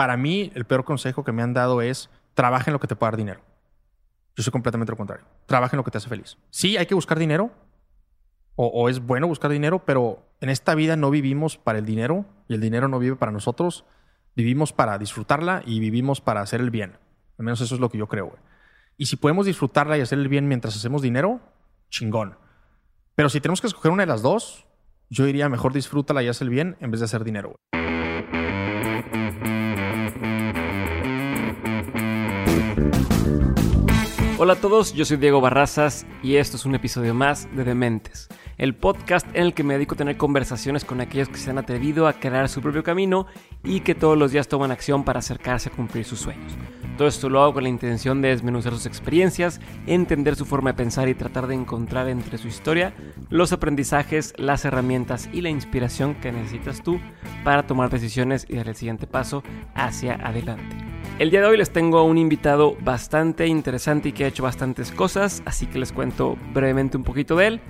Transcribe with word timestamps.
para 0.00 0.16
mí, 0.16 0.50
el 0.54 0.64
peor 0.64 0.86
consejo 0.86 1.24
que 1.24 1.32
me 1.32 1.42
han 1.42 1.52
dado 1.52 1.82
es 1.82 2.08
trabaja 2.32 2.70
en 2.70 2.72
lo 2.72 2.80
que 2.80 2.86
te 2.86 2.96
pueda 2.96 3.10
dar 3.10 3.18
dinero. 3.18 3.42
Yo 4.34 4.42
soy 4.42 4.50
completamente 4.50 4.90
lo 4.90 4.96
contrario. 4.96 5.26
Trabaja 5.44 5.76
en 5.76 5.76
lo 5.76 5.84
que 5.84 5.90
te 5.90 5.98
hace 5.98 6.08
feliz. 6.08 6.38
Sí, 6.48 6.78
hay 6.78 6.86
que 6.86 6.94
buscar 6.94 7.18
dinero. 7.18 7.50
O, 8.54 8.88
es 8.88 9.00
bueno 9.00 9.26
buscar 9.26 9.50
dinero, 9.50 9.84
pero 9.84 10.26
en 10.40 10.48
esta 10.48 10.74
vida 10.74 10.96
no 10.96 11.10
vivimos 11.10 11.58
para 11.58 11.78
el 11.78 11.84
dinero 11.84 12.24
y 12.48 12.54
el 12.54 12.62
dinero 12.62 12.88
no 12.88 12.98
vive 12.98 13.16
para 13.16 13.30
nosotros. 13.30 13.84
Vivimos 14.34 14.72
para 14.72 14.96
disfrutarla 14.96 15.60
y 15.66 15.80
vivimos 15.80 16.22
para 16.22 16.40
hacer 16.40 16.62
el 16.62 16.70
bien. 16.70 16.92
Al 17.38 17.44
menos 17.44 17.60
eso 17.60 17.74
es 17.74 17.80
lo 17.82 17.90
que 17.90 17.98
yo 17.98 18.06
creo. 18.06 18.38
Y 18.96 19.04
si 19.04 19.16
podemos 19.16 19.44
disfrutarla 19.44 19.98
y 19.98 20.00
hacer 20.00 20.18
el 20.18 20.28
bien 20.28 20.48
mientras 20.48 20.74
hacemos 20.76 21.02
dinero, 21.02 21.42
chingón. 21.90 22.38
Pero 23.16 23.28
si 23.28 23.42
tenemos 23.42 23.60
que 23.60 23.66
escoger 23.66 23.92
una 23.92 24.04
de 24.04 24.06
las 24.06 24.22
dos, 24.22 24.64
yo 25.10 25.26
diría 25.26 25.50
mejor 25.50 25.74
disfrútala 25.74 26.22
y 26.22 26.28
haz 26.28 26.40
el 26.40 26.48
bien 26.48 26.78
en 26.80 26.90
vez 26.90 27.00
de 27.00 27.04
hacer 27.04 27.22
dinero. 27.22 27.60
Hola 34.42 34.54
a 34.54 34.56
todos, 34.56 34.94
yo 34.94 35.04
soy 35.04 35.18
Diego 35.18 35.42
Barrazas 35.42 36.06
y 36.22 36.36
esto 36.36 36.56
es 36.56 36.64
un 36.64 36.74
episodio 36.74 37.12
más 37.12 37.46
de 37.54 37.62
Dementes, 37.62 38.26
el 38.56 38.74
podcast 38.74 39.26
en 39.34 39.42
el 39.42 39.52
que 39.52 39.62
me 39.64 39.74
dedico 39.74 39.94
a 39.94 39.98
tener 39.98 40.16
conversaciones 40.16 40.86
con 40.86 41.02
aquellos 41.02 41.28
que 41.28 41.36
se 41.36 41.50
han 41.50 41.58
atrevido 41.58 42.08
a 42.08 42.14
crear 42.14 42.48
su 42.48 42.62
propio 42.62 42.82
camino 42.82 43.26
y 43.62 43.80
que 43.80 43.94
todos 43.94 44.16
los 44.16 44.32
días 44.32 44.48
toman 44.48 44.70
acción 44.70 45.04
para 45.04 45.18
acercarse 45.18 45.68
a 45.68 45.72
cumplir 45.72 46.06
sus 46.06 46.20
sueños. 46.20 46.54
Todo 46.96 47.06
esto 47.06 47.28
lo 47.28 47.42
hago 47.42 47.52
con 47.52 47.64
la 47.64 47.68
intención 47.68 48.22
de 48.22 48.28
desmenuzar 48.28 48.72
sus 48.72 48.86
experiencias, 48.86 49.60
entender 49.86 50.36
su 50.36 50.46
forma 50.46 50.70
de 50.70 50.78
pensar 50.78 51.10
y 51.10 51.14
tratar 51.14 51.46
de 51.46 51.56
encontrar 51.56 52.08
entre 52.08 52.38
su 52.38 52.48
historia 52.48 52.94
los 53.28 53.52
aprendizajes, 53.52 54.32
las 54.38 54.64
herramientas 54.64 55.28
y 55.34 55.42
la 55.42 55.50
inspiración 55.50 56.14
que 56.14 56.32
necesitas 56.32 56.82
tú 56.82 56.98
para 57.44 57.66
tomar 57.66 57.90
decisiones 57.90 58.46
y 58.48 58.56
dar 58.56 58.68
el 58.70 58.76
siguiente 58.76 59.06
paso 59.06 59.42
hacia 59.74 60.14
adelante. 60.14 60.99
El 61.20 61.30
día 61.30 61.42
de 61.42 61.48
hoy 61.48 61.58
les 61.58 61.70
tengo 61.70 62.02
un 62.04 62.16
invitado 62.16 62.78
bastante 62.80 63.46
interesante 63.46 64.08
y 64.08 64.12
que 64.12 64.24
ha 64.24 64.28
hecho 64.28 64.42
bastantes 64.42 64.90
cosas, 64.90 65.42
así 65.44 65.66
que 65.66 65.78
les 65.78 65.92
cuento 65.92 66.38
brevemente 66.54 66.96
un 66.96 67.04
poquito 67.04 67.36
de 67.36 67.46
él, 67.46 67.60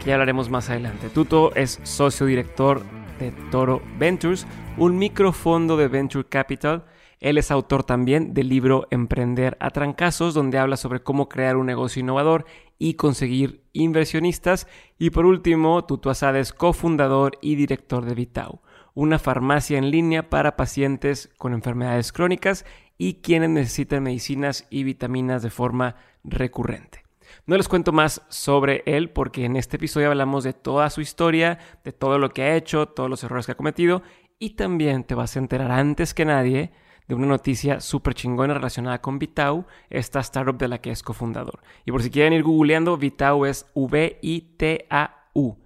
que 0.00 0.06
ya 0.06 0.14
hablaremos 0.14 0.50
más 0.50 0.68
adelante. 0.68 1.08
Tuto 1.08 1.54
es 1.54 1.78
socio 1.84 2.26
director 2.26 2.82
de 3.20 3.30
Toro 3.52 3.82
Ventures, 4.00 4.48
un 4.78 4.98
microfondo 4.98 5.76
de 5.76 5.86
Venture 5.86 6.28
Capital. 6.28 6.84
Él 7.20 7.38
es 7.38 7.52
autor 7.52 7.84
también 7.84 8.34
del 8.34 8.48
libro 8.48 8.88
Emprender 8.90 9.56
a 9.60 9.70
Trancazos, 9.70 10.34
donde 10.34 10.58
habla 10.58 10.76
sobre 10.76 11.04
cómo 11.04 11.28
crear 11.28 11.56
un 11.56 11.66
negocio 11.66 12.00
innovador 12.00 12.46
y 12.80 12.94
conseguir 12.94 13.62
inversionistas. 13.74 14.66
Y 14.98 15.10
por 15.10 15.24
último, 15.24 15.84
Tuto 15.84 16.10
Asada 16.10 16.40
es 16.40 16.52
cofundador 16.52 17.38
y 17.42 17.54
director 17.54 18.04
de 18.04 18.16
Vitao 18.16 18.60
una 18.94 19.18
farmacia 19.18 19.78
en 19.78 19.90
línea 19.90 20.28
para 20.28 20.56
pacientes 20.56 21.30
con 21.38 21.52
enfermedades 21.54 22.12
crónicas 22.12 22.64
y 22.98 23.14
quienes 23.14 23.50
necesitan 23.50 24.02
medicinas 24.02 24.66
y 24.70 24.84
vitaminas 24.84 25.42
de 25.42 25.50
forma 25.50 25.96
recurrente. 26.24 27.02
No 27.46 27.56
les 27.56 27.68
cuento 27.68 27.92
más 27.92 28.22
sobre 28.28 28.82
él 28.86 29.10
porque 29.10 29.44
en 29.44 29.56
este 29.56 29.76
episodio 29.76 30.08
hablamos 30.08 30.44
de 30.44 30.52
toda 30.52 30.90
su 30.90 31.00
historia, 31.00 31.58
de 31.82 31.92
todo 31.92 32.18
lo 32.18 32.30
que 32.30 32.42
ha 32.42 32.56
hecho, 32.56 32.86
todos 32.86 33.08
los 33.08 33.24
errores 33.24 33.46
que 33.46 33.52
ha 33.52 33.56
cometido 33.56 34.02
y 34.38 34.50
también 34.50 35.04
te 35.04 35.14
vas 35.14 35.36
a 35.36 35.38
enterar 35.38 35.70
antes 35.70 36.14
que 36.14 36.24
nadie 36.24 36.72
de 37.08 37.14
una 37.14 37.26
noticia 37.26 37.80
súper 37.80 38.14
chingona 38.14 38.54
relacionada 38.54 39.00
con 39.00 39.18
Vitau, 39.18 39.66
esta 39.90 40.20
startup 40.20 40.56
de 40.56 40.68
la 40.68 40.78
que 40.78 40.90
es 40.90 41.02
cofundador. 41.02 41.60
Y 41.84 41.90
por 41.90 42.02
si 42.02 42.10
quieren 42.10 42.32
ir 42.32 42.42
googleando, 42.42 42.96
Vitau 42.96 43.44
es 43.44 43.66
V-I-T-A-U. 43.74 45.56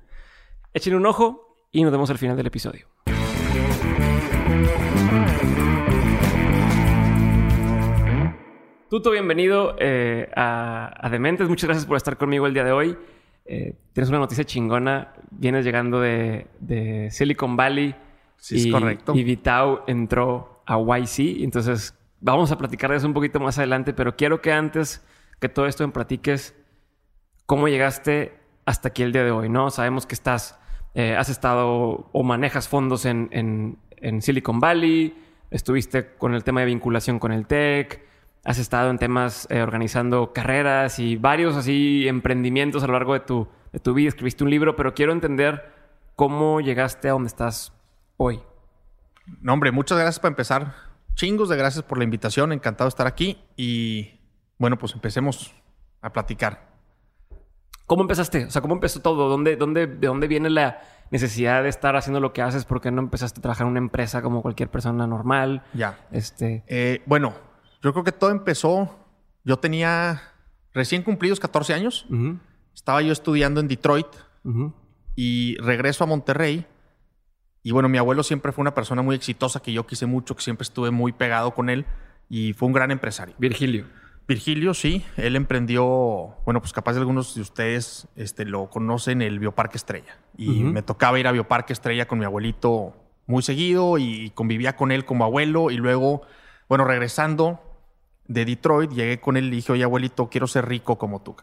Echen 0.73 0.95
un 0.95 1.07
ojo 1.07 1.67
y 1.71 1.83
nos 1.83 1.93
vemos 1.93 2.11
al 2.11 2.19
final 2.19 2.37
del 2.37 2.47
episodio. 2.47 2.96
Tuto, 8.89 9.11
bienvenido 9.11 9.75
eh, 9.81 10.31
a, 10.37 11.09
Dementes. 11.11 11.49
Muchas 11.49 11.67
gracias 11.67 11.87
por 11.87 11.97
estar 11.97 12.17
conmigo 12.17 12.47
el 12.47 12.55
día 12.55 12.63
de 12.63 12.71
hoy. 12.71 12.97
Eh, 13.45 13.75
tienes 13.93 14.09
una 14.11 14.21
noticia 14.21 14.45
chingona. 14.45 15.13
Vienes 15.33 15.65
llegando 15.65 16.01
de, 16.01 17.09
Silicon 17.11 17.57
Valley. 17.57 17.97
Sí, 18.37 18.69
es 18.69 18.73
correcto. 18.73 19.13
Y 19.17 19.25
Vitao 19.25 19.83
entró 19.89 20.63
a 20.67 20.79
YC. 20.79 21.43
Entonces, 21.43 21.99
vamos 22.21 22.53
a 22.53 22.59
platicar 22.59 22.93
de 22.93 22.99
eso 22.99 23.09
un 23.09 23.13
poquito 23.13 23.41
más 23.41 23.59
adelante. 23.59 23.93
Pero 23.93 24.15
quiero 24.15 24.41
que 24.41 24.53
antes 24.53 25.05
que 25.41 25.49
todo 25.49 25.67
esto 25.67 25.85
me 25.85 25.93
platiques 25.93 26.55
cómo 27.45 27.67
llegaste 27.67 28.39
hasta 28.67 28.89
aquí 28.89 29.03
el 29.03 29.11
día 29.11 29.25
de 29.25 29.33
hoy, 29.33 29.49
¿no? 29.49 29.71
Sabemos 29.71 30.07
que 30.07 30.15
estás, 30.15 30.61
eh, 30.95 31.17
has 31.17 31.29
estado 31.29 32.09
o 32.13 32.23
manejas 32.23 32.69
fondos 32.69 33.05
en, 33.05 33.31
en 33.33 34.23
Silicon 34.23 34.61
Valley. 34.61 35.13
Estuviste 35.51 36.15
con 36.19 36.35
el 36.35 36.45
tema 36.45 36.61
de 36.61 36.67
vinculación 36.67 37.19
con 37.19 37.33
el 37.33 37.49
tech 37.49 38.07
has 38.47 38.59
estado 38.59 38.91
en 38.91 38.99
temas 38.99 39.49
eh, 39.51 39.61
organizando 39.61 40.33
carreras 40.33 41.01
y 41.01 41.17
varios 41.17 41.57
así 41.57 42.07
emprendimientos 42.07 42.85
a 42.85 42.87
lo 42.87 42.93
largo 42.93 43.13
de 43.13 43.21
tu, 43.21 43.49
de 43.73 43.81
tu 43.81 43.93
vida. 43.93 44.09
Escribiste 44.09 44.45
un 44.45 44.51
libro, 44.51 44.77
pero 44.77 44.95
quiero 44.95 45.13
entender 45.13 45.69
cómo 46.15 46.61
llegaste 46.61 47.09
a 47.09 47.13
donde 47.13 47.27
estás 47.27 47.73
hoy. 48.17 48.41
No, 49.41 49.53
hombre, 49.53 49.73
muchas 49.73 49.99
gracias 49.99 50.21
para 50.21 50.31
empezar. 50.31 50.75
Chingos 51.15 51.49
de 51.49 51.57
gracias 51.57 51.83
por 51.83 51.99
la 51.99 52.05
invitación. 52.05 52.53
Encantado 52.53 52.87
de 52.87 52.91
estar 52.91 53.09
aquí. 53.09 53.37
Y 53.57 54.21
bueno, 54.59 54.79
pues 54.79 54.95
empecemos 54.95 55.53
a 56.01 56.13
platicar. 56.13 56.69
¿Cómo 57.87 58.03
empezaste? 58.03 58.45
O 58.45 58.51
sea, 58.51 58.63
¿cómo 58.63 58.75
empezó 58.75 59.01
todo? 59.01 59.29
¿Dónde, 59.29 59.57
dónde, 59.57 59.89
¿De 59.89 60.07
dónde 60.07 60.29
viene 60.29 60.51
la 60.51 60.81
necesidad 61.11 61.65
de 61.65 61.69
estar 61.69 61.97
haciendo 61.97 62.21
lo 62.21 62.33
que 62.33 62.43
haces? 62.43 62.65
¿Por 62.65 62.81
qué 62.81 62.93
no 62.93 63.01
empezaste 63.01 63.41
a 63.41 63.43
trabajar 63.43 63.67
en 63.67 63.73
una 63.73 63.81
empresa 63.81 64.23
como 64.23 64.41
cualquier 64.41 64.71
persona 64.71 65.05
normal? 65.09 65.65
Ya. 65.75 65.99
Este... 66.13 66.63
Eh, 66.69 67.03
bueno, 67.07 67.35
yo 67.87 67.93
creo 67.93 68.05
que 68.05 68.13
todo 68.13 68.31
empezó. 68.31 68.91
Yo 69.45 69.59
tenía 69.59 70.21
recién 70.75 71.03
cumplidos 71.03 71.39
14 71.39 71.73
años. 71.73 72.07
Estaba 72.75 73.01
yo 73.01 73.13
estudiando 73.13 73.61
en 73.61 73.69
Detroit 73.69 74.09
y 75.15 75.57
regreso 75.59 76.05
a 76.05 76.07
Monterrey. 76.07 76.67
Y 77.63 77.71
bueno, 77.71 77.89
mi 77.89 77.99
abuelo 77.99 78.23
siempre 78.23 78.53
fue 78.53 78.63
una 78.63 78.75
persona 78.75 79.03
muy 79.03 79.15
exitosa 79.15 79.61
que 79.61 79.73
yo 79.73 79.87
quise 79.87 80.07
mucho, 80.07 80.35
que 80.37 80.43
siempre 80.43 80.65
estuve 80.65 80.91
muy 80.91 81.13
pegado 81.13 81.55
con 81.55 81.71
él 81.71 81.87
y 82.29 82.53
fue 82.55 82.67
un 82.67 82.73
gran 82.73 82.91
empresario. 82.91 83.35
Virgilio. 83.39 83.87
Virgilio, 84.27 84.75
sí. 84.75 85.05
Él 85.17 85.37
emprendió, 85.37 85.85
bueno, 86.45 86.61
pues 86.61 86.73
capaz 86.73 86.95
de 86.95 87.01
algunos 87.01 87.37
de 87.37 87.41
ustedes 87.41 88.09
este, 88.17 88.45
lo 88.45 88.69
conocen, 88.69 89.23
el 89.23 89.39
Bioparque 89.39 89.77
Estrella. 89.77 90.19
Y 90.37 90.65
me 90.65 90.83
tocaba 90.83 91.21
ir 91.21 91.29
a 91.29 91.33
Bioparque 91.33 91.73
Estrella 91.73 92.09
con 92.09 92.19
mi 92.19 92.25
abuelito 92.25 92.97
muy 93.27 93.43
seguido 93.43 93.99
y 93.99 94.31
convivía 94.31 94.75
con 94.75 94.91
él 94.91 95.05
como 95.05 95.25
abuelo. 95.25 95.71
Y 95.71 95.77
luego, 95.77 96.23
bueno, 96.69 96.85
regresando, 96.85 97.61
de 98.29 98.45
Detroit, 98.45 98.91
llegué 98.91 99.21
con 99.21 99.37
él 99.37 99.47
y 99.47 99.57
dije, 99.57 99.73
oye, 99.73 99.85
abuelito, 99.85 100.29
quiero 100.29 100.47
ser 100.47 100.69
rico 100.69 100.99
como 100.99 101.23
tú. 101.23 101.37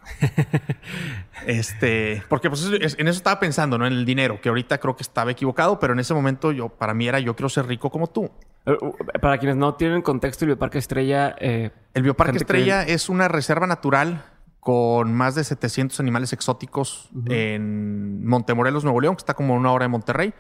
este, 1.48 2.24
porque 2.30 2.50
pues 2.50 2.66
en 2.66 3.08
eso 3.08 3.18
estaba 3.18 3.40
pensando, 3.40 3.78
¿no? 3.78 3.88
En 3.88 3.94
el 3.94 4.06
dinero, 4.06 4.42
que 4.42 4.50
ahorita 4.50 4.78
creo 4.80 4.96
que 4.96 5.04
estaba 5.04 5.32
equivocado, 5.32 5.80
pero 5.80 5.94
en 5.94 6.00
ese 6.00 6.14
momento 6.14 6.52
yo, 6.52 6.70
para 6.70 6.94
mí 6.94 7.08
era, 7.08 7.20
yo 7.20 7.36
quiero 7.36 7.50
ser 7.50 7.68
rico 7.68 7.90
como 7.90 8.08
tú. 8.08 8.30
Eh, 8.66 8.78
para 9.22 9.38
quienes 9.38 9.58
no 9.58 9.76
tienen 9.76 10.02
contexto, 10.02 10.46
el 10.46 10.50
Bioparque 10.50 10.78
Estrella... 10.78 11.36
Eh, 11.40 11.72
el 11.94 12.04
Bioparque 12.04 12.38
Estrella 12.38 12.84
es 12.84 13.10
una 13.10 13.28
reserva 13.28 13.68
natural 13.68 14.26
con 14.60 15.14
más 15.14 15.36
de 15.36 15.44
700 15.44 16.00
animales 16.00 16.32
exóticos 16.32 17.10
en 17.28 18.26
Montemorelos, 18.26 18.86
Nuevo 18.86 19.02
León, 19.02 19.16
que 19.16 19.20
está 19.22 19.34
como 19.34 19.54
a 19.54 19.58
una 19.58 19.72
hora 19.74 19.84
de 19.84 19.90
Monterrey. 19.90 20.34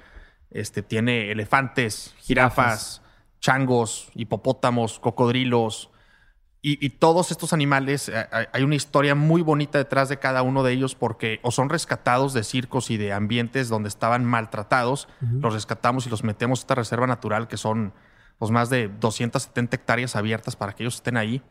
Este, 0.49 0.81
tiene 0.81 1.29
elefantes, 1.29 2.15
jirafas, 2.19 3.01
changos, 3.41 4.09
hipopótamos, 4.15 4.99
cocodrilos, 4.99 5.89
y, 6.65 6.89
todos 6.91 7.29
estos 7.29 7.51
animales, 7.51 8.07
eh, 8.07 8.25
hay 8.53 8.63
una 8.63 8.75
historia 8.75 9.15
muy 9.15 9.41
bonita 9.41 9.77
detrás 9.77 10.07
de 10.07 10.17
cada 10.17 10.43
uno 10.43 10.63
de 10.63 10.71
ellos 10.71 10.95
porque 10.95 11.41
o 11.43 11.51
son 11.51 11.67
rescatados 11.67 12.33
de 12.33 12.45
circos 12.45 12.89
y 12.89 12.95
de 12.95 13.11
ambientes 13.11 13.67
donde 13.67 13.89
estaban 13.89 14.23
maltratados, 14.23 15.09
los 15.19 15.53
rescatamos 15.53 16.07
y 16.07 16.09
los 16.09 16.23
metemos 16.23 16.59
a 16.59 16.61
esta 16.61 16.75
reserva 16.75 17.05
natural 17.05 17.49
que 17.49 17.57
son 17.57 17.91
pues, 18.39 18.49
más 18.49 18.69
de 18.69 18.87
270 18.87 19.75
hectáreas 19.75 20.15
abiertas 20.15 20.55
para 20.55 20.71
que 20.71 20.83
ellos 20.83 20.95
estén 20.95 21.17
ahí. 21.17 21.41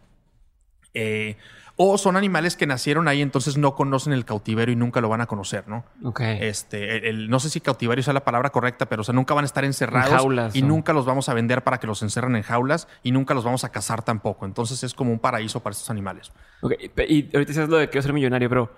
Eh, 0.94 1.36
o 1.76 1.96
son 1.98 2.16
animales 2.16 2.56
que 2.56 2.66
nacieron 2.66 3.08
ahí, 3.08 3.22
entonces 3.22 3.56
no 3.56 3.74
conocen 3.74 4.12
el 4.12 4.24
cautiverio 4.24 4.72
y 4.72 4.76
nunca 4.76 5.00
lo 5.00 5.08
van 5.08 5.20
a 5.20 5.26
conocer, 5.26 5.68
¿no? 5.68 5.84
Ok. 6.04 6.20
Este, 6.20 7.08
el, 7.08 7.30
no 7.30 7.40
sé 7.40 7.50
si 7.50 7.60
cautiverio 7.60 8.04
sea 8.04 8.12
la 8.12 8.24
palabra 8.24 8.50
correcta, 8.50 8.86
pero 8.86 9.00
o 9.00 9.04
sea, 9.04 9.14
nunca 9.14 9.34
van 9.34 9.44
a 9.44 9.46
estar 9.46 9.64
encerrados. 9.64 10.54
y 10.54 10.62
nunca 10.62 10.92
los 10.92 11.06
vamos 11.06 11.28
a 11.28 11.34
vender 11.34 11.62
para 11.62 11.78
que 11.78 11.86
los 11.86 12.02
encerren 12.02 12.36
en 12.36 12.42
jaulas 12.42 12.88
y 13.02 13.12
nunca 13.12 13.34
los 13.34 13.44
vamos 13.44 13.64
a 13.64 13.70
cazar 13.70 14.02
tampoco. 14.02 14.44
Entonces 14.44 14.82
es 14.82 14.94
como 14.94 15.12
un 15.12 15.18
paraíso 15.18 15.60
para 15.60 15.72
estos 15.72 15.90
animales. 15.90 16.32
Ok. 16.60 16.74
Y 17.08 17.34
ahorita 17.34 17.48
dices 17.48 17.68
lo 17.68 17.78
de 17.78 17.86
que 17.86 17.92
quiero 17.92 18.02
ser 18.02 18.12
millonario, 18.12 18.48
pero 18.48 18.70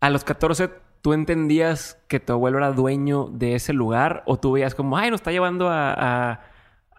a 0.00 0.10
los 0.10 0.24
14, 0.24 0.70
¿tú 1.02 1.12
entendías 1.12 1.98
que 2.08 2.20
tu 2.20 2.32
abuelo 2.32 2.58
era 2.58 2.72
dueño 2.72 3.28
de 3.30 3.54
ese 3.54 3.72
lugar? 3.72 4.22
¿O 4.26 4.38
tú 4.38 4.52
veías 4.52 4.74
como, 4.74 4.96
ay, 4.96 5.10
nos 5.10 5.20
está 5.20 5.30
llevando 5.30 5.68
a, 5.70 6.40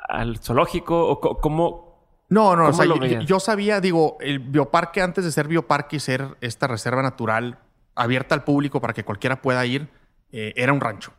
al 0.08 0.38
zoológico? 0.38 1.10
¿O 1.10 1.20
cómo, 1.40 1.91
no, 2.32 2.56
no, 2.56 2.70
o 2.70 2.74
sea, 2.74 2.86
yo, 2.86 3.42
sabía, 3.42 3.82
digo, 3.82 4.16
el 4.22 4.40
bioparque 4.40 5.02
antes 5.02 5.26
de 5.26 5.34
ser 5.34 5.50
bioparque 5.50 5.98
y 5.98 6.00
ser 6.00 6.38
esta 6.40 6.66
reserva 6.66 7.02
natural 7.02 7.60
abierta 7.94 8.34
al 8.34 8.46
público 8.46 8.80
para 8.80 8.94
que 8.94 9.04
cualquiera 9.04 9.42
pueda 9.42 9.66
ir, 9.66 9.90
eh, 10.32 10.54
era 10.56 10.72
un 10.72 10.80
rancho. 10.80 11.12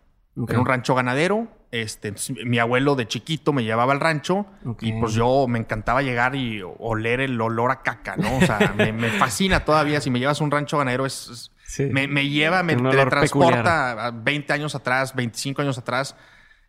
Era 0.49 0.59
un 0.59 0.64
rancho 0.64 0.94
ganadero 0.94 1.49
Este, 1.70 2.14
mi 2.47 2.59
abuelo 2.59 2.94
de 2.94 3.06
chiquito 3.06 3.53
me 3.53 3.62
llevaba 3.62 3.93
al 3.93 4.00
rancho 4.00 4.47
y 4.81 4.94
pues 4.94 5.12
yo 5.12 5.47
me 5.47 5.59
encantaba 5.59 6.00
llegar 6.00 6.35
y 6.35 6.62
oler 6.79 7.20
el 7.20 7.38
olor 7.38 7.70
a 7.70 7.82
caca, 7.82 8.17
¿no? 8.17 8.38
O 8.38 8.41
sea, 8.41 8.73
me, 8.76 9.11
fascina 9.11 9.67
todavía. 9.67 10.00
Si 10.00 10.09
me 10.09 10.19
llevas 10.19 10.41
a 10.41 10.44
un 10.44 10.50
rancho 10.50 10.79
ganadero, 10.79 11.05
es, 11.05 11.50
me, 11.79 12.29
lleva, 12.31 12.62
me 12.62 12.75
transporta 12.75 14.06
a 14.06 14.11
20 14.12 14.50
años 14.55 14.75
atrás, 14.75 15.14
25 15.14 15.61
años 15.61 15.76
atrás. 15.76 16.17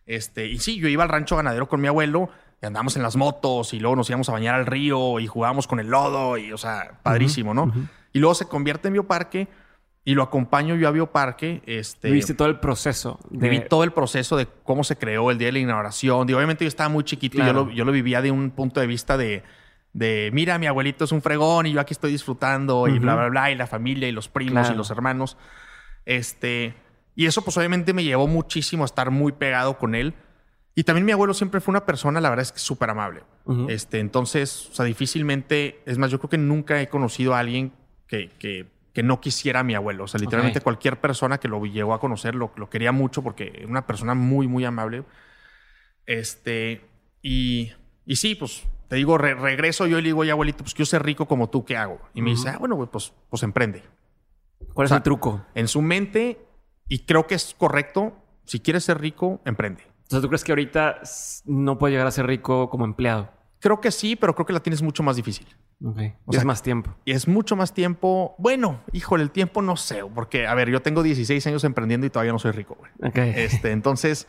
Este, 0.04 0.48
y 0.48 0.58
sí, 0.58 0.78
yo 0.78 0.88
iba 0.88 1.02
al 1.02 1.08
rancho 1.08 1.36
ganadero 1.36 1.66
con 1.66 1.80
mi 1.80 1.88
abuelo 1.88 2.28
y 2.62 2.66
andábamos 2.66 2.96
en 2.96 3.02
las 3.02 3.16
motos 3.16 3.74
y 3.74 3.80
luego 3.80 3.96
nos 3.96 4.08
íbamos 4.08 4.28
a 4.28 4.32
bañar 4.32 4.54
al 4.54 4.66
río 4.66 5.20
y 5.20 5.26
jugábamos 5.26 5.66
con 5.66 5.80
el 5.80 5.88
lodo 5.88 6.38
y, 6.38 6.52
o 6.52 6.58
sea, 6.58 6.98
padrísimo, 7.02 7.54
¿no? 7.54 7.72
Y 8.12 8.18
luego 8.20 8.34
se 8.34 8.46
convierte 8.46 8.88
en 8.88 8.94
bioparque 8.94 9.48
y 10.06 10.14
lo 10.14 10.22
acompaño 10.22 10.76
yo 10.76 10.86
a 10.86 10.90
Bioparque. 10.90 11.62
Este, 11.64 12.10
Viste 12.10 12.34
todo 12.34 12.48
el 12.48 12.60
proceso. 12.60 13.18
De... 13.30 13.48
Viví 13.48 13.66
todo 13.68 13.84
el 13.84 13.92
proceso 13.92 14.36
de 14.36 14.46
cómo 14.62 14.84
se 14.84 14.96
creó 14.96 15.30
el 15.30 15.38
día 15.38 15.48
de 15.48 15.52
la 15.52 15.58
inauguración. 15.60 16.28
Y 16.28 16.34
obviamente 16.34 16.64
yo 16.64 16.68
estaba 16.68 16.90
muy 16.90 17.04
chiquito 17.04 17.38
y 17.38 17.46
yo 17.46 17.52
lo, 17.54 17.70
yo 17.70 17.84
lo, 17.86 17.92
vivía 17.92 18.20
de 18.20 18.30
un 18.30 18.50
punto 18.50 18.80
de 18.80 18.86
vista 18.86 19.16
de, 19.16 19.42
de, 19.94 20.28
mira, 20.34 20.58
mi 20.58 20.66
abuelito 20.66 21.04
es 21.04 21.12
un 21.12 21.22
fregón 21.22 21.66
y 21.66 21.72
yo 21.72 21.80
aquí 21.80 21.94
estoy 21.94 22.12
disfrutando 22.12 22.86
y 22.86 22.98
bla, 22.98 23.14
bla, 23.14 23.28
bla, 23.28 23.50
y 23.50 23.54
la 23.54 23.66
familia 23.66 24.06
y 24.06 24.12
los 24.12 24.28
primos 24.28 24.70
y 24.70 24.74
los 24.74 24.90
hermanos. 24.90 25.38
Este, 26.04 26.74
y 27.16 27.24
eso 27.24 27.42
pues 27.42 27.56
obviamente 27.56 27.94
me 27.94 28.04
llevó 28.04 28.26
muchísimo 28.26 28.84
a 28.84 28.86
estar 28.86 29.10
muy 29.10 29.32
pegado 29.32 29.78
con 29.78 29.94
él. 29.94 30.12
Y 30.74 30.84
también 30.84 31.06
mi 31.06 31.12
abuelo 31.12 31.34
siempre 31.34 31.60
fue 31.60 31.72
una 31.72 31.86
persona, 31.86 32.20
la 32.20 32.30
verdad 32.30 32.42
es 32.42 32.52
que 32.52 32.58
súper 32.58 32.90
amable. 32.90 33.22
este, 33.68 34.00
entonces, 34.00 34.68
o 34.72 34.74
sea, 34.74 34.84
difícilmente, 34.84 35.82
es 35.86 35.98
más, 35.98 36.10
yo 36.10 36.18
creo 36.18 36.30
que 36.30 36.38
nunca 36.38 36.80
he 36.80 36.88
conocido 36.88 37.34
a 37.34 37.38
alguien 37.38 37.72
que, 38.08 38.30
que 38.38 38.74
que 38.94 39.02
no 39.02 39.20
quisiera 39.20 39.60
a 39.60 39.64
mi 39.64 39.74
abuelo. 39.74 40.04
O 40.04 40.06
sea, 40.06 40.20
literalmente 40.20 40.60
cualquier 40.60 41.00
persona 41.00 41.38
que 41.38 41.48
lo 41.48 41.62
llegó 41.66 41.94
a 41.94 42.00
conocer 42.00 42.36
lo, 42.36 42.52
lo 42.56 42.70
quería 42.70 42.92
mucho 42.92 43.22
porque 43.22 43.52
era 43.56 43.66
una 43.66 43.86
persona 43.86 44.14
muy, 44.14 44.46
muy 44.46 44.64
amable. 44.64 45.02
Este, 46.06 46.80
y, 47.20 47.72
y 48.06 48.16
sí, 48.16 48.36
pues 48.36 48.62
te 48.88 48.94
digo, 48.94 49.18
regreso 49.18 49.88
yo 49.88 49.98
y 49.98 50.02
le 50.02 50.08
digo, 50.08 50.20
oye, 50.20 50.30
abuelito, 50.30 50.62
pues 50.62 50.74
quiero 50.74 50.86
ser 50.86 51.02
rico 51.02 51.26
como 51.26 51.50
tú, 51.50 51.64
¿qué 51.64 51.76
hago? 51.76 52.00
Y 52.14 52.22
me 52.22 52.30
dice, 52.30 52.50
ah, 52.50 52.58
bueno, 52.58 52.88
pues, 52.88 53.12
pues 53.28 53.42
emprende. 53.42 53.82
¿Cuál 54.72 54.86
es 54.86 54.92
el 54.92 55.02
truco? 55.02 55.44
En 55.56 55.66
su 55.66 55.82
mente, 55.82 56.46
y 56.88 57.00
creo 57.00 57.26
que 57.26 57.34
es 57.34 57.56
correcto, 57.58 58.16
si 58.44 58.60
quieres 58.60 58.84
ser 58.84 59.00
rico, 59.00 59.40
emprende. 59.44 59.82
Entonces, 60.04 60.22
¿tú 60.22 60.28
crees 60.28 60.44
que 60.44 60.52
ahorita 60.52 61.00
no 61.46 61.78
puedes 61.78 61.92
llegar 61.92 62.06
a 62.06 62.10
ser 62.10 62.26
rico 62.26 62.70
como 62.70 62.84
empleado? 62.84 63.30
Creo 63.60 63.80
que 63.80 63.90
sí, 63.90 64.16
pero 64.16 64.34
creo 64.34 64.46
que 64.46 64.52
la 64.52 64.60
tienes 64.60 64.82
mucho 64.82 65.02
más 65.02 65.16
difícil. 65.16 65.46
Ok. 65.84 65.98
y 66.30 66.36
es 66.36 66.44
más 66.44 66.62
tiempo. 66.62 66.94
Y 67.04 67.12
es 67.12 67.26
mucho 67.26 67.56
más 67.56 67.74
tiempo. 67.74 68.34
Bueno, 68.38 68.80
híjole, 68.92 69.22
el 69.22 69.30
tiempo 69.30 69.60
no 69.60 69.76
sé, 69.76 70.02
porque, 70.14 70.46
a 70.46 70.54
ver, 70.54 70.70
yo 70.70 70.82
tengo 70.82 71.02
16 71.02 71.46
años 71.46 71.64
emprendiendo 71.64 72.06
y 72.06 72.10
todavía 72.10 72.32
no 72.32 72.38
soy 72.38 72.52
rico, 72.52 72.76
güey. 72.78 72.92
Ok. 73.02 73.16
Este, 73.16 73.72
entonces, 73.72 74.28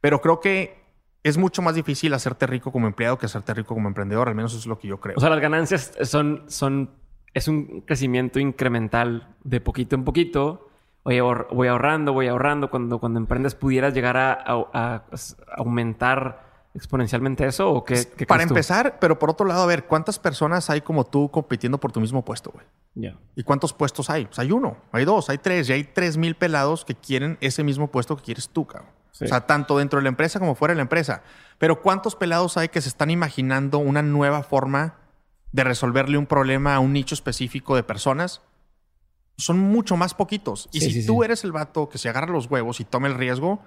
pero 0.00 0.20
creo 0.20 0.40
que 0.40 0.80
es 1.22 1.36
mucho 1.36 1.62
más 1.62 1.74
difícil 1.74 2.14
hacerte 2.14 2.46
rico 2.46 2.72
como 2.72 2.86
empleado 2.86 3.18
que 3.18 3.26
hacerte 3.26 3.52
rico 3.54 3.74
como 3.74 3.88
emprendedor. 3.88 4.28
Al 4.28 4.34
menos 4.34 4.52
eso 4.52 4.60
es 4.60 4.66
lo 4.66 4.78
que 4.78 4.88
yo 4.88 5.00
creo. 5.00 5.16
O 5.16 5.20
sea, 5.20 5.30
las 5.30 5.40
ganancias 5.40 5.92
son, 6.02 6.44
son, 6.48 6.90
es 7.34 7.46
un 7.48 7.82
crecimiento 7.82 8.40
incremental 8.40 9.36
de 9.44 9.60
poquito 9.60 9.96
en 9.96 10.04
poquito. 10.04 10.69
Oye, 11.02 11.20
voy 11.20 11.68
ahorrando, 11.68 12.12
voy 12.12 12.28
ahorrando. 12.28 12.70
Cuando, 12.70 12.98
cuando 12.98 13.18
emprendes 13.18 13.54
pudieras 13.54 13.94
llegar 13.94 14.16
a, 14.16 14.44
a 14.44 15.02
aumentar 15.56 16.50
exponencialmente 16.74 17.46
eso 17.46 17.70
o 17.70 17.84
qué? 17.84 18.06
Para 18.28 18.42
empezar, 18.42 18.98
pero 19.00 19.18
por 19.18 19.30
otro 19.30 19.46
lado, 19.46 19.62
a 19.62 19.66
ver, 19.66 19.86
¿cuántas 19.86 20.18
personas 20.18 20.70
hay 20.70 20.80
como 20.80 21.04
tú 21.04 21.30
compitiendo 21.30 21.78
por 21.78 21.92
tu 21.92 22.00
mismo 22.00 22.24
puesto, 22.24 22.50
güey? 22.50 22.64
Ya. 22.94 23.16
¿Y 23.34 23.42
cuántos 23.42 23.72
puestos 23.72 24.10
hay? 24.10 24.26
Pues 24.26 24.38
hay 24.38 24.52
uno, 24.52 24.76
hay 24.92 25.04
dos, 25.04 25.30
hay 25.30 25.38
tres, 25.38 25.68
y 25.68 25.72
hay 25.72 25.84
tres 25.84 26.16
mil 26.16 26.36
pelados 26.36 26.84
que 26.84 26.94
quieren 26.94 27.38
ese 27.40 27.64
mismo 27.64 27.88
puesto 27.88 28.16
que 28.16 28.22
quieres 28.22 28.48
tú, 28.48 28.66
cabrón. 28.66 28.90
O 29.12 29.26
sea, 29.26 29.46
tanto 29.46 29.76
dentro 29.76 29.98
de 29.98 30.04
la 30.04 30.08
empresa 30.08 30.38
como 30.38 30.54
fuera 30.54 30.72
de 30.72 30.76
la 30.76 30.82
empresa. 30.82 31.22
Pero 31.58 31.82
¿cuántos 31.82 32.16
pelados 32.16 32.56
hay 32.56 32.68
que 32.68 32.80
se 32.80 32.88
están 32.88 33.10
imaginando 33.10 33.76
una 33.76 34.00
nueva 34.00 34.42
forma 34.42 34.94
de 35.52 35.62
resolverle 35.62 36.16
un 36.16 36.24
problema 36.24 36.74
a 36.74 36.80
un 36.80 36.94
nicho 36.94 37.14
específico 37.14 37.76
de 37.76 37.82
personas? 37.82 38.40
Son 39.40 39.58
mucho 39.58 39.96
más 39.96 40.14
poquitos. 40.14 40.68
Y 40.72 40.80
si 40.80 41.06
tú 41.06 41.24
eres 41.24 41.44
el 41.44 41.52
vato 41.52 41.88
que 41.88 41.98
se 41.98 42.08
agarra 42.08 42.32
los 42.32 42.46
huevos 42.46 42.80
y 42.80 42.84
toma 42.84 43.08
el 43.08 43.14
riesgo, 43.14 43.60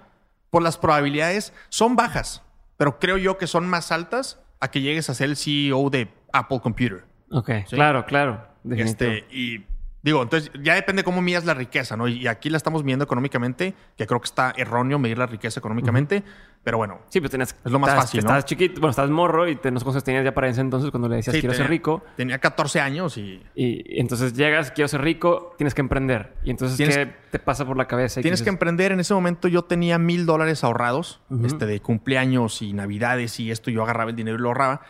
pues 0.50 0.62
las 0.64 0.78
probabilidades 0.78 1.52
son 1.68 1.96
bajas 1.96 2.42
pero 2.76 2.98
creo 2.98 3.16
yo 3.16 3.38
que 3.38 3.46
son 3.46 3.66
más 3.68 3.92
altas 3.92 4.40
a 4.60 4.70
que 4.70 4.80
llegues 4.80 5.10
a 5.10 5.14
ser 5.14 5.30
el 5.30 5.36
CEO 5.36 5.90
de 5.90 6.08
Apple 6.32 6.60
Computer. 6.60 7.04
Ok, 7.30 7.50
claro, 7.70 8.04
claro. 8.06 8.46
Este, 8.70 9.26
y 9.30 9.64
digo, 10.04 10.22
entonces 10.22 10.50
ya 10.62 10.74
depende 10.74 11.02
cómo 11.02 11.22
midas 11.22 11.46
la 11.46 11.54
riqueza, 11.54 11.96
¿no? 11.96 12.06
Y 12.06 12.26
aquí 12.26 12.50
la 12.50 12.58
estamos 12.58 12.84
midiendo 12.84 13.06
económicamente, 13.06 13.74
que 13.96 14.06
creo 14.06 14.20
que 14.20 14.26
está 14.26 14.52
erróneo 14.54 14.98
medir 14.98 15.16
la 15.16 15.24
riqueza 15.24 15.60
económicamente, 15.60 16.22
pero 16.62 16.76
bueno. 16.76 17.00
Sí, 17.08 17.20
pero 17.20 17.30
tenías, 17.30 17.56
es 17.64 17.72
lo 17.72 17.78
más 17.78 17.94
fácil. 17.94 18.22
¿no? 18.22 18.28
Estás 18.28 18.44
chiquito, 18.44 18.82
bueno, 18.82 18.90
estás 18.90 19.08
morro 19.08 19.48
y 19.48 19.56
te, 19.56 19.70
no 19.70 19.78
sé 19.80 19.84
cuántos 19.84 20.04
tenías 20.04 20.22
ya 20.22 20.34
para 20.34 20.48
ese 20.48 20.60
entonces 20.60 20.90
cuando 20.90 21.08
le 21.08 21.16
decías 21.16 21.36
quiero 21.36 21.54
ser 21.54 21.68
rico. 21.68 22.04
Tenía 22.16 22.38
14 22.38 22.80
años 22.80 23.16
y... 23.16 23.42
y... 23.54 23.98
entonces 23.98 24.34
llegas, 24.34 24.72
quiero 24.72 24.88
ser 24.88 25.00
rico, 25.00 25.54
tienes 25.56 25.72
que 25.72 25.80
emprender. 25.80 26.34
Y 26.44 26.50
entonces, 26.50 26.76
¿qué 26.86 27.10
te 27.30 27.38
pasa 27.38 27.64
por 27.64 27.78
la 27.78 27.86
cabeza? 27.86 28.20
tienes 28.20 28.42
que 28.42 28.50
emprender. 28.50 28.92
En 28.92 29.00
esse 29.00 29.14
momento 29.14 29.48
yo 29.48 29.62
tenía 29.62 29.98
mil 29.98 30.26
dólares 30.26 30.64
ahorrados, 30.64 31.22
este, 31.44 31.64
de 31.64 31.80
cumpleaños 31.80 32.60
y 32.60 32.74
navidades 32.74 33.40
y 33.40 33.50
esto. 33.50 33.70
Yo 33.70 33.82
agarraba 33.82 34.10
el 34.10 34.16
dinero 34.16 34.36
y 34.36 34.40
lo 34.40 34.48
ahorraba. 34.48 34.82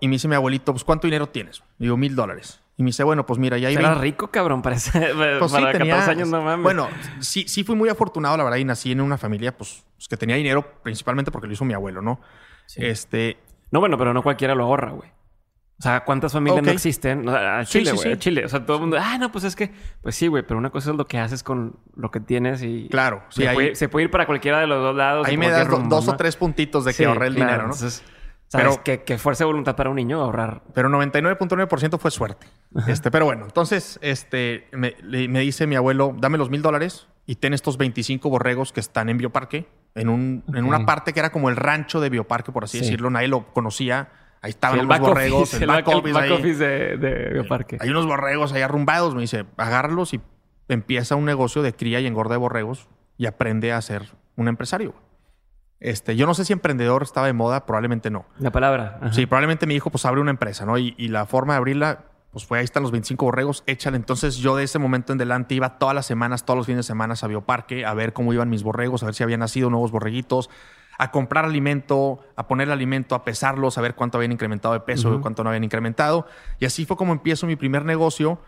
Y 0.00 0.08
me 0.08 0.16
dice 0.16 0.28
mi 0.28 0.34
abuelito, 0.34 0.72
pues 0.72 0.84
¿cuánto 0.84 1.06
dinero 1.06 1.30
tienes? 1.30 1.62
Digo, 1.78 1.96
mil 1.96 2.14
dólares. 2.14 2.60
Y 2.78 2.84
me 2.84 2.90
dice, 2.90 3.02
bueno, 3.02 3.26
pues 3.26 3.40
mira, 3.40 3.58
ya 3.58 3.68
hay... 3.68 3.74
Era 3.74 3.94
rico, 3.94 4.28
cabrón, 4.28 4.62
parece. 4.62 5.12
Pues 5.38 5.52
para 5.52 5.72
14 5.72 6.10
años, 6.12 6.28
no 6.28 6.40
mames. 6.42 6.62
Bueno, 6.62 6.88
sí, 7.18 7.44
sí 7.48 7.64
fui 7.64 7.74
muy 7.74 7.88
afortunado, 7.88 8.36
la 8.36 8.44
verdad, 8.44 8.58
y 8.58 8.64
nací 8.64 8.92
en 8.92 9.00
una 9.00 9.18
familia, 9.18 9.56
pues, 9.56 9.84
que 10.08 10.16
tenía 10.16 10.36
dinero, 10.36 10.64
principalmente 10.84 11.32
porque 11.32 11.48
lo 11.48 11.52
hizo 11.52 11.64
mi 11.64 11.74
abuelo, 11.74 12.00
¿no? 12.00 12.20
Este... 12.76 13.36
No, 13.72 13.80
bueno, 13.80 13.98
pero 13.98 14.14
no 14.14 14.22
cualquiera 14.22 14.54
lo 14.54 14.62
ahorra, 14.62 14.92
güey. 14.92 15.10
O 15.78 15.82
sea, 15.82 16.04
¿cuántas 16.04 16.32
familias 16.32 16.62
no 16.64 16.70
existen? 16.70 17.28
a 17.28 17.64
Chile, 17.64 17.92
güey. 17.92 18.12
Sí, 18.12 18.18
Chile. 18.18 18.44
O 18.44 18.48
sea, 18.48 18.64
todo 18.64 18.78
el 18.78 18.80
mundo, 18.82 18.96
ah, 19.00 19.16
no, 19.18 19.30
pues 19.30 19.44
es 19.44 19.54
que, 19.54 19.72
pues 20.02 20.16
sí, 20.16 20.26
güey, 20.26 20.44
pero 20.44 20.58
una 20.58 20.70
cosa 20.70 20.90
es 20.90 20.96
lo 20.96 21.06
que 21.06 21.18
haces 21.18 21.44
con 21.44 21.78
lo 21.94 22.10
que 22.10 22.18
tienes 22.18 22.62
y. 22.62 22.88
Claro, 22.90 23.22
sí. 23.28 23.42
Se, 23.42 23.52
puede, 23.52 23.74
se 23.76 23.88
puede, 23.88 24.04
ir 24.04 24.10
para 24.10 24.26
cualquiera 24.26 24.58
de 24.58 24.66
los 24.66 24.82
dos 24.82 24.96
lados. 24.96 25.28
Ahí 25.28 25.36
me 25.36 25.48
das 25.48 25.68
dos 25.88 26.08
o 26.08 26.16
tres 26.16 26.34
puntitos 26.36 26.84
de 26.84 26.94
que 26.94 27.06
ahorré 27.06 27.28
el 27.28 27.34
dinero, 27.34 27.58
¿no? 27.58 27.74
Entonces, 27.74 28.02
pero, 28.50 28.82
que, 28.82 29.18
fuerza 29.18 29.44
de 29.44 29.46
voluntad 29.46 29.76
para 29.76 29.90
un 29.90 29.96
niño 29.96 30.20
ahorrar. 30.20 30.62
Pero 30.72 30.88
99.9% 30.88 31.98
fue 31.98 32.10
suerte. 32.10 32.46
Este, 32.86 33.10
pero 33.10 33.26
bueno, 33.26 33.44
entonces 33.44 33.98
este, 34.02 34.68
me, 34.72 34.94
dice 35.40 35.66
mi 35.66 35.76
abuelo, 35.76 36.14
dame 36.18 36.38
los 36.38 36.48
mil 36.48 36.62
dólares 36.62 37.08
y 37.26 37.36
ten 37.36 37.52
estos 37.52 37.76
25 37.76 38.30
borregos 38.30 38.72
que 38.72 38.80
están 38.80 39.10
en 39.10 39.18
Bioparque, 39.18 39.68
en, 39.94 40.08
un, 40.08 40.44
en 40.54 40.64
una 40.64 40.86
parte 40.86 41.12
que 41.12 41.20
era 41.20 41.30
como 41.30 41.50
el 41.50 41.56
rancho 41.56 42.00
de 42.00 42.08
Bioparque, 42.08 42.52
por 42.52 42.64
así 42.64 42.78
decirlo. 42.78 43.10
Nadie 43.10 43.28
lo 43.28 43.52
conocía. 43.52 44.08
Ahí 44.40 44.50
estaban 44.50 44.86
los 44.86 44.98
borregos, 44.98 45.52
el 45.54 45.66
back, 45.66 45.88
office, 45.88 46.54
de, 46.54 47.30
Bioparque. 47.32 47.76
Hay 47.80 47.90
unos 47.90 48.06
borregos 48.06 48.52
ahí 48.52 48.62
arrumbados. 48.62 49.14
Me 49.14 49.22
dice, 49.22 49.44
agárralos 49.56 50.14
y 50.14 50.20
empieza 50.68 51.16
un 51.16 51.24
negocio 51.24 51.62
de 51.62 51.74
cría 51.74 52.00
y 52.00 52.06
engorda 52.06 52.34
de 52.34 52.38
borregos 52.38 52.88
y 53.18 53.26
aprende 53.26 53.72
a 53.72 53.82
ser 53.82 54.14
un 54.36 54.48
empresario. 54.48 54.94
Este, 55.80 56.16
yo 56.16 56.26
no 56.26 56.34
sé 56.34 56.44
si 56.44 56.52
emprendedor 56.52 57.02
estaba 57.02 57.26
de 57.26 57.32
moda, 57.32 57.64
probablemente 57.64 58.10
no. 58.10 58.26
La 58.38 58.50
palabra. 58.50 58.98
Sí, 59.12 59.26
probablemente 59.26 59.66
mi 59.66 59.74
hijo 59.74 59.90
pues 59.90 60.04
abre 60.04 60.20
una 60.20 60.30
empresa, 60.30 60.66
¿no? 60.66 60.76
Y, 60.78 60.92
la 61.08 61.26
forma 61.26 61.54
de 61.54 61.58
abrirla, 61.58 62.06
pues 62.32 62.44
fue 62.44 62.58
ahí 62.58 62.64
están 62.64 62.82
los 62.82 62.92
25 62.92 63.24
borregos, 63.24 63.62
échale. 63.66 63.96
Entonces 63.96 64.36
yo 64.36 64.56
de 64.56 64.64
ese 64.64 64.78
momento 64.78 65.12
en 65.12 65.18
adelante 65.18 65.54
iba 65.54 65.78
todas 65.78 65.94
las 65.94 66.06
semanas, 66.06 66.44
todos 66.44 66.56
los 66.56 66.66
fines 66.66 66.78
de 66.78 66.82
semana 66.82 67.14
a 67.20 67.26
Bioparque 67.26 67.86
a 67.86 67.94
ver 67.94 68.12
cómo 68.12 68.32
iban 68.32 68.50
mis 68.50 68.62
borregos, 68.62 69.02
a 69.02 69.06
ver 69.06 69.14
si 69.14 69.22
habían 69.22 69.40
nacido 69.40 69.70
nuevos 69.70 69.92
borreguitos, 69.92 70.50
a 70.98 71.12
comprar 71.12 71.44
alimento, 71.44 72.18
a 72.34 72.48
poner 72.48 72.70
alimento, 72.72 73.14
a 73.14 73.24
pesarlos, 73.24 73.78
a 73.78 73.80
ver 73.80 73.94
cuánto 73.94 74.18
habían 74.18 74.32
incrementado 74.32 74.74
de 74.74 74.80
peso, 74.80 75.20
cuánto 75.20 75.44
no 75.44 75.50
habían 75.50 75.62
incrementado. 75.62 76.26
Y 76.58 76.66
así 76.66 76.86
fue 76.86 76.96
como 76.96 77.12
empiezo 77.12 77.46
mi 77.46 77.54
primer 77.54 77.84
negocio 77.84 78.40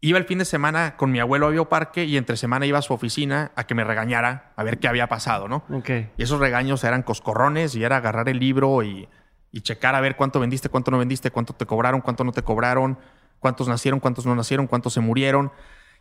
Iba 0.00 0.18
el 0.18 0.24
fin 0.24 0.38
de 0.38 0.44
semana 0.44 0.96
con 0.96 1.10
mi 1.10 1.20
abuelo 1.20 1.46
a 1.46 1.50
Bioparque 1.50 2.04
y 2.04 2.16
entre 2.16 2.36
semana 2.36 2.66
iba 2.66 2.78
a 2.78 2.82
su 2.82 2.92
oficina 2.92 3.52
a 3.56 3.66
que 3.66 3.74
me 3.74 3.82
regañara 3.82 4.52
a 4.54 4.62
ver 4.62 4.78
qué 4.78 4.88
había 4.88 5.08
pasado, 5.08 5.48
¿no? 5.48 5.64
Y 6.16 6.22
esos 6.22 6.38
regaños 6.38 6.84
eran 6.84 7.02
coscorrones 7.02 7.74
y 7.74 7.82
era 7.82 7.96
agarrar 7.96 8.28
el 8.28 8.38
libro 8.38 8.82
y, 8.82 9.08
checar 9.62 9.94
a 9.94 10.02
ver 10.02 10.16
cuánto 10.16 10.38
vendiste, 10.38 10.68
cuánto 10.68 10.90
no 10.90 10.98
vendiste, 10.98 11.30
cuánto 11.30 11.54
te 11.54 11.64
cobraron, 11.64 12.02
cuánto 12.02 12.24
no 12.24 12.32
te 12.32 12.42
cobraron, 12.42 12.98
cuántos 13.38 13.68
nacieron, 13.68 14.00
cuántos 14.00 14.26
no 14.26 14.36
nacieron, 14.36 14.66
cuántos 14.66 14.92
se 14.92 15.00
murieron. 15.00 15.50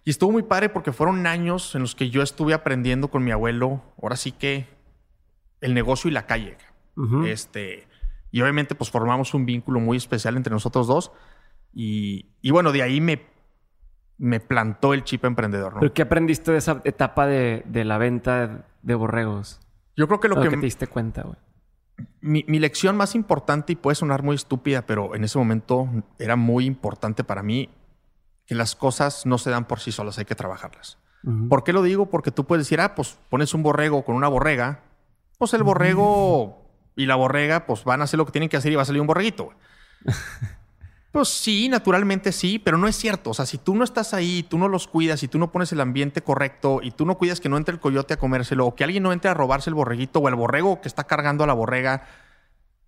Y 0.04 0.10
estuvo 0.10 0.34
muy 0.34 0.44
padre 0.44 0.68
porque 0.68 0.92
fueron 0.92 1.26
años 1.26 1.74
en 1.74 1.82
los 1.82 1.96
que 1.96 2.10
yo 2.10 2.22
estuve 2.22 2.54
aprendiendo 2.54 3.08
con 3.08 3.24
mi 3.24 3.32
abuelo, 3.32 3.82
ahora 4.02 4.18
sí 4.18 4.34
que 4.34 4.68
el 5.62 5.74
negocio 5.74 6.10
y 6.10 6.14
la 6.14 6.26
calle. 6.26 6.58
Este, 7.26 7.88
y 8.30 8.42
obviamente 8.42 8.76
pues 8.76 8.92
formamos 8.92 9.34
un 9.34 9.46
vínculo 9.46 9.80
muy 9.80 9.96
especial 9.96 10.36
entre 10.36 10.52
nosotros 10.52 10.86
dos. 10.86 11.14
Y, 11.74 12.26
y 12.42 12.52
bueno, 12.52 12.74
de 12.74 12.84
ahí 12.84 13.00
me 13.00 13.35
me 14.18 14.40
plantó 14.40 14.94
el 14.94 15.04
chip 15.04 15.26
emprendedor. 15.26 15.74
¿no? 15.74 15.80
¿Pero 15.80 15.94
qué 15.94 16.02
aprendiste 16.02 16.52
de 16.52 16.58
esa 16.58 16.82
etapa 16.84 17.28
de, 17.28 17.64
la 17.86 17.98
venta 17.98 18.66
de 18.82 18.96
borregos? 18.96 19.60
Yo 19.96 20.08
creo 20.08 20.20
que 20.20 20.28
lo 20.28 20.42
que, 20.42 20.50
te 20.50 20.58
diste 20.58 20.88
cuenta, 20.88 21.24
güey. 21.24 21.38
Mi, 22.22 22.44
lección 22.60 22.98
más 22.98 23.16
importante, 23.16 23.74
y 23.74 23.76
puede 23.76 23.96
sonar 23.96 24.24
muy 24.24 24.36
estúpida, 24.36 24.86
pero 24.86 25.16
en 25.16 25.24
ese 25.24 25.38
momento 25.38 25.90
era 26.20 26.36
muy 26.36 26.66
importante 26.66 27.24
para 27.24 27.44
mí 27.44 27.70
que 28.46 28.56
las 28.56 28.76
cosas 28.76 29.26
no 29.26 29.38
se 29.38 29.50
dan 29.50 29.66
por 29.66 29.80
sí 29.80 29.92
solas, 29.92 30.18
hay 30.18 30.26
que 30.26 30.36
trabajarlas. 30.36 30.98
¿Por 31.50 31.64
qué 31.64 31.74
lo 31.74 31.82
digo? 31.82 32.08
Porque 32.08 32.30
tú 32.30 32.46
puedes 32.46 32.66
decir, 32.66 32.80
ah, 32.80 32.94
pues 32.94 33.18
pones 33.30 33.56
un 33.56 33.64
borrego 33.64 34.06
con 34.06 34.16
una 34.16 34.28
borrega 34.28 34.84
pues 35.38 35.54
el 35.54 35.64
borrego 35.64 36.62
y 36.96 37.06
la 37.06 37.16
borrega, 37.16 37.66
pues 37.66 37.84
van 37.84 38.02
a 38.02 38.06
hacer 38.06 38.18
lo 38.18 38.26
que 38.26 38.32
tienen 38.32 38.50
que 38.50 38.58
hacer 38.58 38.72
y 38.72 38.76
va 38.76 38.84
a 38.84 38.86
salir 38.86 39.02
un 39.02 39.08
borreguito. 39.08 39.52
Pues 41.16 41.30
sí, 41.30 41.70
naturalmente 41.70 42.34
sí, 42.34 42.60
pero 42.60 42.78
no 42.78 42.90
es 42.90 42.98
cierto. 42.98 43.30
O 43.30 43.34
sea, 43.34 43.46
si 43.46 43.58
tú 43.58 43.74
no 43.74 43.86
estás 43.86 44.14
ahí, 44.14 44.44
tú 44.44 44.58
no 44.58 44.68
los 44.68 44.86
cuidas, 44.86 45.24
y 45.24 45.30
tú 45.30 45.40
no 45.40 45.50
pones 45.50 45.72
el 45.72 45.80
ambiente 45.80 46.22
correcto 46.22 46.82
y 46.84 46.92
tú 46.92 47.06
no 47.06 47.18
cuidas 47.18 47.40
que 47.40 47.48
no 47.48 47.56
entre 47.56 47.72
el 47.72 47.80
coyote 47.80 48.16
a 48.16 48.18
comérselo 48.18 48.66
o 48.66 48.76
que 48.76 48.84
alguien 48.84 49.02
no 49.02 49.14
entre 49.14 49.30
a 49.30 49.34
robarse 49.34 49.70
el 49.70 49.76
borreguito 49.76 50.20
o 50.20 50.28
el 50.28 50.36
borrego 50.36 50.82
que 50.82 50.90
está 50.90 51.06
cargando 51.06 51.46
a 51.46 51.48
la 51.48 51.54
borrega, 51.54 52.04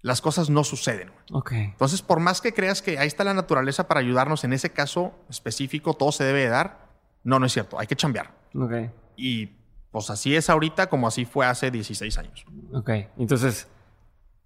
las 0.01 0.19
cosas 0.19 0.50
no 0.50 0.65
suceden. 0.65 1.07
güey. 1.07 1.39
Ok. 1.39 1.51
Entonces, 1.53 2.01
por 2.01 2.19
más 2.19 2.41
que 2.41 2.53
creas 2.53 2.81
que 2.81 3.00
ahí 3.00 3.07
está 3.07 3.24
la 3.24 3.34
naturaleza 3.34 3.88
para 3.88 4.01
ayudarnos 4.01 4.43
en 4.43 4.51
ese 4.51 4.72
caso 4.72 5.13
específico, 5.29 5.93
todo 5.93 6.12
se 6.12 6.25
debe 6.25 6.41
de 6.41 6.50
dar, 6.50 6.89
no, 7.24 7.39
no 7.39 7.46
es 7.46 7.53
cierto. 7.53 7.79
Hay 7.79 7.88
que 7.88 7.96
chambear. 7.96 8.34
Ok. 8.53 8.74
Y 9.15 9.51
pues 9.89 10.10
así 10.10 10.36
es 10.36 10.50
ahorita 10.50 10.89
como 10.89 11.07
así 11.07 11.24
fue 11.24 11.46
hace 11.46 11.72
16 11.72 12.17
años. 12.17 12.46
Ok. 12.74 12.89
Entonces, 13.17 13.69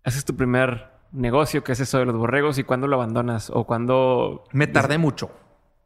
haces 0.04 0.24
tu 0.24 0.36
primer 0.36 1.01
negocio, 1.12 1.64
que 1.64 1.72
es 1.74 1.80
eso 1.80 2.00
de 2.00 2.06
los 2.06 2.16
borregos, 2.16 2.58
y 2.58 2.64
cuándo 2.64 2.88
lo 2.88 2.96
abandonas 2.96 3.50
o 3.54 3.66
cuándo. 3.66 4.44
Me 4.52 4.68
tardé 4.68 4.98
mucho. 4.98 5.32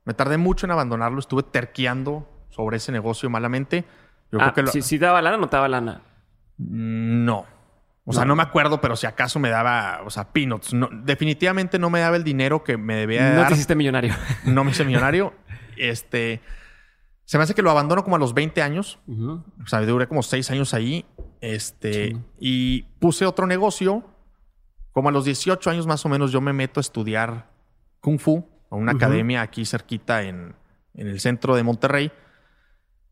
Me 0.06 0.14
tardé 0.14 0.38
mucho 0.38 0.66
en 0.68 0.72
abandonarlo. 0.72 1.20
Estuve 1.20 1.44
terqueando 1.44 2.28
sobre 2.50 2.78
ese 2.78 2.92
negocio 2.92 3.30
malamente. 3.30 3.86
Yo 4.32 4.40
Ah, 4.42 4.52
creo 4.52 4.54
que 4.54 4.62
lo... 4.64 4.68
si, 4.72 4.82
si 4.82 4.98
daba 4.98 5.22
lana 5.22 5.38
o 5.38 5.40
no 5.40 5.48
daba 5.48 5.68
lana. 5.68 6.02
No. 6.58 7.46
O 8.08 8.14
sea, 8.14 8.24
no 8.24 8.36
me 8.36 8.44
acuerdo, 8.44 8.82
pero 8.82 8.96
si 8.96 9.08
acaso 9.08 9.40
me 9.40 9.50
daba, 9.50 10.02
o 10.06 10.12
sea, 10.12 10.32
peanuts. 10.32 10.74
No, 10.76 10.90
definitivamente 10.92 11.80
no 11.80 11.90
me 11.90 12.00
daba 12.02 12.16
el 12.18 12.24
dinero 12.24 12.64
que 12.64 12.78
me 12.78 12.96
debía 12.96 13.24
de 13.26 13.30
No 13.32 13.40
dar. 13.40 13.48
te 13.48 13.54
hiciste 13.56 13.74
millonario. 13.76 14.14
No 14.46 14.64
me 14.64 14.72
hice 14.72 14.86
millonario. 14.86 15.34
Este... 15.76 16.42
Se 17.28 17.40
me 17.40 17.44
hace 17.44 17.56
que 17.56 17.64
lo 17.64 17.72
abandono 17.72 18.04
como 18.04 18.18
a 18.18 18.20
los 18.20 18.36
20 18.36 18.62
años. 18.62 19.00
Ujú. 19.08 19.44
O 19.64 19.66
sea, 19.68 19.82
duré 19.82 20.08
como 20.08 20.22
seis 20.22 20.52
años 20.52 20.76
ahí. 20.76 21.04
Este, 21.42 22.16
y 22.40 22.84
puse 23.00 23.26
otro 23.26 23.48
negocio. 23.48 24.04
Como 24.96 25.10
a 25.10 25.12
los 25.12 25.26
18 25.26 25.70
años 25.70 25.86
más 25.88 26.06
o 26.06 26.10
menos, 26.10 26.32
yo 26.32 26.40
me 26.40 26.54
meto 26.54 26.80
a 26.80 26.82
estudiar 26.82 27.50
Kung 28.00 28.18
Fu 28.18 28.48
a 28.72 28.78
una 28.78 28.94
academia 28.94 29.42
aquí 29.42 29.66
cerquita 29.66 30.24
en, 30.24 30.56
en 30.94 31.08
el 31.10 31.20
centro 31.20 31.54
de 31.58 31.64
Monterrey. 31.64 32.14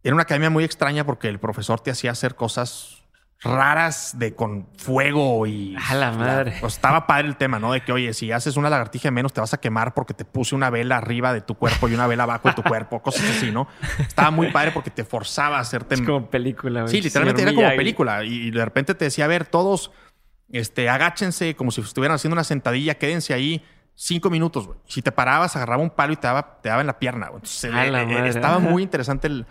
Era 0.02 0.16
una 0.16 0.24
academia 0.24 0.50
muy 0.50 0.64
extraña 0.64 1.06
porque 1.06 1.28
el 1.28 1.42
profesor 1.42 1.82
te 1.82 1.92
hacía 1.92 2.12
hacer 2.12 2.36
cosas 2.36 3.04
raras 3.42 4.18
de 4.18 4.34
con 4.34 4.70
fuego 4.78 5.46
y 5.46 5.76
A 5.90 5.96
la 5.96 6.14
madre. 6.14 6.56
pues 6.62 6.76
estaba 6.76 7.06
padre 7.06 7.28
el 7.28 7.36
tema, 7.36 7.60
¿no? 7.60 7.74
De 7.74 7.82
que 7.82 7.92
oye, 7.92 8.14
si 8.14 8.32
haces 8.32 8.56
una 8.56 8.70
lagartija 8.70 9.12
menos 9.12 9.34
te 9.34 9.42
vas 9.42 9.54
a 9.54 9.60
quemar 9.60 9.94
porque 9.94 10.14
te 10.14 10.24
puse 10.24 10.56
una 10.56 10.70
vela 10.70 10.96
arriba 10.96 11.34
de 11.34 11.42
tu 11.42 11.56
cuerpo 11.56 11.90
y 11.90 11.94
una 11.96 12.08
vela 12.08 12.24
abajo 12.24 12.48
de 12.48 12.54
tu 12.54 12.64
cuerpo, 12.64 13.02
cosas 13.02 13.30
así, 13.30 13.52
¿no? 13.52 13.68
Estaba 14.00 14.32
muy 14.32 14.52
padre 14.54 14.72
porque 14.72 14.90
te 14.90 15.04
forzaba 15.04 15.58
a 15.58 15.60
hacerte 15.60 15.96
Es 15.96 16.02
como 16.02 16.30
película, 16.30 16.84
güey. 16.84 16.92
Sí, 16.94 17.02
literalmente 17.02 17.42
era 17.42 17.54
como 17.54 17.68
película. 17.76 18.24
Y 18.24 18.52
de 18.52 18.64
repente 18.64 18.96
te 18.96 19.04
decía, 19.04 19.26
a 19.26 19.28
ver, 19.28 19.44
todos, 19.46 19.92
este, 20.52 20.90
agáchense 20.90 21.56
como 21.56 21.72
si 21.72 21.82
estuvieran 21.82 22.16
haciendo 22.16 22.34
una 22.34 22.44
sentadilla, 22.44 22.96
quédense 22.96 23.34
ahí 23.34 23.64
cinco 23.96 24.30
minutos, 24.30 24.68
güey. 24.68 24.80
Si 24.88 25.02
te 25.02 25.12
parabas, 25.12 25.56
agarraba 25.56 25.82
un 25.82 25.90
palo 25.90 26.14
y 26.14 26.16
te 26.16 26.28
daba, 26.28 26.60
te 26.62 26.70
daba 26.70 26.82
en 26.82 26.88
la 26.88 27.00
pierna, 27.00 27.28
güey. 27.28 27.38
Entonces, 27.38 27.72
eh, 27.74 27.92
eh, 27.94 28.28
estaba 28.28 28.60
muy 28.60 28.84
interesante 28.84 29.28
el... 29.28 29.46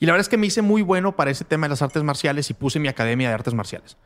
Y 0.00 0.06
la 0.06 0.12
verdad 0.12 0.22
es 0.22 0.28
que 0.28 0.36
me 0.36 0.46
hice 0.46 0.60
muy 0.60 0.82
bueno 0.82 1.16
para 1.16 1.30
ese 1.30 1.44
tema 1.44 1.66
de 1.66 1.70
las 1.70 1.82
artes 1.82 2.02
marciales 2.02 2.50
y 2.50 2.54
puse 2.54 2.78
mi 2.78 2.88
academia 2.88 3.28
de 3.28 3.34
artes 3.34 3.54
marciales. 3.54 3.96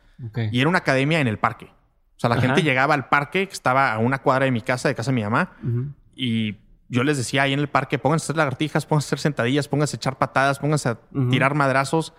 Y 0.53 0.61
era 0.61 0.69
una 0.69 0.79
academia 0.79 1.21
en 1.21 1.27
el 1.27 1.39
parque. 1.39 1.67
O 1.67 2.21
sea, 2.21 2.29
la 2.29 2.37
Ajá. 2.37 2.47
gente 2.47 2.63
llegaba 2.63 2.95
al 2.95 3.09
parque, 3.09 3.47
que 3.47 3.53
estaba 3.53 3.93
a 3.93 3.99
una 3.99 4.19
cuadra 4.19 4.45
de 4.45 4.51
mi 4.51 4.61
casa, 4.61 4.89
de 4.89 4.95
casa 4.95 5.11
de 5.11 5.15
mi 5.15 5.23
mamá, 5.23 5.57
y 6.15 6.57
yo 6.89 7.05
les 7.05 7.17
decía 7.17 7.43
ahí 7.43 7.53
en 7.53 7.61
el 7.61 7.69
parque, 7.69 7.99
pónganse 7.99 8.25
a 8.25 8.27
hacer 8.27 8.37
lagartijas, 8.37 8.87
pónganse 8.87 9.07
a 9.07 9.09
hacer 9.09 9.19
sentadillas, 9.21 9.69
pónganse 9.69 9.97
a 9.97 9.99
echar 9.99 10.19
patadas, 10.19 10.59
pónganse 10.59 10.89
a 10.91 10.99
tirar 11.31 11.55
madrazos. 11.55 12.13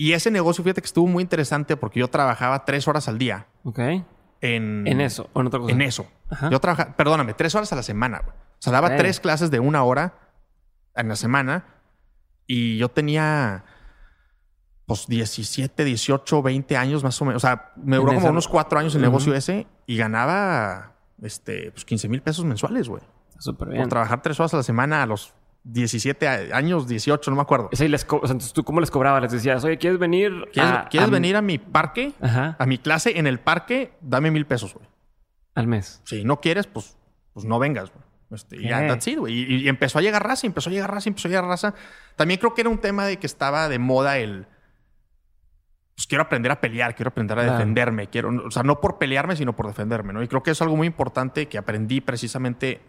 Y 0.00 0.12
ese 0.14 0.30
negocio, 0.30 0.64
fíjate 0.64 0.80
que 0.80 0.86
estuvo 0.86 1.06
muy 1.06 1.20
interesante 1.22 1.76
porque 1.76 2.00
yo 2.00 2.08
trabajaba 2.08 2.64
tres 2.64 2.88
horas 2.88 3.06
al 3.08 3.18
día 3.18 3.46
Ok. 3.64 3.78
en, 4.40 4.86
En 4.86 5.00
eso, 5.00 5.28
o 5.34 5.40
en 5.40 5.46
otra 5.48 5.60
cosa. 5.60 5.72
En 5.72 5.82
eso. 5.82 6.06
Ajá. 6.30 6.48
Yo 6.48 6.58
trabajaba, 6.58 6.96
perdóname, 6.96 7.34
tres 7.34 7.54
horas 7.54 7.70
a 7.72 7.76
la 7.76 7.82
semana. 7.82 8.20
güey. 8.24 8.34
O 8.34 8.62
sea, 8.62 8.72
daba 8.72 8.96
tres 8.96 9.20
clases 9.20 9.50
de 9.50 9.60
una 9.60 9.82
hora 9.84 10.14
en 10.94 11.08
la 11.08 11.16
semana 11.16 11.66
y 12.46 12.78
yo 12.78 12.88
tenía 12.88 13.64
pues 14.86 15.06
17, 15.06 15.84
18, 15.84 16.42
20 16.42 16.76
años 16.76 17.04
más 17.04 17.20
o 17.20 17.24
menos. 17.26 17.44
O 17.44 17.46
sea, 17.46 17.72
me 17.76 17.96
duró 17.96 18.08
como 18.08 18.20
esa- 18.20 18.30
unos 18.30 18.48
cuatro 18.48 18.78
años 18.78 18.94
el 18.94 19.02
negocio 19.02 19.34
ese 19.34 19.66
y 19.86 19.96
ganaba 19.98 20.94
este, 21.22 21.70
pues 21.72 21.84
15 21.84 22.08
mil 22.08 22.22
pesos 22.22 22.44
mensuales, 22.44 22.88
güey. 22.88 23.02
Súper 23.38 23.68
Por 23.68 23.74
bien. 23.76 23.88
trabajar 23.88 24.22
tres 24.22 24.40
horas 24.40 24.52
a 24.54 24.56
la 24.58 24.62
semana 24.62 25.02
a 25.02 25.06
los 25.06 25.32
17 25.64 26.26
a- 26.26 26.56
años, 26.56 26.88
18, 26.88 27.30
no 27.30 27.36
me 27.36 27.42
acuerdo. 27.42 27.68
Les 27.72 28.04
o 28.04 28.08
sea, 28.08 28.32
entonces, 28.32 28.52
¿tú 28.52 28.64
cómo 28.64 28.80
les 28.80 28.90
cobrabas? 28.90 29.22
Les 29.22 29.32
decías, 29.32 29.62
oye, 29.64 29.76
¿quieres 29.78 29.98
venir? 29.98 30.32
¿Quieres, 30.52 30.72
a- 30.72 30.88
¿quieres 30.88 31.08
a- 31.08 31.12
venir 31.12 31.36
a 31.36 31.42
mi 31.42 31.58
parque? 31.58 32.12
Ajá. 32.20 32.56
A 32.58 32.66
mi 32.66 32.78
clase 32.78 33.18
en 33.18 33.26
el 33.26 33.40
parque, 33.40 33.92
dame 34.00 34.30
mil 34.30 34.46
pesos, 34.46 34.74
güey. 34.74 34.86
Al 35.54 35.66
mes. 35.66 36.00
Si 36.04 36.24
no 36.24 36.40
quieres, 36.40 36.66
pues, 36.66 36.96
pues 37.34 37.44
no 37.44 37.58
vengas, 37.58 37.90
güey. 37.92 38.04
Este, 38.32 38.56
y 38.62 38.68
that's 38.68 39.08
it, 39.08 39.18
güey. 39.18 39.34
Y, 39.34 39.56
y 39.64 39.68
empezó 39.68 39.98
a 39.98 40.02
llegar 40.02 40.24
raza, 40.26 40.46
empezó 40.46 40.70
a 40.70 40.72
llegar 40.72 40.90
raza, 40.92 41.08
empezó 41.08 41.26
a 41.26 41.30
llegar 41.30 41.44
raza. 41.44 41.74
También 42.16 42.38
creo 42.38 42.54
que 42.54 42.60
era 42.60 42.70
un 42.70 42.78
tema 42.78 43.04
de 43.04 43.18
que 43.18 43.26
estaba 43.26 43.68
de 43.68 43.78
moda 43.80 44.18
el... 44.18 44.46
Pues 45.96 46.06
quiero 46.06 46.22
aprender 46.22 46.50
a 46.52 46.60
pelear, 46.60 46.94
quiero 46.94 47.08
aprender 47.10 47.38
a 47.40 47.42
defenderme. 47.52 48.06
Quiero, 48.08 48.30
o 48.46 48.50
sea, 48.50 48.62
no 48.62 48.80
por 48.80 48.96
pelearme, 48.98 49.36
sino 49.36 49.54
por 49.54 49.66
defenderme, 49.66 50.12
¿no? 50.14 50.22
Y 50.22 50.28
creo 50.28 50.42
que 50.42 50.52
es 50.52 50.62
algo 50.62 50.76
muy 50.76 50.86
importante 50.86 51.46
que 51.46 51.58
aprendí 51.58 52.00
precisamente 52.00 52.80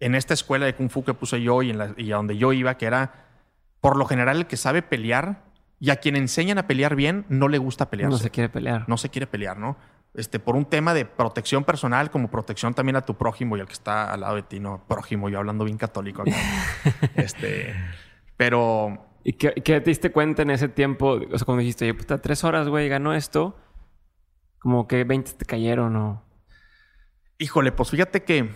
en 0.00 0.14
esta 0.14 0.34
escuela 0.34 0.66
de 0.66 0.74
Kung 0.74 0.90
Fu 0.90 1.04
que 1.04 1.14
puse 1.14 1.40
yo 1.42 1.62
y, 1.62 1.70
en 1.70 1.78
la, 1.78 1.94
y 1.96 2.12
a 2.12 2.16
donde 2.16 2.36
yo 2.36 2.52
iba, 2.52 2.76
que 2.76 2.86
era, 2.86 3.26
por 3.80 3.96
lo 3.96 4.06
general, 4.06 4.38
el 4.38 4.46
que 4.46 4.56
sabe 4.56 4.82
pelear 4.82 5.44
y 5.80 5.90
a 5.90 5.96
quien 5.96 6.16
enseñan 6.16 6.58
a 6.58 6.66
pelear 6.66 6.96
bien, 6.96 7.26
no 7.28 7.48
le 7.48 7.58
gusta 7.58 7.90
pelearse 7.90 8.12
No 8.12 8.18
se 8.18 8.30
quiere 8.30 8.48
pelear. 8.48 8.88
no 8.88 8.96
se 8.96 9.08
quiere 9.08 9.26
pelear, 9.26 9.58
¿no? 9.58 9.76
Este, 10.14 10.38
por 10.38 10.54
un 10.54 10.64
tema 10.64 10.94
de 10.94 11.04
protección 11.04 11.64
personal, 11.64 12.10
como 12.10 12.30
protección 12.30 12.72
también 12.72 12.96
a 12.96 13.02
tu 13.02 13.16
prójimo 13.16 13.56
y 13.56 13.60
al 13.60 13.66
que 13.66 13.72
está 13.72 14.12
al 14.12 14.20
lado 14.20 14.36
de 14.36 14.42
ti, 14.42 14.60
no 14.60 14.84
prójimo, 14.86 15.28
yo 15.28 15.38
hablando 15.38 15.64
bien 15.64 15.76
católico 15.76 16.22
acá. 16.22 16.32
este, 17.16 17.74
pero 18.36 19.08
¿Y 19.24 19.32
qué, 19.32 19.54
qué 19.54 19.80
te 19.80 19.90
diste 19.90 20.12
cuenta 20.12 20.42
en 20.42 20.50
ese 20.50 20.68
tiempo? 20.68 21.18
O 21.32 21.38
sea, 21.38 21.46
cuando 21.46 21.60
dijiste, 21.60 21.86
oye, 21.86 21.94
puta, 21.94 22.18
tres 22.20 22.44
horas, 22.44 22.68
güey, 22.68 22.88
ganó 22.90 23.14
esto. 23.14 23.58
Como 24.58 24.86
que 24.86 25.04
20 25.04 25.32
te 25.32 25.44
cayeron 25.46 25.96
o... 25.96 26.22
híjole, 27.38 27.72
pues 27.72 27.90
fíjate 27.90 28.22
que 28.22 28.50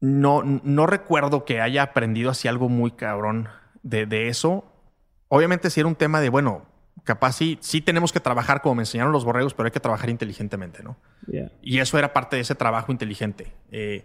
no, 0.00 0.42
no 0.44 0.86
recuerdo 0.86 1.44
que 1.44 1.60
haya 1.60 1.82
aprendido 1.82 2.30
así 2.30 2.48
algo 2.48 2.68
muy 2.68 2.92
cabrón 2.92 3.48
de, 3.82 4.06
de 4.06 4.28
eso. 4.28 4.64
Obviamente 5.28 5.70
sí 5.70 5.80
era 5.80 5.88
un 5.88 5.94
tema 5.96 6.20
de, 6.20 6.28
bueno, 6.28 6.66
capaz 7.04 7.32
sí, 7.32 7.58
sí 7.60 7.80
tenemos 7.80 8.12
que 8.12 8.20
trabajar 8.20 8.60
como 8.62 8.76
me 8.76 8.82
enseñaron 8.82 9.12
los 9.12 9.24
borregos, 9.24 9.54
pero 9.54 9.66
hay 9.66 9.72
que 9.72 9.80
trabajar 9.80 10.08
inteligentemente, 10.10 10.82
¿no? 10.82 10.96
Y 11.62 11.78
eso 11.80 11.98
era 11.98 12.12
parte 12.12 12.36
de 12.36 12.42
ese 12.42 12.54
trabajo 12.54 12.92
inteligente. 12.92 13.52
Eh, 13.70 14.04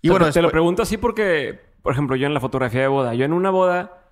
y 0.00 0.08
bueno, 0.10 0.26
te 0.32 0.42
lo 0.42 0.50
pregunto 0.52 0.82
así 0.82 0.96
porque, 0.98 1.60
por 1.82 1.92
ejemplo, 1.92 2.16
yo 2.16 2.26
en 2.26 2.34
la 2.34 2.40
fotografía 2.40 2.80
de 2.82 2.88
boda, 2.88 3.14
yo 3.14 3.24
en 3.24 3.32
una 3.32 3.50
boda 3.50 4.02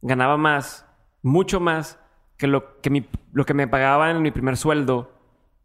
ganaba 0.00 0.36
más, 0.36 0.86
mucho 1.22 1.60
más 1.60 1.98
que 2.36 2.46
lo 2.46 2.80
que, 2.80 2.90
mi- 2.90 3.08
lo 3.32 3.44
que 3.44 3.54
me 3.54 3.68
pagaban 3.68 4.16
en 4.16 4.22
mi 4.22 4.30
primer 4.30 4.56
sueldo 4.56 5.12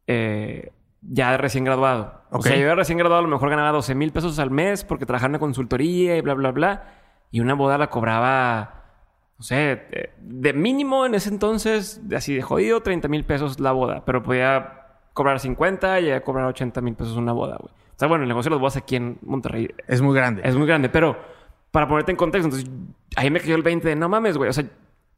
eh, 0.07 0.71
ya 1.01 1.31
de 1.31 1.37
recién 1.37 1.63
graduado. 1.63 2.16
O 2.31 2.37
Ok. 2.37 2.43
sea, 2.47 2.57
yo 2.57 2.67
de 2.67 2.75
recién 2.75 2.97
graduado 2.97 3.19
a 3.19 3.27
lo 3.27 3.29
mejor 3.29 3.49
ganaba 3.49 3.71
12 3.71 3.95
mil 3.95 4.11
pesos 4.11 4.37
al 4.39 4.51
mes 4.51 4.83
porque 4.83 5.05
trabajaba 5.05 5.27
en 5.27 5.31
una 5.31 5.39
consultoría 5.39 6.17
y 6.17 6.21
bla, 6.21 6.33
bla, 6.33 6.51
bla. 6.51 6.83
Y 7.31 7.39
una 7.39 7.53
boda 7.53 7.77
la 7.77 7.89
cobraba, 7.89 8.83
no 9.37 9.43
sé, 9.43 9.55
de, 9.55 10.09
de 10.19 10.53
mínimo 10.53 11.05
en 11.05 11.15
ese 11.15 11.29
entonces, 11.29 12.01
así 12.15 12.35
de 12.35 12.41
jodido, 12.41 12.81
30 12.81 13.07
mil 13.07 13.23
pesos 13.25 13.59
la 13.59 13.71
boda. 13.71 14.03
Pero 14.05 14.23
podía 14.23 14.85
cobrar 15.13 15.39
50 15.39 15.99
y 16.01 16.11
a 16.11 16.21
cobrar 16.23 16.45
80 16.47 16.81
mil 16.81 16.95
pesos 16.95 17.15
una 17.17 17.31
boda, 17.33 17.57
güey. 17.59 17.71
O 17.73 17.99
sea, 17.99 18.07
bueno, 18.07 18.23
el 18.23 18.27
negocio 18.29 18.49
de 18.49 18.55
las 18.55 18.61
bodas 18.61 18.77
aquí 18.77 18.95
en 18.95 19.17
Monterrey 19.23 19.69
es 19.87 20.01
muy 20.01 20.15
grande. 20.15 20.41
es 20.45 20.55
muy 20.55 20.67
grande, 20.67 20.89
pero 20.89 21.17
para 21.71 21.87
ponerte 21.87 22.11
en 22.11 22.17
contexto, 22.17 22.45
entonces 22.47 22.69
ahí 23.15 23.31
me 23.31 23.39
cayó 23.39 23.55
el 23.55 23.63
20 23.63 23.87
de 23.87 23.95
no 23.95 24.07
mames, 24.09 24.37
güey. 24.37 24.49
O 24.49 24.53
sea, 24.53 24.65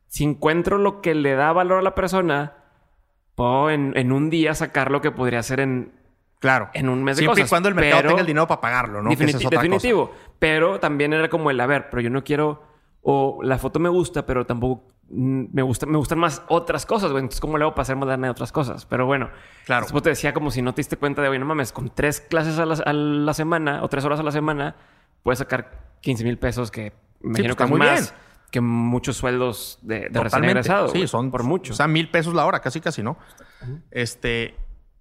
si 0.08 0.24
encuentro 0.24 0.78
lo 0.78 1.02
que 1.02 1.14
le 1.14 1.36
da 1.36 1.52
valor 1.54 1.80
a 1.80 1.82
la 1.82 1.94
persona, 1.94 2.54
puedo 3.36 3.70
en, 3.70 3.94
en 3.98 4.12
un 4.12 4.30
día 4.30 4.54
sacar 4.56 4.90
lo 4.92 5.02
que 5.02 5.12
podría 5.12 5.44
ser 5.44 5.60
en, 5.60 5.92
Claro. 6.40 6.70
en 6.74 6.88
un 6.90 7.04
mes 7.04 7.18
de 7.18 7.22
Siempre 7.24 7.42
cosas. 7.42 7.48
y 7.48 7.50
cuando 7.50 7.70
el 7.70 7.76
mercado 7.76 7.98
pero- 7.98 8.10
tenga 8.10 8.22
el 8.22 8.28
dinero 8.28 8.48
para 8.48 8.62
pagarlo, 8.62 9.02
¿no? 9.02 9.10
Definiti- 9.12 9.44
es 9.44 9.50
definitivo. 9.50 10.12
Pero 10.40 10.80
también 10.80 11.12
era 11.14 11.30
como 11.30 11.52
el, 11.52 11.60
a 11.60 11.66
ver, 11.68 11.90
pero 11.90 12.02
yo 12.02 12.10
no 12.10 12.24
quiero. 12.24 12.64
O 13.02 13.40
la 13.44 13.58
foto 13.58 13.80
me 13.80 13.90
gusta, 13.90 14.26
pero 14.26 14.46
tampoco 14.46 14.88
mm, 15.10 15.46
me, 15.54 15.62
gusta, 15.62 15.86
me 15.86 15.98
gustan 15.98 16.20
más 16.20 16.44
otras 16.50 16.86
cosas, 16.86 17.12
güey. 17.12 17.22
Entonces, 17.24 17.40
¿cómo 17.42 17.58
le 17.58 17.64
hago 17.64 17.74
para 17.74 17.84
hacer 17.84 17.96
moderna 17.96 18.28
de 18.28 18.32
otras 18.32 18.52
cosas? 18.52 18.86
Pero 18.86 19.06
bueno, 19.06 19.30
Claro. 19.66 19.84
después 19.84 20.04
te 20.04 20.10
decía 20.10 20.34
como 20.34 20.52
si 20.52 20.62
no 20.62 20.74
te 20.74 20.80
diste 20.82 20.98
cuenta 20.98 21.22
de, 21.22 21.30
oye, 21.30 21.40
no 21.40 21.46
mames, 21.46 21.72
con 21.72 21.90
tres 21.90 22.22
clases 22.22 22.60
a 22.60 22.66
la, 22.66 22.76
a 22.76 22.94
la 22.94 23.34
semana 23.34 23.82
o 23.84 23.88
tres 23.90 24.04
horas 24.06 24.20
a 24.20 24.24
la 24.24 24.32
semana, 24.32 24.76
puedes 25.24 25.40
sacar 25.40 25.72
15 26.02 26.24
mil 26.24 26.38
pesos 26.38 26.72
que 26.72 26.94
me 27.22 27.40
imagino 27.40 27.56
pues, 27.56 27.58
que 27.58 27.64
es 27.64 27.70
muy 27.70 27.80
más 27.80 28.00
bien. 28.12 28.22
que 28.52 28.62
muchos 28.62 29.18
sueldos 29.18 29.80
de, 29.82 29.96
de 29.96 30.00
recién 30.06 30.24
Totalmente. 30.24 30.52
egresado. 30.60 30.88
Sí, 30.90 31.08
son 31.08 31.32
por 31.32 31.44
mucho. 31.44 31.74
O 31.74 31.76
sea, 31.76 31.88
mil 31.88 32.10
pesos 32.12 32.34
la 32.34 32.46
hora, 32.46 32.60
casi, 32.60 32.80
casi, 32.82 33.02
¿no? 33.02 33.18
Este. 33.92 34.56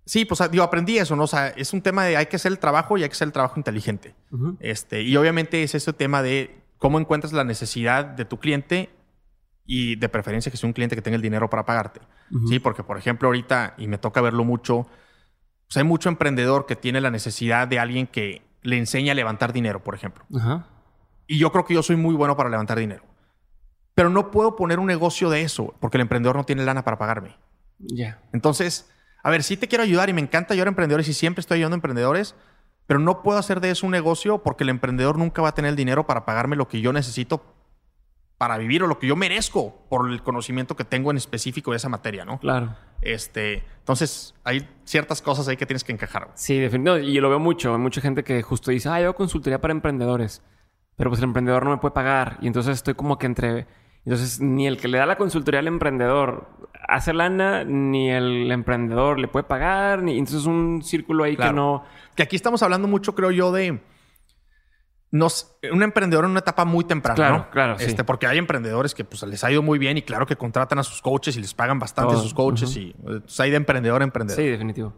Sí, 0.08 0.24
pues 0.24 0.40
digo, 0.50 0.64
aprendí 0.64 0.96
eso, 0.96 1.14
¿no? 1.16 1.24
O 1.24 1.26
sea, 1.26 1.48
es 1.48 1.74
un 1.74 1.82
tema 1.82 2.02
de 2.02 2.16
hay 2.16 2.26
que 2.26 2.36
hacer 2.36 2.50
el 2.50 2.58
trabajo 2.58 2.96
y 2.96 3.02
hay 3.02 3.10
que 3.10 3.12
hacer 3.12 3.28
el 3.28 3.32
trabajo 3.32 3.58
inteligente. 3.58 4.14
Este, 4.58 5.02
y 5.02 5.14
obviamente 5.18 5.62
es 5.62 5.74
ese 5.74 5.92
tema 5.92 6.22
de 6.22 6.62
cómo 6.78 6.98
encuentras 6.98 7.34
la 7.34 7.44
necesidad 7.44 8.06
de 8.06 8.24
tu 8.24 8.38
cliente 8.38 8.88
y 9.66 9.96
de 9.96 10.08
preferencia 10.08 10.50
que 10.50 10.56
sea 10.56 10.66
un 10.66 10.72
cliente 10.72 10.96
que 10.96 11.02
tenga 11.02 11.16
el 11.16 11.20
dinero 11.20 11.50
para 11.50 11.66
pagarte. 11.66 12.00
Sí, 12.48 12.58
porque 12.58 12.82
por 12.82 12.96
ejemplo 12.96 13.28
ahorita, 13.28 13.74
y 13.76 13.86
me 13.86 13.98
toca 13.98 14.22
verlo 14.22 14.44
mucho, 14.44 14.86
pues 15.66 15.76
hay 15.76 15.84
mucho 15.84 16.08
emprendedor 16.08 16.64
que 16.64 16.74
tiene 16.74 17.02
la 17.02 17.10
necesidad 17.10 17.68
de 17.68 17.78
alguien 17.78 18.06
que 18.06 18.40
le 18.62 18.78
enseñe 18.78 19.10
a 19.10 19.14
levantar 19.14 19.52
dinero, 19.52 19.84
por 19.84 19.94
ejemplo. 19.94 20.24
Y 21.26 21.36
yo 21.36 21.52
creo 21.52 21.66
que 21.66 21.74
yo 21.74 21.82
soy 21.82 21.96
muy 21.96 22.14
bueno 22.14 22.34
para 22.34 22.48
levantar 22.48 22.78
dinero. 22.78 23.04
Pero 23.94 24.08
no 24.08 24.30
puedo 24.30 24.56
poner 24.56 24.78
un 24.78 24.86
negocio 24.86 25.28
de 25.28 25.42
eso 25.42 25.74
porque 25.80 25.98
el 25.98 26.00
emprendedor 26.00 26.36
no 26.36 26.44
tiene 26.44 26.64
lana 26.64 26.82
para 26.82 26.96
pagarme. 26.96 27.36
Ya. 27.78 28.22
Entonces, 28.32 28.90
a 29.22 29.30
ver, 29.30 29.42
sí 29.42 29.56
te 29.56 29.68
quiero 29.68 29.84
ayudar 29.84 30.08
y 30.08 30.12
me 30.12 30.20
encanta 30.20 30.54
ayudar 30.54 30.68
a 30.68 30.70
emprendedores 30.70 31.08
y 31.08 31.12
siempre 31.12 31.40
estoy 31.40 31.56
ayudando 31.56 31.74
a 31.74 31.78
emprendedores, 31.78 32.34
pero 32.86 33.00
no 33.00 33.22
puedo 33.22 33.38
hacer 33.38 33.60
de 33.60 33.70
eso 33.70 33.86
un 33.86 33.92
negocio 33.92 34.38
porque 34.38 34.64
el 34.64 34.70
emprendedor 34.70 35.18
nunca 35.18 35.42
va 35.42 35.48
a 35.48 35.54
tener 35.54 35.70
el 35.70 35.76
dinero 35.76 36.06
para 36.06 36.24
pagarme 36.24 36.56
lo 36.56 36.68
que 36.68 36.80
yo 36.80 36.92
necesito 36.92 37.42
para 38.38 38.56
vivir 38.56 38.84
o 38.84 38.86
lo 38.86 39.00
que 39.00 39.08
yo 39.08 39.16
merezco 39.16 39.74
por 39.88 40.08
el 40.08 40.22
conocimiento 40.22 40.76
que 40.76 40.84
tengo 40.84 41.10
en 41.10 41.16
específico 41.16 41.72
de 41.72 41.78
esa 41.78 41.88
materia, 41.88 42.24
¿no? 42.24 42.38
Claro. 42.38 42.76
Este, 43.02 43.64
entonces 43.80 44.34
hay 44.44 44.68
ciertas 44.84 45.20
cosas 45.20 45.48
ahí 45.48 45.56
que 45.56 45.66
tienes 45.66 45.82
que 45.82 45.92
encajar. 45.92 46.24
güey. 46.24 46.34
Sí, 46.36 46.58
definitivamente. 46.58 47.10
Y 47.10 47.14
yo 47.14 47.20
lo 47.20 47.30
veo 47.30 47.40
mucho. 47.40 47.72
Hay 47.74 47.80
mucha 47.80 48.00
gente 48.00 48.22
que 48.22 48.40
justo 48.42 48.70
dice, 48.70 48.88
ah, 48.88 49.00
yo 49.00 49.14
consultoría 49.14 49.60
para 49.60 49.72
emprendedores. 49.72 50.42
Pero 50.96 51.10
pues 51.10 51.18
el 51.18 51.24
emprendedor 51.24 51.64
no 51.64 51.70
me 51.70 51.78
puede 51.78 51.92
pagar. 51.92 52.38
Y 52.40 52.46
entonces 52.46 52.76
estoy 52.76 52.94
como 52.94 53.18
que 53.18 53.26
entre... 53.26 53.66
Entonces 54.04 54.40
ni 54.40 54.66
el 54.66 54.78
que 54.78 54.88
le 54.88 54.98
da 54.98 55.06
la 55.06 55.16
consultoría 55.16 55.60
al 55.60 55.66
emprendedor 55.66 56.48
hace 56.88 57.12
lana, 57.12 57.64
ni 57.64 58.10
el 58.10 58.50
emprendedor 58.50 59.18
le 59.18 59.28
puede 59.28 59.44
pagar. 59.44 60.02
Ni... 60.02 60.12
Entonces 60.18 60.40
es 60.42 60.46
un 60.46 60.82
círculo 60.82 61.24
ahí 61.24 61.36
Claro. 61.36 61.50
que 61.52 61.56
no... 61.56 61.84
Que 62.14 62.22
aquí 62.22 62.36
estamos 62.36 62.62
hablando 62.62 62.88
mucho, 62.88 63.14
creo 63.14 63.30
yo, 63.30 63.52
de 63.52 63.80
nos, 65.10 65.56
un 65.72 65.82
emprendedor 65.82 66.24
en 66.26 66.32
una 66.32 66.40
etapa 66.40 66.64
muy 66.66 66.84
temprana, 66.84 67.14
Claro, 67.16 67.36
¿no? 67.38 67.50
claro, 67.50 67.78
sí. 67.78 67.86
Este, 67.86 68.04
porque 68.04 68.26
hay 68.26 68.36
emprendedores 68.36 68.94
que 68.94 69.04
pues, 69.04 69.22
les 69.22 69.42
ha 69.42 69.50
ido 69.50 69.62
muy 69.62 69.78
bien 69.78 69.96
y 69.96 70.02
claro 70.02 70.26
que 70.26 70.36
contratan 70.36 70.78
a 70.78 70.82
sus 70.82 71.00
coaches 71.00 71.34
y 71.36 71.40
les 71.40 71.54
pagan 71.54 71.78
bastante 71.78 72.14
a 72.14 72.18
sus 72.18 72.34
coaches 72.34 72.76
y 72.76 72.90
eh, 72.90 73.20
pues, 73.22 73.40
hay 73.40 73.50
de 73.50 73.56
emprendedor 73.56 74.02
a 74.02 74.04
emprendedor. 74.04 74.42
Sí, 74.42 74.48
definitivo. 74.48 74.92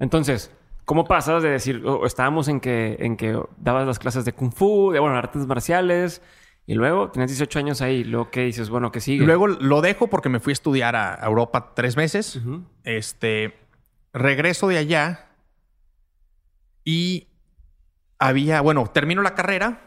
Entonces, 0.00 0.52
¿cómo 0.84 1.04
pasas 1.04 1.42
de 1.44 1.50
decir, 1.50 1.84
o- 1.86 2.04
estábamos 2.04 2.48
en 2.48 2.58
que, 2.60 2.96
en 2.98 3.16
que 3.16 3.40
dabas 3.58 3.86
las 3.86 4.00
clases 4.00 4.24
de 4.24 4.32
kung 4.32 4.52
fu, 4.52 4.90
de 4.90 4.98
bueno, 4.98 5.16
artes 5.16 5.46
marciales, 5.46 6.20
y 6.68 6.74
luego 6.74 7.10
tenías 7.10 7.30
18 7.30 7.58
años 7.60 7.80
ahí, 7.80 8.04
luego 8.04 8.30
qué 8.30 8.42
dices, 8.44 8.68
bueno, 8.68 8.92
¿qué 8.92 9.00
sigue? 9.00 9.24
Luego 9.24 9.46
lo 9.48 9.80
dejo 9.80 10.08
porque 10.08 10.28
me 10.28 10.38
fui 10.38 10.50
a 10.50 10.52
estudiar 10.52 10.94
a 10.96 11.18
Europa 11.24 11.72
tres 11.74 11.96
meses. 11.96 12.38
Este, 12.84 13.58
regreso 14.12 14.68
de 14.68 14.76
allá 14.76 15.30
y 16.84 17.26
había, 18.18 18.60
bueno, 18.60 18.86
termino 18.86 19.22
la 19.22 19.34
carrera, 19.34 19.82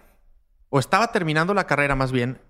o 0.69 0.79
estaba 0.79 1.11
terminando 1.11 1.53
la 1.53 1.67
carrera 1.67 1.95
más 1.95 2.11
bien, 2.11 2.41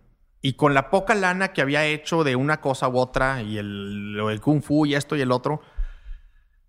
y 0.42 0.54
con 0.54 0.74
la 0.74 0.90
poca 0.90 1.14
lana 1.16 1.54
que 1.54 1.62
había 1.62 1.86
hecho 1.86 2.24
de 2.24 2.36
una 2.36 2.62
cosa 2.62 2.88
u 2.88 2.98
otra, 2.98 3.42
y 3.42 3.58
el, 3.58 4.14
lo 4.14 4.28
kung 4.42 4.62
fu 4.62 4.86
y 4.86 4.96
esto 4.96 5.16
y 5.16 5.22
el 5.22 5.32
otro, 5.32 5.62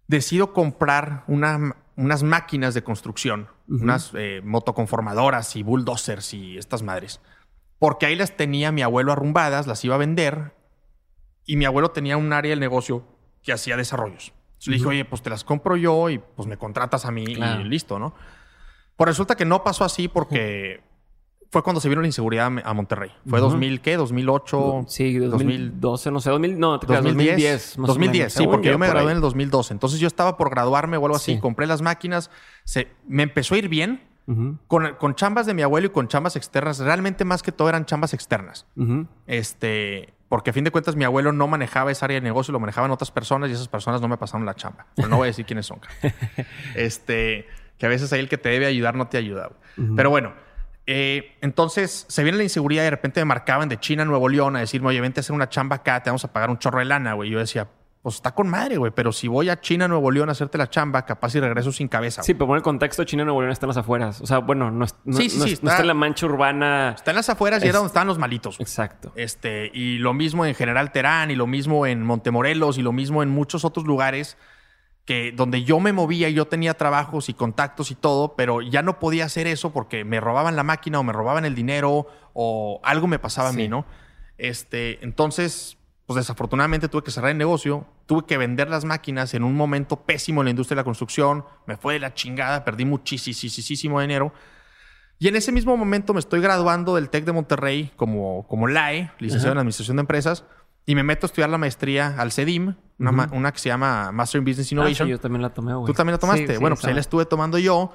decido 0.08 0.52
comprar 0.52 1.24
una- 1.26 1.76
unas 1.96 2.22
máquinas 2.22 2.74
de 2.74 2.82
construcción, 2.82 3.48
unas 3.68 4.10
eh, 4.14 4.40
motoconformadoras 4.44 5.56
y 5.56 5.62
bulldozers 5.62 6.34
y 6.34 6.58
estas 6.58 6.82
madres. 6.82 7.20
Porque 7.82 8.06
ahí 8.06 8.14
las 8.14 8.36
tenía 8.36 8.70
mi 8.70 8.82
abuelo 8.82 9.10
arrumbadas, 9.10 9.66
las 9.66 9.84
iba 9.84 9.96
a 9.96 9.98
vender, 9.98 10.52
y 11.44 11.56
mi 11.56 11.64
abuelo 11.64 11.90
tenía 11.90 12.16
un 12.16 12.32
área 12.32 12.50
del 12.50 12.60
negocio 12.60 13.04
que 13.42 13.52
hacía 13.52 13.76
desarrollos. 13.76 14.32
Entonces 14.52 14.68
le 14.68 14.76
dije, 14.76 14.86
oye, 14.88 15.04
pues 15.04 15.20
te 15.20 15.30
las 15.30 15.42
compro 15.42 15.74
yo 15.76 16.08
y 16.08 16.18
pues 16.18 16.46
me 16.46 16.56
contratas 16.56 17.04
a 17.06 17.10
mí 17.10 17.24
Claro. 17.34 17.62
y 17.62 17.64
listo, 17.64 17.98
¿no? 17.98 18.14
Pues 18.96 19.08
resulta 19.08 19.34
que 19.34 19.44
no 19.44 19.64
pasó 19.64 19.84
así 19.84 20.06
porque 20.06 20.80
fue 21.50 21.64
cuando 21.64 21.80
se 21.80 21.88
vino 21.88 22.00
la 22.00 22.06
inseguridad 22.06 22.52
a 22.64 22.72
Monterrey. 22.72 23.10
Fue 23.26 23.40
Ujú. 23.40 23.50
2000, 23.50 23.80
¿qué? 23.80 23.96
2008. 23.96 24.84
Sí, 24.86 25.18
2000, 25.18 25.30
2012, 25.80 26.10
no 26.12 26.20
sé, 26.20 26.30
2000, 26.30 26.60
no, 26.60 26.78
te 26.78 26.86
creas, 26.86 27.02
2010. 27.02 27.34
2010. 27.34 27.78
más 27.78 27.84
o 27.90 27.92
2010, 27.94 28.20
menos. 28.20 28.32
sí, 28.34 28.44
porque 28.46 28.68
yo 28.68 28.78
me 28.78 28.86
por 28.86 28.94
gradué 28.94 29.08
ahí. 29.10 29.12
en 29.14 29.16
el 29.16 29.22
2012. 29.22 29.74
Entonces 29.74 29.98
yo 29.98 30.06
estaba 30.06 30.36
por 30.36 30.50
graduarme 30.50 30.96
o 30.98 31.04
algo 31.04 31.16
así. 31.16 31.34
Sí. 31.34 31.40
Compré 31.40 31.66
las 31.66 31.82
máquinas. 31.82 32.30
Se, 32.62 32.86
me 33.08 33.24
empezó 33.24 33.56
a 33.56 33.58
ir 33.58 33.68
bien 33.68 34.00
Con, 34.68 34.94
con 34.94 35.14
chambas 35.14 35.46
de 35.46 35.54
mi 35.54 35.62
abuelo 35.62 35.88
y 35.88 35.90
con 35.90 36.08
chambas 36.08 36.36
externas. 36.36 36.78
Realmente 36.78 37.24
más 37.24 37.42
que 37.42 37.52
todo 37.52 37.68
eran 37.68 37.84
chambas 37.86 38.14
externas. 38.14 38.66
Este, 39.26 40.14
porque 40.28 40.50
a 40.50 40.52
fin 40.52 40.64
de 40.64 40.70
cuentas 40.70 40.96
mi 40.96 41.04
abuelo 41.04 41.32
no 41.32 41.48
manejaba 41.48 41.90
esa 41.90 42.06
área 42.06 42.16
de 42.16 42.22
negocio, 42.22 42.52
lo 42.52 42.60
manejaban 42.60 42.90
otras 42.90 43.10
personas 43.10 43.50
y 43.50 43.52
esas 43.52 43.68
personas 43.68 44.00
no 44.00 44.08
me 44.08 44.16
pasaron 44.16 44.46
la 44.46 44.54
chamba. 44.54 44.86
Pero 44.94 45.08
no 45.08 45.16
voy 45.16 45.26
a 45.26 45.30
decir 45.30 45.44
quiénes 45.44 45.66
son. 45.66 45.80
este, 46.74 47.46
que 47.78 47.86
a 47.86 47.88
veces 47.88 48.12
ahí 48.12 48.20
el 48.20 48.28
que 48.28 48.38
te 48.38 48.48
debe 48.48 48.66
ayudar 48.66 48.94
no 48.94 49.08
te 49.08 49.18
ayuda. 49.18 49.50
Pero 49.96 50.10
bueno, 50.10 50.32
eh, 50.86 51.36
entonces 51.40 52.06
se 52.08 52.22
viene 52.22 52.38
la 52.38 52.44
inseguridad 52.44 52.82
y 52.82 52.84
de 52.84 52.90
repente 52.90 53.20
me 53.20 53.26
marcaban 53.26 53.68
de 53.68 53.78
China 53.78 54.02
a 54.02 54.06
Nuevo 54.06 54.28
León 54.28 54.56
a 54.56 54.60
decirme, 54.60 54.88
oye, 54.88 55.00
vente 55.00 55.20
a 55.20 55.22
hacer 55.22 55.34
una 55.34 55.48
chamba 55.48 55.76
acá, 55.76 56.02
te 56.02 56.10
vamos 56.10 56.24
a 56.24 56.32
pagar 56.32 56.50
un 56.50 56.58
chorro 56.58 56.78
de 56.78 56.86
lana, 56.86 57.14
güey. 57.14 57.28
Y 57.28 57.32
yo 57.32 57.38
decía, 57.38 57.68
pues 58.02 58.16
está 58.16 58.34
con 58.34 58.48
madre, 58.48 58.78
güey, 58.78 58.90
pero 58.90 59.12
si 59.12 59.28
voy 59.28 59.48
a 59.48 59.60
China, 59.60 59.86
Nuevo 59.86 60.10
León 60.10 60.28
a 60.28 60.32
hacerte 60.32 60.58
la 60.58 60.68
chamba, 60.68 61.06
capaz 61.06 61.34
y 61.36 61.40
regreso 61.40 61.70
sin 61.70 61.86
cabeza. 61.86 62.22
Sí, 62.24 62.34
pero 62.34 62.48
pon 62.48 62.56
el 62.56 62.62
contexto, 62.62 63.04
China 63.04 63.22
y 63.22 63.26
Nuevo 63.26 63.40
León 63.42 63.52
están 63.52 63.68
en 63.68 63.76
las 63.76 63.76
afueras. 63.76 64.20
O 64.20 64.26
sea, 64.26 64.38
bueno, 64.38 64.72
no, 64.72 64.84
es- 64.84 64.96
no, 65.04 65.16
Sí, 65.18 65.30
sí, 65.30 65.38
no 65.38 65.44
sí, 65.44 65.52
es- 65.52 65.62
no 65.62 65.68
está- 65.68 65.74
está 65.76 65.82
en 65.82 65.86
la 65.88 65.94
mancha 65.94 66.26
urbana. 66.26 66.94
Está 66.96 67.12
en 67.12 67.16
las 67.16 67.28
afueras 67.28 67.62
y 67.62 67.66
Es- 67.66 67.68
era 67.70 67.78
donde 67.78 67.86
estaban 67.88 68.08
los 68.08 68.18
malitos. 68.18 68.58
güey. 68.58 68.64
Exacto. 68.64 69.12
Este, 69.14 69.70
y 69.72 69.98
lo 69.98 70.14
mismo 70.14 70.44
en 70.44 70.54
General 70.56 70.90
Terán, 70.90 71.30
y 71.30 71.36
lo 71.36 71.46
mismo 71.46 71.86
en 71.86 72.02
Montemorelos, 72.02 72.76
y 72.76 72.82
lo 72.82 72.90
mismo 72.92 73.22
en 73.22 73.28
muchos 73.30 73.64
otros 73.64 73.86
lugares 73.86 74.36
que 75.04 75.32
donde 75.32 75.62
yo 75.64 75.78
me 75.80 75.92
movía 75.92 76.28
y 76.28 76.34
yo 76.34 76.46
tenía 76.46 76.74
trabajos 76.74 77.28
y 77.28 77.34
contactos 77.34 77.90
y 77.92 77.94
todo, 77.96 78.34
pero 78.36 78.62
ya 78.62 78.82
no 78.82 78.98
podía 78.98 79.24
hacer 79.26 79.46
eso 79.46 79.72
porque 79.72 80.04
me 80.04 80.20
robaban 80.20 80.54
la 80.56 80.62
máquina 80.64 80.98
o 81.00 81.02
me 81.04 81.12
robaban 81.12 81.44
el 81.44 81.54
dinero 81.54 82.06
o 82.34 82.80
algo 82.84 83.06
me 83.08 83.18
pasaba 83.18 83.48
a 83.48 83.52
mí, 83.52 83.66
¿no? 83.68 83.84
Este, 84.38 85.04
entonces, 85.04 85.76
pues 86.06 86.16
desafortunadamente 86.16 86.88
tuve 86.88 87.02
que 87.04 87.10
cerrar 87.10 87.30
el 87.30 87.38
negocio, 87.38 87.86
tuve 88.06 88.24
que 88.26 88.36
vender 88.36 88.68
las 88.68 88.84
máquinas 88.84 89.34
en 89.34 89.44
un 89.44 89.54
momento 89.54 90.02
pésimo 90.04 90.40
en 90.40 90.46
la 90.46 90.50
industria 90.50 90.74
de 90.76 90.80
la 90.80 90.84
construcción, 90.84 91.44
me 91.66 91.76
fue 91.76 91.94
de 91.94 92.00
la 92.00 92.12
chingada, 92.14 92.64
perdí 92.64 92.84
muchísimo 92.84 94.00
dinero. 94.00 94.32
Y 95.18 95.28
en 95.28 95.36
ese 95.36 95.52
mismo 95.52 95.76
momento 95.76 96.12
me 96.12 96.18
estoy 96.20 96.40
graduando 96.40 96.96
del 96.96 97.08
TEC 97.08 97.24
de 97.24 97.32
Monterrey 97.32 97.92
como, 97.96 98.44
como 98.48 98.66
LAE, 98.66 99.12
licenciado 99.20 99.52
Ajá. 99.52 99.52
en 99.52 99.58
Administración 99.58 99.96
de 99.96 100.00
Empresas, 100.00 100.44
y 100.84 100.96
me 100.96 101.04
meto 101.04 101.26
a 101.26 101.28
estudiar 101.28 101.48
la 101.48 101.58
maestría 101.58 102.16
al 102.18 102.32
CEDIM, 102.32 102.74
una, 102.98 103.12
ma- 103.12 103.26
Ujú. 103.26 103.36
una 103.36 103.52
que 103.52 103.60
se 103.60 103.68
llama 103.68 104.10
Master 104.10 104.40
in 104.40 104.44
Business 104.44 104.66
Ah, 104.66 104.68
sí, 104.68 104.74
Innovation. 104.74 105.08
yo 105.08 105.20
también 105.20 105.42
la 105.42 105.50
tomé, 105.54 105.74
güey. 105.74 105.86
Tú 105.86 105.92
también 105.94 106.14
la 106.14 106.18
tomaste. 106.18 106.46
Sí, 106.48 106.52
sí, 106.54 106.58
bueno, 106.58 106.74
pues 106.74 106.84
ahí 106.86 106.94
la 106.94 107.00
estuve 107.00 107.24
tomando 107.26 107.56
yo. 107.58 107.92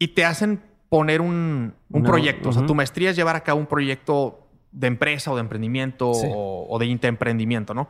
Y 0.00 0.08
te 0.08 0.24
hacen 0.24 0.60
poner 0.88 1.20
un, 1.20 1.74
un 1.90 2.00
Una- 2.00 2.08
proyecto. 2.10 2.48
O 2.48 2.52
sea, 2.52 2.66
tu 2.66 2.74
maestría 2.74 3.10
es 3.10 3.16
llevar 3.16 3.36
a 3.36 3.44
cabo 3.44 3.60
un 3.60 3.66
proyecto 3.66 4.47
de 4.72 4.86
empresa 4.86 5.30
o 5.30 5.34
de 5.34 5.40
emprendimiento 5.40 6.12
Sí. 6.14 6.26
o, 6.30 6.66
o 6.68 6.78
de 6.78 6.86
intraemprendimiento, 6.86 7.74
¿no? 7.74 7.88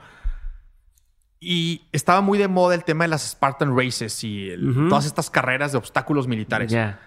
Y 1.41 1.89
estaba 1.93 2.21
muy 2.21 2.37
de 2.39 2.49
moda 2.49 2.75
el 2.75 2.85
tema 2.85 3.05
de 3.05 3.09
las 3.09 3.23
Spartan 3.31 3.77
Races 3.77 4.25
y 4.25 4.51
el- 4.51 4.89
todas 4.89 5.07
estas 5.07 5.31
carreras 5.31 5.73
de 5.73 5.79
obstáculos 5.79 6.27
militares. 6.27 6.71
Ya. 6.73 7.01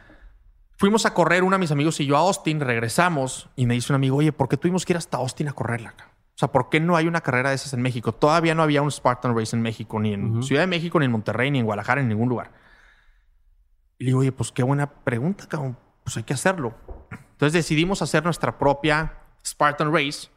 Fuimos 0.78 1.06
a 1.06 1.14
correr, 1.14 1.44
una 1.44 1.58
de 1.58 1.60
mis 1.62 1.72
amigos 1.72 2.00
y 2.00 2.06
yo 2.06 2.16
a 2.16 2.22
Austin, 2.22 2.60
regresamos 2.60 3.50
y 3.56 3.66
me 3.66 3.74
dice 3.76 3.92
un 3.92 3.96
amigo, 3.96 4.18
oye, 4.18 4.32
¿por 4.32 4.48
qué 4.48 4.58
tuvimos 4.58 4.86
que 4.86 4.94
ir 4.94 4.98
hasta 4.98 5.18
Austin 5.18 5.50
a 5.50 5.54
correrla? 5.54 5.94
O 6.34 6.38
sea, 6.42 6.52
¿por 6.52 6.70
qué 6.70 6.80
no 6.80 6.96
hay 6.96 7.08
una 7.08 7.22
carrera 7.22 7.50
de 7.50 7.56
esas 7.56 7.74
en 7.74 7.82
México? 7.82 8.14
Todavía 8.14 8.56
no 8.56 8.64
había 8.64 8.82
un 8.82 8.90
Spartan 8.90 9.38
Race 9.38 9.56
en 9.56 9.62
México, 9.62 10.00
ni 10.00 10.14
en 10.14 10.32
Ujú. 10.32 10.44
Ciudad 10.44 10.62
de 10.64 10.68
México, 10.68 10.98
ni 10.98 11.06
en 11.06 11.12
Monterrey, 11.12 11.52
ni 11.52 11.60
en 11.60 11.66
Guadalajara, 11.66 12.02
en 12.02 12.08
ningún 12.08 12.30
lugar. 12.30 12.52
Y 14.00 14.06
le 14.06 14.08
digo, 14.10 14.20
oye, 14.22 14.32
pues 14.32 14.52
qué 14.52 14.64
buena 14.64 14.90
pregunta, 14.90 15.46
cabrón. 15.48 15.78
Pues 16.04 16.18
hay 16.18 16.24
que 16.24 16.34
hacerlo. 16.34 16.74
Entonces 17.34 17.54
decidimos 17.54 18.02
hacer 18.02 18.24
nuestra 18.24 18.58
propia 18.58 19.14
Spartan 19.46 19.94
Race, 19.94 20.30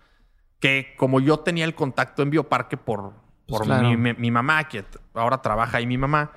que 0.60 0.94
como 0.96 1.20
yo 1.20 1.40
tenía 1.40 1.64
el 1.64 1.74
contacto 1.74 2.22
en 2.22 2.30
Bioparque 2.30 2.76
por, 2.76 3.12
Pues 3.46 3.58
por 3.58 3.66
claro. 3.66 3.88
mi, 3.88 3.96
mi- 3.96 4.14
mi 4.14 4.30
mamá, 4.30 4.64
que 4.68 4.84
ahora 5.14 5.42
trabaja 5.42 5.78
ahí 5.78 5.86
mi 5.86 5.98
mamá, 5.98 6.32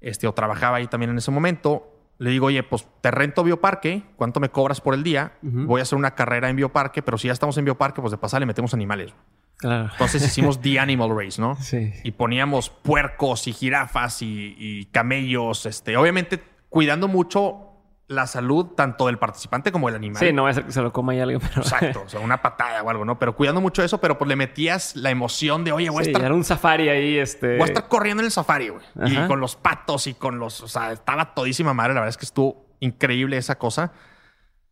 este, 0.00 0.26
o 0.26 0.32
trabajaba 0.34 0.76
ahí 0.76 0.86
también 0.86 1.10
en 1.10 1.18
ese 1.18 1.30
momento, 1.30 1.92
le 2.18 2.30
digo, 2.30 2.46
oye, 2.46 2.62
pues 2.62 2.86
te 3.00 3.10
rento 3.10 3.42
Bioparque, 3.44 4.02
¿cuánto 4.16 4.40
me 4.40 4.48
cobras 4.48 4.80
por 4.80 4.94
el 4.94 5.02
día? 5.02 5.32
Voy 5.42 5.80
a 5.80 5.82
hacer 5.82 5.98
una 5.98 6.14
carrera 6.14 6.48
en 6.48 6.56
Bioparque, 6.56 7.02
pero 7.02 7.18
si 7.18 7.26
ya 7.26 7.32
estamos 7.32 7.58
en 7.58 7.64
Bioparque, 7.64 8.00
pues 8.00 8.10
de 8.12 8.18
pasada 8.18 8.40
le 8.40 8.46
metemos 8.46 8.72
animales. 8.72 9.12
Claro. 9.58 9.88
Entonces 9.92 10.22
hicimos 10.24 10.60
The 10.60 10.78
Animal 10.78 11.10
Race, 11.16 11.40
¿no? 11.40 11.56
Sí. 11.56 11.92
Y 12.04 12.12
poníamos 12.12 12.68
puercos 12.70 13.46
y 13.48 13.52
jirafas 13.52 14.20
y, 14.22 14.54
y 14.58 14.84
camellos, 14.86 15.66
este, 15.66 15.96
obviamente 15.96 16.42
cuidando 16.68 17.08
mucho 17.08 17.65
la 18.08 18.26
salud 18.26 18.66
tanto 18.76 19.06
del 19.06 19.18
participante 19.18 19.72
como 19.72 19.88
del 19.88 19.96
animal. 19.96 20.20
Sí, 20.20 20.32
no 20.32 20.44
va 20.44 20.50
a 20.50 20.54
ser 20.54 20.64
que 20.64 20.72
se 20.72 20.80
lo 20.80 20.92
coma 20.92 21.12
ahí 21.12 21.20
alguien, 21.20 21.40
pero... 21.40 21.62
Exacto, 21.62 22.02
o 22.06 22.08
sea, 22.08 22.20
una 22.20 22.40
patada 22.40 22.82
o 22.82 22.90
algo, 22.90 23.04
¿no? 23.04 23.18
Pero 23.18 23.34
cuidando 23.34 23.60
mucho 23.60 23.82
eso, 23.82 24.00
pero 24.00 24.16
pues 24.16 24.28
le 24.28 24.36
metías 24.36 24.94
la 24.94 25.10
emoción 25.10 25.64
de, 25.64 25.72
oye, 25.72 25.90
voy, 25.90 26.04
Sí, 26.04 26.10
a, 26.10 26.12
estar, 26.12 26.24
era 26.26 26.34
un 26.34 26.44
safari 26.44 26.88
ahí, 26.88 27.18
este... 27.18 27.56
voy 27.56 27.62
a 27.62 27.66
estar 27.66 27.88
corriendo 27.88 28.22
en 28.22 28.26
el 28.26 28.32
safari, 28.32 28.68
güey. 28.68 28.84
Y 29.06 29.26
con 29.26 29.40
los 29.40 29.56
patos 29.56 30.06
y 30.06 30.14
con 30.14 30.38
los, 30.38 30.60
o 30.62 30.68
sea, 30.68 30.92
estaba 30.92 31.34
todísima 31.34 31.74
madre, 31.74 31.94
la 31.94 32.00
verdad 32.00 32.10
es 32.10 32.16
que 32.16 32.26
estuvo 32.26 32.66
increíble 32.80 33.36
esa 33.36 33.58
cosa. 33.58 33.92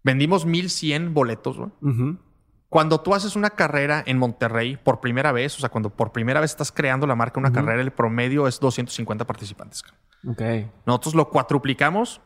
Vendimos 0.04 0.46
1100 0.46 1.14
boletos, 1.14 1.58
güey. 1.58 1.70
Cuando 2.68 3.00
tú 3.00 3.14
haces 3.14 3.36
una 3.36 3.50
carrera 3.50 4.02
en 4.04 4.18
Monterrey 4.18 4.76
por 4.76 5.00
primera 5.00 5.32
vez, 5.32 5.56
o 5.56 5.60
sea, 5.60 5.68
cuando 5.68 5.90
por 5.90 6.12
primera 6.12 6.40
vez 6.40 6.50
estás 6.50 6.72
creando 6.72 7.06
la 7.06 7.14
marca, 7.14 7.38
una 7.38 7.52
carrera, 7.52 7.80
el 7.80 7.92
promedio 7.92 8.48
es 8.48 8.58
250 8.58 9.24
participantes. 9.26 9.84
Ok. 10.26 10.42
Nosotros 10.84 11.14
lo 11.14 11.30
cuatruplicamos 11.30 12.20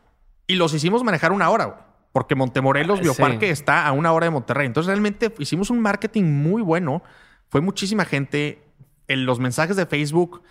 y 0.49 0.55
los 0.55 0.73
hicimos 0.73 1.03
manejar 1.05 1.31
una 1.31 1.49
hora, 1.49 1.65
güey. 1.65 1.77
Porque 2.11 2.35
Montemorelos 2.35 2.99
Ah, 2.99 3.03
Bioparque 3.03 3.45
sí. 3.45 3.51
está 3.53 3.85
a 3.87 3.91
una 3.93 4.11
hora 4.11 4.25
de 4.25 4.31
Monterrey. 4.31 4.65
Entonces 4.65 4.87
realmente 4.87 5.33
hicimos 5.37 5.69
un 5.69 5.79
marketing 5.79 6.23
muy 6.25 6.61
bueno. 6.61 7.03
Fue 7.49 7.61
muchísima 7.61 8.03
gente. 8.03 8.61
en 9.07 9.25
los 9.25 9.39
mensajes 9.39 9.75
de 9.75 9.85
Facebook, 9.87 10.43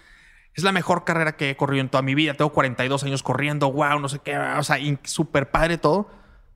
es 0.55 0.65
la 0.65 0.73
mejor 0.73 1.05
carrera 1.05 1.37
que 1.37 1.51
he 1.51 1.57
corrido 1.57 1.81
en 1.83 1.89
toda 1.89 2.03
mi 2.03 2.15
vida. 2.17 2.35
Tengo 2.35 2.53
42 2.53 3.05
años 3.05 3.23
corriendo, 3.23 3.71
wow, 3.71 4.01
no 4.01 4.09
sé 4.09 4.19
qué, 4.19 4.37
o 4.37 4.63
sea, 4.65 4.79
súper 5.05 5.51
padre 5.53 5.79
todo. 5.79 6.09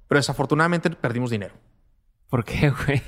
Pero 0.09 0.19
desafortunadamente 0.19 0.91
perdimos 0.91 1.31
dinero. 1.31 1.55
¿Por 2.29 2.45
qué, 2.45 2.71
güey? 2.71 3.03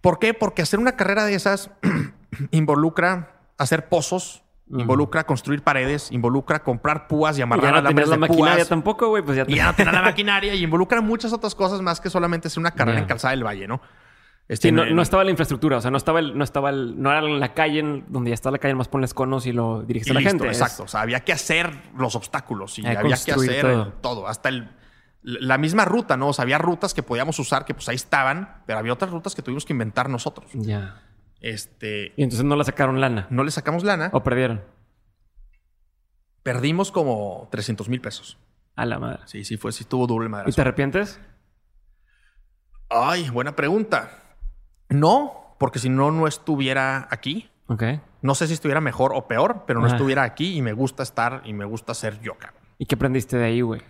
¿Por 0.00 0.18
qué? 0.18 0.32
Porque 0.34 0.62
hacer 0.62 0.78
una 0.78 0.96
carrera 0.96 1.24
de 1.24 1.34
esas 1.34 1.70
involucra 2.50 3.40
hacer 3.58 3.88
pozos, 3.88 4.42
involucra 4.78 5.24
construir 5.24 5.62
paredes, 5.62 6.12
involucra 6.12 6.62
comprar 6.62 7.08
púas 7.08 7.38
y 7.38 7.42
amarrar 7.42 7.74
ya 7.74 7.82
no 7.82 8.06
la 8.06 8.16
maquinaria 8.16 8.64
tampoco, 8.64 9.08
güey, 9.08 9.22
pues 9.22 9.36
ya, 9.36 9.44
y 9.46 9.56
ya 9.56 9.66
no 9.66 9.74
tener 9.74 9.92
la 9.92 10.02
maquinaria 10.02 10.54
y 10.54 10.62
involucra 10.62 11.00
muchas 11.00 11.32
otras 11.32 11.54
cosas 11.54 11.80
más 11.80 12.00
que 12.00 12.10
solamente 12.10 12.48
hacer 12.48 12.60
una 12.60 12.70
carrera 12.70 12.98
en 12.98 13.06
Calzada 13.06 13.32
del 13.32 13.44
Valle, 13.44 13.66
¿no? 13.66 13.80
Este, 14.48 14.68
sí, 14.68 14.72
no, 14.72 15.00
estaba 15.00 15.22
la 15.22 15.30
infraestructura, 15.30 15.76
o 15.76 15.80
sea, 15.80 15.92
no 15.92 15.96
estaba 15.96 16.18
el, 16.18 16.36
no 16.36 16.42
estaba 16.42 16.70
el, 16.70 17.00
no 17.00 17.12
era 17.12 17.22
la 17.22 17.54
calle 17.54 18.02
donde 18.08 18.30
ya 18.30 18.34
está 18.34 18.50
la 18.50 18.58
calle, 18.58 18.74
más 18.74 18.88
pones 18.88 19.14
conos 19.14 19.46
y 19.46 19.52
lo 19.52 19.82
diriges 19.82 20.10
a 20.10 20.14
la 20.14 20.22
gente. 20.22 20.46
Exacto, 20.46 20.82
o 20.84 20.88
sea, 20.88 21.02
había 21.02 21.20
que 21.20 21.32
hacer 21.32 21.70
los 21.96 22.16
obstáculos 22.16 22.76
y 22.80 22.86
había 22.86 23.16
que 23.16 23.32
hacer 23.32 23.92
todo. 24.00 24.26
hasta 24.26 24.48
el, 24.48 24.68
la 25.22 25.56
misma 25.56 25.84
ruta, 25.84 26.16
¿no? 26.16 26.28
O 26.28 26.32
sea, 26.32 26.42
había 26.42 26.58
rutas 26.58 26.94
que 26.94 27.04
podíamos 27.04 27.38
usar 27.38 27.64
que 27.64 27.74
pues 27.74 27.88
ahí 27.88 27.96
estaban, 27.96 28.62
pero 28.66 28.80
había 28.80 28.92
otras 28.92 29.12
rutas 29.12 29.36
que 29.36 29.42
tuvimos 29.42 29.64
que 29.64 29.72
inventar 29.72 30.08
nosotros. 30.08 30.50
Ya. 30.54 31.00
Este. 31.40 32.12
Y 32.16 32.22
entonces 32.22 32.44
no 32.44 32.56
la 32.56 32.64
sacaron 32.64 33.00
lana. 33.00 33.26
No 33.30 33.44
le 33.44 33.50
sacamos 33.50 33.84
lana. 33.84 34.10
¿O 34.12 34.22
perdieron? 34.22 34.62
Perdimos 36.42 36.90
como 36.90 37.48
300 37.50 37.88
mil 37.88 38.00
pesos. 38.00 38.38
A 38.76 38.86
la 38.86 38.98
madre. 38.98 39.22
Sí, 39.26 39.44
sí, 39.44 39.56
fue, 39.56 39.72
sí, 39.72 39.84
tuvo 39.84 40.06
doble 40.06 40.28
madre. 40.28 40.50
¿Y 40.50 40.52
te 40.52 40.60
arrepientes? 40.60 41.20
Ay, 42.88 43.28
buena 43.30 43.54
pregunta. 43.54 44.36
No, 44.88 45.54
porque 45.58 45.78
si 45.78 45.88
no, 45.88 46.10
no 46.10 46.26
estuviera 46.26 47.08
aquí. 47.10 47.50
Ok. 47.66 47.84
No 48.22 48.34
sé 48.34 48.46
si 48.46 48.54
estuviera 48.54 48.80
mejor 48.80 49.12
o 49.14 49.28
peor, 49.28 49.64
pero 49.66 49.80
no 49.80 49.86
estuviera 49.86 50.24
aquí 50.24 50.56
y 50.56 50.62
me 50.62 50.72
gusta 50.72 51.02
estar 51.02 51.42
y 51.44 51.52
me 51.52 51.64
gusta 51.64 51.94
ser 51.94 52.20
yo, 52.20 52.36
cabrón. 52.36 52.60
¿Y 52.78 52.86
qué 52.86 52.96
aprendiste 52.96 53.38
de 53.38 53.44
ahí, 53.44 53.60
güey? 53.60 53.80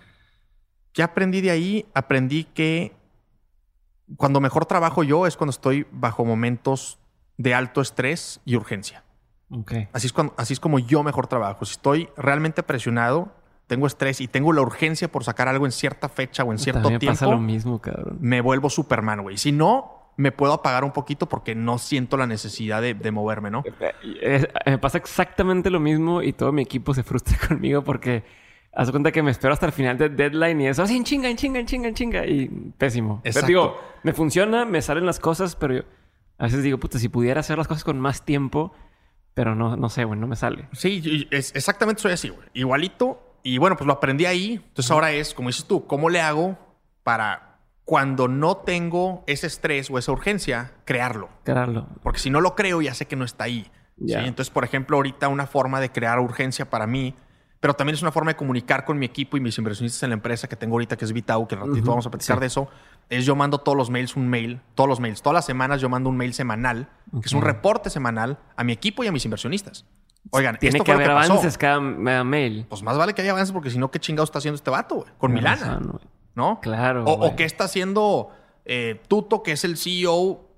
¿Qué 0.92 1.02
aprendí 1.02 1.40
de 1.40 1.50
ahí? 1.50 1.86
Aprendí 1.94 2.44
que 2.44 2.92
cuando 4.16 4.40
mejor 4.40 4.66
trabajo 4.66 5.02
yo 5.02 5.26
es 5.26 5.36
cuando 5.36 5.50
estoy 5.50 5.86
bajo 5.90 6.24
momentos 6.24 6.99
de 7.40 7.54
alto 7.54 7.80
estrés 7.80 8.40
y 8.44 8.56
urgencia. 8.56 9.02
Okay. 9.50 9.88
Así, 9.94 10.06
es 10.06 10.12
cuando, 10.12 10.34
así 10.36 10.52
es 10.52 10.60
como 10.60 10.78
yo 10.78 11.02
mejor 11.02 11.26
trabajo. 11.26 11.64
Si 11.64 11.72
estoy 11.72 12.10
realmente 12.16 12.62
presionado, 12.62 13.32
tengo 13.66 13.86
estrés 13.86 14.20
y 14.20 14.28
tengo 14.28 14.52
la 14.52 14.60
urgencia 14.60 15.10
por 15.10 15.24
sacar 15.24 15.48
algo 15.48 15.64
en 15.64 15.72
cierta 15.72 16.10
fecha 16.10 16.44
o 16.44 16.52
en 16.52 16.58
cierto 16.58 16.82
También 16.82 17.00
tiempo. 17.00 17.18
pasa 17.18 17.30
lo 17.30 17.38
mismo, 17.38 17.80
cabrón. 17.80 18.18
Me 18.20 18.42
vuelvo 18.42 18.68
Superman, 18.68 19.22
güey. 19.22 19.38
Si 19.38 19.52
no, 19.52 20.12
me 20.18 20.32
puedo 20.32 20.52
apagar 20.52 20.84
un 20.84 20.92
poquito 20.92 21.30
porque 21.30 21.54
no 21.54 21.78
siento 21.78 22.18
la 22.18 22.26
necesidad 22.26 22.82
de, 22.82 23.10
moverme, 23.10 23.50
¿no? 23.50 23.64
me 24.66 24.78
pasa 24.78 24.98
exactamente 24.98 25.70
lo 25.70 25.80
mismo 25.80 26.22
y 26.22 26.34
todo 26.34 26.52
mi 26.52 26.60
equipo 26.60 26.92
se 26.92 27.02
frustra 27.02 27.38
conmigo 27.48 27.82
porque 27.82 28.22
haz 28.74 28.90
cuenta 28.90 29.12
que 29.12 29.22
me 29.22 29.30
espero 29.30 29.54
hasta 29.54 29.64
el 29.64 29.72
final 29.72 29.96
de 29.96 30.10
deadline 30.10 30.60
y 30.60 30.66
eso 30.68 30.82
así 30.82 30.96
en 30.96 31.04
chinga, 31.04 31.30
en 31.30 31.36
chinga, 31.36 31.60
en 31.60 31.66
chinga, 31.66 31.88
en 31.88 31.94
chinga 31.94 32.26
y 32.26 32.48
pésimo. 32.76 33.22
Pero 33.24 33.46
digo, 33.46 33.80
me 34.02 34.12
funciona, 34.12 34.66
me 34.66 34.82
salen 34.82 35.06
las 35.06 35.18
cosas, 35.18 35.56
pero 35.56 35.74
yo 35.74 35.82
a 36.40 36.44
veces 36.44 36.62
digo, 36.62 36.78
puta, 36.78 36.98
si 36.98 37.10
pudiera 37.10 37.40
hacer 37.40 37.58
las 37.58 37.68
cosas 37.68 37.84
con 37.84 38.00
más 38.00 38.24
tiempo, 38.24 38.72
pero 39.34 39.54
no, 39.54 39.76
no 39.76 39.90
sé, 39.90 40.04
güey, 40.04 40.18
no 40.18 40.26
me 40.26 40.36
sale. 40.36 40.70
Sí, 40.72 41.28
es, 41.30 41.54
exactamente 41.54 42.00
soy 42.00 42.12
así, 42.12 42.30
güey. 42.30 42.48
Igualito. 42.54 43.36
Y 43.42 43.58
bueno, 43.58 43.76
pues 43.76 43.86
lo 43.86 43.92
aprendí 43.92 44.24
ahí. 44.24 44.54
Entonces 44.54 44.90
ahora 44.90 45.12
es, 45.12 45.34
como 45.34 45.50
dices 45.50 45.66
tú, 45.66 45.86
¿cómo 45.86 46.08
le 46.08 46.22
hago 46.22 46.58
para 47.02 47.58
cuando 47.84 48.26
no 48.26 48.56
tengo 48.56 49.22
ese 49.26 49.48
estrés 49.48 49.90
o 49.90 49.98
esa 49.98 50.12
urgencia, 50.12 50.72
crearlo? 50.86 51.28
Crearlo. 51.44 51.88
Porque 52.02 52.20
si 52.20 52.30
no 52.30 52.40
lo 52.40 52.56
creo, 52.56 52.80
ya 52.80 52.94
sé 52.94 53.06
que 53.06 53.16
no 53.16 53.26
está 53.26 53.44
ahí. 53.44 53.70
¿sí? 53.98 54.14
Entonces, 54.14 54.48
por 54.48 54.64
ejemplo, 54.64 54.96
ahorita 54.96 55.28
una 55.28 55.46
forma 55.46 55.78
de 55.78 55.92
crear 55.92 56.20
urgencia 56.20 56.70
para 56.70 56.86
mí 56.86 57.14
pero 57.60 57.74
también 57.74 57.94
es 57.94 58.02
una 58.02 58.10
forma 58.10 58.30
de 58.30 58.36
comunicar 58.36 58.86
con 58.86 58.98
mi 58.98 59.04
equipo 59.04 59.36
y 59.36 59.40
mis 59.40 59.56
inversionistas 59.58 60.02
en 60.02 60.10
la 60.10 60.14
empresa 60.14 60.48
que 60.48 60.56
tengo 60.56 60.74
ahorita, 60.74 60.96
que 60.96 61.04
es 61.04 61.12
Vitao, 61.12 61.46
que 61.46 61.56
ratito 61.56 61.90
vamos 61.90 62.06
a 62.06 62.10
platicar 62.10 62.40
de 62.40 62.46
eso. 62.46 62.68
Es 63.10 63.26
yo 63.26 63.36
mando 63.36 63.58
todos 63.58 63.76
los 63.76 63.90
mails, 63.90 64.16
un 64.16 64.28
mail, 64.28 64.60
todos 64.74 64.88
los 64.88 65.00
mails, 65.00 65.20
todas 65.20 65.34
las 65.34 65.44
semanas 65.44 65.80
yo 65.80 65.88
mando 65.88 66.08
un 66.08 66.16
mail 66.16 66.32
semanal, 66.32 66.88
que 67.12 67.26
es 67.26 67.32
un 67.32 67.42
reporte 67.42 67.90
semanal 67.90 68.38
a 68.56 68.64
mi 68.64 68.72
equipo 68.72 69.04
y 69.04 69.08
a 69.08 69.12
mis 69.12 69.24
inversionistas. 69.24 69.84
Oigan, 70.30 70.58
tiene 70.58 70.78
esto 70.78 70.84
que 70.84 70.92
haber 70.92 71.10
avances 71.10 71.58
cada 71.58 71.80
mail. 71.80 72.66
Pues 72.68 72.82
más 72.82 72.96
vale 72.96 73.12
que 73.12 73.22
haya 73.22 73.32
avances 73.32 73.52
porque 73.52 73.70
si 73.70 73.78
no, 73.78 73.90
¿qué 73.90 73.98
chingado 73.98 74.24
está 74.24 74.38
haciendo 74.38 74.56
este 74.56 74.70
vato, 74.70 74.96
güey? 74.96 75.08
Con 75.18 75.32
mi 75.32 75.40
lana. 75.40 75.80
¿No? 76.34 76.60
Claro. 76.60 77.04
O, 77.04 77.34
qué 77.34 77.44
está 77.44 77.64
haciendo 77.64 78.30
eh, 78.64 79.02
Tuto, 79.08 79.42
que 79.42 79.52
es 79.52 79.64
el 79.64 79.76
CEO, 79.76 80.48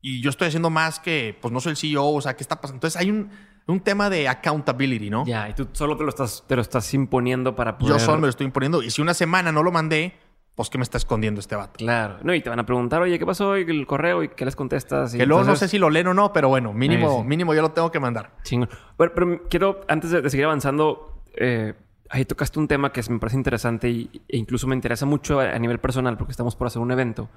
y 0.00 0.22
yo 0.22 0.30
estoy 0.30 0.48
haciendo 0.48 0.70
más 0.70 1.00
que, 1.00 1.36
pues 1.42 1.52
no 1.52 1.60
soy 1.60 1.70
el 1.70 1.76
CEO, 1.76 2.06
o 2.06 2.20
sea, 2.20 2.36
¿qué 2.36 2.44
está 2.44 2.60
pasando? 2.60 2.76
Entonces 2.76 3.00
hay 3.00 3.10
un 3.10 3.30
un 3.68 3.80
tema 3.80 4.08
de 4.08 4.28
accountability, 4.28 5.10
¿no? 5.10 5.26
Ya, 5.26 5.48
y 5.48 5.52
tú 5.52 5.68
solo 5.72 5.96
te 5.96 6.02
lo 6.02 6.08
estás, 6.08 6.42
te 6.46 6.56
lo 6.56 6.62
estás 6.62 6.92
imponiendo 6.94 7.54
para 7.54 7.76
poder... 7.76 7.98
Yo 7.98 8.00
solo 8.00 8.16
me 8.16 8.22
lo 8.22 8.30
estoy 8.30 8.46
imponiendo. 8.46 8.82
Y 8.82 8.90
si 8.90 9.02
una 9.02 9.12
semana 9.12 9.52
no 9.52 9.62
lo 9.62 9.70
mandé, 9.70 10.14
pues 10.58 10.70
¿qué 10.70 10.78
me 10.78 10.82
está 10.82 10.98
escondiendo 10.98 11.38
este 11.38 11.54
vato? 11.54 11.74
Claro. 11.78 12.16
No, 12.24 12.34
y 12.34 12.40
te 12.42 12.50
van 12.50 12.58
a 12.58 12.66
preguntar, 12.66 13.00
oye, 13.00 13.16
¿qué 13.16 13.24
pasó? 13.24 13.56
Y 13.56 13.62
el 13.62 13.86
correo, 13.86 14.24
¿y 14.24 14.28
qué 14.30 14.44
les 14.44 14.56
contestas? 14.56 15.14
que 15.14 15.24
luego 15.24 15.44
no 15.44 15.54
sé 15.54 15.68
si 15.68 15.78
lo 15.78 15.88
leen 15.88 16.08
o 16.08 16.14
no, 16.14 16.32
pero 16.32 16.48
bueno, 16.48 16.72
mínimo, 16.72 17.22
mínimo 17.22 17.54
yo 17.54 17.62
lo 17.62 17.70
tengo 17.70 17.92
que 17.92 18.00
mandar. 18.00 18.32
Chingo. 18.42 18.66
Bueno, 18.96 19.12
pero 19.14 19.42
quiero, 19.48 19.82
antes 19.86 20.10
de, 20.10 20.28
seguir 20.28 20.46
avanzando, 20.46 21.22
eh, 21.36 21.74
ahí 22.10 22.24
tocaste 22.24 22.58
un 22.58 22.66
tema 22.66 22.90
que 22.90 23.00
me 23.08 23.20
parece 23.20 23.36
interesante 23.36 23.88
y, 23.88 24.10
e 24.26 24.36
incluso 24.36 24.66
me 24.66 24.74
interesa 24.74 25.06
mucho 25.06 25.38
a, 25.38 25.56
nivel 25.60 25.78
personal 25.78 26.16
porque 26.16 26.32
estamos 26.32 26.56
por 26.56 26.66
hacer 26.66 26.82
un 26.82 26.90
evento. 26.90 27.28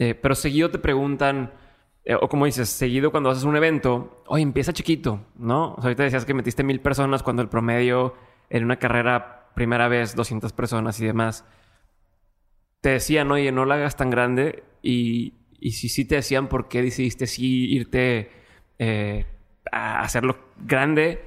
Eh, 0.00 0.16
pero 0.16 0.34
seguido 0.34 0.68
te 0.68 0.80
preguntan 0.80 1.52
eh, 2.04 2.16
o 2.20 2.28
como 2.28 2.46
dices, 2.46 2.68
seguido 2.68 3.12
cuando 3.12 3.30
haces 3.30 3.44
un 3.44 3.56
evento, 3.56 4.24
oye, 4.26 4.42
empieza 4.42 4.72
chiquito, 4.72 5.20
¿no? 5.36 5.74
O 5.74 5.76
sea, 5.76 5.84
ahorita 5.84 6.02
decías 6.02 6.24
que 6.24 6.34
metiste 6.34 6.64
mil 6.64 6.80
personas 6.80 7.22
cuando 7.22 7.42
el 7.42 7.48
promedio 7.48 8.14
en 8.50 8.64
una 8.64 8.76
carrera, 8.76 9.50
primera 9.54 9.86
vez, 9.86 10.16
200 10.16 10.52
personas 10.52 10.98
y 11.00 11.06
demás. 11.06 11.44
Te 12.86 12.92
decían, 12.92 13.32
oye, 13.32 13.50
no 13.50 13.64
la 13.64 13.74
hagas 13.74 13.96
tan 13.96 14.10
grande. 14.10 14.62
Y, 14.80 15.34
y 15.58 15.72
si 15.72 15.88
sí 15.88 16.04
te 16.04 16.14
decían 16.14 16.46
por 16.46 16.68
qué 16.68 16.82
decidiste 16.82 17.26
sí 17.26 17.68
irte 17.74 18.30
eh, 18.78 19.26
a 19.72 20.02
hacerlo 20.02 20.38
grande. 20.56 21.20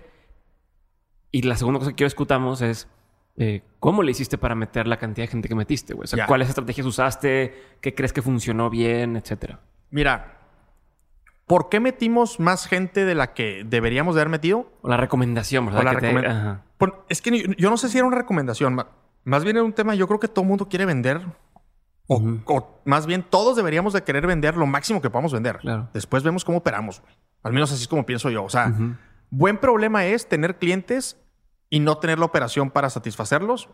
Y 1.32 1.42
la 1.42 1.58
segunda 1.58 1.80
cosa 1.80 1.92
que 1.92 1.98
quiero 1.98 2.08
escutamos 2.08 2.62
es 2.62 2.88
eh, 3.36 3.62
cómo 3.82 4.04
le 4.04 4.12
hiciste 4.12 4.38
para 4.38 4.56
meter 4.56 4.88
la 4.88 5.00
cantidad 5.00 5.28
de 5.28 5.32
gente 5.32 5.50
que 5.50 5.56
metiste, 5.56 5.94
güey. 5.94 6.06
O 6.06 6.08
sea, 6.08 6.28
cuáles 6.28 6.48
estrategias 6.48 6.88
usaste, 6.88 7.54
qué 7.82 7.94
crees 7.94 8.14
que 8.14 8.22
funcionó 8.22 8.70
bien, 8.70 9.18
etcétera. 9.18 9.60
Mira, 9.90 10.38
¿Por 11.46 11.68
qué 11.68 11.82
metimos 11.82 12.40
más 12.40 12.68
gente 12.68 13.04
de 13.04 13.16
la 13.16 13.34
que 13.34 13.66
deberíamos 13.66 14.16
de 14.16 14.22
haber 14.22 14.30
metido? 14.30 14.72
O 14.82 14.88
la 14.88 14.96
recomendación, 14.96 15.66
¿verdad? 15.66 16.62
Es 17.10 17.22
que 17.22 17.54
yo 17.58 17.70
no 17.70 17.76
sé 17.76 17.90
si 17.90 17.98
era 17.98 18.08
una 18.08 18.16
recomendación. 18.16 18.82
Más 19.26 19.44
bien 19.44 19.58
era 19.58 19.66
un 19.66 19.74
tema, 19.74 19.96
yo 19.96 20.08
creo 20.08 20.20
que 20.20 20.28
todo 20.30 20.44
el 20.44 20.48
mundo 20.48 20.70
quiere 20.70 20.86
vender. 20.86 21.22
O, 22.12 22.82
más 22.86 23.06
bien 23.06 23.24
todos 23.24 23.56
deberíamos 23.56 23.94
de 23.94 24.04
querer 24.04 24.26
vender 24.26 24.58
lo 24.58 24.66
máximo 24.66 25.02
que 25.02 25.10
podamos 25.10 25.32
vender. 25.32 25.60
Después 25.94 26.24
vemos 26.24 26.44
cómo 26.44 26.58
operamos. 26.58 27.02
Al 27.44 27.54
menos 27.54 27.72
así 27.72 27.84
es 27.84 27.88
como 27.88 28.06
pienso 28.06 28.30
yo. 28.30 28.44
O 28.44 28.50
sea, 28.50 28.74
buen 29.30 29.58
problema 29.58 30.06
es 30.06 30.28
tener 30.28 30.58
clientes 30.58 31.18
y 31.70 31.80
no 31.80 32.00
tener 32.00 32.18
la 32.20 32.26
operación 32.26 32.72
para 32.72 32.90
satisfacerlos 32.90 33.70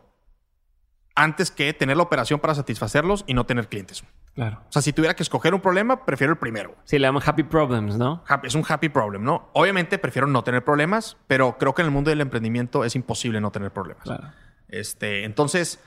antes 1.15 1.49
que 1.49 1.73
tener 1.73 1.97
la 1.97 2.03
operación 2.03 2.39
para 2.39 2.53
satisfacerlos 2.53 3.23
y 3.25 3.33
no 3.33 3.45
tener 3.45 3.69
clientes. 3.69 4.03
Claro. 4.35 4.61
O 4.67 4.71
sea, 4.71 4.81
si 4.81 4.91
tuviera 4.91 5.15
que 5.15 5.23
escoger 5.23 5.53
un 5.53 5.61
problema, 5.61 6.05
prefiero 6.05 6.33
el 6.33 6.37
primero. 6.37 6.75
Sí, 6.83 6.99
le 6.99 7.07
llaman 7.07 7.23
happy 7.25 7.43
problems, 7.43 7.97
¿no? 7.97 8.21
es 8.43 8.53
un 8.53 8.65
happy 8.67 8.89
problem, 8.89 9.23
¿no? 9.23 9.49
Obviamente 9.53 9.97
prefiero 9.97 10.27
no 10.27 10.43
tener 10.43 10.63
problemas, 10.65 11.15
pero 11.27 11.57
creo 11.57 11.73
que 11.73 11.81
en 11.81 11.87
el 11.87 11.91
mundo 11.93 12.09
del 12.09 12.19
emprendimiento 12.19 12.83
es 12.83 12.95
imposible 12.95 13.39
no 13.39 13.51
tener 13.51 13.71
problemas. 13.71 14.03
Claro. 14.03 14.29
Este, 14.67 15.23
entonces, 15.23 15.79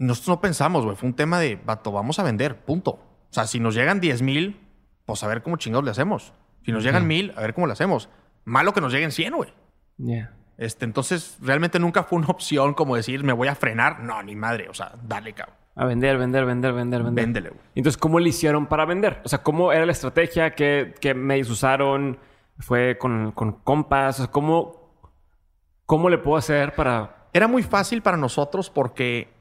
nosotros 0.00 0.36
no 0.36 0.40
pensamos, 0.40 0.84
güey. 0.84 0.96
Fue 0.96 1.08
un 1.08 1.14
tema 1.14 1.38
de, 1.38 1.56
vato, 1.56 1.92
vamos 1.92 2.18
a 2.18 2.22
vender, 2.22 2.64
punto. 2.64 2.92
O 2.92 3.32
sea, 3.32 3.46
si 3.46 3.60
nos 3.60 3.74
llegan 3.74 4.00
10 4.00 4.22
mil, 4.22 4.58
pues 5.04 5.22
a 5.22 5.28
ver 5.28 5.42
cómo 5.42 5.56
chingados 5.56 5.84
le 5.84 5.90
hacemos. 5.90 6.32
Si 6.64 6.72
nos 6.72 6.82
llegan 6.82 7.06
mil, 7.06 7.32
a 7.36 7.42
ver 7.42 7.52
cómo 7.52 7.66
le 7.66 7.74
hacemos. 7.74 8.08
Malo 8.44 8.72
que 8.72 8.80
nos 8.80 8.92
lleguen 8.92 9.12
100, 9.12 9.34
güey. 9.34 9.52
Yeah. 9.98 10.32
Este, 10.56 10.86
entonces, 10.86 11.36
realmente 11.42 11.78
nunca 11.78 12.02
fue 12.04 12.18
una 12.18 12.28
opción 12.30 12.72
como 12.72 12.96
decir, 12.96 13.22
me 13.24 13.34
voy 13.34 13.48
a 13.48 13.54
frenar. 13.54 14.00
No, 14.00 14.22
ni 14.22 14.34
madre. 14.34 14.70
O 14.70 14.74
sea, 14.74 14.92
dale, 15.02 15.34
cabrón. 15.34 15.56
A 15.76 15.84
vender, 15.84 16.16
vender, 16.16 16.46
vender, 16.46 16.72
vender, 16.72 17.02
vender. 17.02 17.24
Véndele, 17.24 17.48
güey. 17.50 17.62
Entonces, 17.74 17.98
¿cómo 17.98 18.18
le 18.20 18.30
hicieron 18.30 18.66
para 18.66 18.86
vender? 18.86 19.20
O 19.24 19.28
sea, 19.28 19.42
¿cómo 19.42 19.70
era 19.70 19.84
la 19.84 19.92
estrategia? 19.92 20.54
¿Qué, 20.54 20.94
qué 20.98 21.12
medios 21.14 21.50
usaron? 21.50 22.18
¿Fue 22.58 22.96
con, 22.96 23.32
con 23.32 23.52
compas? 23.52 24.18
O 24.18 24.22
sea, 24.22 24.32
¿cómo, 24.32 24.96
¿cómo 25.84 26.08
le 26.08 26.16
puedo 26.16 26.38
hacer 26.38 26.74
para...? 26.74 27.28
Era 27.34 27.46
muy 27.46 27.62
fácil 27.62 28.00
para 28.00 28.16
nosotros 28.16 28.70
porque 28.70 29.39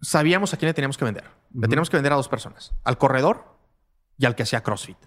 sabíamos 0.00 0.54
a 0.54 0.56
quién 0.56 0.68
le 0.68 0.74
teníamos 0.74 0.98
que 0.98 1.04
vender. 1.04 1.24
Le 1.54 1.62
teníamos 1.62 1.90
que 1.90 1.96
vender 1.96 2.12
a 2.12 2.16
dos 2.16 2.28
personas. 2.28 2.74
Al 2.84 2.98
corredor 2.98 3.56
y 4.16 4.26
al 4.26 4.34
que 4.34 4.42
hacía 4.42 4.62
CrossFit. 4.62 4.98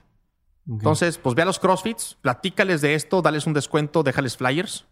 Entonces, 0.68 1.18
pues 1.18 1.36
ve 1.36 1.42
a 1.42 1.46
los 1.46 1.60
CrossFits, 1.60 2.18
platícales 2.22 2.82
de 2.82 2.94
esto, 2.94 3.22
dales 3.22 3.48
un 3.48 3.54
descuento, 3.54 4.04
déjales 4.04 4.38
flyers 4.38 4.86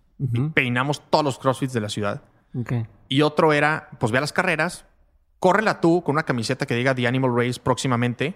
peinamos 0.54 1.02
todos 1.10 1.24
los 1.24 1.40
CrossFits 1.40 1.74
de 1.74 1.82
la 1.82 1.90
ciudad. 1.90 2.24
Y 3.08 3.22
otro 3.22 3.54
era, 3.54 3.90
pues 4.00 4.12
ve 4.12 4.18
a 4.18 4.22
las 4.22 4.34
carreras, 4.34 4.86
córrela 5.40 5.82
tú 5.82 6.04
con 6.04 6.16
una 6.16 6.24
camiseta 6.24 6.66
que 6.66 6.76
diga 6.76 6.96
The 6.96 7.08
Animal 7.08 7.36
Race 7.36 7.60
próximamente. 7.60 8.36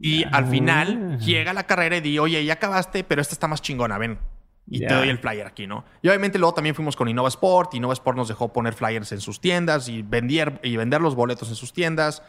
Y 0.00 0.24
al 0.32 0.46
final 0.46 1.18
llega 1.18 1.52
la 1.52 1.64
carrera 1.64 1.98
y 1.98 2.00
di, 2.00 2.18
oye, 2.18 2.44
ya 2.44 2.54
acabaste, 2.54 3.04
pero 3.04 3.20
esta 3.20 3.34
está 3.34 3.46
más 3.46 3.60
chingona, 3.60 3.98
ven. 3.98 4.18
Y 4.66 4.80
te 4.80 4.94
doy 4.94 5.08
el 5.08 5.18
flyer 5.18 5.46
aquí, 5.46 5.66
¿no? 5.66 5.84
Y 6.02 6.08
obviamente 6.08 6.38
luego 6.38 6.54
también 6.54 6.74
fuimos 6.74 6.96
con 6.96 7.08
Innova 7.08 7.28
Sport. 7.28 7.74
Innova 7.74 7.92
Sport 7.94 8.16
nos 8.16 8.28
dejó 8.28 8.52
poner 8.52 8.74
flyers 8.74 9.12
en 9.12 9.20
sus 9.20 9.40
tiendas 9.40 9.88
y 9.88 10.02
vender, 10.02 10.60
y 10.62 10.76
vender 10.76 11.00
los 11.00 11.14
boletos 11.14 11.48
en 11.48 11.56
sus 11.56 11.72
tiendas. 11.72 12.22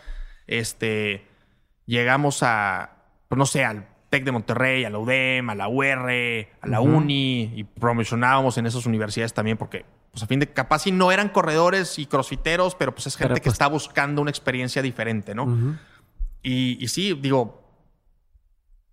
Este, 0.47 1.27
llegamos 1.85 2.43
a, 2.43 2.97
pues 3.29 3.37
no 3.37 3.45
sé, 3.45 3.63
al 3.63 3.87
TEC 4.09 4.25
de 4.25 4.31
Monterrey, 4.31 4.83
a 4.83 4.89
la 4.89 4.99
UDEM, 4.99 5.49
a 5.49 5.55
la 5.55 5.67
UR, 5.67 6.09
a 6.61 6.67
la. 6.67 6.81
UNI 6.81 7.51
y 7.55 7.63
promocionábamos 7.63 8.57
en 8.57 8.65
esas 8.65 8.85
universidades 8.85 9.33
también 9.33 9.57
porque, 9.57 9.85
pues 10.11 10.23
a 10.23 10.27
fin 10.27 10.39
de 10.39 10.47
capaz 10.51 10.79
si 10.79 10.91
no 10.91 11.11
eran 11.11 11.29
corredores 11.29 11.97
y 11.97 12.05
crossfiteros, 12.05 12.75
pero 12.75 12.93
pues 12.93 13.07
es 13.07 13.15
gente 13.15 13.29
Pero, 13.29 13.35
que 13.35 13.49
pues- 13.49 13.53
está 13.53 13.67
buscando 13.67 14.21
una 14.21 14.29
experiencia 14.31 14.81
diferente, 14.81 15.33
¿no? 15.33 15.43
Ujú. 15.45 15.75
Y, 16.41 16.83
y 16.83 16.87
sí, 16.89 17.17
digo, 17.21 17.63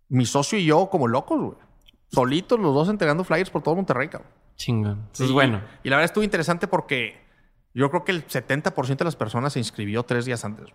mi 0.09 0.25
socio 0.27 0.59
y 0.59 0.65
yo 0.67 0.89
como 0.91 1.09
locos, 1.09 1.41
güey. 1.41 1.70
Solitos 2.13 2.59
los 2.59 2.75
dos 2.75 2.89
entregando 2.89 3.25
flyers 3.25 3.51
por 3.51 3.63
todo 3.63 3.77
Monterrey, 3.77 4.09
cabrón. 4.09 4.31
Chingón. 4.57 5.09
Eso 5.13 5.25
es 5.25 5.29
Sí, 5.29 5.33
bueno. 5.35 5.63
Y, 5.83 5.89
la 5.91 5.97
verdad 5.97 6.07
estuvo 6.07 6.25
interesante 6.25 6.67
porque 6.67 7.21
yo 7.73 7.89
creo 7.91 8.05
que 8.05 8.13
el 8.13 8.27
70% 8.27 8.97
de 8.97 9.05
las 9.05 9.17
personas 9.17 9.53
se 9.53 9.59
inscribió 9.61 10.03
tres 10.03 10.25
días 10.25 10.45
antes. 10.45 10.67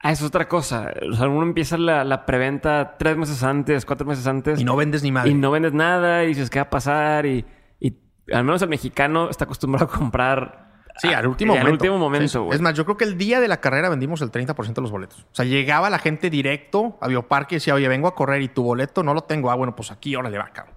Ah, 0.00 0.12
eso 0.12 0.24
es 0.24 0.28
otra 0.28 0.46
cosa. 0.48 0.92
O 1.10 1.14
sea, 1.14 1.28
uno 1.28 1.42
empieza 1.42 1.78
la, 1.78 2.04
la 2.04 2.26
preventa 2.26 2.96
tres 2.98 3.16
meses 3.16 3.42
antes, 3.42 3.86
cuatro 3.86 4.06
meses 4.06 4.26
antes. 4.26 4.60
Y 4.60 4.64
no 4.64 4.76
vendes 4.76 5.02
ni 5.02 5.10
madre. 5.10 5.30
y 5.30 5.34
no 5.34 5.50
vendes 5.50 5.72
nada 5.72 6.24
y 6.24 6.28
dices, 6.28 6.50
¿qué 6.50 6.58
va 6.58 6.64
a 6.64 6.70
pasar? 6.70 7.24
Y, 7.24 7.44
y 7.80 7.96
al 8.32 8.44
menos 8.44 8.60
el 8.60 8.68
mexicano 8.68 9.30
está 9.30 9.44
acostumbrado 9.44 9.86
a 9.86 9.88
comprar. 9.88 10.64
Sí, 10.96 11.08
al 11.08 11.26
último 11.26 11.54
momento. 11.54 11.66
Al 11.66 11.72
último 11.72 11.94
Sí, 11.94 12.00
momento, 12.00 12.28
sí. 12.28 12.54
Es 12.54 12.60
más, 12.60 12.74
yo 12.74 12.84
creo 12.84 12.96
que 12.96 13.04
el 13.04 13.18
día 13.18 13.40
de 13.40 13.48
la 13.48 13.56
carrera 13.60 13.88
vendimos 13.88 14.20
el 14.20 14.30
30% 14.30 14.74
de 14.74 14.82
los 14.82 14.92
boletos. 14.92 15.22
O 15.22 15.34
sea, 15.34 15.44
llegaba 15.44 15.90
la 15.90 15.98
gente 15.98 16.30
directo 16.30 16.98
a 17.00 17.08
Bioparque 17.08 17.54
y 17.54 17.56
decía, 17.56 17.74
oye, 17.74 17.88
vengo 17.88 18.06
a 18.06 18.14
correr 18.14 18.42
y 18.42 18.48
tu 18.48 18.62
boleto 18.62 19.02
no 19.02 19.12
lo 19.12 19.22
tengo. 19.22 19.50
Ah, 19.50 19.56
bueno, 19.56 19.74
pues 19.74 19.90
aquí, 19.90 20.14
órale, 20.14 20.38
va, 20.38 20.50
cabrón. 20.52 20.73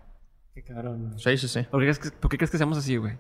Qué 0.58 0.64
cabrón. 0.64 1.14
Sí, 1.20 1.38
sí, 1.38 1.48
sí. 1.48 1.62
¿Por 1.70 1.80
qué 1.82 1.86
crees 1.86 2.00
que, 2.00 2.10
por 2.10 2.32
qué 2.32 2.38
crees 2.38 2.50
que 2.50 2.58
seamos 2.58 2.80
así, 2.80 2.98
güey? 2.98 3.16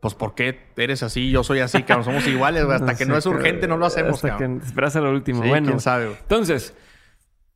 Pues, 0.00 0.14
¿por 0.16 0.34
qué 0.34 0.72
eres 0.76 1.04
así? 1.04 1.30
Yo 1.30 1.44
soy 1.44 1.60
así, 1.60 1.84
cabrón. 1.84 2.04
Somos 2.04 2.26
iguales, 2.26 2.64
güey. 2.64 2.74
Hasta 2.74 2.94
que 2.98 3.06
no 3.06 3.16
es 3.16 3.24
urgente, 3.26 3.68
no 3.68 3.76
lo 3.76 3.86
hacemos, 3.86 4.14
Hasta 4.14 4.30
cabrón. 4.30 4.58
que 4.58 4.66
esperas 4.66 4.96
a 4.96 5.00
lo 5.00 5.12
último. 5.12 5.40
Sí, 5.40 5.48
bueno, 5.48 5.68
quién 5.68 5.78
sabe, 5.78 6.06
güey. 6.06 6.18
entonces, 6.20 6.74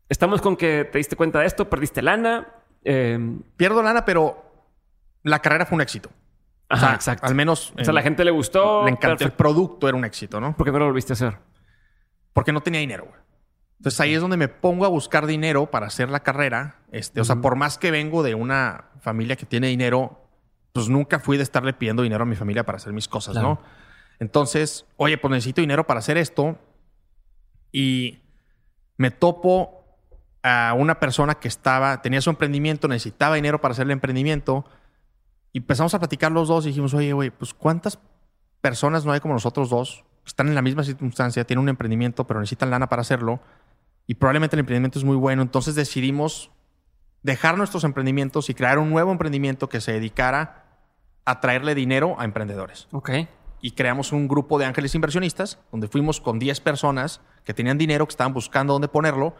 estamos 0.08 0.40
con 0.40 0.56
que 0.56 0.84
te 0.84 0.98
diste 0.98 1.16
cuenta 1.16 1.40
de 1.40 1.46
esto, 1.46 1.68
perdiste 1.68 2.00
lana. 2.00 2.46
eh, 2.84 3.18
Pierdo 3.56 3.82
lana, 3.82 4.04
pero 4.04 4.40
la 5.24 5.40
carrera 5.40 5.66
fue 5.66 5.74
un 5.74 5.82
éxito. 5.82 6.10
O 6.70 6.74
ajá, 6.74 6.86
sea, 6.86 6.94
exacto. 6.94 7.26
Al 7.26 7.34
menos. 7.34 7.72
o 7.76 7.82
sea, 7.82 7.90
a 7.90 7.94
la 7.94 8.02
gente 8.02 8.24
le 8.24 8.30
gustó. 8.30 8.84
Le 8.84 8.92
encantó. 8.92 9.24
El 9.24 9.32
producto 9.32 9.88
era 9.88 9.96
un 9.96 10.04
éxito, 10.04 10.40
¿no? 10.40 10.56
¿Por 10.56 10.64
qué 10.64 10.70
no 10.70 10.78
lo 10.78 10.86
volviste 10.86 11.12
a 11.12 11.14
hacer? 11.14 11.38
Porque 12.32 12.52
no 12.52 12.60
tenía 12.62 12.78
dinero, 12.78 13.06
güey. 13.08 13.20
Entonces 13.78 13.98
ahí 14.00 14.14
es 14.14 14.20
donde 14.20 14.36
me 14.36 14.46
pongo 14.46 14.84
a 14.86 14.88
buscar 14.88 15.26
dinero 15.26 15.66
para 15.72 15.86
hacer 15.88 16.08
la 16.08 16.20
carrera. 16.20 16.76
Este, 16.92 17.20
O 17.20 17.24
sea, 17.24 17.36
por 17.36 17.56
más 17.56 17.78
que 17.78 17.90
vengo 17.90 18.22
de 18.22 18.36
una 18.36 18.84
familia 19.04 19.36
que 19.36 19.46
tiene 19.46 19.68
dinero, 19.68 20.20
pues 20.72 20.88
nunca 20.88 21.20
fui 21.20 21.36
de 21.36 21.44
estarle 21.44 21.72
pidiendo 21.72 22.02
dinero 22.02 22.24
a 22.24 22.26
mi 22.26 22.34
familia 22.34 22.64
para 22.64 22.76
hacer 22.76 22.92
mis 22.92 23.06
cosas, 23.06 23.34
Claro. 23.34 23.48
¿no? 23.48 23.60
Entonces, 24.18 24.86
oye, 24.96 25.18
pues 25.18 25.30
necesito 25.30 25.60
dinero 25.60 25.86
para 25.86 25.98
hacer 26.00 26.16
esto. 26.16 26.58
Y 27.72 28.18
me 28.96 29.10
topo 29.10 29.84
a 30.42 30.74
una 30.76 31.00
persona 31.00 31.34
que 31.36 31.48
estaba, 31.48 32.00
tenía 32.02 32.20
su 32.20 32.30
emprendimiento, 32.30 32.86
necesitaba 32.88 33.36
dinero 33.36 33.60
para 33.60 33.72
hacer 33.72 33.84
el 33.86 33.90
emprendimiento. 33.90 34.64
Y 35.52 35.58
empezamos 35.58 35.94
a 35.94 35.98
platicar 35.98 36.32
los 36.32 36.48
dos 36.48 36.64
y 36.64 36.68
dijimos, 36.68 36.94
oye, 36.94 37.12
güey, 37.12 37.30
pues 37.30 37.54
¿cuántas 37.54 37.98
personas 38.60 39.04
no 39.04 39.12
hay 39.12 39.20
como 39.20 39.34
nosotros 39.34 39.70
dos? 39.70 40.04
que 40.24 40.28
Están 40.28 40.48
en 40.48 40.54
la 40.54 40.62
misma 40.62 40.84
circunstancia, 40.84 41.44
tienen 41.44 41.62
un 41.62 41.68
emprendimiento, 41.68 42.26
pero 42.26 42.40
necesitan 42.40 42.70
lana 42.70 42.88
para 42.88 43.02
hacerlo. 43.02 43.40
Y 44.06 44.14
probablemente 44.14 44.56
el 44.56 44.60
emprendimiento 44.60 44.98
es 44.98 45.04
muy 45.04 45.16
bueno. 45.16 45.42
Entonces 45.42 45.74
decidimos 45.74 46.50
dejar 47.24 47.58
nuestros 47.58 47.82
emprendimientos 47.82 48.48
y 48.48 48.54
crear 48.54 48.78
un 48.78 48.90
nuevo 48.90 49.10
emprendimiento 49.10 49.68
que 49.68 49.80
se 49.80 49.92
dedicara 49.92 50.66
a 51.24 51.40
traerle 51.40 51.74
dinero 51.74 52.14
a 52.18 52.24
emprendedores. 52.24 52.86
Ok. 52.92 53.10
Y 53.60 53.72
creamos 53.72 54.12
un 54.12 54.28
grupo 54.28 54.60
de 54.60 54.66
ángeles 54.66 54.94
inversionistas, 54.94 55.58
donde 55.72 55.88
fuimos 55.88 56.20
con 56.20 56.38
10 56.38 56.60
personas 56.60 57.20
que 57.42 57.54
tenían 57.54 57.78
dinero, 57.78 58.06
que 58.06 58.12
estaban 58.12 58.34
buscando 58.34 58.74
dónde 58.74 58.86
ponerlo. 58.86 59.34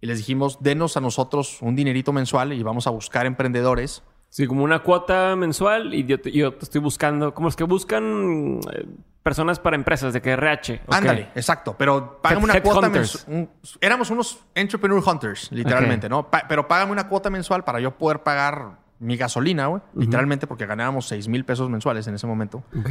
Y 0.00 0.06
les 0.06 0.16
dijimos, 0.16 0.58
denos 0.62 0.96
a 0.96 1.00
nosotros 1.00 1.60
un 1.60 1.76
dinerito 1.76 2.12
mensual 2.12 2.54
y 2.54 2.62
vamos 2.62 2.86
a 2.86 2.90
buscar 2.90 3.26
emprendedores 3.26 4.02
Sí, 4.34 4.48
como 4.48 4.64
una 4.64 4.80
cuota 4.80 5.36
mensual 5.36 5.94
y 5.94 6.04
yo 6.06 6.20
te, 6.20 6.32
yo 6.32 6.52
te 6.54 6.64
estoy 6.64 6.80
buscando. 6.80 7.32
¿Cómo 7.34 7.46
es 7.46 7.54
que 7.54 7.62
buscan 7.62 8.58
eh, 8.72 8.84
personas 9.24 9.58
para 9.58 9.74
empresas 9.74 10.12
de 10.12 10.22
que 10.22 10.30
RH? 10.30 10.82
Ok. 10.86 10.94
Ándale, 10.94 11.28
exacto. 11.34 11.74
Pero 11.76 12.20
págame 12.22 12.40
Head- 12.42 12.44
una 12.44 12.62
cuota 12.62 12.88
mensual. 12.90 13.48
Éramos 13.80 14.10
unos 14.10 14.38
entrepreneur 14.54 15.02
hunters, 15.04 15.50
literalmente, 15.50 16.08
¿no? 16.08 16.30
Pa- 16.30 16.44
pero 16.48 16.68
págame 16.68 16.92
una 16.92 17.08
cuota 17.08 17.30
mensual 17.30 17.64
para 17.64 17.80
yo 17.80 17.96
poder 17.98 18.22
pagar 18.22 18.78
mi 19.00 19.16
gasolina, 19.16 19.66
güey. 19.66 19.82
Literalmente 19.96 20.46
porque 20.46 20.66
ganábamos 20.66 21.08
6 21.08 21.26
mil 21.26 21.44
pesos 21.44 21.68
mensuales 21.68 22.06
en 22.06 22.14
ese 22.14 22.26
momento. 22.28 22.62
Ok. 22.78 22.90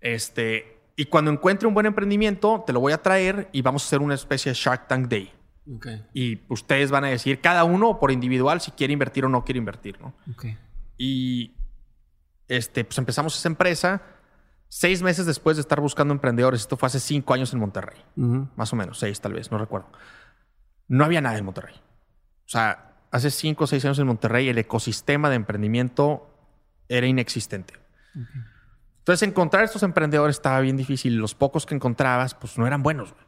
Este, 0.00 0.78
y 0.96 1.06
cuando 1.06 1.30
encuentre 1.30 1.66
un 1.68 1.74
buen 1.74 1.86
emprendimiento, 1.86 2.64
te 2.66 2.72
lo 2.72 2.80
voy 2.80 2.92
a 2.92 3.00
traer 3.00 3.48
y 3.52 3.62
vamos 3.62 3.84
a 3.84 3.86
hacer 3.86 4.00
una 4.00 4.14
especie 4.14 4.50
de 4.52 4.54
Shark 4.58 4.88
Tank 4.88 5.08
Day. 5.08 5.32
Y 6.12 6.40
ustedes 6.48 6.90
van 6.90 7.04
a 7.04 7.08
decir, 7.08 7.40
cada 7.40 7.62
uno 7.62 8.00
por 8.00 8.10
individual, 8.10 8.60
si 8.60 8.72
quiere 8.72 8.92
invertir 8.92 9.24
o 9.24 9.28
no 9.28 9.44
quiere 9.44 9.58
invertir, 9.58 10.00
¿no? 10.00 10.12
Y 10.98 11.54
este, 12.48 12.84
pues 12.84 12.98
empezamos 12.98 13.36
esa 13.38 13.48
empresa 13.48 14.02
seis 14.74 15.02
meses 15.02 15.26
después 15.26 15.58
de 15.58 15.60
estar 15.60 15.80
buscando 15.80 16.14
emprendedores. 16.14 16.62
Esto 16.62 16.78
fue 16.78 16.86
hace 16.86 16.98
cinco 16.98 17.34
años 17.34 17.52
en 17.52 17.58
Monterrey. 17.58 18.02
Más 18.56 18.72
o 18.72 18.76
menos, 18.76 18.98
seis 18.98 19.20
tal 19.20 19.34
vez, 19.34 19.50
no 19.52 19.58
recuerdo. 19.58 19.88
No 20.88 21.04
había 21.04 21.20
nada 21.20 21.36
en 21.36 21.44
Monterrey. 21.44 21.74
O 21.76 22.48
sea, 22.48 22.94
hace 23.10 23.30
cinco 23.30 23.64
o 23.64 23.66
seis 23.66 23.84
años 23.84 23.98
en 23.98 24.06
Monterrey 24.06 24.48
el 24.48 24.56
ecosistema 24.56 25.28
de 25.28 25.36
emprendimiento 25.36 26.26
era 26.88 27.06
inexistente. 27.06 27.74
Entonces 29.00 29.28
encontrar 29.28 29.62
estos 29.64 29.82
emprendedores 29.82 30.36
estaba 30.36 30.60
bien 30.60 30.78
difícil. 30.78 31.16
Los 31.16 31.34
pocos 31.34 31.66
que 31.66 31.74
encontrabas, 31.74 32.34
pues 32.34 32.56
no 32.56 32.66
eran 32.66 32.82
buenos. 32.82 33.12
güey. 33.12 33.24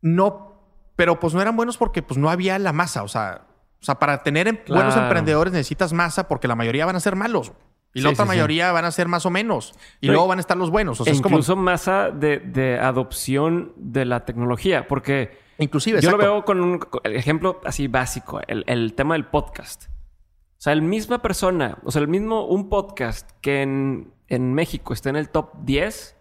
No, 0.00 0.62
pero 0.96 1.20
pues 1.20 1.34
no 1.34 1.42
eran 1.42 1.54
buenos 1.56 1.76
porque 1.76 2.02
pues 2.02 2.16
no 2.16 2.30
había 2.30 2.58
la 2.58 2.72
masa. 2.72 3.02
O 3.02 3.08
sea, 3.08 3.42
o 3.80 3.84
sea 3.84 3.98
para 3.98 4.22
tener 4.22 4.48
em- 4.48 4.60
buenos 4.66 4.96
emprendedores 4.96 5.52
necesitas 5.52 5.92
masa 5.92 6.28
porque 6.28 6.48
la 6.48 6.54
mayoría 6.56 6.86
van 6.86 6.96
a 6.96 7.00
ser 7.00 7.14
malos. 7.14 7.50
güey. 7.50 7.69
Y 7.92 7.98
Sí, 8.00 8.04
la 8.04 8.10
otra 8.10 8.24
sí, 8.24 8.30
sí. 8.30 8.36
mayoría 8.36 8.70
van 8.72 8.84
a 8.84 8.90
ser 8.92 9.08
más 9.08 9.26
o 9.26 9.30
menos. 9.30 9.74
Y 10.00 10.06
luego 10.08 10.26
van 10.28 10.38
a 10.38 10.40
estar 10.40 10.56
los 10.56 10.70
buenos. 10.70 11.00
O 11.00 11.04
sea, 11.04 11.12
E 11.12 11.16
es 11.16 11.20
como... 11.22 11.36
incluso 11.36 11.56
masa 11.56 12.10
de, 12.10 12.38
de 12.38 12.78
adopción 12.78 13.72
de 13.76 14.04
la 14.04 14.24
tecnología, 14.24 14.86
porque 14.86 15.38
Inclusive, 15.58 16.00
yo 16.00 16.12
lo 16.12 16.16
veo 16.18 16.44
con 16.44 16.60
un 16.60 16.80
el 17.04 17.16
ejemplo 17.16 17.60
así 17.64 17.86
básico, 17.88 18.40
el, 18.46 18.64
el 18.66 18.94
tema 18.94 19.14
del 19.14 19.26
podcast. 19.26 19.86
O 19.86 20.62
sea, 20.62 20.72
el 20.72 20.82
misma 20.82 21.20
persona, 21.20 21.78
o 21.84 21.90
sea, 21.90 22.00
el 22.02 22.08
mismo, 22.08 22.46
un 22.46 22.68
podcast 22.68 23.30
que 23.40 23.62
en, 23.62 24.12
en 24.28 24.54
México 24.54 24.92
está 24.94 25.10
en 25.10 25.16
el 25.16 25.28
top 25.28 25.50
10, 25.64 26.16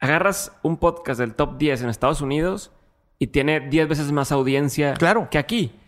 agarras 0.00 0.52
un 0.62 0.76
podcast 0.76 1.20
del 1.20 1.34
top 1.34 1.56
10 1.58 1.82
en 1.82 1.88
Estados 1.88 2.20
Unidos 2.20 2.72
y 3.18 3.28
tiene 3.28 3.60
10 3.60 3.88
veces 3.88 4.12
más 4.12 4.32
audiencia 4.32 4.94
Claro. 4.94 5.28
que 5.30 5.38
aquí. 5.38 5.78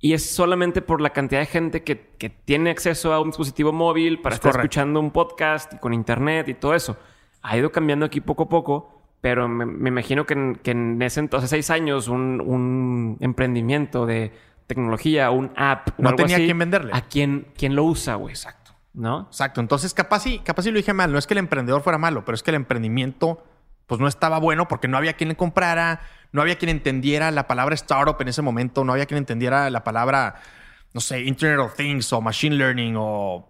Y 0.00 0.14
es 0.14 0.30
solamente 0.30 0.80
por 0.80 1.00
la 1.00 1.10
cantidad 1.10 1.40
de 1.40 1.46
gente 1.46 1.84
que, 1.84 2.08
que 2.18 2.30
tiene 2.30 2.70
acceso 2.70 3.12
a 3.12 3.20
un 3.20 3.28
dispositivo 3.28 3.72
móvil 3.72 4.20
para 4.20 4.34
Es 4.34 4.38
estar 4.38 4.52
correcto. 4.52 4.64
escuchando 4.66 5.00
un 5.00 5.10
podcast 5.10 5.74
y 5.74 5.78
con 5.78 5.92
internet 5.92 6.48
y 6.48 6.54
todo 6.54 6.74
eso. 6.74 6.96
Ha 7.42 7.56
ido 7.58 7.70
cambiando 7.70 8.06
aquí 8.06 8.20
poco 8.22 8.44
a 8.44 8.48
poco, 8.48 9.02
pero 9.20 9.46
me, 9.48 9.66
me 9.66 9.90
imagino 9.90 10.24
que 10.24 10.32
en, 10.34 10.54
que 10.56 10.70
en 10.70 11.00
ese 11.02 11.20
entonces, 11.20 11.50
seis 11.50 11.68
años, 11.70 12.08
un, 12.08 12.40
un 12.40 13.18
emprendimiento 13.20 14.06
de 14.06 14.32
tecnología, 14.66 15.30
un 15.30 15.52
app, 15.56 15.88
o 15.98 16.02
No 16.02 16.08
algo 16.10 16.16
tenía 16.16 16.36
así, 16.36 16.44
a 16.44 16.46
quién 16.46 16.58
venderle. 16.58 16.92
¿A 16.94 17.02
quién, 17.02 17.48
quién 17.56 17.76
lo 17.76 17.84
usa, 17.84 18.14
güey? 18.14 18.32
Exacto. 18.32 18.72
¿No? 18.94 19.22
Exacto. 19.30 19.60
Entonces, 19.60 19.92
capaz 19.92 20.20
sí, 20.20 20.40
capaz 20.42 20.62
sí 20.62 20.70
lo 20.70 20.78
dije 20.78 20.94
mal. 20.94 21.12
No 21.12 21.18
es 21.18 21.26
que 21.26 21.34
el 21.34 21.38
emprendedor 21.38 21.82
fuera 21.82 21.98
malo, 21.98 22.24
pero 22.24 22.34
es 22.34 22.42
que 22.42 22.50
el 22.50 22.56
emprendimiento 22.56 23.44
pues 23.86 24.00
no 24.00 24.06
estaba 24.06 24.38
bueno 24.38 24.68
porque 24.68 24.86
no 24.88 24.96
había 24.96 25.14
quien 25.14 25.28
le 25.28 25.36
comprara, 25.36 26.00
no 26.32 26.42
había 26.42 26.56
quien 26.56 26.68
entendiera 26.70 27.30
la 27.30 27.46
palabra 27.46 27.74
startup 27.74 28.16
en 28.20 28.28
ese 28.28 28.42
momento, 28.42 28.84
no 28.84 28.92
había 28.92 29.06
quien 29.06 29.18
entendiera 29.18 29.68
la 29.70 29.84
palabra, 29.84 30.36
no 30.94 31.00
sé, 31.00 31.20
Internet 31.22 31.60
of 31.60 31.74
Things 31.74 32.12
o 32.12 32.20
Machine 32.20 32.56
Learning 32.56 32.94
o 32.96 33.48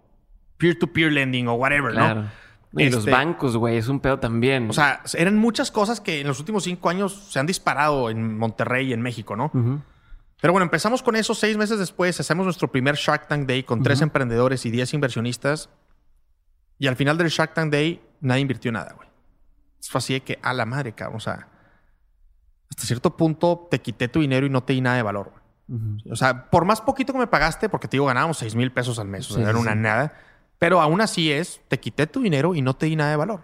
Peer-to-Peer 0.56 1.12
Lending 1.12 1.48
o 1.48 1.54
whatever, 1.54 1.92
Claro. 1.92 2.22
¿no? 2.22 2.30
Y 2.72 2.84
los 2.88 3.00
Este, 3.00 3.10
bancos, 3.10 3.56
güey, 3.56 3.78
es 3.78 3.88
un 3.88 3.98
pedo 3.98 4.20
también. 4.20 4.70
O 4.70 4.72
sea, 4.72 5.02
eran 5.14 5.36
muchas 5.36 5.72
cosas 5.72 6.00
que 6.00 6.20
en 6.20 6.28
los 6.28 6.38
últimos 6.38 6.62
cinco 6.62 6.88
años 6.88 7.26
se 7.30 7.40
han 7.40 7.46
disparado 7.46 8.10
en 8.10 8.38
Monterrey 8.38 8.90
y 8.90 8.92
en 8.92 9.02
México, 9.02 9.34
¿no? 9.34 9.50
Pero 10.40 10.52
bueno, 10.52 10.64
empezamos 10.64 11.02
con 11.02 11.16
eso 11.16 11.34
seis 11.34 11.56
meses 11.56 11.80
después. 11.80 12.20
Hacemos 12.20 12.44
nuestro 12.44 12.70
primer 12.70 12.94
Shark 12.94 13.26
Tank 13.26 13.46
Day 13.48 13.64
con 13.64 13.82
tres 13.82 14.00
emprendedores 14.02 14.64
y 14.66 14.70
diez 14.70 14.94
inversionistas. 14.94 15.68
Y 16.78 16.86
al 16.86 16.94
final 16.94 17.18
del 17.18 17.26
Shark 17.28 17.54
Tank 17.54 17.72
Day, 17.72 18.00
nadie 18.20 18.42
invirtió 18.42 18.70
nada, 18.70 18.92
güey. 18.96 19.08
Fue 19.82 19.98
así 19.98 20.12
de 20.14 20.20
que, 20.20 20.38
a 20.40 20.54
la 20.54 20.64
madre, 20.64 20.92
cabrón. 20.92 21.16
O 21.16 21.20
sea, 21.20 21.48
hasta 22.70 22.84
cierto 22.86 23.16
punto 23.16 23.68
te 23.70 23.80
quité 23.80 24.08
tu 24.08 24.20
dinero 24.20 24.46
y 24.46 24.50
no 24.50 24.62
te 24.62 24.72
di 24.72 24.80
nada 24.80 24.96
de 24.96 25.02
valor. 25.02 25.32
O 26.10 26.16
sea, 26.16 26.50
por 26.50 26.64
más 26.64 26.80
poquito 26.80 27.12
que 27.12 27.18
me 27.20 27.28
pagaste, 27.28 27.68
porque 27.68 27.86
te 27.86 27.92
digo, 27.92 28.06
ganábamos 28.06 28.38
seis 28.38 28.56
mil 28.56 28.72
pesos 28.72 28.98
al 28.98 29.06
mes. 29.06 29.30
O 29.30 29.34
sea, 29.34 29.36
Sí, 29.36 29.42
era 29.42 29.52
sí, 29.52 29.58
una 29.58 29.74
nada. 29.76 30.14
Pero 30.58 30.80
aún 30.80 31.00
así 31.00 31.30
es, 31.30 31.60
te 31.68 31.78
quité 31.78 32.06
tu 32.08 32.22
dinero 32.22 32.54
y 32.54 32.62
no 32.62 32.74
te 32.74 32.86
di 32.86 32.96
nada 32.96 33.10
de 33.10 33.16
valor. 33.16 33.42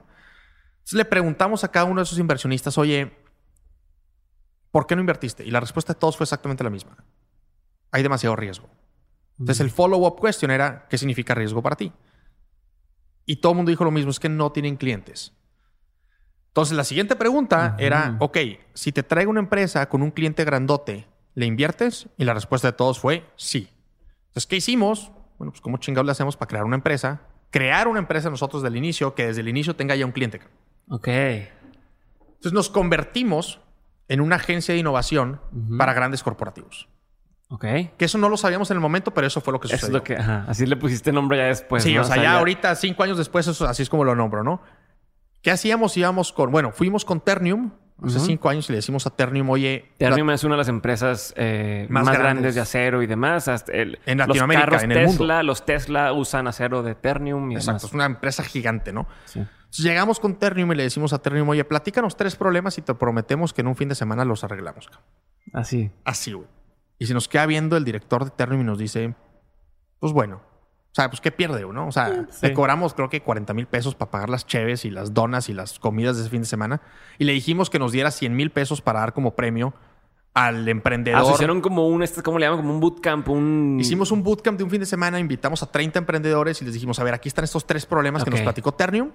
Entonces 0.79 0.95
le 0.95 1.05
preguntamos 1.05 1.62
a 1.62 1.69
cada 1.71 1.85
uno 1.87 2.01
de 2.01 2.05
esos 2.05 2.19
inversionistas, 2.19 2.79
oye, 2.79 3.17
¿por 4.73 4.87
qué 4.87 4.97
no 4.97 5.01
invertiste? 5.01 5.45
Y 5.45 5.51
la 5.51 5.61
respuesta 5.61 5.93
de 5.93 6.01
todos 6.01 6.17
fue 6.17 6.25
exactamente 6.25 6.65
la 6.65 6.71
misma. 6.71 6.97
Hay 7.93 8.03
demasiado 8.03 8.35
riesgo. 8.35 8.69
Entonces 9.39 9.61
el 9.61 9.71
follow-up 9.71 10.21
question 10.21 10.51
era, 10.51 10.87
¿qué 10.89 10.99
significa 10.99 11.35
riesgo 11.35 11.62
para 11.62 11.77
ti? 11.77 11.93
Y 13.25 13.37
todo 13.37 13.53
el 13.53 13.57
mundo 13.57 13.71
dijo 13.71 13.85
lo 13.85 13.91
mismo, 13.91 14.11
es 14.11 14.21
que 14.21 14.29
no 14.29 14.51
tienen 14.53 14.77
clientes. 14.77 15.33
Entonces 16.57 16.75
la 16.75 16.85
siguiente 16.85 17.16
pregunta 17.16 17.77
era, 17.79 18.16
ok, 18.19 18.38
si 18.73 18.90
te 18.90 19.03
traigo 19.03 19.31
una 19.31 19.40
empresa 19.40 19.90
con 19.90 20.01
un 20.01 20.11
cliente 20.11 20.42
grandote, 20.42 21.07
¿le 21.35 21.45
inviertes? 21.45 22.09
Y 22.16 22.25
la 22.25 22.33
respuesta 22.33 22.69
de 22.69 22.73
todos 22.73 22.99
fue 22.99 23.27
sí. 23.37 23.69
Entonces, 24.29 24.47
¿qué 24.47 24.57
hicimos? 24.57 25.12
Bueno, 25.37 25.51
pues 25.53 25.61
¿cómo 25.61 25.77
chingados 25.77 26.07
le 26.07 26.12
hacemos 26.12 26.35
para 26.38 26.49
crear 26.49 26.64
una 26.64 26.77
empresa? 26.77 27.21
Crear 27.51 27.88
una 27.88 27.99
empresa 27.99 28.31
nosotros 28.31 28.62
del 28.62 28.75
inicio, 28.75 29.14
que 29.14 29.27
desde 29.27 29.42
el 29.42 29.49
inicio 29.49 29.77
tenga 29.77 29.97
ya 29.97 30.07
un 30.07 30.12
cliente. 30.12 30.40
Ok. 30.88 31.09
Entonces 31.09 32.55
nos 32.55 32.71
convertimos 32.71 33.61
en 34.09 34.23
una 34.23 34.37
agencia 34.37 34.73
de 34.73 34.81
innovación 34.81 35.42
para 35.77 35.92
grandes 35.92 36.23
corporativos. 36.23 36.88
Ok. 37.51 37.66
Que 37.99 38.07
eso 38.07 38.16
no 38.16 38.31
lo 38.31 38.38
sabíamos 38.38 38.71
en 38.71 38.79
el 38.79 38.81
momento, 38.81 39.12
pero 39.12 39.27
eso 39.27 39.42
fue 39.42 39.53
lo 39.53 39.61
que 39.61 39.66
Eso 39.66 39.77
sucedió. 39.77 39.99
es 39.99 40.01
lo 40.01 40.05
que, 40.05 40.16
ajá, 40.16 40.47
así 40.49 40.64
le 40.64 40.77
pusiste 40.77 41.12
nombre 41.12 41.37
ya 41.37 41.45
después. 41.45 41.83
sí, 41.83 41.95
¿no? 41.95 42.01
o 42.01 42.05
sea, 42.05 42.16
ya 42.16 42.38
ahorita, 42.38 42.75
cinco 42.77 43.03
años 43.03 43.19
después, 43.19 43.47
eso 43.47 43.69
así 43.69 43.83
es 43.83 43.90
como 43.90 44.05
lo 44.05 44.14
nombro, 44.14 44.42
¿no? 44.42 44.62
¿Qué 45.47 45.53
hacíamos? 45.53 45.97
Íbamos 45.97 46.33
con, 46.33 46.51
bueno, 46.51 46.73
fuimos 46.73 47.05
con 47.05 47.21
Ternium 47.21 47.71
hace 48.03 48.19
cinco 48.19 48.49
años 48.49 48.69
y 48.69 48.73
le 48.73 48.79
decimos 48.79 49.07
a 49.07 49.11
Ternium, 49.11 49.49
oye, 49.49 49.93
Ternium 49.97 50.31
es 50.31 50.43
una 50.43 50.55
de 50.57 50.59
las 50.59 50.67
empresas 50.69 51.33
eh, 51.37 51.87
Más 51.89 52.03
más, 52.05 52.15
grandes. 52.15 52.33
grandes. 52.35 52.55
de 52.57 52.61
acero 52.63 53.01
y 53.01 53.07
demás. 53.07 53.47
Hasta 53.47 53.71
el- 53.71 54.01
En 54.07 54.19
Latinoamérica, 54.19 54.67
los 54.67 54.71
carros 54.75 54.83
en 54.83 54.91
el 54.91 54.99
mundo. 55.07 55.19
Tesla, 55.21 55.43
Los 55.45 55.65
Tesla 55.65 56.13
usan 56.15 56.49
acero 56.49 56.83
de 56.83 56.97
Ternium 56.97 57.53
y 57.53 57.55
exacto, 57.55 57.87
es 57.87 57.93
una 57.93 58.07
empresa 58.07 58.43
gigante, 58.43 58.93
¿no? 58.93 59.07
Sí. 59.27 59.39
Entonces 59.39 59.85
llegamos 59.85 60.19
con 60.19 60.35
Ternium 60.35 60.73
y 60.73 60.75
le 60.75 60.83
decimos 60.83 61.13
a 61.13 61.23
Ternium, 61.23 61.49
oye, 61.49 61.63
platícanos 61.65 62.17
tres 62.17 62.35
problemas 62.35 62.77
y 62.79 62.83
te 62.83 62.93
prometemos 62.95 63.53
que 63.53 63.61
en 63.61 63.69
un 63.69 63.77
fin 63.77 63.89
de 63.89 63.95
semana 63.95 64.25
los 64.25 64.43
arreglamos. 64.43 64.89
cabrón". 64.89 65.05
Así. 65.53 65.93
Así, 66.05 66.33
güey. 66.33 66.49
Y 66.99 67.07
se 67.07 67.15
nos 67.15 67.29
queda 67.29 67.47
viendo 67.47 67.77
el 67.77 67.85
director 67.85 68.25
de 68.25 68.31
Ternium 68.33 68.63
y 68.63 68.65
nos 68.65 68.79
dice, 68.79 69.15
pues 70.01 70.13
bueno, 70.13 70.43
o 70.97 70.99
sea, 70.99 71.11
pues 71.11 71.21
qué 71.21 71.31
pierde, 71.31 71.63
güey, 71.65 71.75
¿no? 71.75 71.89
O 71.89 71.93
sea, 71.93 72.25
Sí. 72.31 72.47
le 72.47 72.55
cobramos 72.55 72.95
creo 72.95 73.11
que 73.11 73.21
40 73.23 73.53
mil 73.53 73.67
pesos 73.67 73.95
para 73.95 74.11
pagar 74.11 74.31
las 74.31 74.47
cheves 74.47 74.87
y 74.87 74.91
las 74.91 75.13
donas 75.13 75.51
y 75.51 75.53
las 75.53 75.79
comidas 75.79 76.17
de 76.17 76.23
ese 76.23 76.31
fin 76.31 76.41
de 76.41 76.47
semana. 76.47 76.81
Y 77.19 77.25
le 77.25 77.33
dijimos 77.33 77.69
que 77.69 77.79
nos 77.79 77.93
diera 77.93 78.11
100 78.11 78.35
mil 78.35 78.51
pesos 78.51 78.81
para 78.81 79.01
dar 79.01 79.13
como 79.13 79.35
premio 79.37 79.75
al 80.33 80.67
emprendedor. 80.69 81.21
Ah, 81.21 81.25
se 81.27 81.33
hicieron 81.33 81.61
como 81.61 81.87
un, 81.89 82.03
este, 82.03 82.23
¿cómo 82.23 82.39
le 82.39 82.47
llaman? 82.47 82.61
Como 82.61 82.73
un 82.75 82.81
bootcamp, 82.81 83.29
un... 83.29 83.79
Hicimos 83.81 84.11
un 84.11 84.23
bootcamp 84.23 84.57
de 84.59 84.65
un 84.65 84.71
fin 84.71 84.81
de 84.81 84.87
semana, 84.87 85.19
invitamos 85.19 85.63
a 85.63 85.71
30 85.71 85.99
emprendedores 85.99 86.61
y 86.63 86.65
les 86.65 86.75
dijimos, 86.75 86.99
a 86.99 87.05
ver, 87.05 87.13
aquí 87.15 87.29
están 87.29 87.45
estos 87.45 87.67
tres 87.67 87.85
problemas 87.87 88.23
que 88.25 88.31
Ok. 88.31 88.35
nos 88.37 88.43
platicó 88.43 88.73
Ternium. 88.73 89.11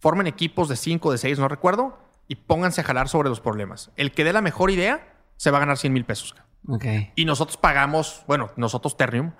Formen 0.00 0.26
equipos 0.26 0.68
de 0.68 0.76
5, 0.76 1.12
de 1.12 1.18
6, 1.18 1.38
no 1.38 1.48
recuerdo, 1.48 1.98
y 2.28 2.36
pónganse 2.36 2.82
a 2.82 2.84
jalar 2.84 3.08
sobre 3.08 3.28
los 3.30 3.40
problemas. 3.40 3.90
El 3.96 4.12
que 4.12 4.24
dé 4.24 4.32
la 4.34 4.42
mejor 4.42 4.70
idea 4.70 5.14
se 5.36 5.50
va 5.50 5.56
a 5.58 5.60
ganar 5.60 5.78
100 5.78 5.92
mil 5.92 6.04
pesos. 6.04 6.34
cabrón. 6.34 6.46
Ok. 6.76 7.12
Y 7.14 7.24
nosotros 7.24 7.56
pagamos, 7.56 8.22
bueno, 8.26 8.50
nosotros 8.56 8.96
Ternium, 8.98 9.32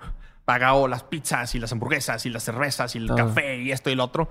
pagado 0.47 0.87
las 0.87 1.03
pizzas 1.03 1.53
y 1.55 1.59
las 1.59 1.73
hamburguesas 1.73 2.25
y 2.25 2.29
las 2.29 2.41
cervezas 2.43 2.95
y 2.95 2.99
el 2.99 3.13
café 3.13 3.57
y 3.57 3.73
esto 3.73 3.89
y 3.89 3.95
lo 3.95 4.05
otro. 4.05 4.29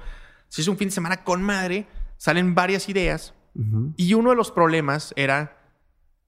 Se 0.48 0.62
hizo 0.62 0.70
un 0.70 0.78
fin 0.78 0.88
de 0.88 0.92
semana 0.92 1.24
con 1.24 1.42
madre, 1.42 1.86
salen 2.16 2.54
varias 2.54 2.88
ideas 2.88 3.34
y 3.98 4.14
uno 4.14 4.30
de 4.30 4.36
los 4.36 4.50
problemas 4.50 5.12
era 5.14 5.58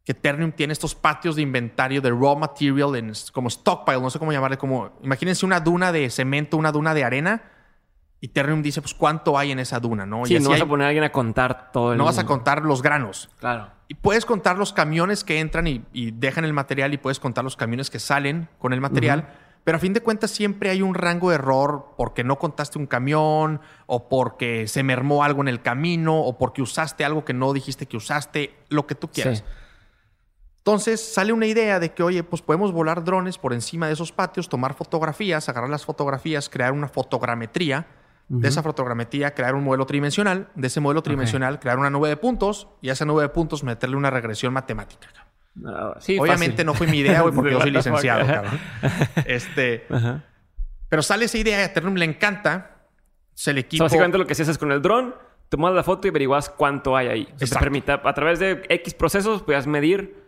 que 0.04 0.12
Ternium 0.12 0.52
tiene 0.52 0.74
estos 0.74 0.94
patios 0.94 1.36
de 1.36 1.42
inventario 1.42 2.02
de 2.02 2.10
raw 2.10 2.36
material 2.36 2.96
en, 2.96 3.12
como 3.32 3.48
stockpile, 3.48 4.00
no 4.00 4.10
sé 4.10 4.18
cómo 4.18 4.30
llamarle, 4.30 4.58
como 4.58 4.92
imagínense 5.02 5.46
una 5.46 5.58
duna 5.60 5.90
de 5.90 6.10
cemento, 6.10 6.58
una 6.58 6.70
duna 6.70 6.92
de 6.92 7.04
arena 7.04 7.42
y 8.20 8.28
Ternium 8.28 8.60
dice, 8.62 8.82
pues 8.82 8.92
cuánto 8.92 9.38
hay 9.38 9.52
en 9.52 9.58
esa 9.58 9.80
duna, 9.80 10.04
¿no? 10.04 10.26
Sí, 10.26 10.34
y 10.34 10.36
así 10.36 10.44
no 10.44 10.50
vas 10.50 10.56
hay- 10.60 10.66
a 10.66 10.68
poner 10.68 10.84
a 10.84 10.88
alguien 10.88 11.04
a 11.04 11.12
contar 11.12 11.70
todo 11.72 11.92
el... 11.92 11.98
no 11.98 12.04
vas 12.04 12.18
a 12.18 12.26
contar 12.26 12.62
los 12.62 12.82
granos. 12.82 13.30
Claro. 13.38 13.70
Y 13.88 13.94
puedes 13.94 14.26
contar 14.26 14.58
los 14.58 14.74
camiones 14.74 15.24
que 15.24 15.40
entran 15.40 15.66
y, 15.66 15.84
y 15.94 16.10
dejan 16.10 16.44
el 16.44 16.52
material 16.52 16.92
y 16.92 16.98
puedes 16.98 17.20
contar 17.20 17.42
los 17.44 17.56
camiones 17.56 17.88
que 17.88 17.98
salen 17.98 18.48
con 18.58 18.74
el 18.74 18.80
material. 18.82 19.28
Pero 19.68 19.76
a 19.76 19.80
fin 19.80 19.92
de 19.92 20.00
cuentas 20.00 20.30
siempre 20.30 20.70
hay 20.70 20.80
un 20.80 20.94
rango 20.94 21.28
de 21.28 21.34
error 21.34 21.92
porque 21.98 22.24
no 22.24 22.38
contaste 22.38 22.78
un 22.78 22.86
camión 22.86 23.60
o 23.84 24.08
porque 24.08 24.66
se 24.66 24.82
mermó 24.82 25.24
algo 25.24 25.42
en 25.42 25.48
el 25.48 25.60
camino 25.60 26.22
o 26.22 26.38
porque 26.38 26.62
usaste 26.62 27.04
algo 27.04 27.26
que 27.26 27.34
no 27.34 27.52
dijiste 27.52 27.84
que 27.84 27.98
usaste, 27.98 28.56
lo 28.70 28.86
que 28.86 28.94
tú 28.94 29.10
quieras. 29.10 29.40
Sí. 29.40 29.44
Entonces 30.56 31.04
sale 31.12 31.34
una 31.34 31.44
idea 31.44 31.80
de 31.80 31.92
que, 31.92 32.02
oye, 32.02 32.22
pues 32.22 32.40
podemos 32.40 32.72
volar 32.72 33.04
drones 33.04 33.36
por 33.36 33.52
encima 33.52 33.88
de 33.88 33.92
esos 33.92 34.10
patios, 34.10 34.48
tomar 34.48 34.72
fotografías, 34.72 35.50
agarrar 35.50 35.68
las 35.68 35.84
fotografías, 35.84 36.48
crear 36.48 36.72
una 36.72 36.88
fotogrametría. 36.88 37.88
De 38.28 38.48
esa 38.48 38.62
fotogrametría, 38.62 39.34
crear 39.34 39.54
un 39.54 39.64
modelo 39.64 39.84
tridimensional. 39.84 40.48
De 40.54 40.68
ese 40.68 40.80
modelo 40.80 41.02
tridimensional, 41.02 41.60
crear 41.60 41.78
una 41.78 41.90
nube 41.90 42.08
de 42.08 42.16
puntos. 42.16 42.68
Y 42.80 42.88
a 42.88 42.94
esa 42.94 43.04
nube 43.04 43.20
de 43.20 43.28
puntos 43.28 43.64
meterle 43.64 43.96
una 43.96 44.08
regresión 44.08 44.54
matemática. 44.54 45.27
Ah, 45.66 45.96
sí, 46.00 46.18
Obviamente 46.18 46.52
fácil. 46.56 46.66
no 46.66 46.74
fue 46.74 46.86
mi 46.86 46.98
idea, 46.98 47.22
güey, 47.22 47.34
porque 47.34 47.50
yo 47.52 47.60
soy 47.60 47.70
licenciado, 47.72 48.26
cabrón. 48.26 48.60
Este, 49.26 49.86
Ajá. 49.90 50.24
pero 50.88 51.02
sale 51.02 51.24
esa 51.24 51.38
idea, 51.38 51.64
a 51.64 51.72
Ternium 51.72 51.96
le 51.96 52.04
encanta. 52.04 52.74
Se 53.34 53.52
le 53.52 53.60
equipo. 53.60 53.84
básicamente 53.84 54.18
lo 54.18 54.26
que 54.26 54.32
haces 54.32 54.48
es 54.48 54.58
con 54.58 54.72
el 54.72 54.82
dron, 54.82 55.14
tomas 55.48 55.72
la 55.72 55.84
foto 55.84 56.06
y 56.08 56.10
averiguas 56.10 56.50
cuánto 56.50 56.96
hay 56.96 57.06
ahí. 57.08 57.22
O 57.22 57.26
sea, 57.28 57.36
te 57.36 57.44
Exacto. 57.44 57.64
permite, 57.64 57.92
a 57.92 58.14
través 58.14 58.38
de 58.40 58.62
X 58.68 58.94
procesos, 58.94 59.42
puedas 59.42 59.66
medir 59.68 60.24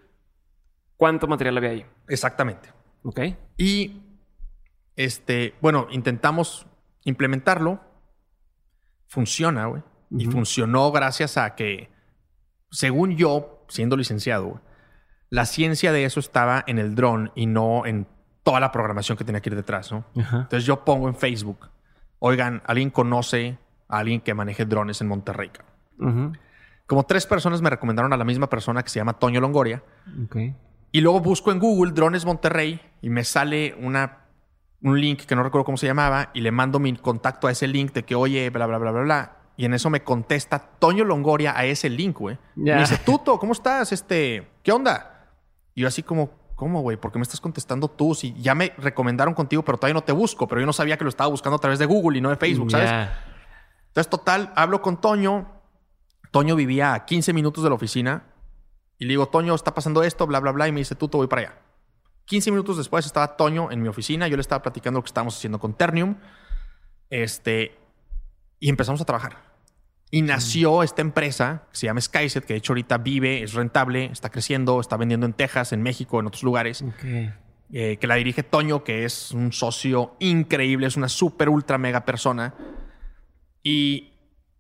cuánto 0.97 1.27
material 1.27 1.57
había 1.57 1.71
ahí. 1.71 1.87
Exactamente. 2.09 2.69
¿Ok? 3.03 3.21
Y 3.57 4.01
este, 4.97 5.55
bueno, 5.61 5.89
intentamos 5.91 6.67
implementarlo. 7.05 7.81
Funciona, 9.09 9.67
güey. 9.67 9.83
Y 10.11 10.27
funcionó 10.27 10.91
gracias 10.93 11.37
a 11.37 11.55
que, 11.55 11.91
según 12.71 13.17
yo, 13.17 13.65
siendo 13.69 13.97
licenciado, 13.97 14.45
güey, 14.47 14.61
la 15.31 15.47
ciencia 15.47 15.93
de 15.93 16.05
eso 16.05 16.21
estaba 16.21 16.63
en 16.67 16.79
el 16.79 16.95
dron 16.95 17.33
y 17.35 17.47
no 17.47 17.87
en 17.87 18.07
toda 18.43 18.61
la 18.61 18.73
programación 18.73 19.17
que 19.17 19.25
tenía 19.25 19.41
que 19.41 19.51
ir 19.51 19.57
detrás, 19.57 19.93
¿no? 19.93 20.05
Ajá. 20.21 20.39
Entonces 20.43 20.65
yo 20.65 20.85
pongo 20.85 21.09
en 21.09 21.15
Facebook, 21.15 21.69
oigan, 22.19 22.63
¿alguien 22.67 22.91
conoce 22.91 23.59
a 23.89 23.99
alguien 23.99 24.21
que 24.21 24.35
maneje 24.35 24.65
drones 24.67 25.01
en 25.01 25.09
Monterrey? 25.09 25.51
cabrón?" 25.51 25.75
Ujú. 25.99 26.39
Como 26.87 27.05
tres 27.05 27.25
personas 27.27 27.63
me 27.63 27.71
recomendaron 27.71 28.13
a 28.13 28.17
la 28.17 28.25
misma 28.25 28.51
persona 28.51 28.83
que 28.83 28.89
se 28.89 28.99
llama 28.99 29.13
Toño 29.13 29.41
Longoria. 29.41 29.83
Y 30.91 31.01
luego 31.01 31.21
busco 31.21 31.53
en 31.53 31.61
Google 31.61 31.93
Drones 31.93 32.25
Monterrey 32.25 32.81
y 33.01 33.11
me 33.11 33.23
sale 33.23 33.77
una, 33.81 34.25
un 34.83 35.01
link 35.01 35.21
que 35.21 35.37
no 35.37 35.45
recuerdo 35.45 35.65
cómo 35.65 35.77
se 35.77 35.87
llamaba 35.87 36.31
y 36.35 36.41
le 36.41 36.51
mando 36.51 36.81
mi 36.81 36.97
contacto 36.97 37.47
a 37.47 37.53
ese 37.53 37.69
link 37.69 37.93
de 37.93 38.05
que, 38.05 38.17
oye, 38.17 38.51
bla, 38.51 38.67
bla, 38.67 38.79
bla, 38.79 38.91
bla, 38.91 39.03
bla. 39.03 39.37
Y 39.57 39.67
en 39.67 39.75
eso 39.75 39.89
me 39.89 40.03
contesta 40.03 40.59
Toño 40.59 41.05
Longoria 41.05 41.57
a 41.57 41.65
ese 41.65 41.89
link, 41.89 42.19
güey. 42.19 42.39
Me 42.57 42.81
dice, 42.81 42.99
Tuto, 42.99 43.39
¿cómo 43.39 43.53
estás? 43.53 43.93
Este, 43.93 44.49
¿qué 44.65 44.73
onda? 44.73 45.20
Y 45.81 45.83
yo 45.83 45.89
así 45.89 46.03
como, 46.03 46.31
¿cómo, 46.57 46.83
güey? 46.83 46.99
¿Por 46.99 47.11
qué 47.11 47.19
me 47.19 47.23
estás 47.23 47.41
contestando 47.41 47.89
tú? 47.89 48.15
Si 48.15 48.35
ya 48.35 48.55
me 48.55 48.75
recomendaron 48.77 49.33
contigo, 49.33 49.65
pero 49.65 49.79
todavía 49.79 49.95
no 49.95 50.05
te 50.05 50.13
busco. 50.13 50.47
Pero 50.47 50.61
yo 50.61 50.67
no 50.67 50.75
sabía 50.75 50.99
que 50.99 51.05
lo 51.05 51.09
estaba 51.09 51.31
buscando 51.31 51.57
a 51.57 51.59
través 51.59 51.79
de 51.79 51.87
Google 51.87 52.19
y 52.19 52.21
no 52.21 52.29
de 52.29 52.37
Facebook, 52.37 52.71
¿sabes? 52.71 52.91
Entonces, 53.87 54.11
total, 54.11 54.53
hablo 54.57 54.83
con 54.83 55.01
Toño. 55.01 55.51
Toño 56.31 56.57
vivía 56.57 56.93
a 56.93 57.07
15 57.07 57.33
minutos 57.33 57.65
de 57.65 57.71
la 57.71 57.77
oficina. 57.77 58.25
Y 58.99 59.07
le 59.07 59.13
digo, 59.13 59.27
Toño, 59.29 59.55
está 59.55 59.73
pasando 59.73 60.03
esto, 60.03 60.27
bla, 60.27 60.39
bla, 60.39 60.53
bla. 60.53 60.69
Y 60.69 60.73
me 60.73 60.81
dice, 60.81 60.95
tú 60.95 61.09
te 61.09 61.17
voy 61.17 61.29
para 61.29 61.41
allá. 61.41 61.59
15 62.27 62.51
minutos 62.51 62.77
después 62.77 63.07
estaba 63.07 63.39
Toño 63.39 63.71
en 63.71 63.81
mi 63.81 63.89
oficina. 63.89 64.29
Yo 64.29 64.37
le 64.37 64.43
estaba 64.43 64.61
platicando 64.61 64.99
lo 64.99 65.03
que 65.03 65.09
estábamos 65.09 65.35
haciendo 65.39 65.59
con 65.59 65.73
Ternium. 65.73 66.17
Este, 67.09 67.79
y 68.59 68.69
empezamos 68.69 69.01
a 69.01 69.07
trabajar. 69.07 69.50
Y 70.13 70.23
nació 70.23 70.83
esta 70.83 71.03
empresa 71.03 71.63
que 71.71 71.79
se 71.79 71.87
llama 71.87 72.01
Skyset, 72.01 72.45
que 72.45 72.55
de 72.55 72.59
hecho 72.59 72.73
ahorita 72.73 72.99
vive, 72.99 73.43
es 73.43 73.53
rentable, 73.55 74.07
está 74.07 74.29
creciendo, 74.31 74.81
está 74.81 74.97
vendiendo 74.97 75.27
en 75.27 75.33
Texas, 75.33 75.73
en 75.73 75.83
México, 75.83 76.19
en 76.19 76.27
otros 76.27 76.43
lugares 76.43 76.85
eh, 77.73 77.99
que 78.01 78.07
la 78.09 78.17
dirige 78.17 78.43
Toño, 78.43 78.83
que 78.83 79.05
es 79.05 79.31
un 79.31 79.53
socio 79.53 80.17
increíble, 80.19 80.89
es 80.89 80.97
una 80.97 81.09
super 81.09 81.49
ultra 81.49 81.79
mega 81.79 82.05
persona. 82.05 82.55
Y 83.63 84.11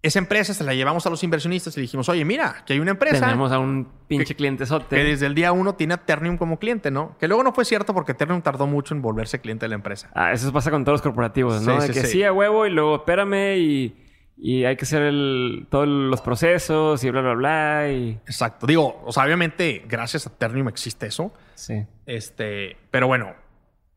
esa 0.02 0.20
empresa 0.20 0.54
se 0.54 0.62
la 0.62 0.72
llevamos 0.72 1.04
a 1.06 1.10
los 1.10 1.22
inversionistas 1.24 1.76
y 1.76 1.80
le 1.80 1.82
dijimos, 1.82 2.08
oye, 2.08 2.24
mira, 2.24 2.62
que 2.64 2.74
hay 2.74 2.78
una 2.78 2.92
empresa 2.92 3.26
Tenemos 3.26 3.50
a 3.50 3.58
un 3.58 3.88
pinche 4.06 4.36
cliente 4.36 4.64
que 4.88 5.04
desde 5.04 5.26
el 5.26 5.34
día 5.34 5.50
uno 5.50 5.74
tiene 5.74 5.94
a 5.94 5.96
Ternium 5.98 6.38
como 6.38 6.60
cliente, 6.60 6.92
¿no? 6.92 7.18
Que 7.18 7.26
luego 7.26 7.42
no 7.42 7.52
fue 7.52 7.64
cierto 7.64 7.92
porque 7.92 8.14
Ternium 8.14 8.40
tardó 8.42 8.68
mucho 8.68 8.94
en 8.94 9.02
volverse 9.02 9.40
cliente 9.40 9.64
de 9.64 9.70
la 9.70 9.74
empresa. 9.74 10.08
Ah, 10.14 10.32
eso 10.32 10.52
pasa 10.52 10.70
con 10.70 10.84
todos 10.84 10.94
los 10.94 11.02
corporativos, 11.02 11.60
¿no? 11.62 11.80
Sí, 11.80 11.88
de 11.88 11.92
sí, 11.92 12.00
que 12.00 12.06
sí. 12.06 12.12
sí. 12.12 12.22
a 12.22 12.32
huevo 12.32 12.66
y 12.66 12.70
luego 12.70 12.96
espérame 12.96 13.56
y, 13.58 13.96
y 14.42 14.64
hay 14.64 14.76
que 14.76 14.84
hacer 14.86 15.02
el, 15.02 15.66
todos 15.68 15.86
los 15.86 16.22
procesos 16.22 17.04
y 17.04 17.10
bla, 17.10 17.20
bla, 17.20 17.34
bla. 17.34 17.92
Y... 17.92 18.12
Exacto. 18.24 18.66
Digo, 18.66 19.02
o 19.04 19.12
sea, 19.12 19.24
obviamente, 19.24 19.84
gracias 19.86 20.26
a 20.26 20.30
Ternium 20.30 20.68
existe 20.68 21.06
eso. 21.06 21.30
Sí. 21.54 21.84
Este, 22.06 22.78
pero 22.90 23.06
bueno, 23.06 23.34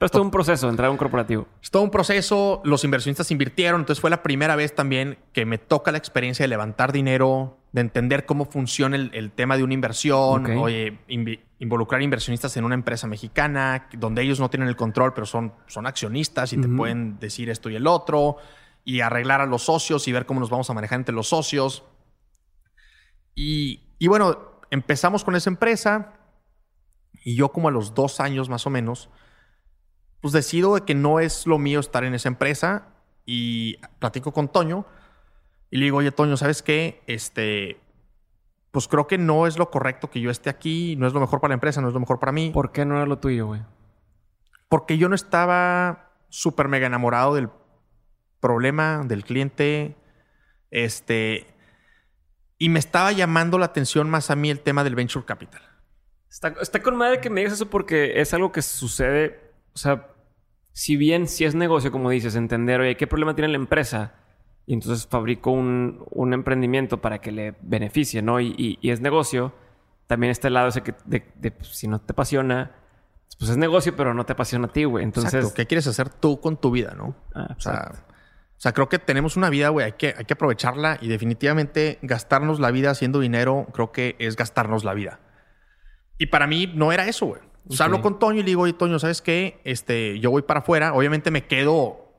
Pero 0.03 0.07
es 0.07 0.11
todo 0.11 0.23
un 0.23 0.31
proceso, 0.31 0.67
entrar 0.69 0.89
a 0.89 0.91
un 0.91 0.97
corporativo. 0.97 1.47
Es 1.61 1.71
todo 1.71 1.81
un 1.81 1.89
proceso, 1.89 2.61
los 2.65 2.83
inversionistas 2.83 3.31
invirtieron, 3.31 3.79
entonces 3.79 4.01
fue 4.01 4.09
la 4.09 4.21
primera 4.21 4.57
vez 4.57 4.75
también 4.75 5.17
que 5.31 5.45
me 5.45 5.57
toca 5.57 5.93
la 5.93 5.97
experiencia 5.97 6.43
de 6.43 6.49
levantar 6.49 6.91
dinero, 6.91 7.57
de 7.71 7.79
entender 7.79 8.25
cómo 8.25 8.43
funciona 8.43 8.97
el, 8.97 9.11
el 9.13 9.31
tema 9.31 9.55
de 9.55 9.63
una 9.63 9.73
inversión, 9.73 10.45
oye, 10.57 10.99
involucrar 11.59 12.01
inversionistas 12.01 12.57
en 12.57 12.65
una 12.65 12.75
empresa 12.75 13.07
mexicana, 13.07 13.87
donde 13.93 14.23
ellos 14.23 14.41
no 14.41 14.49
tienen 14.49 14.67
el 14.67 14.75
control, 14.75 15.13
pero 15.13 15.25
son, 15.25 15.53
son 15.67 15.87
accionistas 15.87 16.51
y 16.51 16.57
te 16.57 16.67
pueden 16.67 17.17
decir 17.19 17.49
esto 17.49 17.69
y 17.69 17.77
el 17.77 17.87
otro, 17.87 18.35
y 18.83 19.01
arreglar 19.01 19.41
a 19.41 19.45
los 19.45 19.63
socios 19.63 20.07
y 20.07 20.11
ver 20.11 20.25
cómo 20.25 20.39
nos 20.39 20.49
vamos 20.49 20.69
a 20.69 20.73
manejar 20.73 20.99
entre 20.99 21.15
los 21.15 21.29
socios. 21.29 21.83
Y, 23.35 23.81
y 23.99 24.07
bueno, 24.07 24.61
empezamos 24.69 25.23
con 25.23 25.35
esa 25.35 25.49
empresa 25.49 26.13
y 27.23 27.35
yo 27.35 27.49
como 27.51 27.69
a 27.69 27.71
los 27.71 27.93
dos 27.93 28.19
años 28.19 28.49
más 28.49 28.65
o 28.67 28.69
menos 28.69 29.09
pues 30.23 30.31
decido 30.31 30.75
de 30.75 30.81
que 30.81 30.95
no 30.95 31.19
es 31.19 31.45
lo 31.45 31.59
mío 31.59 31.81
estar 31.81 32.05
en 32.05 32.13
esa 32.13 32.29
empresa 32.29 32.87
y 33.25 33.75
platico 33.99 34.31
con 34.31 34.47
Toño 34.47 34.85
y 35.69 35.77
le 35.77 35.83
digo, 35.83 35.97
oye, 35.97 36.11
Toño, 36.11 36.37
¿sabes 36.37 36.63
qué? 36.63 37.03
Este, 37.07 37.81
pues 38.71 38.87
creo 38.87 39.05
que 39.05 39.17
no 39.17 39.47
es 39.47 39.57
lo 39.57 39.69
correcto 39.69 40.09
que 40.09 40.21
yo 40.21 40.31
esté 40.31 40.49
aquí, 40.49 40.95
no 40.97 41.07
es 41.07 41.13
lo 41.13 41.19
mejor 41.19 41.41
para 41.41 41.49
la 41.49 41.55
empresa, 41.55 41.81
no 41.81 41.89
es 41.89 41.93
lo 41.93 41.99
mejor 41.99 42.19
para 42.19 42.31
mí. 42.31 42.51
¿Por 42.51 42.71
qué 42.71 42.85
no 42.85 42.95
era 42.95 43.05
lo 43.05 43.19
tuyo, 43.19 43.47
güey? 43.47 43.63
Porque 44.69 44.97
yo 44.97 45.09
no 45.09 45.15
estaba 45.15 46.11
súper 46.29 46.69
mega 46.69 46.87
enamorado 46.87 47.35
del 47.35 47.49
problema, 48.43 49.03
del 49.05 49.23
cliente, 49.23 49.95
este, 50.69 51.47
y 52.57 52.67
me 52.67 52.79
estaba 52.79 53.13
llamando 53.13 53.57
la 53.57 53.67
atención 53.67 54.09
más 54.09 54.29
a 54.29 54.35
mí 54.35 54.49
el 54.51 54.59
tema 54.59 54.83
del 54.83 54.95
venture 54.95 55.25
capital. 55.25 55.61
Está, 56.29 56.49
está 56.61 56.83
con 56.83 56.97
madre 56.97 57.21
que 57.21 57.29
me 57.29 57.39
digas 57.39 57.53
eso 57.53 57.69
porque 57.69 58.19
es 58.19 58.33
algo 58.33 58.51
que 58.51 58.61
sucede, 58.61 59.39
o 59.73 59.77
sea, 59.77 60.09
si 60.73 60.97
bien 60.97 61.27
si 61.29 61.45
es 61.45 61.55
negocio, 61.55 61.91
como 61.91 62.09
dices, 62.09 62.35
entender, 62.35 62.81
oye, 62.81 62.97
¿qué 62.97 63.07
problema 63.07 63.33
tiene 63.33 63.47
la 63.47 63.55
empresa? 63.55 64.15
Y 64.65 64.73
entonces 64.73 65.07
fabrico 65.07 65.51
un, 65.51 66.03
un 66.09 66.33
emprendimiento 66.33 66.99
para 66.99 67.21
que 67.21 67.31
le 67.31 67.55
beneficie, 67.61 68.21
¿no? 68.21 68.41
Y, 68.41 68.47
y, 68.57 68.79
y, 68.81 68.91
es 68.91 68.99
negocio. 68.99 69.53
También 70.07 70.31
está 70.31 70.47
el 70.49 70.55
lado 70.55 70.67
ese 70.67 70.81
que 70.81 70.95
de, 71.05 71.31
de, 71.35 71.51
pues, 71.51 71.69
si 71.69 71.87
no 71.87 72.01
te 72.01 72.11
apasiona, 72.11 72.71
pues 73.37 73.51
es 73.51 73.57
negocio, 73.57 73.95
pero 73.95 74.13
no 74.13 74.25
te 74.25 74.33
apasiona 74.33 74.67
a 74.67 74.71
ti, 74.71 74.85
güey. 74.85 75.03
Entonces, 75.03 75.33
Exacto. 75.33 75.55
¿qué 75.55 75.65
quieres 75.67 75.87
hacer 75.87 76.09
tú 76.09 76.39
con 76.39 76.57
tu 76.57 76.71
vida, 76.71 76.93
no? 76.97 77.15
Ah, 77.35 77.55
o, 77.57 77.61
sea, 77.61 77.91
o 78.63 78.65
sea, 78.65 78.71
creo 78.71 78.87
que 78.87 78.97
tenemos 78.97 79.35
una 79.35 79.49
vida, 79.49 79.67
güey, 79.67 79.87
hay 79.87 79.91
que, 79.91 80.15
hay 80.17 80.23
que 80.23 80.35
aprovecharla 80.35 80.97
y 81.01 81.09
definitivamente 81.09 81.99
gastarnos 82.01 82.61
la 82.61 82.71
vida 82.71 82.91
haciendo 82.91 83.19
dinero, 83.19 83.67
creo 83.73 83.91
que 83.91 84.15
es 84.19 84.37
gastarnos 84.37 84.85
la 84.85 84.93
vida. 84.93 85.19
Y 86.17 86.27
para 86.27 86.47
mí 86.47 86.71
no 86.73 86.93
era 86.93 87.05
eso, 87.05 87.25
güey. 87.25 87.41
O 87.67 87.73
sea, 87.73 87.87
okay. 87.87 87.95
hablo 87.97 88.01
con 88.01 88.19
Toño 88.19 88.39
y 88.39 88.43
le 88.43 88.51
digo, 88.51 88.61
oye, 88.61 88.71
Toño, 88.71 88.99
¿sabes 88.99 89.21
qué? 89.21 89.59
Este, 89.65 90.17
yo 90.21 90.31
voy 90.31 90.43
para 90.43 90.61
afuera. 90.61 90.93
Obviamente 90.93 91.29
me 91.29 91.45
quedo 91.45 92.13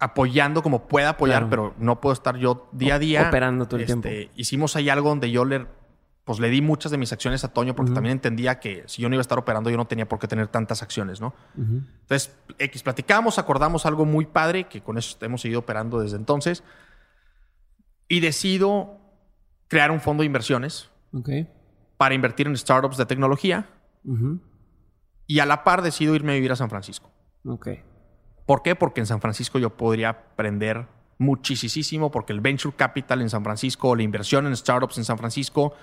apoyando 0.00 0.64
como 0.64 0.88
pueda 0.88 1.10
apoyar, 1.10 1.46
claro. 1.46 1.50
pero 1.50 1.74
no 1.78 2.00
puedo 2.00 2.12
estar 2.12 2.38
yo 2.38 2.68
día 2.72 2.96
a 2.96 2.98
día. 2.98 3.28
Operando 3.28 3.66
todo 3.66 3.76
el 3.76 3.82
este, 3.82 4.00
tiempo. 4.00 4.32
Hicimos 4.34 4.74
ahí 4.74 4.88
algo 4.88 5.10
donde 5.10 5.30
yo 5.30 5.44
le, 5.44 5.64
pues, 6.24 6.40
le 6.40 6.48
di 6.48 6.62
muchas 6.62 6.90
de 6.90 6.98
mis 6.98 7.12
acciones 7.12 7.44
a 7.44 7.52
Toño 7.52 7.76
porque 7.76 7.90
uh 7.90 7.92
-huh. 7.92 7.96
también 7.96 8.12
entendía 8.12 8.58
que 8.58 8.84
si 8.86 9.02
yo 9.02 9.08
no 9.08 9.14
iba 9.14 9.20
a 9.20 9.22
estar 9.22 9.38
operando, 9.38 9.70
yo 9.70 9.76
no 9.76 9.86
tenía 9.86 10.08
por 10.08 10.18
qué 10.18 10.26
tener 10.26 10.48
tantas 10.48 10.82
acciones, 10.82 11.20
¿no? 11.20 11.34
Uh 11.56 11.60
-huh. 11.60 11.86
Entonces, 12.00 12.36
X, 12.58 12.82
platicamos, 12.82 13.38
acordamos 13.38 13.84
algo 13.86 14.04
muy 14.04 14.26
padre, 14.26 14.64
que 14.64 14.80
con 14.80 14.96
eso 14.96 15.16
hemos 15.20 15.42
seguido 15.42 15.60
operando 15.60 16.00
desde 16.00 16.16
entonces. 16.16 16.64
Y 18.08 18.20
decido 18.20 19.00
crear 19.68 19.90
un 19.90 20.00
fondo 20.00 20.22
de 20.22 20.26
inversiones 20.26 20.90
okay. 21.12 21.48
para 21.96 22.14
invertir 22.14 22.46
en 22.46 22.56
startups 22.56 22.96
de 22.96 23.06
tecnología. 23.06 23.68
Uh 24.04 24.16
-huh. 24.16 24.40
Y 25.26 25.40
a 25.40 25.46
la 25.46 25.64
par 25.64 25.82
decido 25.82 26.14
irme 26.14 26.32
a 26.32 26.34
vivir 26.34 26.52
a 26.52 26.56
San 26.56 26.70
Francisco. 26.70 27.10
¿Por 28.46 28.62
qué? 28.62 28.74
Porque 28.76 29.00
en 29.00 29.06
San 29.06 29.20
Francisco 29.20 29.58
yo 29.58 29.70
podría 29.70 30.10
aprender 30.10 30.86
muchísimo, 31.18 32.10
porque 32.10 32.32
el 32.32 32.40
venture 32.40 32.74
capital 32.76 33.22
en 33.22 33.30
San 33.30 33.44
Francisco, 33.44 33.94
la 33.94 34.02
inversión 34.02 34.46
en 34.46 34.56
startups 34.56 34.98
en 34.98 35.04
San 35.04 35.18
Francisco, 35.18 35.74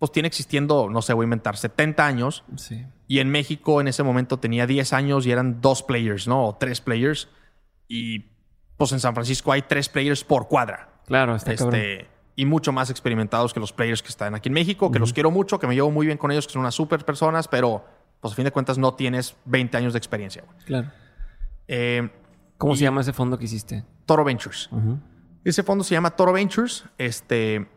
pues 0.00 0.10
tiene 0.12 0.26
existiendo, 0.26 0.88
no 0.88 1.02
sé, 1.02 1.12
voy 1.12 1.24
a 1.24 1.26
inventar, 1.26 1.58
70 1.58 2.06
años. 2.06 2.42
Sí. 2.56 2.86
Y 3.06 3.18
en 3.18 3.30
México 3.30 3.82
en 3.82 3.86
ese 3.86 4.02
momento 4.02 4.38
tenía 4.38 4.66
10 4.66 4.94
años 4.94 5.26
y 5.26 5.30
eran 5.30 5.60
dos 5.60 5.82
players, 5.82 6.26
¿no? 6.26 6.46
O 6.46 6.56
tres 6.56 6.80
players. 6.80 7.28
Y 7.86 8.24
pues 8.78 8.92
en 8.92 9.00
San 9.00 9.12
Francisco 9.12 9.52
hay 9.52 9.60
tres 9.62 9.90
players 9.90 10.24
por 10.24 10.48
cuadra. 10.48 10.88
Claro, 11.06 11.36
está 11.36 11.52
este, 11.52 12.08
Y 12.34 12.46
mucho 12.46 12.72
más 12.72 12.88
experimentados 12.88 13.52
que 13.52 13.60
los 13.60 13.74
players 13.74 14.02
que 14.02 14.08
están 14.08 14.34
aquí 14.34 14.48
en 14.48 14.54
México, 14.54 14.90
que 14.90 14.96
uh 14.96 14.96
-huh. 14.96 15.00
los 15.00 15.12
quiero 15.12 15.30
mucho, 15.30 15.58
que 15.58 15.66
me 15.66 15.74
llevo 15.74 15.90
muy 15.90 16.06
bien 16.06 16.16
con 16.16 16.30
ellos, 16.30 16.46
que 16.46 16.54
son 16.54 16.60
unas 16.60 16.74
super 16.74 17.04
personas, 17.04 17.46
pero 17.46 17.84
pues 18.20 18.32
a 18.32 18.36
fin 18.36 18.46
de 18.46 18.52
cuentas 18.52 18.78
no 18.78 18.94
tienes 18.94 19.36
20 19.44 19.76
años 19.76 19.92
de 19.92 19.98
experiencia. 19.98 20.42
Güey. 20.46 20.58
Claro. 20.64 20.90
Eh, 21.68 22.08
¿Cómo 22.56 22.74
se 22.74 22.84
llama 22.84 23.02
ese 23.02 23.12
fondo 23.12 23.38
que 23.38 23.44
hiciste? 23.44 23.84
Toro 24.06 24.24
Ventures. 24.24 24.68
Uh 24.72 24.76
-huh. 24.78 25.00
Ese 25.44 25.62
fondo 25.62 25.84
se 25.84 25.94
llama 25.94 26.10
Toro 26.16 26.32
Ventures. 26.32 26.84
Este, 26.96 27.68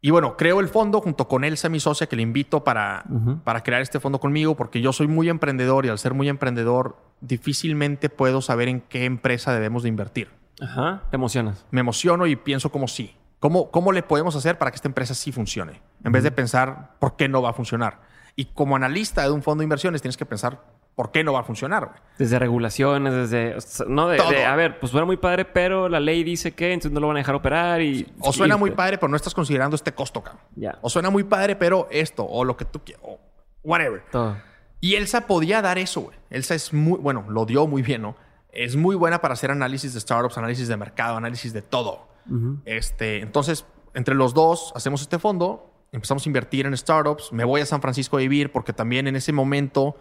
y 0.00 0.10
bueno, 0.10 0.36
creo 0.36 0.60
el 0.60 0.68
fondo 0.68 1.00
junto 1.00 1.26
con 1.26 1.44
Elsa, 1.44 1.68
mi 1.68 1.80
socia, 1.80 2.06
que 2.06 2.16
le 2.16 2.22
invito 2.22 2.62
para, 2.64 3.04
uh 3.08 3.14
-huh. 3.14 3.40
para 3.42 3.62
crear 3.62 3.82
este 3.82 3.98
fondo 3.98 4.20
conmigo, 4.20 4.54
porque 4.54 4.80
yo 4.80 4.92
soy 4.92 5.08
muy 5.08 5.28
emprendedor 5.28 5.86
y 5.86 5.88
al 5.88 5.98
ser 5.98 6.14
muy 6.14 6.28
emprendedor, 6.28 6.96
difícilmente 7.20 8.08
puedo 8.08 8.42
saber 8.42 8.68
en 8.68 8.80
qué 8.80 9.04
empresa 9.04 9.52
debemos 9.52 9.82
de 9.82 9.88
invertir. 9.88 10.28
Ajá. 10.60 11.02
Te 11.10 11.16
emocionas. 11.16 11.64
Me 11.70 11.80
emociono 11.80 12.26
y 12.26 12.36
pienso 12.36 12.70
como 12.70 12.88
sí. 12.88 13.16
¿Cómo, 13.40 13.70
¿Cómo 13.70 13.92
le 13.92 14.02
podemos 14.02 14.34
hacer 14.36 14.58
para 14.58 14.70
que 14.70 14.76
esta 14.76 14.88
empresa 14.88 15.14
sí 15.14 15.32
funcione? 15.32 15.72
En 15.72 15.78
uh 15.78 16.10
-huh. 16.10 16.12
vez 16.12 16.22
de 16.22 16.30
pensar 16.30 16.94
por 16.98 17.16
qué 17.16 17.28
no 17.28 17.42
va 17.42 17.50
a 17.50 17.52
funcionar. 17.52 18.00
Y 18.36 18.46
como 18.46 18.76
analista 18.76 19.22
de 19.22 19.30
un 19.30 19.42
fondo 19.42 19.60
de 19.60 19.64
inversiones 19.64 20.02
tienes 20.02 20.16
que 20.16 20.26
pensar 20.26 20.62
por 20.96 21.12
qué 21.12 21.22
no 21.22 21.34
va 21.34 21.40
a 21.40 21.44
funcionar. 21.44 21.84
Güey. 21.86 22.00
Desde 22.18 22.38
regulaciones, 22.38 23.12
desde... 23.12 23.56
No, 23.86 24.08
de, 24.08 24.16
de, 24.16 24.44
a 24.46 24.56
ver, 24.56 24.80
pues 24.80 24.90
suena 24.90 25.04
muy 25.04 25.18
padre, 25.18 25.44
pero 25.44 25.90
la 25.90 26.00
ley 26.00 26.24
dice 26.24 26.52
que 26.52 26.72
entonces 26.72 26.92
no 26.92 27.00
lo 27.00 27.08
van 27.08 27.18
a 27.18 27.20
dejar 27.20 27.34
operar 27.34 27.82
y... 27.82 28.10
O 28.18 28.32
suena 28.32 28.56
y, 28.56 28.58
muy 28.58 28.70
padre, 28.70 28.96
pero 28.96 29.08
no 29.08 29.16
estás 29.16 29.34
considerando 29.34 29.76
este 29.76 29.92
costo, 29.92 30.22
cabrón. 30.22 30.42
Ya. 30.56 30.78
O 30.80 30.88
suena 30.88 31.10
muy 31.10 31.22
padre, 31.24 31.54
pero 31.54 31.86
esto, 31.90 32.24
o 32.24 32.44
lo 32.44 32.56
que 32.56 32.64
tú 32.64 32.80
quieras, 32.82 33.04
o 33.06 33.20
whatever. 33.62 34.04
Todo. 34.10 34.38
Y 34.80 34.94
Elsa 34.94 35.26
podía 35.26 35.60
dar 35.60 35.76
eso, 35.76 36.00
güey. 36.00 36.16
Elsa 36.30 36.54
es 36.54 36.72
muy... 36.72 36.98
Bueno, 36.98 37.26
lo 37.28 37.44
dio 37.44 37.66
muy 37.66 37.82
bien, 37.82 38.00
¿no? 38.00 38.16
Es 38.50 38.74
muy 38.74 38.96
buena 38.96 39.20
para 39.20 39.34
hacer 39.34 39.50
análisis 39.50 39.92
de 39.92 40.00
startups, 40.00 40.38
análisis 40.38 40.66
de 40.66 40.78
mercado, 40.78 41.18
análisis 41.18 41.52
de 41.52 41.60
todo. 41.60 42.08
Uh 42.26 42.34
-huh. 42.34 42.60
este, 42.64 43.20
entonces, 43.20 43.66
entre 43.92 44.14
los 44.14 44.32
dos 44.32 44.72
hacemos 44.74 45.02
este 45.02 45.18
fondo, 45.18 45.70
empezamos 45.92 46.24
a 46.24 46.28
invertir 46.30 46.64
en 46.64 46.74
startups. 46.74 47.34
Me 47.34 47.44
voy 47.44 47.60
a 47.60 47.66
San 47.66 47.82
Francisco 47.82 48.16
a 48.16 48.20
vivir 48.20 48.50
porque 48.50 48.72
también 48.72 49.06
en 49.06 49.14
ese 49.14 49.32
momento 49.32 49.96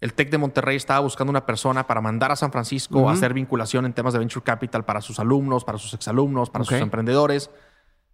el 0.00 0.14
TEC 0.14 0.30
de 0.30 0.38
Monterrey 0.38 0.76
estaba 0.76 1.00
buscando 1.00 1.30
una 1.30 1.44
persona 1.44 1.86
para 1.86 2.00
mandar 2.00 2.30
a 2.30 2.36
San 2.36 2.52
Francisco 2.52 3.00
uh 3.00 3.06
-huh. 3.06 3.10
a 3.10 3.12
hacer 3.12 3.34
vinculación 3.34 3.84
en 3.84 3.92
temas 3.92 4.12
de 4.12 4.20
venture 4.20 4.44
capital 4.44 4.84
para 4.84 5.00
sus 5.00 5.18
alumnos, 5.18 5.64
para 5.64 5.78
sus 5.78 5.92
exalumnos, 5.94 6.50
para 6.50 6.62
okay. 6.62 6.78
sus 6.78 6.82
emprendedores. 6.82 7.50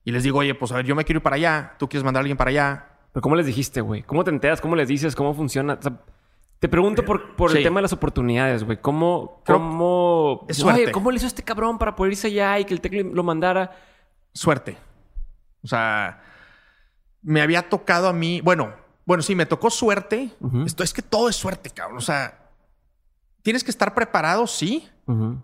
Y 0.05 0.13
les 0.13 0.23
digo, 0.23 0.39
oye, 0.39 0.55
pues 0.55 0.73
a 0.73 0.77
ver, 0.77 0.87
yo 0.87 0.95
me 0.95 1.05
quiero 1.05 1.19
ir 1.19 1.23
para 1.23 1.37
allá. 1.37 1.75
¿Tú 1.79 1.89
quieres 1.89 2.05
mandar 2.05 2.21
a 2.21 2.23
alguien 2.23 2.37
para 2.37 2.51
allá? 2.51 2.89
Pero 3.13 3.23
¿cómo 3.23 3.37
les 3.37 3.47
dijiste, 3.47 3.81
güey? 3.81 4.03
¿Cómo 4.03 4.25
te 4.25 4.31
enteras? 4.31 4.61
¿Cómo 4.61 4.77
les 4.77 4.89
dices? 4.89 5.15
¿Cómo 5.15 5.35
funciona? 5.35 5.75
O 5.75 5.83
sea, 5.83 6.01
te 6.59 6.69
pregunto 6.69 7.05
por, 7.05 7.37
por 7.37 7.51
sí. 7.51 7.59
el 7.59 7.63
tema 7.63 7.79
de 7.79 7.83
las 7.83 7.93
oportunidades, 7.93 8.65
güey. 8.65 8.79
¿Cómo, 8.81 9.43
cómo, 9.47 10.47
oye, 10.65 10.91
¿Cómo 10.93 11.11
le 11.11 11.19
hizo 11.19 11.27
este 11.27 11.43
cabrón 11.43 11.79
para 11.79 11.95
poder 11.95 12.13
irse 12.13 12.29
allá 12.29 12.59
y 12.59 12.65
que 12.65 12.75
el 12.75 12.81
TEC 12.81 13.13
lo 13.13 13.23
mandara? 13.23 13.71
Suerte. 14.33 14.77
O 15.63 15.67
sea, 15.67 16.23
me 17.23 17.41
había 17.41 17.69
tocado 17.69 18.09
a 18.09 18.13
mí, 18.13 18.41
bueno, 18.41 18.73
bueno, 19.07 19.23
sí, 19.23 19.35
me 19.35 19.47
tocó 19.47 19.71
suerte. 19.71 20.31
Uh 20.41 20.49
-huh. 20.49 20.67
Esto 20.67 20.83
es 20.83 20.93
que 20.93 21.03
todo 21.03 21.29
es 21.29 21.37
suerte, 21.37 21.71
cabrón. 21.71 21.99
O 21.99 22.03
sea, 22.03 22.51
tienes 23.43 23.65
que 23.65 23.71
estar 23.71 23.95
preparado, 23.95 24.47
sí. 24.47 24.89
Uh 25.07 25.13
-huh. 25.13 25.41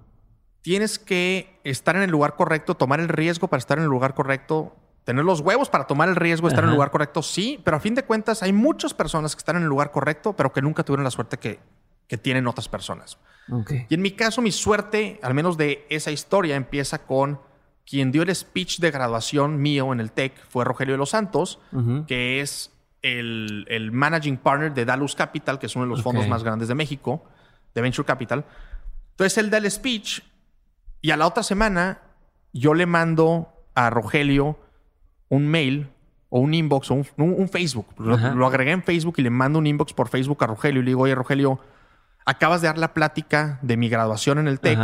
Tienes 0.63 0.99
que 0.99 1.61
estar 1.65 1.97
en 1.97 2.03
el 2.03 2.11
lugar 2.11 2.37
correcto, 2.37 2.75
tomar 2.77 3.01
el 3.01 3.09
riesgo 3.09 3.49
para 3.49 3.59
estar 3.59 3.79
en 3.79 3.85
el 3.85 3.91
lugar 3.91 4.15
correcto, 4.15 4.77
tener 5.05 5.25
los 5.25 5.41
huevos 5.41 5.71
para 5.71 5.87
tomar 5.87 6.09
el 6.09 6.17
riesgo 6.17 6.49
estar 6.49 6.61
Ajá. 6.61 6.67
en 6.67 6.71
el 6.71 6.75
lugar 6.75 6.91
correcto, 6.91 7.23
sí. 7.23 7.61
Pero 7.65 7.77
a 7.77 7.81
fin 7.81 7.95
de 7.95 8.05
cuentas, 8.05 8.43
hay 8.43 8.53
muchas 8.53 8.93
personas 8.93 9.35
que 9.35 9.41
están 9.41 9.57
en 9.57 9.63
el 9.63 9.69
lugar 9.69 9.91
correcto, 9.91 10.35
pero 10.35 10.53
que 10.53 10.61
nunca 10.63 10.85
tuvieron 10.85 11.05
la 11.05 11.11
suerte 11.11 11.39
que, 11.39 11.61
que 12.07 12.19
tienen 12.19 12.47
otras 12.47 12.69
personas. 12.69 13.19
Okay. 13.51 13.87
Y 13.89 13.95
en 13.95 14.03
mi 14.03 14.13
caso, 14.13 14.43
mi 14.43 14.53
suerte, 14.53 15.19
al 15.23 15.35
menos 15.35 15.57
de 15.57 15.87
esa 15.89 16.11
historia, 16.11 16.57
empieza 16.57 17.07
con 17.07 17.41
quien 17.87 18.13
dio 18.13 18.23
el 18.23 18.35
speech 18.35 18.79
de 18.79 18.91
graduación 18.91 19.61
mío 19.61 19.93
en 19.93 20.01
el 20.01 20.13
TEC 20.13 20.33
fue 20.49 20.65
Rogelio 20.65 20.95
de 20.95 20.99
los 20.99 21.11
Santos, 21.11 21.59
uh 21.73 21.79
-huh. 21.81 22.07
que 22.07 22.41
es 22.41 22.71
el, 23.03 23.67
el, 23.69 23.93
managing 23.93 24.37
partner 24.37 24.73
de 24.75 24.85
Dalus 24.85 25.15
Capital, 25.15 25.59
que 25.59 25.67
es 25.67 25.77
uno 25.77 25.85
de 25.85 25.91
los 25.91 26.01
okay. 26.01 26.13
fondos 26.13 26.29
más 26.29 26.43
grandes 26.43 26.69
de 26.69 26.75
México, 26.75 27.25
de 27.75 27.81
Venture 27.81 28.07
Capital. 28.07 28.45
Entonces 29.13 29.39
él 29.39 29.51
da 29.51 29.59
el 29.59 29.71
speech 29.71 30.21
y 31.01 31.11
a 31.11 31.17
la 31.17 31.27
otra 31.27 31.43
semana 31.43 32.01
yo 32.53 32.75
le 32.75 32.87
mando 32.87 33.49
a 33.75 33.91
Rogelio 33.91 34.59
un 35.29 35.47
mail 35.47 35.89
o 36.29 36.41
un 36.41 36.55
inbox 36.55 36.91
o 36.91 36.95
un 36.95 37.49
Facebook. 37.49 37.87
Lo, 37.99 38.17
lo, 38.17 38.47
agregué 38.47 38.73
en 38.73 38.83
Facebook 38.83 39.15
y 39.19 39.23
le 39.23 39.31
mando 39.31 39.59
un 39.59 39.67
inbox 39.67 39.93
por 39.93 40.09
Facebook 40.09 40.43
a 40.45 40.47
Rogelio 40.47 40.81
y 40.81 40.85
le 40.85 40.91
digo, 40.91 41.03
oye 41.03 41.15
Rogelio, 41.15 41.61
acabas 42.25 42.61
de 42.61 42.69
dar 42.69 42.79
la 42.79 42.95
plática 42.95 43.59
de 43.63 43.77
mi 43.77 43.89
graduación 43.89 44.39
en 44.39 44.49
el 44.49 44.61
TEC. 44.61 44.79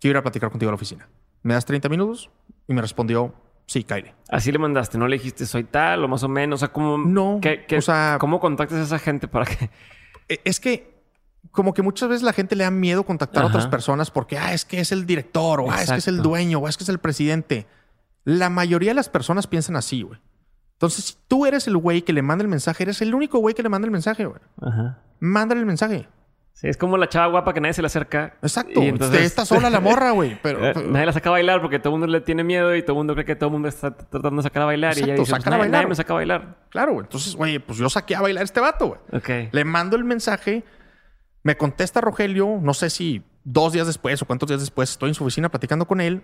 Quiero 0.00 0.16
ir 0.16 0.16
a 0.16 0.22
platicar 0.22 0.50
contigo 0.50 0.70
a 0.70 0.72
la 0.72 0.76
oficina. 0.76 1.08
¿Me 1.42 1.54
das 1.54 1.64
30 1.64 1.88
minutos? 1.88 2.30
Y 2.68 2.74
me 2.74 2.80
respondió, 2.80 3.34
sí, 3.66 3.84
Kylie. 3.84 4.14
Así 4.28 4.52
le 4.52 4.58
mandaste, 4.58 4.98
¿no 4.98 5.08
le 5.08 5.16
dijiste 5.16 5.46
soy 5.46 5.64
tal 5.64 6.04
o 6.04 6.08
más 6.08 6.22
o 6.22 6.28
menos? 6.28 6.58
O 6.58 6.60
sea, 6.60 6.72
¿cómo, 6.72 6.98
no, 6.98 7.38
qué, 7.42 7.64
qué, 7.66 7.78
o 7.78 7.82
sea, 7.82 8.16
¿cómo 8.20 8.40
contactas 8.40 8.78
a 8.78 8.82
esa 8.82 8.98
gente 8.98 9.28
para 9.28 9.46
que...? 9.46 9.70
E, 10.28 10.40
es 10.44 10.60
que 10.60 10.92
como 11.50 11.74
que 11.74 11.82
muchas 11.82 12.08
veces 12.08 12.22
la 12.22 12.32
gente 12.32 12.54
le 12.54 12.64
da 12.64 12.70
miedo 12.70 13.04
contactar 13.04 13.44
Ajá. 13.44 13.52
a 13.52 13.56
otras 13.56 13.66
personas 13.66 14.10
porque, 14.10 14.38
ah, 14.38 14.54
es 14.54 14.64
que 14.64 14.80
es 14.80 14.92
el 14.92 15.06
director, 15.06 15.60
o 15.60 15.70
ah, 15.70 15.82
es 15.82 15.90
que 15.90 15.98
es 15.98 16.08
el 16.08 16.22
dueño, 16.22 16.58
o 16.58 16.68
es 16.68 16.76
que 16.76 16.84
es 16.84 16.88
el 16.88 16.98
presidente. 16.98 17.66
La 18.24 18.48
mayoría 18.48 18.90
de 18.90 18.94
las 18.94 19.08
personas 19.08 19.46
piensan 19.46 19.76
así, 19.76 20.02
güey. 20.02 20.20
Entonces, 20.74 21.04
si 21.04 21.14
tú 21.28 21.46
eres 21.46 21.66
el 21.66 21.76
güey 21.76 22.02
que 22.02 22.12
le 22.12 22.22
manda 22.22 22.42
el 22.42 22.48
mensaje, 22.48 22.84
eres 22.84 23.02
el 23.02 23.14
único 23.14 23.38
güey 23.38 23.54
que 23.54 23.62
le 23.62 23.68
manda 23.68 23.86
el 23.86 23.92
mensaje, 23.92 24.24
güey. 24.24 24.40
Mándale 25.20 25.60
el 25.60 25.66
mensaje. 25.66 26.08
Sí, 26.52 26.68
es 26.68 26.76
como 26.76 26.96
la 26.96 27.08
chava 27.08 27.26
guapa 27.26 27.54
que 27.54 27.60
nadie 27.60 27.72
se 27.72 27.82
le 27.82 27.86
acerca. 27.86 28.36
Exacto. 28.42 28.82
Y 28.82 28.88
entonces... 28.88 29.22
Está 29.22 29.44
sola 29.46 29.70
la 29.70 29.80
morra, 29.80 30.10
güey. 30.12 30.38
Pero, 30.42 30.64
eh, 30.64 30.74
nadie 30.88 31.06
la 31.06 31.12
saca 31.12 31.30
a 31.30 31.32
bailar 31.32 31.60
porque 31.60 31.78
todo 31.78 31.94
el 31.94 32.00
mundo 32.00 32.06
le 32.06 32.20
tiene 32.20 32.44
miedo 32.44 32.76
y 32.76 32.82
todo 32.82 32.92
el 32.92 32.98
mundo 32.98 33.14
cree 33.14 33.24
que 33.24 33.36
todo 33.36 33.48
el 33.48 33.52
mundo 33.52 33.68
está 33.68 33.96
tratando 33.96 34.36
de 34.36 34.42
sacar 34.42 34.62
a 34.62 34.66
bailar. 34.66 34.92
Exacto, 34.92 35.08
y 35.08 35.10
ella 35.10 35.20
dice, 35.20 35.30
saca 35.30 35.42
pues, 35.42 35.54
a 35.54 35.58
bailar. 35.58 35.72
nadie 35.72 35.88
me 35.88 35.94
saca 35.94 36.12
a 36.12 36.16
bailar. 36.16 36.56
Claro, 36.68 36.92
güey. 36.92 37.04
Entonces, 37.04 37.34
güey, 37.34 37.58
pues 37.58 37.78
yo 37.78 37.88
saqué 37.88 38.14
a 38.14 38.20
bailar 38.20 38.42
a 38.42 38.44
este 38.44 38.60
vato, 38.60 39.00
güey. 39.10 39.48
Le 39.50 39.64
mando 39.64 39.96
el 39.96 40.04
mensaje 40.04 40.64
Me 41.42 41.56
contesta 41.56 42.00
Rogelio, 42.00 42.58
no 42.60 42.74
sé 42.74 42.90
si 42.90 43.24
dos 43.44 43.72
días 43.72 43.86
después 43.86 44.22
o 44.22 44.26
cuántos 44.26 44.48
días 44.48 44.60
después, 44.60 44.90
estoy 44.90 45.08
en 45.08 45.14
su 45.14 45.24
oficina 45.24 45.48
platicando 45.48 45.86
con 45.86 46.00
él. 46.00 46.22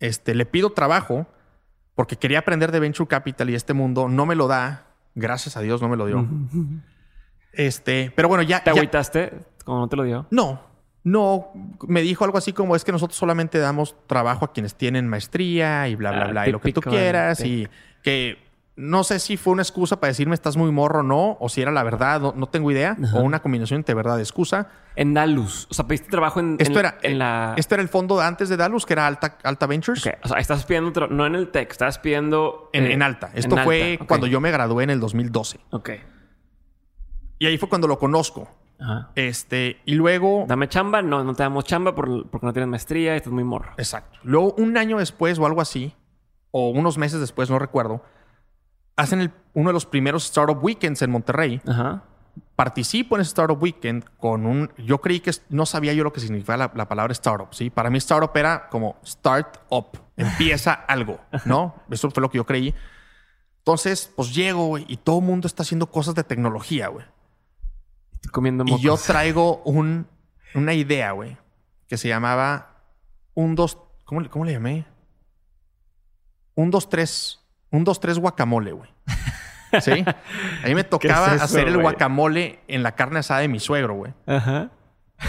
Este, 0.00 0.34
le 0.34 0.46
pido 0.46 0.70
trabajo 0.70 1.26
porque 1.94 2.16
quería 2.16 2.38
aprender 2.38 2.72
de 2.72 2.80
Venture 2.80 3.08
Capital 3.08 3.50
y 3.50 3.54
este 3.54 3.74
mundo 3.74 4.08
no 4.08 4.26
me 4.26 4.34
lo 4.34 4.48
da. 4.48 4.86
Gracias 5.14 5.56
a 5.56 5.60
Dios 5.60 5.82
no 5.82 5.88
me 5.88 5.96
lo 5.96 6.06
dio. 6.06 6.26
Este, 7.52 8.12
pero 8.14 8.28
bueno, 8.28 8.42
ya. 8.42 8.62
¿Te 8.64 8.70
agüitaste 8.70 9.32
como 9.64 9.80
no 9.80 9.88
te 9.88 9.96
lo 9.96 10.04
dio? 10.04 10.26
no, 10.30 10.60
no. 11.04 11.48
Me 11.88 12.00
dijo 12.02 12.24
algo 12.24 12.38
así 12.38 12.52
como 12.52 12.76
es 12.76 12.84
que 12.84 12.92
nosotros 12.92 13.16
solamente 13.18 13.58
damos 13.58 13.96
trabajo 14.06 14.44
a 14.44 14.52
quienes 14.52 14.74
tienen 14.74 15.08
maestría 15.08 15.88
y 15.88 15.94
bla, 15.96 16.12
bla, 16.12 16.24
Ah, 16.24 16.28
bla, 16.28 16.48
y 16.48 16.52
lo 16.52 16.60
que 16.60 16.72
tú 16.72 16.80
del 16.80 16.90
quieras. 16.92 17.40
Y 17.44 17.68
que 18.02 18.38
no 18.74 19.04
sé 19.04 19.18
si 19.18 19.36
fue 19.36 19.52
una 19.52 19.62
excusa 19.62 20.00
para 20.00 20.08
decirme 20.08 20.34
estás 20.34 20.56
muy 20.56 20.70
morro 20.72 21.00
o 21.00 21.02
no, 21.02 21.36
o 21.40 21.48
si 21.48 21.60
era 21.60 21.70
la 21.72 21.82
verdad, 21.82 22.20
no, 22.20 22.32
no 22.36 22.46
tengo 22.48 22.70
idea, 22.70 22.96
Ajá. 23.02 23.18
o 23.18 23.22
una 23.22 23.40
combinación 23.42 23.78
entre 23.78 23.94
verdad 23.94 24.16
y 24.18 24.20
excusa. 24.22 24.68
En 24.96 25.12
Dalus. 25.12 25.66
O 25.70 25.74
sea, 25.74 25.86
pediste 25.86 26.08
trabajo 26.10 26.40
en, 26.40 26.56
Esto 26.58 26.74
en- 26.78 26.86
era, 26.86 26.98
en 27.02 27.18
la. 27.18 27.54
esto 27.56 27.74
era 27.74 27.82
el 27.82 27.88
fondo 27.88 28.18
de 28.18 28.24
antes 28.24 28.48
de 28.48 28.56
Dalus, 28.56 28.86
que 28.86 28.92
era 28.94 29.06
Alta, 29.06 29.36
Alta 29.42 29.66
Ventures. 29.66 30.06
Ok, 30.06 30.14
O 30.24 30.28
sea, 30.28 30.38
estás 30.38 30.64
pidiendo. 30.64 31.06
No 31.08 31.26
en 31.26 31.34
el 31.34 31.48
tech, 31.50 31.70
estás 31.70 31.98
pidiendo. 31.98 32.70
En, 32.72 32.84
eh, 32.86 32.92
en 32.94 33.02
Alta. 33.02 33.30
Esto 33.34 33.56
fue 33.58 33.92
Alta, 33.92 34.06
cuando 34.06 34.26
yo 34.26 34.40
me 34.40 34.50
gradué 34.50 34.84
en 34.84 34.90
el 34.90 35.00
2012. 35.00 35.58
Ok. 35.70 35.90
Y 37.42 37.46
ahí 37.46 37.58
fue 37.58 37.68
cuando 37.68 37.88
lo 37.88 37.98
conozco. 37.98 38.48
Ajá. 38.78 39.10
Este, 39.16 39.80
y 39.84 39.94
luego. 39.94 40.44
Dame 40.46 40.68
chamba. 40.68 41.02
No, 41.02 41.24
no 41.24 41.34
te 41.34 41.42
damos 41.42 41.64
chamba 41.64 41.92
por- 41.92 42.28
porque 42.28 42.46
no 42.46 42.52
tienes 42.52 42.68
maestría 42.68 43.16
estás 43.16 43.32
muy 43.32 43.42
morro. 43.42 43.72
Exacto. 43.78 44.20
Luego, 44.22 44.54
un 44.58 44.76
año 44.76 44.98
después 44.98 45.40
o 45.40 45.46
algo 45.46 45.60
así, 45.60 45.92
o 46.52 46.70
unos 46.70 46.98
meses 46.98 47.18
después, 47.18 47.50
no 47.50 47.58
recuerdo, 47.58 48.04
hacen 48.94 49.20
el- 49.22 49.32
uno 49.54 49.70
de 49.70 49.72
los 49.72 49.86
primeros 49.86 50.24
Startup 50.26 50.56
Weekends 50.62 51.02
en 51.02 51.10
Monterrey. 51.10 51.60
Ajá. 51.66 52.04
Participo 52.54 53.16
en 53.16 53.22
ese 53.22 53.28
Startup 53.30 53.60
Weekend 53.60 54.04
con 54.18 54.46
un... 54.46 54.70
Yo 54.78 55.00
creí 55.00 55.18
que 55.18 55.32
no 55.48 55.66
sabía 55.66 55.92
yo 55.94 56.04
lo 56.04 56.12
que 56.12 56.20
significaba 56.20 56.56
la, 56.66 56.72
la 56.76 56.88
palabra 56.88 57.12
startup, 57.12 57.48
¿sí? 57.52 57.70
Para 57.70 57.90
mí 57.90 57.98
startup 57.98 58.30
era 58.36 58.68
como 58.70 58.96
start 59.04 59.58
up. 59.68 59.98
Empieza 60.16 60.72
algo, 60.88 61.18
¿no? 61.44 61.74
Eso 61.90 62.08
fue 62.10 62.20
lo 62.20 62.30
que 62.30 62.38
yo 62.38 62.46
creí. 62.46 62.72
Entonces, 63.58 64.12
pues 64.16 64.34
llego, 64.34 64.66
güey, 64.68 64.84
y 64.88 64.96
todo 64.96 65.18
el 65.18 65.24
mundo 65.24 65.46
está 65.46 65.62
haciendo 65.62 65.86
cosas 65.90 66.14
de 66.14 66.24
tecnología, 66.24 66.88
güey. 66.88 67.04
Estoy 68.22 68.30
comiendo 68.32 68.64
Y 68.66 68.70
mocos. 68.70 68.82
yo 68.82 68.96
traigo 68.96 69.62
un, 69.64 70.06
una 70.54 70.72
idea, 70.74 71.10
güey, 71.12 71.36
que 71.88 71.96
se 71.96 72.08
llamaba 72.08 72.82
un 73.34 73.54
dos... 73.54 73.78
¿Cómo, 74.04 74.20
le- 74.20 74.28
cómo 74.30 74.44
le 74.44 74.52
llamé? 74.52 74.86
Un 76.54 76.70
dos 76.70 76.88
tres... 76.88 77.40
Un 77.70 77.84
dos 77.84 78.00
tres 78.00 78.18
guacamole, 78.18 78.72
güey. 78.72 78.90
¿Sí? 79.80 80.04
A 80.62 80.66
mí 80.66 80.74
me 80.74 80.84
tocaba 80.84 81.34
eso, 81.34 81.44
hacer 81.44 81.66
el 81.68 81.78
guacamole 81.80 82.60
en 82.68 82.82
la 82.82 82.94
carne 82.94 83.20
asada 83.20 83.40
de 83.40 83.48
mi 83.48 83.58
suegro, 83.60 83.94
güey. 83.94 84.12
Ajá. 84.26 84.70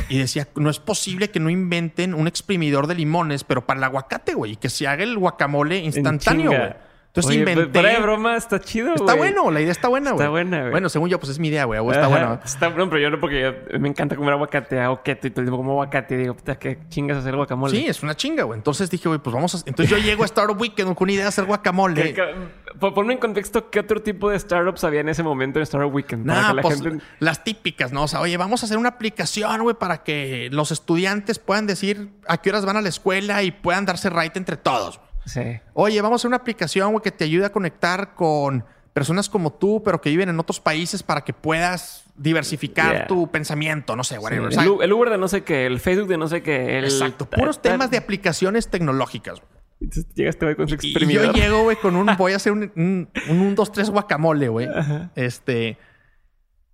Y 0.09 0.17
decía, 0.17 0.47
no 0.55 0.69
es 0.69 0.79
posible 0.79 1.29
que 1.31 1.39
no 1.39 1.49
inventen 1.49 2.13
un 2.13 2.27
exprimidor 2.27 2.87
de 2.87 2.95
limones, 2.95 3.45
pero 3.45 3.65
para 3.65 3.77
el 3.77 3.83
aguacate, 3.85 4.33
güey. 4.33 4.53
Y 4.53 4.55
que 4.57 4.69
se 4.69 4.87
haga 4.87 5.03
el 5.03 5.17
guacamole 5.17 5.77
instantáneo, 5.77 6.51
güey. 6.51 6.73
Entonces 7.15 7.29
Oye, 7.29 7.39
inventé... 7.41 7.79
fuera 7.79 7.93
de 7.95 8.01
broma, 8.01 8.35
está 8.35 8.59
chido, 8.59 8.95
Está 8.95 9.13
bueno, 9.13 9.51
la 9.51 9.61
idea 9.61 9.71
está 9.71 9.87
buena, 9.87 10.13
güey. 10.13 10.21
Está 10.23 10.31
buena, 10.31 10.59
güey. 10.61 10.71
Bueno, 10.71 10.89
según 10.89 11.09
yo, 11.09 11.19
pues 11.19 11.29
es 11.29 11.37
mi 11.37 11.49
idea, 11.49 11.65
güey. 11.65 11.79
Está 11.91 12.07
buena. 12.07 12.41
Está 12.43 12.69
bueno, 12.69 12.89
pero 12.89 13.01
yo 13.03 13.11
no, 13.11 13.19
porque 13.19 13.39
yo- 13.39 13.79
me 13.79 13.87
encanta 13.87 14.15
comer 14.15 14.33
aguacate, 14.33 14.79
hago 14.79 15.03
keto 15.03 15.27
y 15.27 15.29
todo 15.29 15.41
el 15.41 15.45
tiempo 15.45 15.57
como 15.57 15.73
aguacate. 15.73 16.15
Y 16.15 16.17
digo, 16.17 16.33
puta, 16.33 16.55
qué 16.55 16.79
chingas 16.89 17.19
hacer 17.19 17.35
guacamole. 17.35 17.77
Sí, 17.77 17.85
es 17.85 18.01
una 18.01 18.15
chinga, 18.15 18.45
güey. 18.45 18.57
Entonces 18.57 18.89
dije, 18.89 19.07
güey, 19.07 19.19
pues 19.19 19.31
vamos 19.31 19.53
a... 19.53 19.59
Entonces 19.67 19.91
yo 19.95 20.03
llego 20.03 20.23
a 20.23 20.25
Startup 20.25 20.59
Weekend 20.59 20.95
con 20.95 21.05
una 21.05 21.11
idea 21.11 21.25
de 21.25 21.29
hacer 21.29 21.45
guacamole. 21.45 22.01
¿Qué- 22.01 22.13
qué- 22.15 22.33
po- 22.79 22.95
Ponme 22.95 23.13
en 23.13 23.19
contexto 23.19 23.69
qué 23.69 23.81
otro 23.81 24.01
tipo 24.01 24.31
de 24.31 24.39
startups 24.39 24.83
había 24.83 25.01
en 25.01 25.09
ese 25.09 25.21
momento 25.21 25.59
en 25.59 25.63
Startup 25.63 25.93
Weekend. 25.93 26.25
para 26.25 26.51
la 26.53 26.61
pues 26.63 26.81
gente... 26.81 27.05
las 27.19 27.43
típicas, 27.43 27.91
¿no? 27.91 28.05
O 28.05 28.07
sea, 28.07 28.21
oye, 28.21 28.35
vamos 28.37 28.63
a 28.63 28.65
hacer 28.65 28.79
una 28.79 28.89
aplicación, 28.89 29.61
güey, 29.61 29.75
para 29.75 30.03
que 30.03 30.49
los 30.51 30.71
estudiantes 30.71 31.37
puedan 31.37 31.67
decir 31.67 32.09
a 32.27 32.37
qué 32.37 32.49
horas 32.49 32.65
van 32.65 32.77
a 32.77 32.81
la 32.81 32.89
escuela 32.89 33.43
y 33.43 33.51
puedan 33.51 33.85
darse 33.85 34.09
right 34.09 34.35
entre 34.35 34.57
todos. 34.57 34.99
Sí. 35.25 35.59
Oye, 35.73 36.01
vamos 36.01 36.17
a 36.17 36.21
hacer 36.21 36.27
una 36.29 36.37
aplicación, 36.37 36.91
güey, 36.91 37.01
que 37.03 37.11
te 37.11 37.23
ayude 37.23 37.45
a 37.45 37.51
conectar 37.51 38.13
con 38.15 38.65
personas 38.93 39.27
como 39.29 39.51
tú, 39.53 39.81
pero 39.83 39.99
que 40.01 40.09
viven 40.09 40.29
en 40.29 40.39
otros 40.39 40.59
países 40.59 41.01
para 41.01 41.21
que 41.21 41.33
puedas 41.33 42.03
diversificar 42.15 42.93
Yeah. 42.93 43.07
tu 43.07 43.31
pensamiento, 43.31 43.95
no 43.95 44.03
sé, 44.03 44.19
whatever. 44.19 44.51
Sí, 44.53 44.59
O 44.59 44.61
sea, 44.77 44.85
el, 44.85 44.93
Uber 44.93 45.09
de 45.09 45.17
no 45.17 45.27
sé 45.27 45.43
qué, 45.43 45.65
el 45.65 45.79
Facebook 45.79 46.07
de 46.09 46.17
no 46.17 46.27
sé 46.27 46.43
qué. 46.43 46.77
El... 46.77 46.85
exacto. 46.85 47.27
Puros 47.27 47.61
ta- 47.61 47.71
temas 47.71 47.89
de 47.89 47.97
aplicaciones 47.97 48.67
tecnológicas. 48.69 49.39
güey. 49.39 49.51
Entonces 49.81 50.13
llega 50.13 50.29
este 50.29 50.45
güey 50.45 50.55
con 50.55 50.67
su 50.69 50.75
Y 50.81 50.93
yo 51.13 51.31
llego, 51.33 51.63
güey, 51.63 51.75
con 51.77 51.95
un... 51.95 52.05
Voy 52.17 52.33
a 52.33 52.35
hacer 52.35 52.51
un 52.53 52.71
1, 52.75 53.07
un, 53.29 53.39
un 53.41 53.55
2, 53.55 53.71
3 53.71 53.89
guacamole, 53.89 54.47
güey. 54.49 54.69
Este... 55.15 55.77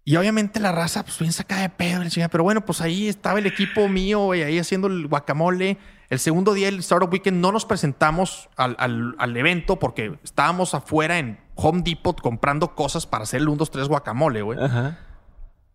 Y 0.03 0.15
obviamente 0.15 0.59
la 0.59 0.71
raza, 0.71 1.03
pues 1.03 1.19
bien 1.19 1.31
sacada 1.31 1.61
de 1.61 1.69
pedo. 1.69 2.01
Pero 2.31 2.43
bueno, 2.43 2.65
pues 2.65 2.81
ahí 2.81 3.07
estaba 3.07 3.37
el 3.39 3.45
equipo 3.45 3.87
mío, 3.87 4.19
güey, 4.25 4.41
ahí 4.43 4.57
haciendo 4.57 4.87
el 4.87 5.07
guacamole. 5.07 5.77
El 6.09 6.17
segundo 6.19 6.53
día 6.53 6.65
del 6.67 6.79
Startup 6.79 7.11
Weekend 7.11 7.37
no 7.39 7.51
nos 7.51 7.65
presentamos 7.65 8.49
al, 8.57 8.75
al- 8.79 9.15
al 9.19 9.37
evento 9.37 9.77
porque 9.77 10.17
estábamos 10.23 10.73
afuera 10.73 11.19
en 11.19 11.39
Home 11.55 11.81
Depot 11.83 12.19
comprando 12.19 12.73
cosas 12.73 13.05
para 13.05 13.23
hacer 13.23 13.41
el 13.41 13.47
1, 13.49 13.57
2, 13.57 13.71
3 13.71 13.87
guacamole, 13.87 14.41
güey. 14.41 14.57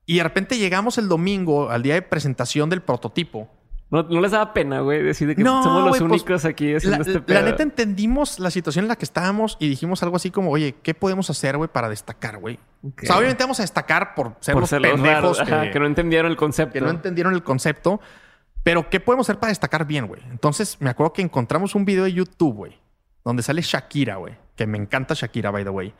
Y 0.07 0.16
de 0.18 0.22
repente 0.24 0.59
llegamos 0.59 0.99
el 0.99 1.09
domingo 1.09 1.70
al 1.70 1.82
día 1.82 1.95
de 1.95 2.03
presentación 2.03 2.68
del 2.68 2.82
prototipo. 2.82 3.49
No, 3.91 4.03
no 4.03 4.20
les 4.20 4.32
daba 4.32 4.53
pena, 4.53 4.80
güey, 4.80 5.03
decir 5.05 5.28
de 5.28 5.37
que 5.37 5.45
No, 5.45 5.62
somos 5.62 5.82
los 5.82 5.91
pues, 5.91 6.01
únicos 6.01 6.45
aquí 6.45 6.74
haciendo 6.74 6.97
La, 6.99 7.03
este 7.05 7.20
la 7.20 7.24
pedo. 7.24 7.43
neta 7.43 7.62
entendimos 7.62 8.41
la 8.41 8.51
situación 8.51 8.87
en 8.87 8.89
la 8.89 8.97
que 8.97 9.05
estábamos 9.05 9.57
y 9.61 9.68
dijimos 9.68 10.03
algo 10.03 10.16
así 10.16 10.32
como, 10.32 10.51
oye, 10.51 10.74
¿qué 10.82 10.95
podemos 10.95 11.30
hacer, 11.30 11.57
güey, 11.57 11.70
para 11.70 11.89
destacar, 11.89 12.39
güey? 12.39 12.59
O 12.82 12.91
sea, 13.01 13.18
obviamente 13.18 13.45
vamos 13.45 13.61
a 13.61 13.62
destacar 13.62 14.14
por 14.16 14.35
ser 14.41 14.55
Por 14.55 14.62
los 14.62 14.70
ser 14.70 14.80
los 14.82 14.91
pendejos 14.91 15.14
raros, 15.14 15.41
ajá, 15.41 15.70
que, 15.70 15.78
no 15.78 15.87
entendieron 15.87 16.28
el 16.30 16.37
concepto. 16.37 16.72
que 16.72 16.80
no 16.80 16.91
entendieron 16.91 17.35
el 17.35 17.45
concepto. 17.45 18.01
Pero, 18.64 18.90
¿qué 18.90 18.98
podemos 18.98 19.26
hacer 19.28 19.38
para 19.38 19.50
destacar 19.50 19.86
bien, 19.86 20.06
güey? 20.08 20.20
Entonces, 20.30 20.76
me 20.80 20.90
acuerdo 20.90 21.12
que 21.12 21.22
encontramos 21.22 21.74
un 21.76 21.84
video 21.84 22.04
de 22.04 22.12
YouTube, 22.12 22.54
güey, 22.54 22.78
donde 23.24 23.42
sale 23.44 23.62
Shakira, 23.62 24.16
güey, 24.16 24.34
que 24.56 24.66
me 24.66 24.78
encanta 24.78 25.14
Shakira, 25.14 25.50
by 25.52 25.62
the 25.64 25.70
way. 25.70 25.94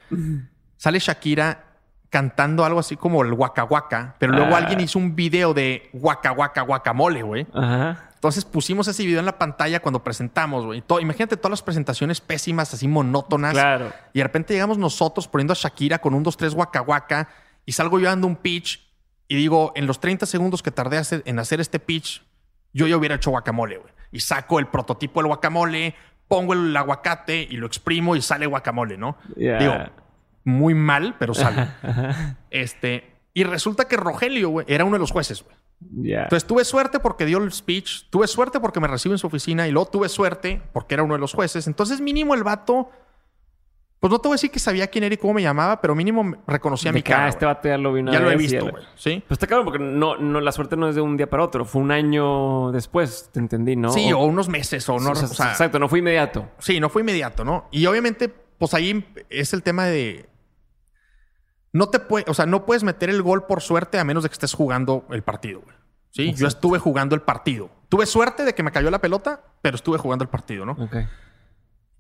Sale 0.77 0.99
Shakira 0.99 1.67
cantando 2.11 2.65
algo 2.65 2.79
así 2.81 2.97
como 2.97 3.23
el 3.23 3.33
Waka 3.33 3.65
Waka, 3.65 4.17
pero 4.19 4.33
luego 4.33 4.55
Ah. 4.55 4.59
alguien 4.59 4.81
hizo 4.81 4.99
un 4.99 5.15
video 5.17 5.53
de 5.53 5.91
Waka 5.93 6.33
Waka 6.33 6.63
Guacamole, 6.63 7.23
güey. 7.23 7.47
Ajá. 7.53 8.11
Entonces 8.15 8.45
pusimos 8.45 8.89
ese 8.89 9.05
video 9.05 9.19
en 9.21 9.27
la 9.27 9.37
pantalla 9.37 9.81
cuando 9.81 10.03
presentamos, 10.03 10.65
güey. 10.65 10.83
Imagínate 11.03 11.37
todas 11.37 11.51
las 11.51 11.63
presentaciones 11.63 12.21
pésimas, 12.21 12.73
así 12.73 12.89
monótonas. 12.89 13.53
Claro. 13.53 13.93
Y 14.15 14.19
de 14.19 14.23
repente 14.23 14.55
llegamos 14.55 14.79
nosotros 14.79 15.29
poniendo 15.29 15.53
a 15.53 15.57
Shakira 15.57 15.99
con 16.01 16.15
un 16.15 16.23
2, 16.23 16.37
3 16.37 16.55
Waka 16.55 16.81
Waka 16.83 17.29
y 17.67 17.73
salgo 17.73 17.99
yo 17.99 18.07
dando 18.07 18.27
un 18.27 18.37
pitch 18.37 18.81
y 19.29 19.35
digo, 19.37 19.73
en 19.75 19.87
los 19.87 20.01
30 20.01 20.25
segundos 20.25 20.63
que 20.63 20.71
tardé 20.71 21.03
en 21.27 21.39
hacer 21.39 21.61
este 21.61 21.81
pitch, 21.81 22.23
yo 22.75 22.87
ya 22.87 22.97
hubiera 22.97 23.15
hecho 23.15 23.31
guacamole, 23.31 23.79
güey. 23.79 23.93
Y 24.13 24.21
saco 24.21 24.59
el 24.59 24.67
prototipo 24.67 25.21
del 25.21 25.29
guacamole, 25.29 25.95
pongo 26.29 26.53
el 26.53 26.77
aguacate 26.77 27.47
y 27.49 27.57
lo 27.57 27.67
exprimo 27.67 28.15
y 28.17 28.23
sale 28.23 28.47
guacamole, 28.47 28.99
¿no? 28.99 29.17
Digo, 29.35 29.75
muy 30.45 30.75
mal, 30.75 31.17
pero 31.19 31.33
sale. 31.35 31.69
Este, 32.51 33.15
y 33.33 33.45
resulta 33.45 33.89
que 33.89 33.97
Rogelio, 33.97 34.51
güey, 34.51 34.67
era 34.69 34.85
uno 34.85 34.95
de 34.95 35.01
los 35.01 35.11
jueces, 35.11 35.43
güey. 35.43 35.57
Ya. 36.03 36.23
Entonces 36.25 36.47
tuve 36.47 36.65
suerte 36.65 37.01
porque 37.01 37.27
dio 37.27 37.39
el 37.39 37.53
speech, 37.53 38.09
tuve 38.09 38.27
suerte 38.27 38.61
porque 38.61 38.81
me 38.81 38.89
recibe 38.89 39.15
en 39.15 39.19
su 39.19 39.27
oficina 39.27 39.67
y 39.67 39.71
luego 39.73 39.91
tuve 39.91 40.09
suerte 40.09 40.63
porque 40.73 40.95
era 40.95 41.03
uno 41.03 41.15
de 41.15 41.21
los 41.21 41.35
jueces. 41.35 41.67
Entonces 41.67 42.01
mínimo 42.01 42.35
el 42.35 42.43
vato, 42.43 42.91
pues 44.01 44.11
no 44.11 44.19
te 44.19 44.29
voy 44.29 44.35
a 44.35 44.37
decir 44.37 44.51
que 44.51 44.59
sabía 44.59 44.87
quién 44.89 45.05
era 45.05 45.15
y 45.15 45.19
cómo 45.19 45.35
me 45.35 45.43
llamaba, 45.43 45.81
pero 45.81 45.95
mínimo 45.95 46.37
reconocía 46.47 46.91
De 46.91 46.95
mi 46.95 47.01
ah, 47.01 47.05
cara. 47.05 47.29
este 47.29 47.47
vato 47.47 47.69
ya 47.69 47.79
lo 47.79 47.93
vi 47.93 48.01
una 48.01 48.13
ya 48.13 48.21
lo 48.21 48.31
he 48.31 48.37
visto, 48.37 48.69
güey. 48.69 48.85
¿Sí? 48.97 49.23
Pues 49.27 49.37
está 49.37 49.47
claro, 49.47 49.65
porque 49.65 49.79
no, 49.79 50.17
no, 50.17 50.41
la 50.41 50.53
suerte 50.53 50.77
no 50.77 50.89
es 50.89 50.95
de 50.95 51.01
un 51.01 51.17
día 51.17 51.29
para 51.31 51.43
otro. 51.43 51.65
Fue 51.65 51.81
un 51.81 51.91
año 51.91 52.71
después, 52.73 53.31
te 53.33 53.41
entendí, 53.41 53.77
¿no? 53.77 53.91
Sí, 53.91 54.13
o 54.13 54.19
unos 54.19 54.49
meses 54.49 54.89
o 54.89 54.99
no. 54.99 55.13
o 55.13 55.15
sea, 55.15 55.25
o 55.29 55.35
sea, 55.35 55.51
exacto, 55.51 55.79
no 55.79 55.89
fue 55.89 56.01
inmediato. 56.01 56.51
Sí, 56.59 56.81
no 56.81 56.91
fue 56.91 57.03
inmediato, 57.03 57.45
¿no? 57.45 57.67
Y 57.71 57.87
obviamente, 57.87 58.29
pues 58.29 58.75
ahí 58.75 59.07
es 59.31 59.53
el 59.55 59.63
tema 59.63 59.87
de. 59.87 60.29
No 61.73 61.89
te 61.89 61.99
puede, 61.99 62.27
o 62.29 62.35
sea, 62.35 62.47
no 62.47 62.67
puedes 62.67 62.85
meter 62.85 63.11
el 63.11 63.23
gol 63.23 63.47
por 63.47 63.63
suerte 63.63 63.99
a 63.99 64.05
menos 64.05 64.23
de 64.23 64.29
que 64.29 64.35
estés 64.35 64.55
jugando 64.55 65.07
el 65.11 65.23
partido, 65.23 65.61
güey. 65.61 65.77
Sí, 66.15 66.33
yo 66.35 66.47
estuve 66.47 66.79
jugando 66.79 67.17
el 67.17 67.23
partido. 67.23 67.71
Tuve 67.89 68.07
suerte 68.07 68.45
de 68.45 68.55
que 68.55 68.63
me 68.63 68.71
cayó 68.71 68.89
la 68.91 69.01
pelota, 69.01 69.43
pero 69.63 69.75
estuve 69.75 69.99
jugando 69.99 70.23
el 70.23 70.29
partido, 70.29 70.65
¿no? 70.65 70.73
Ok. 70.73 70.97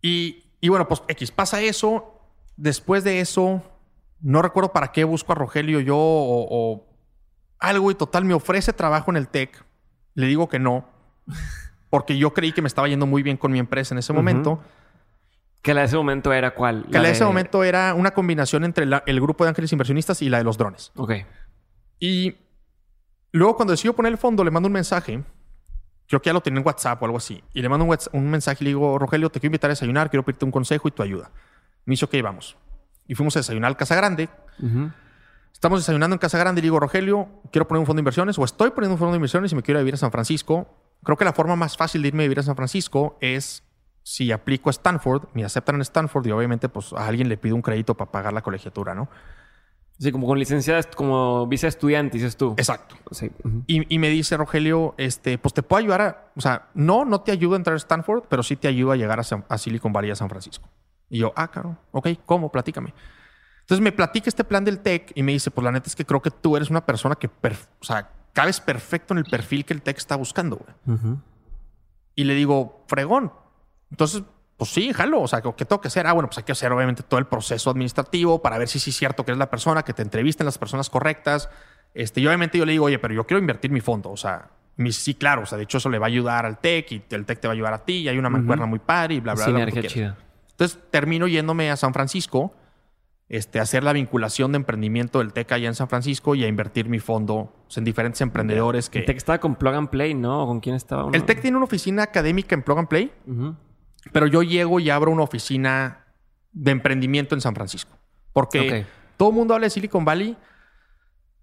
Y, 0.02 0.43
y 0.64 0.68
bueno, 0.68 0.88
pues 0.88 1.02
X, 1.08 1.30
pasa 1.30 1.60
eso. 1.60 2.10
Después 2.56 3.04
de 3.04 3.20
eso, 3.20 3.62
no 4.20 4.40
recuerdo 4.40 4.72
para 4.72 4.92
qué 4.92 5.04
busco 5.04 5.32
a 5.32 5.34
Rogelio 5.34 5.80
yo 5.80 5.96
o, 5.96 6.46
o 6.48 6.86
algo 7.58 7.90
y 7.90 7.94
total 7.94 8.24
me 8.24 8.34
ofrece 8.34 8.72
trabajo 8.72 9.10
en 9.10 9.16
el 9.16 9.28
TEC. 9.28 9.64
Le 10.14 10.26
digo 10.26 10.48
que 10.48 10.58
no, 10.58 10.86
porque 11.90 12.16
yo 12.16 12.32
creí 12.32 12.52
que 12.52 12.62
me 12.62 12.68
estaba 12.68 12.88
yendo 12.88 13.06
muy 13.06 13.22
bien 13.22 13.36
con 13.36 13.50
mi 13.52 13.58
empresa 13.58 13.94
en 13.94 13.98
ese 13.98 14.12
momento. 14.12 14.60
Que 15.62 15.74
la 15.74 15.80
de 15.80 15.86
ese 15.86 15.96
momento 15.96 16.32
era 16.32 16.54
cuál? 16.54 16.84
Que 16.84 16.92
la 16.98 17.08
de 17.08 17.10
ese 17.12 17.24
momento 17.24 17.64
era 17.64 17.94
una 17.94 18.12
combinación 18.12 18.64
entre 18.64 18.84
la- 18.86 19.02
el 19.06 19.20
grupo 19.20 19.44
de 19.44 19.48
ángeles 19.50 19.72
inversionistas 19.72 20.20
y 20.22 20.28
la 20.28 20.38
de 20.38 20.44
los 20.44 20.58
drones. 20.58 20.92
Ok. 20.96 21.12
Y 21.98 22.36
luego 23.32 23.56
cuando 23.56 23.72
decido 23.72 23.94
poner 23.94 24.12
el 24.12 24.18
fondo, 24.18 24.44
le 24.44 24.50
mando 24.50 24.66
un 24.66 24.72
mensaje. 24.74 25.24
Creo 26.08 26.20
que 26.20 26.26
ya 26.28 26.32
lo 26.34 26.40
tenía 26.40 26.60
en 26.60 26.66
WhatsApp 26.66 27.00
o 27.02 27.04
algo 27.06 27.16
así. 27.18 27.42
Y 27.54 27.62
le 27.62 27.68
mando 27.68 27.84
un, 27.84 27.90
whats- 27.90 28.10
un 28.12 28.30
mensaje 28.30 28.58
y 28.60 28.64
le 28.64 28.70
digo, 28.70 28.98
Rogelio, 28.98 29.30
te 29.30 29.40
quiero 29.40 29.50
invitar 29.50 29.70
a 29.70 29.72
desayunar, 29.72 30.10
quiero 30.10 30.22
pedirte 30.24 30.44
un 30.44 30.50
consejo 30.50 30.86
y 30.88 30.90
tu 30.90 31.02
ayuda. 31.02 31.30
Me 31.86 31.92
dice, 31.92 32.04
ok, 32.04 32.14
vamos. 32.22 32.56
Y 33.06 33.14
fuimos 33.14 33.36
a 33.36 33.40
desayunar 33.40 33.68
al 33.68 33.76
Casa 33.76 33.94
Grande. 33.94 34.28
Estamos 35.52 35.80
desayunando 35.80 36.14
en 36.14 36.18
Casa 36.18 36.36
Grande 36.38 36.58
y 36.60 36.62
digo, 36.62 36.78
Rogelio, 36.80 37.28
quiero 37.50 37.66
poner 37.66 37.80
un 37.80 37.86
fondo 37.86 37.98
de 37.98 38.02
inversiones 38.02 38.38
o 38.38 38.44
estoy 38.44 38.70
poniendo 38.70 38.94
un 38.94 38.98
fondo 38.98 39.12
de 39.12 39.16
inversiones 39.16 39.52
y 39.52 39.54
me 39.56 39.62
quiero 39.62 39.78
ir 39.78 39.82
a 39.82 39.84
vivir 39.84 39.94
a 39.94 39.98
San 39.98 40.10
Francisco. 40.10 40.68
Creo 41.02 41.16
que 41.16 41.24
la 41.24 41.32
forma 41.32 41.56
más 41.56 41.76
fácil 41.76 42.02
de 42.02 42.08
irme 42.08 42.22
a 42.22 42.26
vivir 42.26 42.40
a 42.40 42.42
San 42.42 42.56
Francisco 42.56 43.16
es 43.20 43.62
si 44.02 44.30
aplico 44.32 44.68
a 44.68 44.72
Stanford, 44.72 45.28
me 45.32 45.44
aceptan 45.44 45.76
en 45.76 45.80
Stanford 45.82 46.26
y 46.26 46.30
obviamente 46.32 46.68
pues 46.68 46.92
a 46.92 47.06
alguien 47.06 47.28
le 47.30 47.38
pido 47.38 47.54
un 47.56 47.62
crédito 47.62 47.94
para 47.94 48.10
pagar 48.10 48.32
la 48.34 48.42
colegiatura, 48.42 48.94
¿no? 48.94 49.08
Sí, 49.98 50.10
como 50.10 50.26
con 50.26 50.38
licencia, 50.38 50.80
como 50.96 51.46
visa 51.46 51.68
estudiante, 51.68 52.18
dices 52.18 52.36
tú. 52.36 52.54
Exacto. 52.58 52.96
Sí. 53.12 53.30
Y, 53.68 53.94
y 53.94 53.98
me 53.98 54.08
dice 54.08 54.36
Rogelio, 54.36 54.94
este, 54.98 55.38
pues 55.38 55.54
te 55.54 55.62
puedo 55.62 55.78
ayudar 55.80 56.00
a, 56.02 56.32
o 56.34 56.40
sea, 56.40 56.68
no, 56.74 57.04
no 57.04 57.20
te 57.20 57.30
ayuda 57.30 57.54
a 57.54 57.58
entrar 57.58 57.74
a 57.74 57.76
Stanford, 57.76 58.24
pero 58.28 58.42
sí 58.42 58.56
te 58.56 58.66
ayuda 58.66 58.94
a 58.94 58.96
llegar 58.96 59.20
a, 59.20 59.22
San- 59.22 59.44
a 59.48 59.56
Silicon 59.56 59.92
Valley, 59.92 60.10
a 60.10 60.16
San 60.16 60.28
Francisco. 60.28 60.68
Y 61.08 61.18
yo, 61.18 61.32
ah, 61.36 61.48
claro, 61.48 61.78
ok, 61.92 62.08
¿cómo? 62.26 62.50
Platícame. 62.50 62.92
Entonces 63.60 63.82
me 63.82 63.92
platica 63.92 64.28
este 64.28 64.42
plan 64.44 64.64
del 64.64 64.80
TEC 64.80 65.12
y 65.14 65.22
me 65.22 65.32
dice, 65.32 65.50
pues 65.50 65.64
la 65.64 65.70
neta 65.70 65.88
es 65.88 65.94
que 65.96 66.04
creo 66.04 66.20
que 66.20 66.30
tú 66.30 66.56
eres 66.56 66.70
una 66.70 66.84
persona 66.84 67.14
que, 67.14 67.28
o 67.28 67.84
sea, 67.84 68.10
cabes 68.32 68.60
perfecto 68.60 69.14
en 69.14 69.18
el 69.18 69.24
perfil 69.24 69.64
que 69.64 69.74
el 69.74 69.80
TEC 69.80 69.96
está 69.96 70.16
buscando, 70.16 70.56
güey. 70.86 70.98
Y 72.16 72.24
le 72.24 72.34
digo, 72.34 72.84
fregón. 72.88 73.32
Entonces, 73.90 74.22
pues 74.56 74.70
sí, 74.70 74.92
jalo. 74.92 75.20
O 75.22 75.28
sea, 75.28 75.40
¿qué 75.42 75.64
tengo 75.64 75.80
que 75.80 75.88
hacer? 75.88 76.06
Ah, 76.06 76.12
bueno, 76.12 76.28
pues 76.28 76.38
hay 76.38 76.44
que 76.44 76.52
hacer 76.52 76.70
obviamente 76.72 77.02
todo 77.02 77.18
el 77.18 77.26
proceso 77.26 77.70
administrativo 77.70 78.40
para 78.42 78.58
ver 78.58 78.68
si 78.68 78.78
sí 78.78 78.90
es 78.90 78.96
cierto 78.96 79.24
que 79.24 79.32
es 79.32 79.38
la 79.38 79.50
persona, 79.50 79.82
que 79.82 79.92
te 79.92 80.02
entrevisten 80.02 80.44
las 80.46 80.58
personas 80.58 80.88
correctas. 80.90 81.48
Este, 81.94 82.20
y 82.20 82.26
obviamente 82.26 82.58
yo 82.58 82.64
le 82.64 82.72
digo, 82.72 82.84
oye, 82.86 82.98
pero 82.98 83.14
yo 83.14 83.24
quiero 83.26 83.38
invertir 83.40 83.70
mi 83.70 83.80
fondo. 83.80 84.10
O 84.10 84.16
sea, 84.16 84.50
mi- 84.76 84.92
sí, 84.92 85.14
claro. 85.14 85.42
O 85.42 85.46
sea, 85.46 85.58
de 85.58 85.64
hecho, 85.64 85.78
eso 85.78 85.88
le 85.88 85.98
va 85.98 86.06
a 86.06 86.08
ayudar 86.08 86.46
al 86.46 86.58
TEC 86.58 86.92
y 86.92 87.02
el 87.10 87.24
TEC 87.26 87.40
te 87.40 87.48
va 87.48 87.52
a 87.52 87.54
ayudar 87.56 87.74
a 87.74 87.78
ti. 87.84 87.98
Y 87.98 88.08
hay 88.08 88.18
una 88.18 88.30
mancuerna 88.30 88.66
muy 88.66 88.78
padre 88.80 89.14
y 89.14 89.20
bla, 89.20 89.34
bla, 89.34 89.46
bla. 89.46 89.54
Sinergia 89.54 89.80
quieras. 89.80 89.92
chida. 89.92 90.16
Entonces 90.50 90.78
termino 90.90 91.26
yéndome 91.26 91.70
a 91.70 91.76
San 91.76 91.92
Francisco 91.92 92.54
este, 93.28 93.58
a 93.58 93.62
hacer 93.62 93.82
la 93.82 93.92
vinculación 93.92 94.52
de 94.52 94.56
emprendimiento 94.56 95.18
del 95.20 95.32
TEC 95.32 95.50
allá 95.52 95.66
en 95.68 95.74
San 95.74 95.88
Francisco 95.88 96.34
y 96.34 96.44
a 96.44 96.46
invertir 96.48 96.88
mi 96.88 96.98
fondo 97.00 97.52
en 97.74 97.82
diferentes 97.82 98.20
emprendedores 98.20 98.88
que... 98.90 99.00
El 99.00 99.04
Tech 99.06 99.16
estaba 99.16 99.38
con 99.38 99.56
Plug 99.56 99.74
and 99.74 99.88
Play, 99.88 100.14
¿no? 100.14 100.44
¿O 100.44 100.46
¿Con 100.46 100.60
quién 100.60 100.76
estaba? 100.76 101.04
uno? 101.06 101.14
El 101.16 101.24
TEC 101.24 101.40
tiene 101.40 101.56
una 101.56 101.64
oficina 101.64 102.02
académica 102.04 102.54
en 102.54 102.62
Plug 102.62 102.78
and 102.78 102.88
Play, 102.88 103.10
Ujú. 103.26 103.56
Pero 104.12 104.26
yo 104.26 104.42
llego 104.42 104.80
y 104.80 104.90
abro 104.90 105.10
una 105.10 105.22
oficina 105.22 106.04
de 106.52 106.70
emprendimiento 106.70 107.34
en 107.34 107.40
San 107.40 107.54
Francisco. 107.54 107.96
Porque 108.32 108.86
todo 109.16 109.30
el 109.30 109.34
mundo 109.34 109.54
habla 109.54 109.66
de 109.66 109.70
Silicon 109.70 110.04
Valley. 110.04 110.36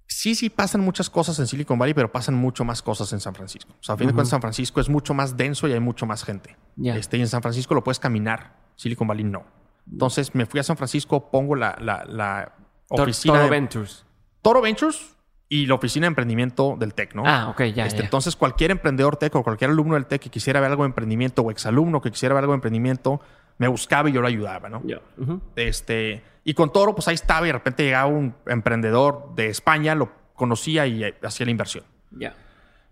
Sí, 0.08 0.36
sí 0.36 0.50
pasan 0.50 0.82
muchas 0.82 1.10
cosas 1.10 1.40
en 1.40 1.48
Silicon 1.48 1.80
Valley, 1.80 1.94
pero 1.94 2.12
pasan 2.12 2.36
mucho 2.36 2.66
más 2.66 2.82
cosas 2.82 3.12
en 3.14 3.22
San 3.22 3.34
Francisco. 3.34 3.74
O 3.80 3.84
sea, 3.84 3.96
a 3.96 3.98
fin 3.98 4.08
de 4.08 4.14
cuentas, 4.14 4.30
San 4.30 4.42
Francisco 4.42 4.82
es 4.82 4.90
mucho 4.90 5.14
más 5.14 5.38
denso 5.38 5.68
y 5.68 5.74
hay 5.74 5.80
mucho 5.80 6.06
más 6.06 6.24
gente. 6.24 6.58
Ya. 6.76 6.98
Este, 6.98 7.18
y 7.18 7.22
en 7.22 7.28
San 7.28 7.42
Francisco 7.42 7.74
lo 7.74 7.84
puedes 7.84 8.00
caminar. 8.00 8.58
Silicon 8.76 9.08
Valley 9.08 9.24
no. 9.24 9.46
Entonces 9.90 10.36
me 10.36 10.46
fui 10.46 10.60
a 10.60 10.64
San 10.64 10.78
Francisco, 10.78 11.32
pongo 11.32 11.56
la, 11.56 11.78
la, 11.80 12.04
la 12.06 12.54
oficina 12.90 13.36
Toro 13.36 13.44
de 13.46 13.50
Ventures. 13.50 14.06
Toro 14.42 14.62
Ventures 14.62 15.16
y 15.52 15.66
la 15.66 15.76
oficina 15.76 16.06
de 16.06 16.08
emprendimiento 16.08 16.78
del 16.80 16.94
TEC, 16.94 17.14
¿no? 17.14 17.24
Ah, 17.26 17.50
ok, 17.50 17.64
ya, 17.76 17.86
Este, 17.86 18.00
ya. 18.00 18.06
Entonces, 18.06 18.38
cualquier 18.38 18.72
emprendedor 18.72 19.18
TEC 19.18 19.36
o 19.36 19.44
cualquier 19.44 19.72
alumno 19.72 19.96
del 19.96 20.06
TEC 20.06 20.22
que 20.22 20.30
quisiera 20.30 20.62
ver 20.62 20.72
algo 20.72 20.84
de 20.84 20.88
emprendimiento 20.88 21.42
o 21.42 21.52
exalumno 21.52 22.00
que 22.00 22.10
quisiera 22.10 22.34
ver 22.34 22.46
algo 22.46 22.54
de 22.54 22.56
emprendimiento, 22.56 23.20
me 23.58 23.68
buscaba 23.68 24.10
y 24.10 24.14
yo 24.14 24.22
lo 24.22 24.28
ayudaba, 24.28 24.70
¿no? 24.70 24.82
Ya. 24.86 25.02
Ujú. 25.18 25.42
Este, 25.58 26.24
y 26.46 26.54
con 26.54 26.72
Toro, 26.72 26.96
pues 26.96 27.10
ahí 27.10 27.16
estaba 27.16 27.46
y 27.46 27.50
de 27.50 27.54
repente 27.54 27.84
llegaba 27.84 28.06
un 28.06 28.34
emprendedor 28.48 29.36
de 29.36 29.48
España, 29.50 29.94
lo 29.94 30.14
conocía 30.36 30.88
y 30.88 31.04
eh, 31.04 31.16
hacía 31.22 31.46
la 31.46 31.52
inversión. 31.52 31.84
Ya. 32.12 32.34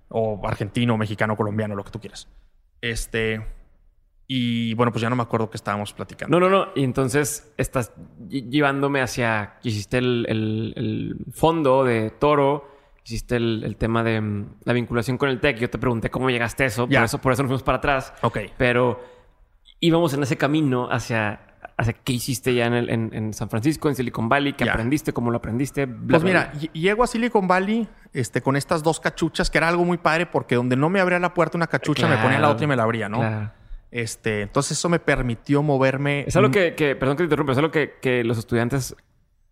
O 0.09 0.45
argentino, 0.45 0.97
mexicano, 0.97 1.37
colombiano, 1.37 1.75
lo 1.75 1.85
que 1.85 1.91
tú 1.91 2.01
quieras. 2.01 2.27
Este, 2.81 3.41
y 4.31 4.75
bueno, 4.75 4.91
pues 4.91 5.01
ya 5.01 5.09
no 5.09 5.15
me 5.15 5.23
acuerdo 5.23 5.49
qué 5.49 5.57
estábamos 5.57 5.91
platicando. 5.91 6.39
No, 6.39 6.47
no, 6.49 6.55
no. 6.65 6.71
Y 6.75 6.83
entonces 6.83 7.51
estás 7.57 7.91
ll- 8.29 8.47
llevándome 8.49 9.01
hacia. 9.01 9.55
Hiciste 9.63 9.97
el, 9.97 10.25
el- 10.29 10.73
el 10.77 11.33
fondo 11.33 11.83
de 11.83 12.11
Toro, 12.11 12.67
hiciste 13.03 13.37
el, 13.37 13.63
el 13.65 13.75
tema 13.75 14.03
de 14.03 14.21
mm, 14.21 14.45
la 14.65 14.73
vinculación 14.73 15.17
con 15.17 15.29
el 15.29 15.39
tech. 15.39 15.57
Yo 15.57 15.67
te 15.71 15.79
pregunté 15.79 16.11
cómo 16.11 16.29
llegaste 16.29 16.63
a 16.63 16.67
eso. 16.67 16.87
Ya. 16.87 16.99
Por 16.99 17.05
eso, 17.05 17.17
por 17.21 17.33
eso 17.33 17.41
nos 17.41 17.49
fuimos 17.49 17.63
para 17.63 17.79
atrás. 17.79 18.13
Ok. 18.21 18.37
Pero 18.55 19.03
íbamos 19.79 20.13
en 20.13 20.21
ese 20.21 20.37
camino 20.37 20.87
hacia, 20.91 21.39
hacia 21.75 21.93
qué 21.93 22.13
hiciste 22.13 22.53
ya 22.53 22.67
en, 22.67 22.73
el- 22.73 22.89
en- 22.91 23.09
en 23.15 23.33
San 23.33 23.49
Francisco, 23.49 23.89
en 23.89 23.95
Silicon 23.95 24.29
Valley, 24.29 24.53
qué 24.53 24.69
aprendiste, 24.69 25.11
cómo 25.11 25.31
lo 25.31 25.37
aprendiste. 25.37 25.87
bla, 25.87 26.19
Pues 26.19 26.23
mira, 26.23 26.51
bla. 26.53 26.61
ll- 26.61 26.71
llego 26.73 27.03
a 27.03 27.07
Silicon 27.07 27.47
Valley 27.47 27.87
este, 28.13 28.43
con 28.43 28.55
estas 28.55 28.83
dos 28.83 28.99
cachuchas, 28.99 29.49
que 29.49 29.57
era 29.57 29.69
algo 29.69 29.85
muy 29.85 29.97
padre 29.97 30.27
porque 30.27 30.53
donde 30.53 30.75
no 30.75 30.87
me 30.89 30.99
abría 30.99 31.17
la 31.17 31.33
puerta 31.33 31.57
una 31.57 31.65
cachucha, 31.65 32.07
me 32.07 32.17
ponía 32.17 32.37
la 32.39 32.49
otra 32.51 32.65
y 32.65 32.67
me 32.67 32.75
la 32.75 32.83
abría, 32.83 33.09
¿no? 33.09 33.17
Claro. 33.21 33.51
Este, 33.91 34.41
entonces 34.41 34.77
eso 34.77 34.87
me 34.89 34.99
permitió 34.99 35.63
moverme. 35.63 36.23
Es 36.27 36.35
algo 36.35 36.51
que, 36.51 36.75
que- 36.75 36.95
perdón 36.95 37.15
que 37.17 37.21
te 37.21 37.25
interrumpa, 37.25 37.53
es 37.53 37.57
algo 37.57 37.71
que, 37.71 37.93
que 38.01 38.23
los 38.23 38.37
estudiantes 38.37 38.95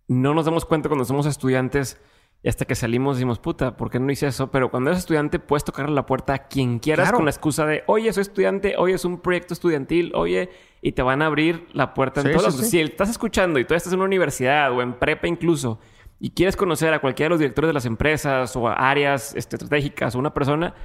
no 0.08 0.34
nos 0.34 0.46
damos 0.46 0.66
cuenta 0.66 0.90
cuando 0.90 1.06
somos 1.06 1.26
estudiantes 1.26 2.00
y 2.44 2.50
hasta 2.50 2.66
que 2.66 2.76
salimos 2.76 3.18
decimos, 3.18 3.40
puta, 3.40 3.76
¿por 3.76 3.90
qué 3.90 4.00
no 4.00 4.12
hice 4.12 4.28
eso? 4.28 4.52
Pero 4.52 4.70
cuando 4.70 4.92
eres 4.92 5.00
estudiante 5.00 5.40
puedes 5.40 5.64
tocarle 5.64 5.96
la 5.96 6.06
puerta 6.06 6.34
a 6.36 6.48
quien 6.48 6.78
quieras 6.78 7.06
Claro. 7.06 7.18
con 7.18 7.26
la 7.26 7.32
excusa 7.32 7.66
de, 7.66 7.84
oye, 7.88 8.14
soy 8.14 8.22
estudiante, 8.22 8.76
oye, 8.78 8.94
es 8.94 9.06
un 9.06 9.20
proyecto 9.20 9.56
estudiantil, 9.56 10.12
oye, 10.14 10.50
y 10.84 10.92
te 10.92 11.02
van 11.02 11.24
a 11.24 11.26
abrir 11.26 11.66
la 11.74 11.96
puerta 11.96 12.22
en 12.22 12.28
Sí, 12.28 12.34
todos 12.34 12.56
sí, 12.56 12.64
sí. 12.66 12.70
Si 12.70 12.80
estás 12.80 13.10
escuchando 13.10 13.58
y 13.60 13.66
tú 13.66 13.74
estás 13.74 13.92
en 13.92 14.00
una 14.00 14.06
universidad 14.06 14.72
o 14.72 14.84
en 14.84 14.94
prepa 14.94 15.28
incluso 15.28 15.80
y 16.20 16.30
quieres 16.30 16.56
conocer 16.56 16.94
a 16.94 17.00
cualquiera 17.00 17.26
de 17.28 17.30
los 17.32 17.40
directores 17.40 17.70
de 17.70 17.74
las 17.74 17.86
empresas 17.88 18.56
o 18.56 18.68
a 18.68 18.74
áreas 18.74 19.34
este, 19.36 19.56
estratégicas 19.56 20.14
o 20.16 20.20
una 20.20 20.34
persona, 20.34 20.76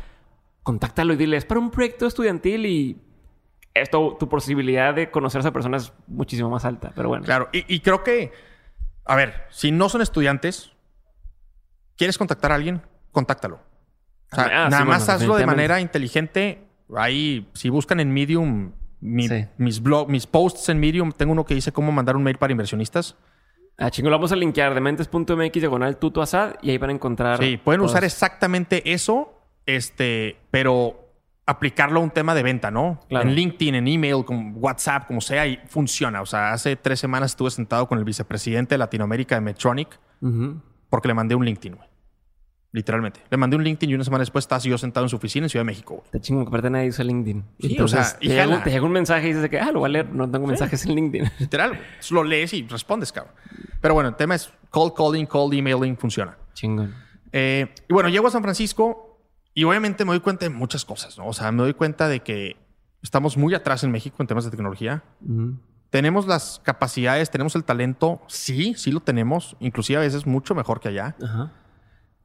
contáctalo 0.62 1.12
y 1.12 1.16
dile, 1.16 1.36
es 1.36 1.44
para 1.44 1.60
un 1.60 1.70
proyecto 1.70 2.06
estudiantil 2.06 2.64
y 2.66 2.98
esto, 3.74 4.16
tu 4.18 4.28
posibilidad 4.28 4.94
de 4.94 5.10
conocer 5.10 5.38
a 5.38 5.42
esa 5.42 5.52
persona 5.52 5.76
es 5.78 5.92
muchísimo 6.06 6.50
más 6.50 6.64
alta. 6.64 6.92
Pero 6.94 7.08
bueno. 7.08 7.24
Claro, 7.24 7.48
y, 7.52 7.64
y 7.74 7.80
creo 7.80 8.02
que, 8.04 8.32
a 9.04 9.16
ver, 9.16 9.44
si 9.50 9.70
no 9.72 9.88
son 9.88 10.02
estudiantes, 10.02 10.72
quieres 11.96 12.18
contactar 12.18 12.52
a 12.52 12.56
alguien, 12.56 12.82
contáctalo. 13.10 13.56
O 14.32 14.34
sea, 14.34 14.44
Ah, 14.44 14.46
sí, 14.48 14.50
nada 14.50 14.68
bueno, 14.84 14.90
más 14.90 15.08
hazlo 15.08 15.36
de 15.36 15.46
manera 15.46 15.80
inteligente. 15.80 16.66
Ahí, 16.96 17.48
si 17.54 17.68
buscan 17.70 18.00
en 18.00 18.12
Medium, 18.12 18.72
mi- 19.00 19.28
Sí. 19.28 19.46
mis 19.58 19.82
blog, 19.82 20.08
mis 20.08 20.26
posts 20.26 20.68
en 20.68 20.78
Medium, 20.80 21.12
tengo 21.12 21.32
uno 21.32 21.44
que 21.44 21.54
dice 21.54 21.72
cómo 21.72 21.92
mandar 21.92 22.16
un 22.16 22.22
mail 22.22 22.38
para 22.38 22.52
inversionistas. 22.52 23.16
Ah, 23.78 23.90
chingo, 23.90 24.10
lo 24.10 24.16
vamos 24.16 24.32
a 24.32 24.36
linkear 24.36 24.74
de 24.74 24.80
mentes.mx 24.80 25.52
diagonal 25.54 25.96
tuto 25.96 26.20
asad 26.22 26.54
y 26.62 26.70
ahí 26.70 26.78
van 26.78 26.90
a 26.90 26.92
encontrar. 26.92 27.38
Sí, 27.38 27.56
pueden 27.56 27.80
usar 27.80 28.04
exactamente 28.04 28.92
eso, 28.92 29.32
este, 29.66 30.36
pero 30.50 31.11
aplicarlo 31.46 32.00
a 32.00 32.02
un 32.02 32.10
tema 32.10 32.34
de 32.34 32.42
venta, 32.42 32.70
¿no? 32.70 33.00
Claro. 33.08 33.28
En 33.28 33.34
LinkedIn, 33.34 33.74
en 33.74 33.88
email, 33.88 34.24
con 34.24 34.54
WhatsApp, 34.56 35.06
como 35.06 35.20
sea, 35.20 35.46
y 35.46 35.58
funciona. 35.66 36.22
O 36.22 36.26
sea, 36.26 36.52
hace 36.52 36.76
tres 36.76 37.00
semanas 37.00 37.32
estuve 37.32 37.50
sentado 37.50 37.88
con 37.88 37.98
el 37.98 38.04
vicepresidente 38.04 38.74
de 38.74 38.78
Latinoamérica 38.78 39.34
de 39.34 39.40
Medtronic 39.40 39.98
porque 40.88 41.08
le 41.08 41.14
mandé 41.14 41.34
un 41.34 41.44
LinkedIn, 41.44 41.76
güey. 41.76 41.88
Literalmente. 42.74 43.20
Le 43.28 43.36
mandé 43.36 43.56
un 43.56 43.64
LinkedIn 43.64 43.90
y 43.90 43.94
una 43.94 44.04
semana 44.04 44.22
después 44.22 44.44
estás 44.44 44.64
yo 44.64 44.78
sentado 44.78 45.04
en 45.04 45.10
su 45.10 45.16
oficina 45.16 45.44
en 45.44 45.50
Ciudad 45.50 45.62
de 45.62 45.66
México, 45.66 45.94
güey. 45.94 46.04
Está 46.06 46.20
chingo 46.20 46.42
que 46.42 46.48
aparte 46.48 46.70
nadie 46.70 46.88
usa 46.88 47.04
LinkedIn. 47.04 47.44
Sí, 47.60 47.72
Entonces, 47.72 48.00
o 48.00 48.02
sea, 48.02 48.18
te, 48.18 48.26
llega, 48.28 48.44
jala. 48.44 48.64
te 48.64 48.70
llega 48.70 48.86
un 48.86 48.92
mensaje 48.92 49.28
y 49.28 49.32
dices 49.34 49.50
que, 49.50 49.60
ah, 49.60 49.70
lo 49.72 49.80
voy 49.80 49.88
a 49.88 49.92
leer. 49.92 50.10
No 50.10 50.30
tengo 50.30 50.46
mensajes 50.46 50.86
en 50.86 50.94
LinkedIn. 50.94 51.30
Literal, 51.38 51.78
Lo 52.10 52.24
lees 52.24 52.54
y 52.54 52.66
respondes, 52.66 53.12
cabrón. 53.12 53.34
Pero 53.80 53.92
bueno, 53.92 54.08
el 54.08 54.16
tema 54.16 54.36
es 54.36 54.50
cold 54.70 54.94
calling, 54.94 55.26
cold 55.26 55.52
emailing, 55.52 55.98
funciona. 55.98 56.38
Chingón. 56.54 56.94
Eh, 57.30 57.74
y 57.88 57.92
bueno, 57.92 58.08
llego 58.08 58.28
a 58.28 58.30
San 58.30 58.42
Francisco 58.42 59.11
y 59.54 59.64
obviamente 59.64 60.04
me 60.04 60.12
doy 60.12 60.20
cuenta 60.20 60.46
de 60.46 60.50
muchas 60.50 60.84
cosas, 60.84 61.18
¿no? 61.18 61.26
O 61.26 61.32
sea, 61.32 61.52
me 61.52 61.62
doy 61.62 61.74
cuenta 61.74 62.08
de 62.08 62.20
que 62.20 62.56
estamos 63.02 63.36
muy 63.36 63.54
atrás 63.54 63.84
en 63.84 63.90
México 63.90 64.16
en 64.20 64.26
temas 64.26 64.44
de 64.44 64.50
tecnología. 64.50 65.02
Tenemos 65.90 66.26
las 66.26 66.60
capacidades, 66.64 67.30
tenemos 67.30 67.54
el 67.54 67.64
talento, 67.64 68.22
sí, 68.26 68.74
sí 68.76 68.90
lo 68.90 69.00
tenemos, 69.00 69.56
inclusive 69.60 69.98
a 69.98 70.02
veces 70.02 70.26
mucho 70.26 70.54
mejor 70.54 70.80
que 70.80 70.88
allá. 70.88 71.16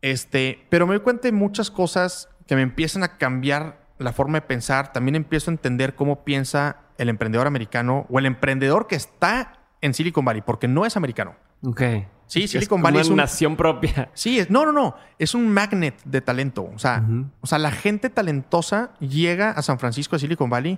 Este, 0.01 0.65
pero 0.69 0.87
me 0.87 0.93
doy 0.93 1.03
cuenta 1.03 1.27
de 1.27 1.33
muchas 1.33 1.69
cosas 1.69 2.29
que 2.45 2.55
me 2.55 2.61
empiezan 2.61 3.03
a 3.03 3.17
cambiar 3.17 3.87
la 3.97 4.13
forma 4.13 4.37
de 4.37 4.43
pensar. 4.43 4.93
También 4.93 5.15
empiezo 5.15 5.51
a 5.51 5.53
entender 5.53 5.95
cómo 5.95 6.23
piensa 6.23 6.77
el 6.97 7.09
emprendedor 7.09 7.47
americano 7.47 8.05
o 8.09 8.19
el 8.19 8.25
emprendedor 8.25 8.87
que 8.87 8.95
está 8.95 9.59
en 9.81 9.93
Silicon 9.93 10.23
Valley, 10.23 10.41
porque 10.41 10.67
no 10.67 10.85
es 10.85 10.95
americano. 10.95 11.35
Ok. 11.63 11.81
Sí, 12.27 12.47
Silicon 12.47 12.81
Valley 12.81 13.01
es 13.01 13.07
una 13.07 13.13
un- 13.13 13.17
nación 13.17 13.55
propia. 13.55 14.09
Sí, 14.13 14.37
es, 14.39 14.49
no, 14.49 14.65
no, 14.65 14.71
no. 14.71 14.95
Es 15.17 15.33
un 15.33 15.47
magnet 15.49 15.99
de 16.03 16.21
talento. 16.21 16.69
O 16.73 16.77
sea, 16.79 17.03
o 17.41 17.47
sea, 17.47 17.57
la 17.57 17.71
gente 17.71 18.09
talentosa 18.09 18.93
llega 18.99 19.51
a 19.51 19.61
San 19.61 19.79
Francisco 19.79 20.15
de 20.15 20.19
Silicon 20.19 20.49
Valley 20.49 20.77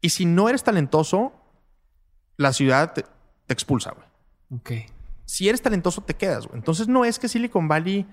y 0.00 0.10
si 0.10 0.24
no 0.24 0.48
eres 0.48 0.62
talentoso, 0.64 1.32
la 2.36 2.52
ciudad 2.52 2.92
te, 2.92 3.02
te 3.46 3.52
expulsa, 3.52 3.92
güey. 3.92 4.06
Ok. 4.60 4.90
Si 5.24 5.48
eres 5.48 5.60
talentoso, 5.60 6.02
te 6.02 6.14
quedas, 6.14 6.46
güey. 6.46 6.58
Entonces 6.58 6.88
no 6.88 7.04
es 7.04 7.18
que 7.18 7.28
Silicon 7.28 7.68
Valley 7.68 8.06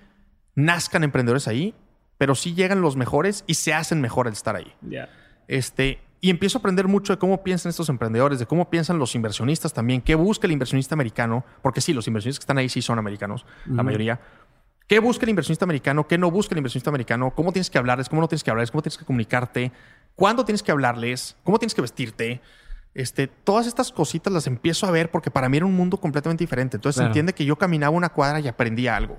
nazcan 0.55 1.03
emprendedores 1.03 1.47
ahí, 1.47 1.75
pero 2.17 2.33
sí 2.35 2.53
llegan 2.55 2.81
los 2.81 2.95
mejores 2.97 3.43
y 3.47 3.53
se 3.53 3.73
hacen 3.73 4.01
mejor 4.01 4.27
al 4.27 4.33
estar 4.33 4.55
ahí. 4.55 4.73
Ya. 4.81 5.07
Este, 5.47 5.99
y 6.21 6.29
empiezo 6.29 6.57
a 6.57 6.59
aprender 6.59 6.87
mucho 6.87 7.13
de 7.13 7.19
cómo 7.19 7.43
piensan 7.43 7.69
estos 7.69 7.89
emprendedores, 7.89 8.39
de 8.39 8.45
cómo 8.45 8.69
piensan 8.69 8.97
los 8.97 9.13
inversionistas 9.15 9.73
también, 9.73 10.01
qué 10.01 10.15
busca 10.15 10.47
el 10.47 10.53
inversionista 10.53 10.95
americano, 10.95 11.45
porque 11.61 11.81
sí, 11.81 11.93
los 11.93 12.07
inversionistas 12.07 12.39
que 12.39 12.43
están 12.43 12.57
ahí 12.57 12.69
sí 12.69 12.81
son 12.81 12.97
americanos, 12.99 13.45
la 13.65 13.83
mayoría. 13.83 14.19
¿Qué 14.87 14.99
busca 14.99 15.25
el 15.25 15.29
inversionista 15.29 15.65
americano? 15.65 16.07
¿Qué 16.07 16.17
no 16.17 16.29
busca 16.29 16.53
el 16.53 16.59
inversionista 16.59 16.89
americano? 16.91 17.31
¿Cómo 17.35 17.51
tienes 17.51 17.69
que 17.69 17.77
hablarles? 17.77 18.07
¿Cómo 18.07 18.21
no 18.21 18.27
tienes 18.27 18.43
que 18.43 18.51
hablarles? 18.51 18.71
¿Cómo 18.71 18.81
tienes 18.83 18.97
que 18.97 19.05
comunicarte? 19.05 19.71
¿Cuándo 20.15 20.45
tienes 20.45 20.61
que 20.63 20.71
hablarles? 20.71 21.35
¿Cómo 21.43 21.57
tienes 21.59 21.73
que 21.73 21.81
vestirte? 21.81 22.41
Este, 22.93 23.27
todas 23.27 23.65
estas 23.67 23.91
cositas 23.91 24.31
las 24.31 24.47
empiezo 24.47 24.85
a 24.85 24.91
ver 24.91 25.09
porque 25.11 25.31
para 25.31 25.49
mí 25.49 25.57
era 25.57 25.65
un 25.65 25.75
mundo 25.75 25.97
completamente 25.97 26.43
diferente. 26.43 26.77
Entonces 26.77 26.97
Claro. 26.97 27.07
se 27.07 27.09
entiende 27.09 27.33
que 27.33 27.45
yo 27.45 27.55
caminaba 27.57 27.95
una 27.95 28.09
cuadra 28.09 28.39
y 28.39 28.47
aprendía 28.47 28.95
algo. 28.95 29.17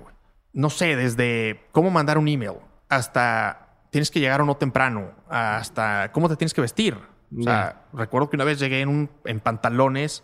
No 0.53 0.69
sé, 0.69 0.95
desde 0.95 1.67
cómo 1.73 1.91
mandar 1.91 2.17
un 2.17 2.27
email 2.29 2.53
hasta 2.89 3.66
tienes 3.89 4.11
que 4.11 4.19
llegar 4.19 4.41
o 4.41 4.45
no 4.45 4.57
temprano, 4.57 5.11
hasta 5.29 6.11
cómo 6.11 6.29
te 6.29 6.35
tienes 6.35 6.53
que 6.53 6.61
vestir. 6.61 6.97
O 7.37 7.43
sea, 7.43 7.87
recuerdo 7.93 8.29
que 8.29 8.37
una 8.37 8.45
vez 8.45 8.59
llegué 8.59 8.81
en, 8.81 8.89
un, 8.89 9.09
en 9.25 9.39
pantalones, 9.39 10.23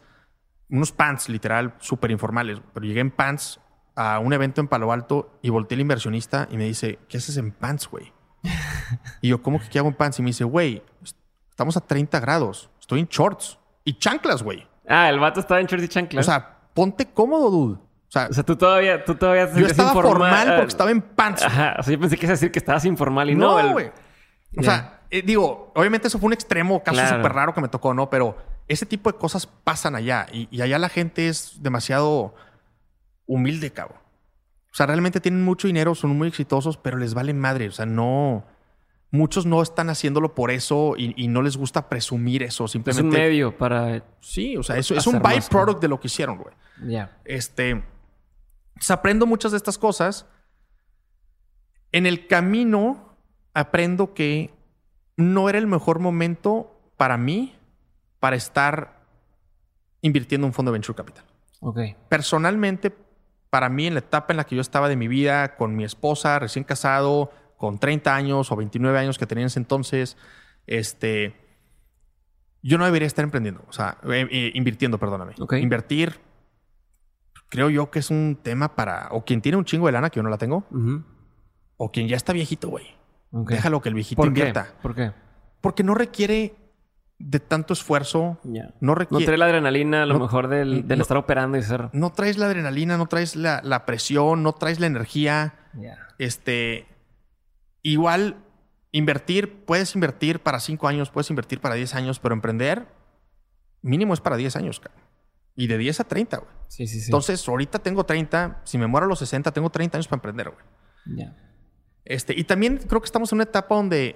unos 0.69 0.91
pants 0.91 1.29
literal 1.29 1.75
súper 1.79 2.11
informales, 2.11 2.61
pero 2.73 2.85
llegué 2.85 3.01
en 3.01 3.11
pants 3.11 3.59
a 3.95 4.19
un 4.19 4.33
evento 4.33 4.61
en 4.61 4.67
Palo 4.67 4.91
Alto 4.91 5.37
y 5.41 5.49
volteé 5.49 5.75
al 5.75 5.81
inversionista 5.81 6.47
y 6.49 6.57
me 6.57 6.63
dice, 6.63 6.99
¿qué 7.09 7.17
haces 7.17 7.37
en 7.37 7.51
pants, 7.51 7.87
güey? 7.87 8.11
y 9.21 9.29
yo, 9.29 9.41
¿cómo 9.41 9.59
que 9.59 9.69
qué 9.69 9.79
hago 9.79 9.89
en 9.89 9.95
pants? 9.95 10.19
Y 10.19 10.21
me 10.23 10.29
dice, 10.29 10.43
güey, 10.45 10.81
estamos 11.49 11.77
a 11.77 11.81
30 11.81 12.19
grados, 12.19 12.69
estoy 12.79 13.01
en 13.01 13.07
shorts 13.07 13.59
y 13.83 13.97
chanclas, 13.97 14.41
güey. 14.41 14.67
Ah, 14.87 15.09
el 15.09 15.19
vato 15.19 15.39
estaba 15.39 15.59
en 15.59 15.67
shorts 15.67 15.85
y 15.85 15.87
chanclas. 15.87 16.27
O 16.27 16.31
sea, 16.31 16.57
ponte 16.73 17.05
cómodo, 17.11 17.49
dude. 17.51 17.79
O 18.15 18.19
sea, 18.19 18.27
O 18.29 18.33
sea, 18.33 18.43
tú 18.43 18.55
todavía, 18.55 19.03
tú 19.03 19.15
todavía 19.15 19.51
te 19.51 19.59
yo 19.59 19.65
estaba 19.65 19.89
informal. 19.89 20.31
formal 20.45 20.55
porque 20.57 20.69
estaba 20.69 20.91
en 20.91 21.01
pants. 21.01 21.41
Ajá. 21.43 21.77
O 21.79 21.83
sea, 21.83 21.93
yo 21.93 21.99
pensé 21.99 22.15
que 22.15 22.25
ibas 22.27 22.31
a 22.31 22.39
decir 22.39 22.51
que 22.51 22.59
estabas 22.59 22.85
informal 22.85 23.29
y 23.31 23.35
no. 23.35 23.51
No, 23.53 23.59
el- 23.59 23.71
güey. 23.71 23.91
O 24.55 24.61
sea, 24.61 25.01
eh, 25.09 25.23
digo, 25.23 25.71
obviamente 25.75 26.07
eso 26.09 26.19
fue 26.19 26.27
un 26.27 26.33
extremo, 26.33 26.83
caso 26.83 26.95
Claro. 26.99 27.17
súper 27.17 27.33
raro 27.33 27.53
que 27.55 27.61
me 27.61 27.69
tocó, 27.69 27.95
¿no? 27.95 28.11
Pero 28.11 28.37
ese 28.67 28.85
tipo 28.85 29.11
de 29.11 29.17
cosas 29.17 29.47
pasan 29.47 29.95
allá 29.95 30.27
y, 30.31 30.47
y 30.51 30.61
allá 30.61 30.77
la 30.77 30.89
gente 30.89 31.27
es 31.27 31.57
demasiado 31.63 32.35
humilde, 33.25 33.71
cabrón. 33.71 33.97
O 34.71 34.75
sea, 34.75 34.85
realmente 34.85 35.19
tienen 35.19 35.43
mucho 35.43 35.67
dinero, 35.67 35.95
son 35.95 36.15
muy 36.15 36.27
exitosos, 36.27 36.77
pero 36.77 36.97
les 36.97 37.13
vale 37.15 37.33
madre. 37.33 37.67
O 37.67 37.71
sea, 37.71 37.85
no. 37.87 38.45
Muchos 39.11 39.45
no 39.45 39.61
están 39.61 39.89
haciéndolo 39.91 40.33
por 40.33 40.49
eso 40.49 40.95
y, 40.97 41.13
y 41.15 41.27
no 41.27 41.41
les 41.43 41.55
gusta 41.57 41.87
presumir 41.89 42.41
eso. 42.43 42.65
Es 42.65 42.71
Simplemente. 42.71 43.15
un 43.17 43.23
medio 43.23 43.57
para. 43.57 44.03
Sí, 44.21 44.55
o 44.57 44.63
sea, 44.63 44.77
eso 44.77 44.95
es 44.95 45.05
un 45.07 45.19
byproduct 45.21 45.79
de 45.81 45.87
lo 45.87 45.99
que 45.99 46.07
hicieron, 46.07 46.37
güey. 46.37 46.53
Ya. 46.87 47.17
Este. 47.25 47.83
Pues, 48.73 48.91
aprendo 48.91 49.25
muchas 49.25 49.51
de 49.51 49.57
estas 49.57 49.77
cosas. 49.77 50.25
En 51.91 52.05
el 52.05 52.27
camino 52.27 53.15
aprendo 53.53 54.13
que 54.13 54.53
no 55.15 55.49
era 55.49 55.59
el 55.59 55.67
mejor 55.67 55.99
momento 55.99 56.79
para 56.97 57.17
mí 57.17 57.55
para 58.19 58.35
estar 58.35 59.03
invirtiendo 60.01 60.45
en 60.45 60.49
un 60.49 60.53
fondo 60.53 60.71
de 60.71 60.73
venture 60.73 60.95
capital. 60.95 61.23
Ok. 61.59 61.79
Personalmente, 62.09 62.93
para 63.49 63.69
mí, 63.69 63.87
en 63.87 63.93
la 63.93 63.99
etapa 63.99 64.33
en 64.33 64.37
la 64.37 64.45
que 64.45 64.55
yo 64.55 64.61
estaba 64.61 64.89
de 64.89 64.95
mi 64.95 65.07
vida, 65.07 65.55
con 65.55 65.75
mi 65.75 65.83
esposa, 65.83 66.39
recién 66.39 66.63
casado, 66.63 67.31
con 67.57 67.79
30 67.79 68.15
años 68.15 68.51
o 68.51 68.55
29 68.55 68.97
años 68.97 69.17
que 69.17 69.25
tenía 69.25 69.43
en 69.43 69.47
ese 69.47 69.59
entonces, 69.59 70.17
este, 70.67 71.35
yo 72.61 72.77
no 72.77 72.85
debería 72.85 73.07
estar 73.07 73.23
emprendiendo, 73.23 73.63
o 73.67 73.73
sea, 73.73 73.97
eh, 74.05 74.27
eh, 74.31 74.51
invirtiendo, 74.55 74.97
perdóname. 74.97 75.33
Ok. 75.39 75.53
Invertir, 75.53 76.19
creo 77.53 77.69
yo 77.69 77.91
que 77.91 77.99
es 77.99 78.09
un 78.09 78.37
tema 78.41 78.75
para, 78.75 79.07
o 79.11 79.23
quien 79.23 79.41
tiene 79.41 79.57
un 79.57 79.65
chingo 79.65 79.85
de 79.85 79.91
lana, 79.93 80.09
que 80.09 80.17
yo 80.17 80.23
no 80.23 80.29
la 80.29 80.37
tengo, 80.37 80.65
o 81.77 81.91
quien 81.91 82.07
ya 82.07 82.15
está 82.17 82.33
viejito, 82.33 82.69
güey. 82.69 82.85
Ok. 83.31 83.51
Déjalo 83.51 83.81
que 83.81 83.89
el 83.89 83.95
viejito 83.95 84.17
¿Por 84.21 84.25
qué? 84.33 84.39
invierta. 84.39 84.73
¿Por 84.81 84.93
qué? 84.95 85.11
Porque 85.61 85.83
no 85.83 85.93
requiere 85.95 86.55
de 87.19 87.39
tanto 87.39 87.73
esfuerzo, 87.73 88.39
no 88.43 88.61
No 88.81 88.95
requiere... 88.95 89.25
trae 89.25 89.37
la 89.37 89.45
adrenalina, 89.45 90.03
a 90.03 90.05
lo 90.05 90.15
No- 90.15 90.19
mejor 90.21 90.47
del, 90.49 90.87
del 90.87 90.97
no- 90.97 91.01
estar 91.03 91.17
operando 91.17 91.57
y 91.57 91.63
ser. 91.63 91.89
no 91.93 92.11
traes 92.11 92.37
la 92.37 92.47
adrenalina, 92.47 92.97
no 92.97 93.05
traes 93.07 93.35
la, 93.35 93.61
la 93.63 93.85
presión, 93.85 94.43
no 94.43 94.53
traes 94.53 94.79
la 94.79 94.87
energía. 94.87 95.53
Este, 96.17 96.85
igual 97.81 98.37
invertir, 98.91 99.63
puedes 99.65 99.95
invertir 99.95 100.39
para 100.41 100.59
5 100.59 100.87
años, 100.87 101.09
puedes 101.11 101.29
invertir 101.29 101.59
para 101.61 101.75
10 101.75 101.95
años, 101.95 102.19
pero 102.19 102.33
emprender 102.35 102.87
mínimo 103.81 104.13
es 104.13 104.21
para 104.21 104.35
10 104.37 104.55
años, 104.55 104.79
cabrón. 104.79 105.01
Y 105.55 105.67
de 105.67 105.77
10 105.77 105.99
a 105.99 106.03
30, 106.03 106.37
güey. 106.37 106.51
Sí, 106.67 106.87
sí, 106.87 106.99
sí. 106.99 107.05
Entonces, 107.05 107.47
ahorita 107.47 107.79
tengo 107.79 108.05
30, 108.05 108.61
si 108.63 108.77
me 108.77 108.87
muero 108.87 109.05
a 109.05 109.09
los 109.09 109.19
60, 109.19 109.51
tengo 109.51 109.69
30 109.69 109.97
años 109.97 110.07
para 110.07 110.17
emprender, 110.17 110.49
güey. 110.49 110.65
Ya. 111.17 111.35
Este, 112.05 112.33
y 112.37 112.43
también 112.43 112.77
creo 112.77 113.01
que 113.01 113.05
estamos 113.05 113.31
en 113.31 113.37
una 113.37 113.43
etapa 113.43 113.75
donde 113.75 114.15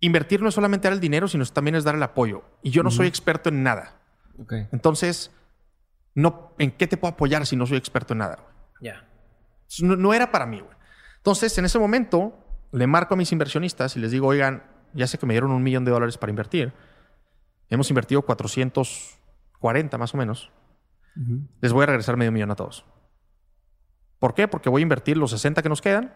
invertir 0.00 0.42
no 0.42 0.48
es 0.48 0.54
solamente 0.54 0.88
dar 0.88 0.92
el 0.92 1.00
dinero, 1.00 1.28
sino 1.28 1.44
también 1.46 1.74
es 1.74 1.84
dar 1.84 1.94
el 1.94 2.02
apoyo. 2.02 2.42
Y 2.62 2.70
yo 2.70 2.82
no 2.82 2.90
soy 2.90 3.06
experto 3.06 3.48
en 3.48 3.62
nada. 3.62 4.00
Ok. 4.38 4.52
Entonces, 4.72 5.30
no, 6.14 6.54
¿en 6.58 6.70
qué 6.72 6.86
te 6.86 6.96
puedo 6.96 7.12
apoyar 7.12 7.46
si 7.46 7.56
no 7.56 7.66
soy 7.66 7.76
experto 7.76 8.14
en 8.14 8.18
nada, 8.18 8.36
güey? 8.36 8.54
Ya. 8.80 9.08
No, 9.82 9.96
no 9.96 10.14
era 10.14 10.30
para 10.32 10.46
mí, 10.46 10.60
güey. 10.60 10.76
Entonces, 11.18 11.56
en 11.58 11.64
ese 11.64 11.78
momento, 11.78 12.34
le 12.72 12.86
marco 12.86 13.14
a 13.14 13.16
mis 13.16 13.32
inversionistas 13.32 13.96
y 13.96 14.00
les 14.00 14.10
digo, 14.10 14.28
oigan, 14.28 14.64
ya 14.94 15.06
sé 15.06 15.18
que 15.18 15.26
me 15.26 15.34
dieron 15.34 15.50
un 15.50 15.62
millón 15.62 15.84
de 15.84 15.90
dólares 15.90 16.18
para 16.18 16.30
invertir. 16.30 16.72
Hemos 17.68 17.90
invertido 17.90 18.22
440 19.66 19.98
más 19.98 20.14
o 20.14 20.16
menos. 20.16 20.50
Les 21.60 21.72
voy 21.72 21.84
a 21.84 21.86
regresar 21.86 22.16
medio 22.16 22.30
millón 22.30 22.50
a 22.50 22.56
todos. 22.56 22.84
¿Por 24.18 24.34
qué? 24.34 24.48
Porque 24.48 24.68
voy 24.68 24.82
a 24.82 24.84
invertir 24.84 25.16
los 25.16 25.30
60 25.30 25.62
que 25.62 25.68
nos 25.68 25.80
quedan 25.80 26.14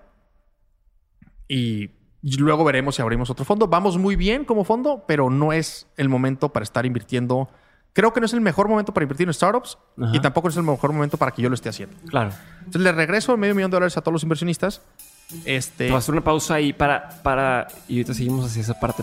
y 1.49 1.91
luego 2.23 2.65
veremos 2.65 2.97
si 2.97 3.03
abrimos 3.03 3.31
otro 3.31 3.45
fondo. 3.45 3.67
Vamos 3.67 3.99
muy 3.99 4.15
bien 4.15 4.45
como 4.45 4.65
fondo, 4.65 5.05
pero 5.07 5.31
no 5.31 5.53
es 5.53 5.87
el 5.97 6.09
momento 6.09 6.51
para 6.51 6.65
estar 6.65 6.85
invirtiendo. 6.85 7.49
Creo 7.93 8.13
que 8.13 8.21
no 8.21 8.27
es 8.27 8.35
el 8.35 8.41
mejor 8.41 8.69
momento 8.69 8.95
para 8.95 9.05
invertir 9.05 9.27
en 9.27 9.35
startups 9.35 9.79
Ajá. 10.01 10.15
y 10.15 10.21
tampoco 10.21 10.49
es 10.49 10.57
el 10.57 10.63
mejor 10.63 10.93
momento 10.93 11.17
para 11.17 11.33
que 11.33 11.43
yo 11.43 11.49
lo 11.49 11.55
esté 11.55 11.71
haciendo. 11.71 11.97
Claro. 12.09 12.31
Entonces 12.59 12.83
le 12.83 12.93
regreso 12.93 13.37
medio 13.37 13.55
millón 13.55 13.71
de 13.71 13.77
dólares 13.77 13.97
a 13.97 14.01
todos 14.03 14.13
los 14.13 14.23
inversionistas. 14.23 14.83
Este, 15.45 15.85
Te 15.85 15.91
voy 15.91 15.97
a 15.97 15.99
hacer 15.99 16.13
una 16.13 16.25
pausa 16.25 16.55
ahí 16.55 16.73
para, 16.73 17.09
para. 17.23 17.69
Y 17.89 17.95
ahorita 17.97 18.15
seguimos 18.15 18.47
hacia 18.47 18.63
esa 18.63 18.79
parte. 18.79 19.03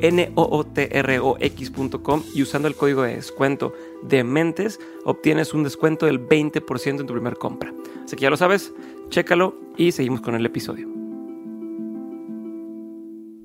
N-O-O-T-R-O-X.com 0.00 2.22
y 2.34 2.42
usando 2.42 2.68
el 2.68 2.74
código 2.74 3.02
de 3.02 3.16
descuento 3.16 3.72
de 4.02 4.24
mentes 4.24 4.80
obtienes 5.04 5.54
un 5.54 5.64
descuento 5.64 6.06
del 6.06 6.26
20% 6.26 7.00
en 7.00 7.06
tu 7.06 7.12
primer 7.12 7.36
compra. 7.36 7.72
Así 8.04 8.16
que 8.16 8.22
ya 8.22 8.30
lo 8.30 8.36
sabes, 8.36 8.72
chécalo 9.10 9.54
y 9.76 9.92
seguimos 9.92 10.20
con 10.20 10.34
el 10.34 10.46
episodio. 10.46 10.88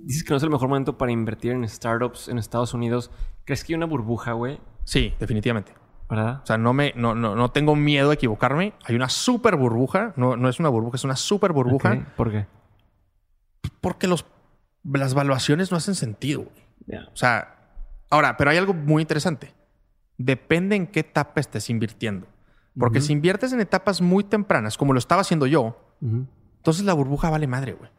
Dices 0.04 0.24
que 0.24 0.32
no 0.32 0.38
es 0.38 0.44
el 0.44 0.50
mejor 0.50 0.68
momento 0.68 0.98
para 0.98 1.12
invertir 1.12 1.54
en 1.54 1.68
startups 1.68 2.28
en 2.28 2.38
Estados 2.38 2.74
Unidos. 2.74 3.10
¿Crees 3.46 3.64
que 3.64 3.74
hay 3.74 3.78
una 3.78 3.86
burbuja, 3.86 4.34
güey? 4.34 4.60
sí, 4.84 5.14
definitivamente. 5.20 5.74
¿Verdad? 6.10 6.42
O 6.44 6.46
sea, 6.46 6.58
no, 6.58 6.74
me, 6.74 6.94
no, 6.96 7.16
no, 7.16 7.36
no 7.36 7.52
tengo 7.52 7.76
miedo 7.76 8.10
de 8.10 8.16
equivocarme. 8.16 8.74
Hay 8.86 8.96
una 8.96 9.10
super 9.10 9.56
burbuja. 9.56 10.14
No, 10.16 10.36
no 10.36 10.50
es 10.50 10.60
una 10.60 10.70
burbuja, 10.70 10.98
es 10.98 11.04
una 11.06 11.16
super 11.16 11.54
burbuja. 11.54 12.14
¿Por 12.16 12.30
qué? 12.30 12.46
Porque 13.82 14.08
los, 14.08 14.26
las 14.84 15.14
valuaciones 15.14 15.72
no 15.72 15.78
hacen 15.78 15.96
sentido. 15.96 16.44
güey. 16.44 16.66
Ya. 16.88 17.10
O 17.14 17.16
sea, 17.16 17.56
ahora, 18.10 18.38
pero 18.38 18.52
hay 18.52 18.58
algo 18.58 18.74
muy 18.74 19.02
interesante. 19.02 19.54
Depende 20.18 20.76
en 20.76 20.88
qué 20.88 21.02
etapa 21.02 21.40
estés 21.40 21.70
invirtiendo. 21.70 22.28
Porque 22.78 23.02
si 23.02 23.14
inviertes 23.14 23.54
en 23.54 23.60
etapas 23.60 24.02
muy 24.02 24.24
tempranas, 24.24 24.78
como 24.78 24.94
lo 24.94 25.00
estaba 25.00 25.22
haciendo 25.22 25.46
yo, 25.46 25.78
entonces 26.02 26.84
la 26.84 26.94
burbuja 26.94 27.30
vale 27.30 27.46
madre, 27.46 27.74
güey. 27.74 27.92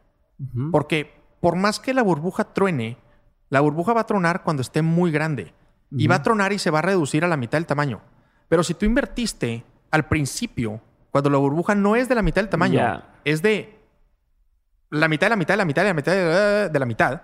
Porque 0.71 1.13
por 1.39 1.55
más 1.55 1.79
que 1.79 1.93
la 1.93 2.03
burbuja 2.03 2.53
truene, 2.53 2.97
la 3.49 3.61
burbuja 3.61 3.93
va 3.93 4.01
a 4.01 4.05
tronar 4.05 4.43
cuando 4.43 4.61
esté 4.61 4.81
muy 4.81 5.11
grande. 5.11 5.53
Y 5.91 6.07
va 6.07 6.15
a 6.15 6.23
tronar 6.23 6.51
y 6.51 6.59
se 6.59 6.71
va 6.71 6.79
a 6.79 6.81
reducir 6.81 7.23
a 7.23 7.27
la 7.27 7.37
mitad 7.37 7.57
del 7.57 7.67
tamaño. 7.67 8.01
Pero 8.49 8.63
si 8.63 8.73
tú 8.73 8.85
invertiste 8.85 9.63
al 9.91 10.07
principio, 10.07 10.81
cuando 11.11 11.29
la 11.29 11.37
burbuja 11.37 11.73
no 11.73 11.95
es 11.95 12.09
de 12.09 12.15
la 12.15 12.21
mitad 12.21 12.41
del 12.41 12.49
tamaño, 12.49 13.01
es 13.23 13.41
de 13.41 13.74
la 14.99 15.07
mitad 15.07 15.27
de 15.27 15.29
la 15.31 15.35
mitad 15.35 15.53
de 15.53 15.57
la 15.57 15.65
mitad 15.65 15.81
de 15.83 15.87
la 15.89 15.93
mitad 15.93 16.11
de 16.71 16.79
la, 16.79 16.85
mitad, 16.85 17.21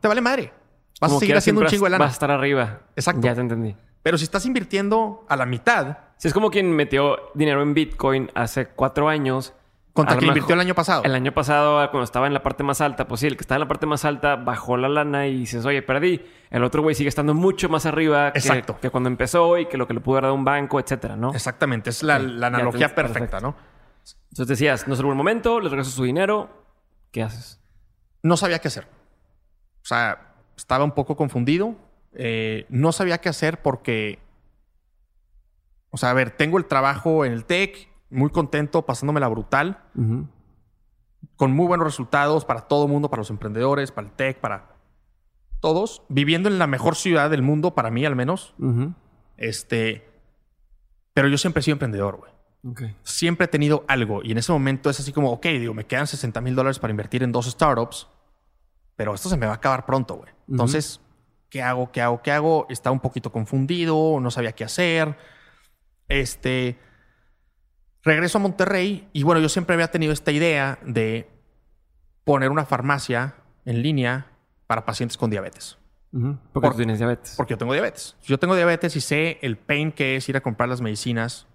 te 0.00 0.08
vale 0.08 0.20
madre. 0.20 0.52
Vas 1.00 1.08
Como 1.10 1.18
a 1.18 1.20
seguir 1.20 1.36
haciendo 1.36 1.62
un 1.62 1.68
chingo 1.68 1.84
de 1.86 1.90
lana. 1.90 2.04
Vas 2.04 2.12
a 2.12 2.14
estar 2.14 2.30
arriba. 2.30 2.80
Exacto. 2.96 3.20
Ya 3.22 3.34
te 3.34 3.40
entendí. 3.40 3.76
Pero 4.02 4.18
si 4.18 4.24
estás 4.24 4.44
invirtiendo 4.46 5.24
a 5.28 5.36
la 5.36 5.46
mitad, 5.46 5.98
Si 6.16 6.26
es 6.28 6.34
como 6.34 6.50
quien 6.50 6.72
metió 6.72 7.16
dinero 7.34 7.62
en 7.62 7.74
Bitcoin 7.74 8.30
hace 8.34 8.66
cuatro 8.66 9.08
años, 9.08 9.54
Contra 9.92 10.14
mejor- 10.16 10.28
invirtió 10.28 10.54
el 10.54 10.60
año 10.60 10.74
pasado. 10.74 11.02
El 11.04 11.14
año 11.14 11.32
pasado, 11.32 11.76
cuando 11.90 12.04
estaba 12.04 12.26
en 12.26 12.34
la 12.34 12.42
parte 12.42 12.62
más 12.64 12.80
alta, 12.80 13.06
pues 13.08 13.20
sí, 13.20 13.26
el 13.28 13.36
que 13.36 13.42
estaba 13.42 13.56
en 13.56 13.60
la 13.60 13.68
parte 13.68 13.86
más 13.86 14.04
alta 14.04 14.36
bajó 14.36 14.76
la 14.76 14.88
lana 14.88 15.26
y 15.28 15.38
dices, 15.40 15.64
oye, 15.64 15.82
perdí. 15.82 16.20
El 16.50 16.62
otro 16.64 16.82
güey 16.82 16.94
sigue 16.96 17.08
estando 17.08 17.34
mucho 17.34 17.68
más 17.68 17.86
arriba 17.86 18.32
que, 18.32 18.38
Exacto. 18.38 18.78
que 18.80 18.90
cuando 18.90 19.08
empezó 19.08 19.58
y 19.58 19.66
que 19.66 19.76
lo 19.76 19.86
que 19.86 19.94
le 19.94 20.00
pudo 20.00 20.14
haber 20.16 20.24
dado 20.24 20.34
un 20.34 20.44
banco, 20.44 20.78
etcétera, 20.80 21.16
¿no? 21.16 21.32
Exactamente, 21.34 21.90
es 21.90 22.02
la, 22.02 22.18
Sí, 22.18 22.26
la 22.26 22.40
ya 22.50 22.56
analogía 22.56 22.94
perfecta, 22.94 23.40
¿no? 23.40 23.54
Entonces 24.30 24.46
decías, 24.48 24.86
no 24.88 24.94
es 24.94 25.00
el 25.00 25.06
buen 25.06 25.18
momento, 25.18 25.60
les 25.60 25.70
regreso 25.70 25.90
su 25.90 26.04
dinero. 26.04 26.48
¿Qué 27.10 27.22
haces? 27.22 27.60
No 28.22 28.36
sabía 28.36 28.58
qué 28.58 28.68
hacer. 28.68 28.86
O 29.82 29.86
sea, 29.86 30.34
estaba 30.56 30.84
un 30.84 30.92
poco 30.92 31.16
confundido. 31.16 31.76
Eh, 32.12 32.66
no 32.68 32.92
sabía 32.92 33.18
qué 33.18 33.28
hacer 33.28 33.62
porque. 33.62 34.18
O 35.90 35.96
sea, 35.96 36.10
a 36.10 36.14
ver, 36.14 36.30
tengo 36.32 36.58
el 36.58 36.66
trabajo 36.66 37.24
en 37.24 37.32
el 37.32 37.44
tech, 37.44 37.88
muy 38.10 38.30
contento, 38.30 38.84
pasándome 38.84 39.20
la 39.20 39.28
brutal, 39.28 39.82
con 41.36 41.52
muy 41.52 41.66
buenos 41.66 41.86
resultados 41.86 42.44
para 42.44 42.62
todo 42.62 42.84
el 42.84 42.92
mundo, 42.92 43.08
para 43.08 43.20
los 43.20 43.30
emprendedores, 43.30 43.90
para 43.90 44.08
el 44.08 44.12
tech, 44.12 44.38
para 44.38 44.76
todos, 45.60 46.02
viviendo 46.08 46.48
en 46.48 46.58
la 46.58 46.66
mejor 46.66 46.94
ciudad 46.94 47.30
del 47.30 47.42
mundo, 47.42 47.74
para 47.74 47.90
mí 47.90 48.04
al 48.04 48.16
menos. 48.16 48.54
Este. 49.38 50.06
Pero 51.14 51.28
yo 51.28 51.38
siempre 51.38 51.60
he 51.60 51.62
sido 51.62 51.76
emprendedor, 51.76 52.18
güey. 52.18 52.37
Ok. 52.64 52.82
siempre 53.02 53.44
he 53.44 53.48
tenido 53.48 53.84
algo. 53.88 54.22
Y 54.22 54.32
en 54.32 54.38
ese 54.38 54.52
momento 54.52 54.90
es 54.90 54.98
así 55.00 55.12
como, 55.12 55.30
ok, 55.32 55.46
digo, 55.46 55.74
me 55.74 55.86
quedan 55.86 56.06
60 56.06 56.40
mil 56.40 56.54
dólares 56.54 56.78
para 56.78 56.90
invertir 56.90 57.22
en 57.22 57.32
dos 57.32 57.46
startups, 57.46 58.08
pero 58.96 59.14
esto 59.14 59.28
se 59.28 59.36
me 59.36 59.46
va 59.46 59.52
a 59.52 59.56
acabar 59.56 59.86
pronto, 59.86 60.16
güey. 60.16 60.30
Entonces, 60.48 61.00
¿qué 61.50 61.62
hago? 61.62 61.92
¿Qué 61.92 62.00
hago? 62.02 62.20
¿Qué 62.22 62.32
hago? 62.32 62.66
Estaba 62.68 62.92
un 62.92 63.00
poquito 63.00 63.30
confundido, 63.32 64.18
no 64.20 64.30
sabía 64.30 64.52
qué 64.52 64.64
hacer. 64.64 65.16
Este. 66.08 66.78
Regreso 68.02 68.38
a 68.38 68.40
Monterrey 68.40 69.08
y 69.12 69.22
bueno, 69.24 69.40
yo 69.40 69.48
siempre 69.48 69.74
había 69.74 69.90
tenido 69.90 70.12
esta 70.12 70.30
idea 70.30 70.78
de 70.84 71.28
poner 72.24 72.50
una 72.50 72.64
farmacia 72.64 73.34
en 73.64 73.82
línea 73.82 74.26
para 74.66 74.84
pacientes 74.86 75.16
con 75.18 75.30
diabetes. 75.30 75.76
Ujú. 76.12 76.38
Porque 76.52 76.66
Por- 76.68 76.72
tú 76.72 76.76
tienes 76.78 76.98
diabetes. 76.98 77.34
Porque 77.36 77.52
yo 77.54 77.58
tengo 77.58 77.72
diabetes. 77.72 78.16
Yo 78.22 78.38
tengo 78.38 78.54
diabetes 78.54 78.94
y 78.96 79.00
sé 79.00 79.38
el 79.42 79.58
pain 79.58 79.92
que 79.92 80.16
es 80.16 80.28
ir 80.28 80.36
a 80.36 80.40
comprar 80.40 80.68
las 80.68 80.80
medicinas 80.80 81.46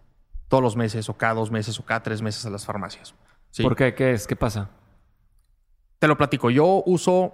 todos 0.53 0.61
los 0.61 0.75
meses 0.75 1.09
o 1.09 1.15
cada 1.15 1.33
dos 1.33 1.49
meses 1.49 1.79
o 1.79 1.83
cada 1.83 2.03
tres 2.03 2.21
meses 2.21 2.45
a 2.45 2.51
las 2.51 2.63
farmacias. 2.63 3.15
Sí. 3.49 3.63
¿Por 3.63 3.75
qué? 3.75 3.95
¿Qué 3.95 4.11
es? 4.11 4.27
¿Qué 4.27 4.35
pasa? 4.35 4.69
Te 5.97 6.07
lo 6.07 6.15
platico. 6.15 6.51
Yo 6.51 6.83
uso 6.85 7.33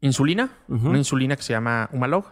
insulina, 0.00 0.48
una 0.66 0.96
insulina 0.96 1.36
que 1.36 1.42
se 1.42 1.52
llama 1.52 1.90
Humalog. 1.92 2.24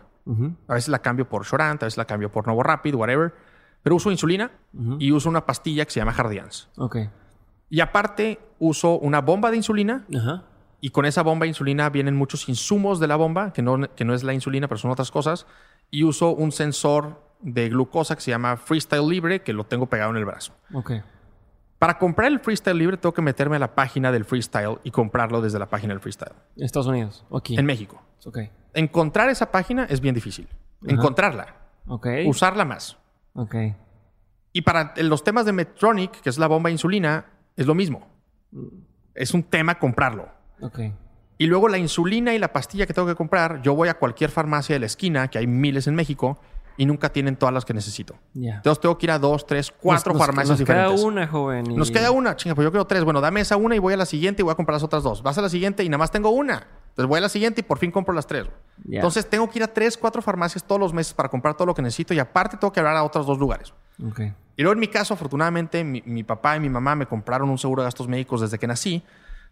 A 0.69 0.73
veces 0.73 0.89
la 0.89 1.01
cambio 1.01 1.29
por 1.29 1.45
Shorant, 1.45 1.83
a 1.83 1.85
veces 1.85 1.99
la 1.99 2.07
cambio 2.07 2.33
por 2.33 2.47
Novo 2.47 2.63
Rapid, 2.63 2.95
whatever. 2.95 3.35
Pero 3.83 3.97
uso 3.97 4.11
insulina 4.11 4.53
y 4.99 5.13
uso 5.13 5.29
una 5.29 5.45
pastilla 5.45 5.85
que 5.85 5.91
se 5.91 6.01
llama 6.01 6.15
Jardiance. 6.15 6.69
Ok. 6.79 6.97
Y 7.69 7.81
aparte 7.81 8.41
uso 8.59 8.99
una 8.99 9.21
bomba 9.21 9.51
de 9.51 9.59
insulina 9.59 10.07
y 10.81 10.91
con 10.91 11.05
esa 11.05 11.23
bomba 11.25 11.45
de 11.45 11.49
insulina 11.49 11.91
vienen 11.91 12.17
muchos 12.17 12.49
insumos 12.49 13.01
de 13.01 13.07
la 13.07 13.17
bomba, 13.17 13.53
que 13.53 13.61
no, 13.61 13.95
que 13.95 14.07
no 14.07 14.15
es 14.15 14.25
la 14.25 14.33
insulina, 14.33 14.67
pero 14.67 14.79
son 14.79 14.91
otras 14.91 15.11
cosas. 15.11 15.47
Y 15.91 16.05
uso 16.05 16.31
un 16.31 16.53
sensor 16.53 17.26
de 17.41 17.69
glucosa 17.69 18.15
que 18.15 18.23
se 18.23 18.31
llama 18.31 18.57
Freestyle 18.57 19.09
Libre, 19.09 19.43
que 19.43 19.53
lo 19.53 19.65
tengo 19.65 19.87
pegado 19.87 20.11
en 20.11 20.17
el 20.17 20.25
brazo. 20.25 20.53
Para 21.79 21.99
comprar 21.99 22.33
el 22.33 22.41
Freestyle 22.41 22.79
Libre 22.79 22.97
tengo 22.97 23.13
que 23.13 23.23
meterme 23.23 23.57
a 23.57 23.59
la 23.59 23.75
página 23.75 24.11
del 24.11 24.25
Freestyle 24.25 24.79
y 24.83 24.91
comprarlo 24.91 25.41
desde 25.41 25.59
la 25.59 25.67
página 25.67 25.93
del 25.93 26.01
Freestyle. 26.01 26.35
En 26.57 26.65
Estados 26.65 26.87
Unidos. 26.87 27.25
Aquí. 27.35 27.59
En 27.59 27.67
México. 27.67 28.03
Ok. 28.25 28.39
Encontrar 28.73 29.29
esa 29.29 29.51
página 29.51 29.85
es 29.85 30.01
bien 30.01 30.15
difícil. 30.15 30.49
Encontrarla. 30.87 31.55
Ok. 31.87 32.07
Usarla 32.27 32.65
más. 32.65 32.97
Ok. 33.35 33.55
Y 34.53 34.63
para 34.63 34.95
los 34.97 35.23
temas 35.23 35.45
de 35.45 35.53
Medtronic, 35.53 36.21
que 36.21 36.31
es 36.31 36.39
la 36.39 36.47
bomba 36.47 36.69
de 36.69 36.73
insulina, 36.73 37.27
es 37.57 37.67
lo 37.67 37.75
mismo. 37.75 38.09
Es 39.15 39.35
un 39.35 39.43
tema 39.43 39.79
comprarlo. 39.79 40.29
Ok. 40.61 40.81
Y 41.39 41.47
luego 41.47 41.69
la 41.69 41.77
insulina 41.77 42.35
y 42.35 42.39
la 42.39 42.53
pastilla 42.53 42.87
que 42.87 42.95
tengo 42.95 43.07
que 43.07 43.15
comprar, 43.15 43.61
yo 43.61 43.75
voy 43.75 43.89
a 43.89 43.99
cualquier 43.99 44.31
farmacia 44.31 44.75
de 44.75 44.81
la 44.81 44.87
esquina, 44.87 45.29
que 45.29 45.39
hay 45.39 45.47
miles 45.47 45.87
en 45.87 45.95
México, 45.95 46.41
y 46.77 46.87
nunca 46.87 47.11
tienen 47.11 47.37
todas 47.37 47.53
las 47.55 47.65
que 47.65 47.73
necesito. 47.75 48.17
Ya. 48.35 48.57
Entonces 48.57 48.81
tengo 48.81 48.99
que 48.99 49.07
ir 49.07 49.11
a 49.11 49.19
dos, 49.19 49.47
tres, 49.47 49.71
cuatro 49.73 50.13
Nos- 50.13 50.19
nos- 50.19 50.27
farmacias 50.27 50.59
nos 50.61 50.67
queda 50.67 50.77
diferentes. 50.85 51.05
una, 51.05 51.27
joven. 51.27 51.71
y- 51.71 51.77
Nos 51.77 51.91
queda 51.91 52.11
una, 52.11 52.37
chinga, 52.37 52.55
pues 52.55 52.65
yo 52.65 52.71
quiero 52.71 52.87
tres. 52.87 53.05
Bueno, 53.05 53.21
dame 53.21 53.41
esa 53.41 53.57
una 53.57 53.75
y 53.75 53.79
voy 53.79 53.95
a 53.95 53.97
la 53.97 54.07
siguiente 54.07 54.43
y 54.43 54.45
voy 54.45 54.53
a 54.53 54.55
comprar 54.55 54.75
las 54.75 54.83
otras 54.83 55.03
dos. 55.03 55.23
Vas 55.23 55.39
a 55.39 55.43
la 55.43 55.49
siguiente 55.49 55.85
y 55.85 55.89
nada 55.89 55.99
más 55.99 56.11
tengo 56.11 56.31
una. 56.31 56.67
Entonces 56.91 57.09
voy 57.09 57.19
a 57.19 57.21
la 57.23 57.29
siguiente 57.29 57.61
y 57.61 57.65
por 57.65 57.79
fin 57.79 57.91
compro 57.91 58.15
las 58.15 58.27
tres. 58.27 58.45
güey. 58.45 58.57
Ya. 58.85 58.97
Entonces 58.99 59.29
tengo 59.29 59.49
que 59.51 59.59
ir 59.59 59.63
a 59.63 59.69
tres, 59.69 59.97
cuatro 59.97 60.21
farmacias 60.23 60.65
todos 60.65 60.81
los 60.81 60.93
meses 60.93 61.13
para 61.15 61.29
comprar 61.29 61.55
todo 61.57 61.67
lo 61.67 61.75
que 61.75 61.83
necesito 61.83 62.15
y 62.15 62.19
aparte 62.19 62.57
tengo 62.57 62.73
que 62.73 62.81
hablar 62.81 62.97
a 62.97 63.05
otros 63.05 63.27
dos 63.27 63.39
lugares. 63.39 63.73
Ok. 64.07 64.21
Y 64.59 64.63
luego 64.63 64.73
en 64.73 64.79
mi 64.81 64.89
caso, 64.89 65.13
afortunadamente, 65.15 65.85
mi, 65.85 66.03
mi 66.07 66.25
papá 66.25 66.57
y 66.57 66.61
mi 66.61 66.69
mamá 66.71 66.95
me 66.95 67.07
compraron 67.07 67.51
un 67.51 67.59
seguro 67.59 67.83
de 67.83 67.87
gastos 67.87 68.09
médicos 68.09 68.41
desde 68.41 68.59
que 68.59 68.67
nací. 68.67 69.03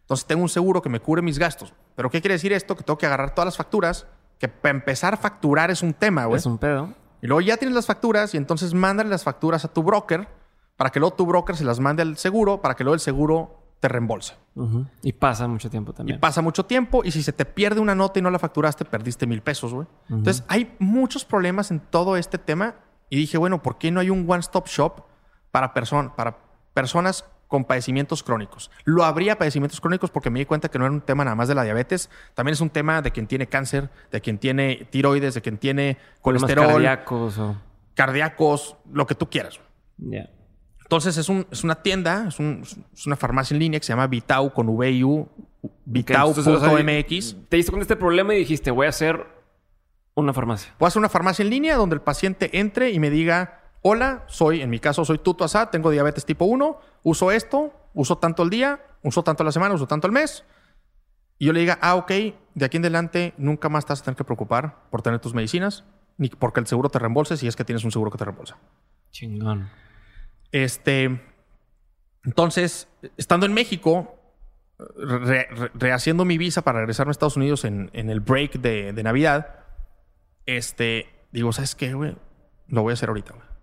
Entonces 0.01 0.27
tengo 0.27 0.43
un 0.43 0.49
seguro 0.49 0.81
que 0.83 0.89
me 0.91 1.01
cubre 1.01 1.21
mis 1.23 1.39
gastos. 1.39 1.73
¿Pero 1.97 2.11
qué 2.11 2.21
quiere 2.21 2.35
decir 2.35 2.53
esto? 2.53 2.77
Que 2.77 2.83
tengo 2.83 2.99
que 2.99 3.07
agarrar 3.07 3.35
todas 3.35 3.47
las 3.47 3.57
facturas, 3.57 4.07
que 4.39 4.49
para 4.49 4.75
empezar 4.75 5.15
a 5.15 5.17
facturar 5.17 5.71
es 5.71 5.83
un 5.83 5.93
tema, 5.95 6.25
güey. 6.27 6.39
Es 6.39 6.47
un 6.47 6.59
pedo. 6.59 6.93
Y 7.25 7.27
luego 7.27 7.41
ya 7.41 7.57
tienes 7.57 7.75
las 7.75 7.87
facturas 7.87 8.35
y 8.35 8.37
entonces 8.37 8.75
mándale 8.75 9.09
las 9.09 9.25
facturas 9.25 9.65
a 9.65 9.69
tu 9.69 9.83
broker 9.83 10.29
para 10.77 10.91
que 10.91 11.01
luego 11.01 11.15
tu 11.17 11.25
broker 11.25 11.57
se 11.57 11.65
las 11.65 11.81
mande 11.81 12.03
al 12.03 12.19
seguro 12.19 12.61
para 12.61 12.75
que 12.75 12.85
luego 12.85 12.93
el 12.95 13.01
seguro 13.01 13.63
te 13.81 13.89
reembolse. 13.89 14.35
Y 15.03 15.15
pasa 15.15 15.49
mucho 15.49 15.71
tiempo 15.71 15.93
Y 15.93 15.95
también. 15.95 16.21
pasa 16.21 16.43
mucho 16.43 16.67
tiempo 16.67 17.03
y 17.03 17.13
si 17.13 17.23
se 17.23 17.33
te 17.33 17.47
pierde 17.47 17.81
una 17.81 17.95
nota 17.95 18.19
y 18.19 18.23
no 18.23 18.31
la 18.31 18.39
facturaste, 18.39 18.85
perdiste 18.85 19.27
mil 19.27 19.41
pesos, 19.41 19.73
güey. 19.73 19.87
Entonces 20.11 20.45
hay 20.49 20.77
muchos 20.79 21.25
problemas 21.25 21.71
en 21.71 21.81
todo 21.81 22.19
este 22.19 22.37
tema 22.37 22.75
y 23.09 23.17
dije, 23.17 23.39
bueno, 23.39 23.63
¿por 23.63 23.79
qué 23.79 23.91
no 23.91 24.01
hay 24.01 24.11
un 24.11 24.31
one-stop 24.31 24.67
shop 24.69 25.05
para, 25.51 25.73
person- 25.73 26.15
para 26.15 26.37
personas 26.75 27.25
con 27.55 27.65
padecimientos 27.65 28.25
crónicos? 28.25 28.69
Lo 28.85 29.05
habría 29.05 29.39
padecimientos 29.39 29.81
crónicos 29.81 30.11
porque 30.11 30.29
me 30.29 30.41
di 30.41 30.45
cuenta 30.45 30.69
que 30.69 30.77
no 30.77 30.87
era 30.87 30.93
un 30.93 31.01
tema 31.03 31.23
nada 31.25 31.37
más 31.37 31.47
de 31.47 31.55
la 31.55 31.63
diabetes, 31.63 32.11
también 32.35 32.55
es 32.55 32.61
un 32.61 32.71
tema 32.71 33.01
de 33.01 33.13
quien 33.13 33.29
tiene 33.29 33.47
cáncer, 33.47 33.91
de 34.11 34.21
quien 34.21 34.39
tiene 34.39 34.89
tiroides, 34.91 35.35
de 35.35 35.41
quien 35.41 35.57
tiene 35.59 35.99
colesterol, 36.21 36.67
cardíacos 36.67 37.39
o... 37.39 37.57
cardíacos, 37.95 38.77
lo 38.93 39.07
que 39.07 39.15
tú 39.15 39.31
quieras. 39.31 39.61
Ya. 39.99 40.29
Entonces 40.83 41.17
es, 41.17 41.29
un- 41.29 41.47
es 41.53 41.63
una 41.63 41.77
tienda, 41.77 42.27
es, 42.27 42.41
un- 42.41 42.63
es 42.93 43.07
una 43.07 43.15
farmacia 43.15 43.55
en 43.55 43.61
línea 43.61 43.79
que 43.79 43.87
se 43.87 43.93
llama 43.93 44.09
Vitau 44.09 44.53
con 44.53 44.69
V 44.69 44.91
I 44.91 45.05
U, 45.05 45.29
entonces, 45.87 46.47
o 46.47 46.59
sea, 46.61 46.75
Vitau.mx. 46.75 47.37
Te 47.49 47.57
diste 47.57 47.71
con 47.71 47.81
este 47.81 47.95
problema 47.95 48.35
y 48.35 48.39
dijiste, 48.39 48.73
voy 48.73 48.87
a 48.87 48.89
hacer 48.91 49.25
una 50.15 50.33
farmacia. 50.33 50.75
Puedo 50.77 50.89
hacer 50.89 50.99
una 50.99 51.09
farmacia 51.09 51.43
en 51.43 51.51
línea 51.51 51.77
donde 51.77 51.95
el 51.95 52.03
paciente 52.03 52.59
entre 52.59 52.91
y 52.91 52.99
me 52.99 53.11
diga, 53.11 53.64
hola, 53.87 54.25
soy, 54.29 54.63
en 54.63 54.71
mi 54.71 54.79
caso 54.81 55.05
soy 55.05 55.19
Tuto 55.19 55.45
Asad, 55.45 55.69
tengo 55.69 55.91
diabetes 55.91 56.25
tipo 56.25 56.47
1, 56.47 56.81
uso 57.03 57.31
esto, 57.31 57.71
uso 57.93 58.17
tanto 58.17 58.43
al 58.43 58.49
día, 58.49 58.81
uso 59.03 59.23
tanto 59.23 59.43
a 59.43 59.47
la 59.47 59.53
semana, 59.53 59.75
uso 59.75 59.87
tanto 59.87 60.07
al 60.07 60.13
mes. 60.13 60.43
Y 61.39 61.47
yo 61.47 61.53
le 61.53 61.61
diga, 61.61 61.79
ah, 61.83 61.97
ok, 61.97 62.11
de 62.55 62.65
aquí 62.65 62.79
en 62.79 62.85
adelante 62.85 63.35
nunca 63.37 63.69
más 63.69 63.85
te 63.85 63.93
vas 63.93 64.01
a 64.01 64.05
tener 64.05 64.17
que 64.17 64.25
preocupar 64.25 64.89
por 64.91 65.03
tener 65.03 65.21
tus 65.21 65.35
medicinas, 65.35 65.85
ni 66.17 66.31
porque 66.31 66.61
el 66.61 66.67
seguro 66.67 66.89
te 66.89 66.99
reembolse 66.99 67.37
si 67.37 67.47
es 67.47 67.57
que 67.57 67.65
tienes 67.65 67.85
un 67.85 67.91
seguro 67.93 68.11
que 68.11 68.17
te 68.17 68.25
reembolsa. 68.25 68.57
Chingón. 69.11 69.69
Este, 70.51 71.21
entonces, 72.25 72.89
estando 73.19 73.45
en 73.45 73.53
México, 73.53 74.17
re- 74.97 75.47
re- 75.51 75.71
rehaciendo 75.75 76.25
mi 76.25 76.39
visa 76.39 76.63
para 76.63 76.79
regresarme 76.79 77.11
a 77.11 77.13
Estados 77.13 77.37
Unidos 77.37 77.65
en, 77.67 77.91
en 77.93 78.09
el 78.09 78.21
break 78.21 78.55
de, 78.61 78.95
de 78.95 79.03
Navidad, 79.03 79.57
este, 80.47 81.07
digo, 81.33 81.53
¿sabes 81.53 81.75
qué, 81.75 81.93
güey? 81.93 82.17
Lo 82.69 82.81
voy 82.83 82.93
a 82.93 82.95
hacer 82.95 83.11
ahorita, 83.11 83.35
güey. 83.35 83.54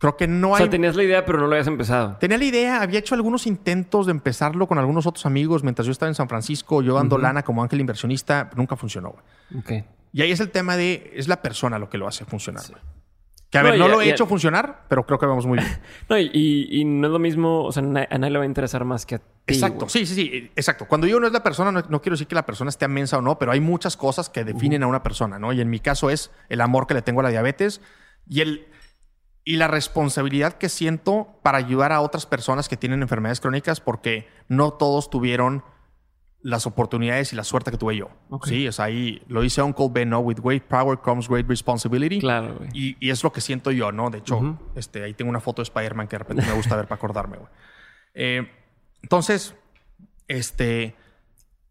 Creo 0.00 0.16
que 0.16 0.26
no 0.26 0.50
O 0.52 0.54
hay... 0.56 0.62
sea, 0.62 0.70
tenías 0.70 0.96
la 0.96 1.02
idea, 1.04 1.24
pero 1.26 1.38
no 1.38 1.46
lo 1.46 1.52
habías 1.52 1.66
empezado. 1.68 2.16
Tenía 2.18 2.38
la 2.38 2.44
idea, 2.44 2.80
había 2.82 2.98
hecho 2.98 3.14
algunos 3.14 3.46
intentos 3.46 4.06
de 4.06 4.12
empezarlo 4.12 4.66
con 4.66 4.78
algunos 4.78 5.06
otros 5.06 5.26
amigos 5.26 5.62
mientras 5.62 5.84
yo 5.86 5.92
estaba 5.92 6.08
en 6.08 6.14
San 6.14 6.28
Francisco, 6.28 6.80
yo 6.82 6.94
dando 6.94 7.18
lana 7.18 7.42
como 7.42 7.62
ángel 7.62 7.80
inversionista, 7.80 8.48
pero 8.50 8.58
nunca 8.62 8.76
funcionó, 8.76 9.10
güey. 9.10 9.60
Ok. 9.80 9.86
Y 10.12 10.22
ahí 10.22 10.32
es 10.32 10.40
el 10.40 10.50
tema 10.50 10.76
de, 10.76 11.12
es 11.14 11.28
la 11.28 11.42
persona 11.42 11.78
lo 11.78 11.88
que 11.90 11.98
lo 11.98 12.08
hace 12.08 12.24
funcionar, 12.24 12.64
güey. 12.70 12.80
Que 13.50 13.58
a 13.58 13.62
No, 13.64 13.70
ver, 13.70 13.78
no 13.80 13.86
y- 13.86 13.90
lo 13.90 14.00
he 14.00 14.06
y- 14.06 14.10
hecho 14.10 14.26
funcionar, 14.26 14.84
pero 14.88 15.04
creo 15.04 15.18
que 15.18 15.26
vamos 15.26 15.44
muy 15.44 15.58
bien. 15.58 15.70
No, 16.08 16.16
y, 16.18 16.82
no 16.86 17.08
es 17.08 17.12
lo 17.12 17.18
mismo, 17.18 17.64
o 17.64 17.72
sea, 17.72 17.82
a 17.82 17.86
nadie 18.18 18.30
le 18.30 18.38
va 18.38 18.44
a 18.44 18.46
interesar 18.46 18.84
más 18.84 19.04
que 19.04 19.16
a 19.16 19.18
ti. 19.18 19.24
Exacto, 19.48 19.88
sí, 19.88 20.06
sí, 20.06 20.14
sí, 20.14 20.50
exacto. 20.56 20.86
Cuando 20.86 21.06
digo 21.08 21.18
no 21.20 21.26
es 21.26 21.32
la 21.32 21.42
persona, 21.42 21.72
no, 21.72 21.82
no 21.88 22.00
quiero 22.00 22.14
decir 22.14 22.26
que 22.28 22.36
la 22.36 22.46
persona 22.46 22.68
esté 22.70 22.86
mensa 22.88 23.18
o 23.18 23.22
no, 23.22 23.38
pero 23.38 23.50
hay 23.52 23.60
muchas 23.60 23.96
cosas 23.96 24.30
que 24.30 24.44
definen 24.44 24.82
a 24.84 24.86
una 24.86 25.02
persona, 25.02 25.38
¿no? 25.40 25.52
Y 25.52 25.60
en 25.60 25.68
mi 25.68 25.80
caso 25.80 26.08
es 26.10 26.30
el 26.48 26.60
amor 26.62 26.86
que 26.86 26.94
le 26.94 27.02
tengo 27.02 27.20
a 27.20 27.24
la 27.24 27.28
diabetes 27.30 27.80
y 28.28 28.40
el 28.40 28.66
y 29.52 29.56
la 29.56 29.66
responsabilidad 29.66 30.52
que 30.58 30.68
siento 30.68 31.40
para 31.42 31.58
ayudar 31.58 31.90
a 31.92 32.00
otras 32.02 32.24
personas 32.26 32.68
que 32.68 32.76
tienen 32.76 33.02
enfermedades 33.02 33.40
crónicas 33.40 33.80
porque 33.80 34.28
no 34.48 34.72
todos 34.72 35.10
tuvieron 35.10 35.64
las 36.42 36.66
oportunidades 36.66 37.32
y 37.32 37.36
la 37.36 37.42
suerte 37.44 37.70
que 37.72 37.76
tuve 37.76 37.96
yo. 37.96 38.10
Sí, 38.44 38.66
es 38.66 38.78
ahí 38.80 39.22
lo 39.26 39.42
dice 39.42 39.60
Uncle 39.60 39.88
Ben, 39.90 40.08
¿no? 40.10 40.20
With 40.20 40.38
great 40.42 40.62
power 40.68 40.98
comes 40.98 41.28
great 41.28 41.48
responsibility. 41.48 42.20
Claro, 42.20 42.54
güey. 42.58 42.70
Y, 42.72 42.96
y 43.00 43.10
es 43.10 43.22
lo 43.24 43.32
que 43.32 43.40
siento 43.40 43.72
yo, 43.72 43.90
¿no? 43.92 44.08
De 44.08 44.18
hecho, 44.18 44.58
este, 44.76 45.02
ahí 45.02 45.14
tengo 45.14 45.28
una 45.30 45.40
foto 45.40 45.60
de 45.62 45.64
Spider-Man 45.64 46.06
que 46.06 46.14
de 46.14 46.18
repente 46.20 46.46
me 46.46 46.52
gusta 46.52 46.76
ver 46.76 46.86
para 46.86 46.96
acordarme, 46.96 47.38
güey. 47.38 47.50
Eh, 48.14 48.48
entonces, 49.02 49.54
este, 50.28 50.94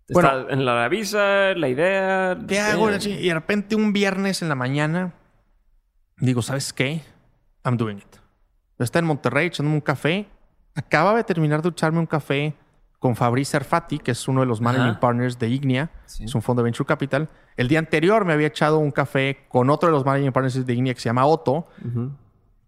bueno. 0.09 0.49
En 0.49 0.65
la 0.65 0.87
visa, 0.89 1.53
la 1.55 1.69
idea. 1.69 2.37
¿qué 2.47 2.59
hago? 2.59 2.89
eh, 2.89 2.99
Y 3.05 3.27
de 3.29 3.33
repente 3.33 3.75
un 3.75 3.93
viernes 3.93 4.41
en 4.41 4.49
la 4.49 4.55
mañana 4.55 5.13
digo, 6.17 6.41
¿sabes 6.41 6.73
qué? 6.73 7.01
I'm 7.65 7.77
doing 7.77 7.97
it. 7.97 8.15
Yo 8.77 8.83
estaba 8.85 9.01
en 9.01 9.05
Monterrey 9.07 9.47
echándome 9.47 9.75
un 9.75 9.81
café. 9.81 10.27
Acababa 10.75 11.17
de 11.17 11.23
terminar 11.23 11.61
de 11.61 11.69
echarme 11.69 11.99
un 11.99 12.05
café 12.05 12.55
con 12.99 13.15
Fabrice 13.15 13.51
Serfati, 13.51 13.97
que 13.99 14.11
es 14.11 14.27
uno 14.27 14.41
de 14.41 14.45
los 14.45 14.59
managing 14.61 14.91
Ajá. 14.91 14.99
partners 14.99 15.39
de 15.39 15.47
Ignea, 15.49 15.89
Sí. 16.05 16.25
es 16.25 16.35
un 16.35 16.41
fondo 16.41 16.61
de 16.61 16.65
Venture 16.65 16.85
Capital. 16.87 17.29
El 17.55 17.67
día 17.69 17.79
anterior 17.79 18.25
me 18.25 18.33
había 18.33 18.47
echado 18.47 18.77
un 18.79 18.91
café 18.91 19.45
con 19.49 19.69
otro 19.69 19.87
de 19.87 19.93
los 19.93 20.05
managing 20.05 20.31
partners 20.33 20.65
de 20.65 20.73
Ignea 20.73 20.93
que 20.93 20.99
se 20.99 21.07
llama 21.09 21.25
Otto. 21.25 21.67
Ujú. 21.85 22.11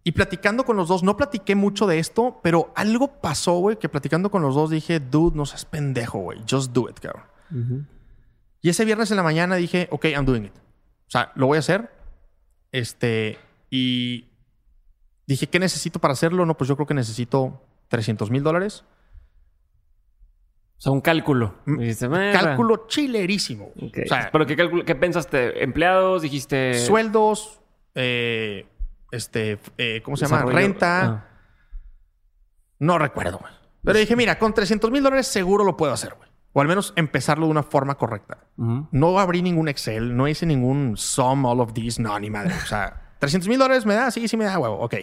Y 0.04 0.12
platicando 0.12 0.64
con 0.64 0.76
los 0.76 0.88
dos, 0.88 1.02
no 1.02 1.16
platiqué 1.16 1.54
mucho 1.54 1.86
de 1.86 1.98
esto, 1.98 2.40
pero 2.42 2.72
algo 2.74 3.20
pasó, 3.20 3.58
güey, 3.58 3.76
que 3.78 3.88
platicando 3.88 4.30
con 4.30 4.42
los 4.42 4.54
dos 4.54 4.70
dije, 4.70 5.00
dude, 5.00 5.36
no 5.36 5.46
seas 5.46 5.64
pendejo, 5.64 6.18
güey. 6.18 6.40
Just 6.50 6.72
do 6.72 6.88
it, 6.88 6.98
cabrón. 6.98 7.24
Ujú. 7.50 7.84
Y 8.62 8.68
ese 8.70 8.84
viernes 8.84 9.10
en 9.10 9.18
la 9.18 9.22
mañana 9.22 9.54
dije, 9.56 9.86
ok, 9.90 10.06
I'm 10.06 10.24
doing 10.24 10.44
it. 10.46 10.54
O 10.56 11.10
sea, 11.10 11.30
lo 11.36 11.46
voy 11.46 11.56
a 11.56 11.60
hacer. 11.60 11.90
Este, 12.72 13.38
y 13.70 14.28
dije, 15.26 15.46
¿qué 15.48 15.58
necesito 15.58 15.98
para 16.00 16.12
hacerlo? 16.12 16.44
No, 16.46 16.56
pues 16.56 16.68
yo 16.68 16.76
creo 16.76 16.86
que 16.86 16.94
necesito 16.94 17.62
300 17.88 18.30
mil 18.30 18.42
dólares. 18.42 18.84
O 20.78 20.80
sea, 20.82 20.92
un 20.92 21.00
cálculo. 21.00 21.54
Mm, 21.64 21.78
Dijiste, 21.78 22.06
"Eh, 22.06 22.32
Cálculo 22.32 22.86
chilerísimo. 22.88 23.70
güey. 23.76 23.88
ok". 23.88 23.98
O 24.04 24.08
sea, 24.08 24.30
¿Pero 24.32 24.46
qué, 24.46 24.56
cálculo, 24.56 24.84
qué 24.84 24.94
pensaste? 24.96 25.62
¿Empleados? 25.62 26.22
Dijiste... 26.22 26.74
sueldos, 26.84 27.60
eh, 27.94 28.66
este, 29.12 29.60
eh, 29.78 30.02
¿cómo 30.04 30.16
se 30.16 30.26
llama? 30.26 30.44
Renta. 30.50 31.04
Ah. 31.04 31.28
No 32.80 32.98
recuerdo, 32.98 33.38
güey. 33.38 33.52
Pero 33.84 33.98
dije, 33.98 34.16
mira, 34.16 34.38
con 34.38 34.54
300 34.54 34.90
mil 34.90 35.02
dólares 35.02 35.26
seguro 35.28 35.64
lo 35.64 35.76
puedo 35.76 35.92
hacer, 35.92 36.14
güey. 36.16 36.28
O 36.52 36.60
al 36.60 36.68
menos 36.68 36.92
empezarlo 36.96 37.46
de 37.46 37.52
una 37.52 37.62
forma 37.62 37.94
correcta. 37.96 38.38
No 38.56 39.18
abrí 39.18 39.40
ningún 39.40 39.68
Excel, 39.68 40.16
no 40.16 40.28
hice 40.28 40.46
ningún 40.46 40.96
sum 40.96 41.46
all 41.46 41.60
of 41.60 41.72
these, 41.72 42.00
no, 42.02 42.18
ni 42.18 42.28
madre. 42.28 42.54
O 42.54 42.66
sea, 42.66 43.01
300 43.22 43.48
mil 43.48 43.56
dólares 43.56 43.86
me 43.86 43.94
da, 43.94 44.10
sí, 44.10 44.26
sí 44.26 44.36
me 44.36 44.44
da, 44.44 44.58
huevo, 44.58 44.80
ok. 44.80 44.96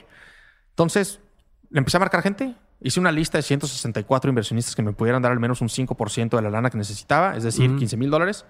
Entonces, 0.72 1.22
le 1.70 1.78
empecé 1.80 1.96
a 1.96 2.02
marcar 2.02 2.22
gente. 2.22 2.54
Hice 2.82 3.00
una 3.00 3.14
lista 3.14 3.38
de 3.38 3.44
164 3.44 4.28
inversionistas 4.28 4.76
que 4.76 4.82
me 4.82 4.92
pudieran 4.92 5.22
dar 5.22 5.32
al 5.32 5.40
menos 5.40 5.62
un 5.62 5.70
5% 5.70 6.36
de 6.36 6.42
la 6.42 6.50
lana 6.50 6.70
que 6.70 6.78
necesitaba, 6.78 7.38
es 7.38 7.44
decir, 7.44 7.70
Ujú. 7.70 7.80
15 7.80 7.96
mil 7.96 8.10
dólares. 8.10 8.46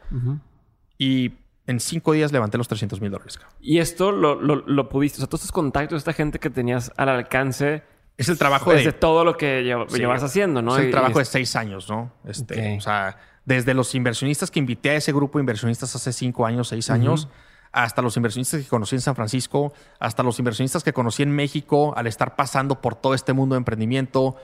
Y 0.98 1.34
en 1.68 1.80
cinco 1.80 2.14
días 2.14 2.32
levanté 2.32 2.58
los 2.58 2.68
300 2.68 3.00
mil 3.00 3.12
dólares. 3.12 3.40
Y 3.62 3.78
esto 3.78 4.12
lo, 4.12 4.42
lo, 4.42 4.56
lo 4.56 4.90
pudiste... 4.90 5.18
O 5.18 5.20
sea, 5.20 5.28
todos 5.28 5.42
estos 5.42 5.52
contactos, 5.52 6.00
esta 6.00 6.14
gente 6.14 6.40
que 6.40 6.50
tenías 6.50 6.92
al 6.98 7.10
alcance... 7.10 7.84
Es 8.18 8.28
el 8.28 8.40
trabajo 8.40 8.74
de, 8.74 8.82
de 8.84 8.92
todo 8.92 9.24
lo 9.24 9.38
que 9.38 9.62
Sí, 9.90 10.00
llevas 10.00 10.24
haciendo, 10.24 10.64
¿no? 10.64 10.78
Es 10.78 10.86
el 10.86 10.92
trabajo 10.92 11.20
y 11.20 11.22
de 11.22 11.26
seis 11.26 11.56
años, 11.56 11.88
¿no? 11.88 12.12
Este. 12.26 12.76
O 12.76 12.82
sea, 12.82 13.18
desde 13.46 13.76
los 13.76 13.94
inversionistas 13.94 14.50
que 14.50 14.58
invité 14.58 14.90
a 14.90 14.96
ese 14.96 15.14
grupo 15.14 15.38
de 15.38 15.44
inversionistas 15.44 15.96
hace 15.96 16.12
cinco 16.12 16.48
años, 16.48 16.68
seis 16.70 16.90
años, 16.90 17.30
hasta 17.72 18.02
los 18.02 18.16
inversionistas 18.18 18.62
que 18.62 18.68
conocí 18.68 18.96
en 18.96 19.02
San 19.02 19.16
Francisco, 19.16 19.74
hasta 20.00 20.24
los 20.24 20.40
inversionistas 20.40 20.84
que 20.84 20.94
conocí 20.94 21.24
en 21.24 21.32
México 21.32 21.94
al 21.96 22.08
estar 22.08 22.36
pasando 22.36 22.82
por 22.82 22.96
todo 22.96 23.14
este 23.14 23.34
mundo 23.34 23.56
de 23.56 23.60
emprendimiento. 23.60 24.24
O 24.24 24.38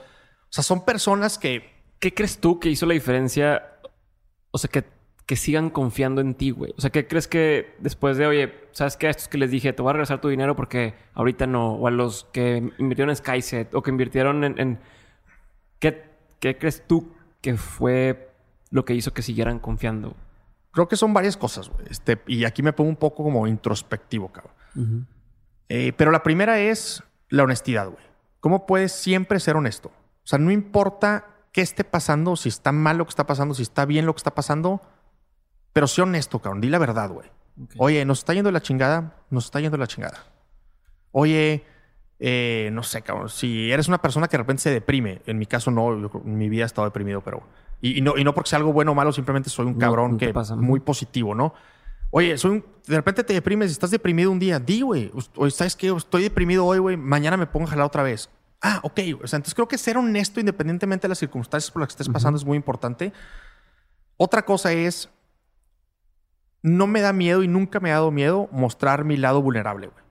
sea, 0.50 0.62
son 0.64 0.84
personas 0.84 1.38
que 1.38 1.74
¿Qué 1.98 2.12
crees 2.12 2.38
tú 2.40 2.60
que 2.60 2.68
hizo 2.68 2.84
la 2.84 2.92
diferencia? 2.92 3.78
O 4.50 4.58
sea, 4.58 4.68
que, 4.70 4.84
que 5.24 5.34
sigan 5.34 5.70
confiando 5.70 6.20
en 6.20 6.34
ti, 6.34 6.50
güey. 6.50 6.74
O 6.76 6.80
sea, 6.82 6.90
¿qué 6.90 7.06
crees 7.08 7.26
que 7.26 7.74
después 7.78 8.18
de, 8.18 8.26
oye, 8.26 8.54
¿sabes 8.72 8.98
qué? 8.98 9.06
A 9.06 9.10
estos 9.10 9.28
que 9.28 9.38
les 9.38 9.50
dije, 9.50 9.72
te 9.72 9.80
voy 9.80 9.88
a 9.90 9.92
regresar 9.94 10.20
tu 10.20 10.28
dinero 10.28 10.54
porque 10.54 10.94
ahorita 11.14 11.46
no. 11.46 11.72
O 11.72 11.86
a 11.86 11.90
los 11.90 12.24
que 12.34 12.70
invirtieron 12.78 13.08
en 13.08 13.16
SkySet 13.16 13.74
o 13.74 13.82
que 13.82 13.90
invirtieron 13.90 14.44
en... 14.44 14.60
en- 14.60 14.78
¿Qué, 15.78 16.04
¿Qué 16.38 16.58
crees 16.58 16.86
tú 16.86 17.14
que 17.40 17.56
fue 17.56 18.30
lo 18.70 18.84
que 18.84 18.92
hizo 18.94 19.14
que 19.14 19.22
siguieran 19.22 19.58
confiando? 19.58 20.14
Creo 20.76 20.88
que 20.88 20.96
son 20.96 21.14
varias 21.14 21.38
cosas. 21.38 21.70
güey. 21.70 21.86
Este, 21.88 22.20
y 22.26 22.44
aquí 22.44 22.62
me 22.62 22.74
pongo 22.74 22.90
un 22.90 22.96
poco 22.96 23.24
como 23.24 23.46
introspectivo, 23.46 24.28
cabrón. 24.28 25.06
Eh, 25.70 25.94
pero 25.96 26.10
la 26.10 26.22
primera 26.22 26.60
es 26.60 27.02
la 27.30 27.44
honestidad, 27.44 27.88
güey. 27.88 28.04
¿Cómo 28.40 28.66
puedes 28.66 28.92
siempre 28.92 29.40
ser 29.40 29.56
honesto? 29.56 29.88
O 29.88 30.26
sea, 30.26 30.38
no 30.38 30.50
importa 30.50 31.28
qué 31.50 31.62
esté 31.62 31.82
pasando, 31.82 32.36
si 32.36 32.50
está 32.50 32.72
mal 32.72 32.98
lo 32.98 33.06
que 33.06 33.08
está 33.10 33.26
pasando, 33.26 33.54
si 33.54 33.62
está 33.62 33.86
bien 33.86 34.04
lo 34.04 34.12
que 34.12 34.18
está 34.18 34.34
pasando, 34.34 34.82
pero 35.72 35.86
sé 35.86 36.02
honesto, 36.02 36.40
cabrón. 36.40 36.60
Di 36.60 36.68
la 36.68 36.78
verdad, 36.78 37.08
güey. 37.08 37.30
Oye, 37.78 38.04
nos 38.04 38.18
está 38.18 38.34
yendo 38.34 38.50
la 38.52 38.60
chingada, 38.60 39.16
nos 39.30 39.46
está 39.46 39.60
yendo 39.60 39.78
la 39.78 39.86
chingada. 39.86 40.24
Oye, 41.10 41.64
eh, 42.18 42.68
no 42.74 42.82
sé, 42.82 43.00
cabrón. 43.00 43.30
Si 43.30 43.72
eres 43.72 43.88
una 43.88 44.02
persona 44.02 44.28
que 44.28 44.36
de 44.36 44.42
repente 44.42 44.62
se 44.64 44.70
deprime, 44.70 45.22
en 45.24 45.38
mi 45.38 45.46
caso 45.46 45.70
no, 45.70 45.98
yo 45.98 46.10
en 46.22 46.36
mi 46.36 46.50
vida 46.50 46.64
he 46.64 46.66
estado 46.66 46.86
deprimido, 46.86 47.22
pero. 47.22 47.42
Y, 47.80 47.98
y 47.98 48.00
no, 48.00 48.16
y 48.16 48.24
no 48.24 48.34
porque 48.34 48.50
sea 48.50 48.58
algo 48.58 48.72
bueno 48.72 48.92
o 48.92 48.94
malo, 48.94 49.12
simplemente 49.12 49.50
soy 49.50 49.66
un 49.66 49.74
No, 49.74 49.78
cabrón 49.78 50.12
no 50.12 50.18
que 50.18 50.32
pasa, 50.32 50.56
muy 50.56 50.80
positivo, 50.80 51.34
¿no? 51.34 51.54
Oye, 52.10 52.38
soy 52.38 52.50
un- 52.52 52.64
de 52.86 52.96
repente 52.96 53.24
te 53.24 53.34
deprimes 53.34 53.70
estás 53.70 53.90
deprimido 53.90 54.30
un 54.30 54.38
día. 54.38 54.58
Di, 54.60 54.80
güey. 54.82 55.12
¿sabes 55.50 55.76
qué? 55.76 55.88
Estoy 55.94 56.22
deprimido 56.22 56.64
hoy, 56.64 56.78
güey. 56.78 56.96
Mañana 56.96 57.36
me 57.36 57.46
pongo 57.46 57.66
a 57.66 57.70
jalar 57.70 57.86
otra 57.86 58.02
vez. 58.02 58.30
Ah, 58.62 58.80
ok. 58.82 59.00
O 59.22 59.26
sea, 59.26 59.36
entonces 59.36 59.54
creo 59.54 59.68
que 59.68 59.76
ser 59.76 59.98
honesto 59.98 60.40
independientemente 60.40 61.02
de 61.06 61.10
las 61.10 61.18
circunstancias 61.18 61.70
por 61.70 61.82
las 61.82 61.88
que 61.88 61.92
estés 61.92 62.08
pasando 62.08 62.38
es 62.38 62.44
muy 62.44 62.56
importante. 62.56 63.12
Otra 64.16 64.44
cosa 64.46 64.72
es, 64.72 65.10
no 66.62 66.86
me 66.86 67.00
da 67.00 67.12
miedo 67.12 67.42
y 67.42 67.48
nunca 67.48 67.80
me 67.80 67.90
ha 67.90 67.94
dado 67.94 68.10
miedo 68.10 68.48
mostrar 68.50 69.04
mi 69.04 69.16
lado 69.16 69.42
vulnerable, 69.42 69.88
güey. 69.88 70.04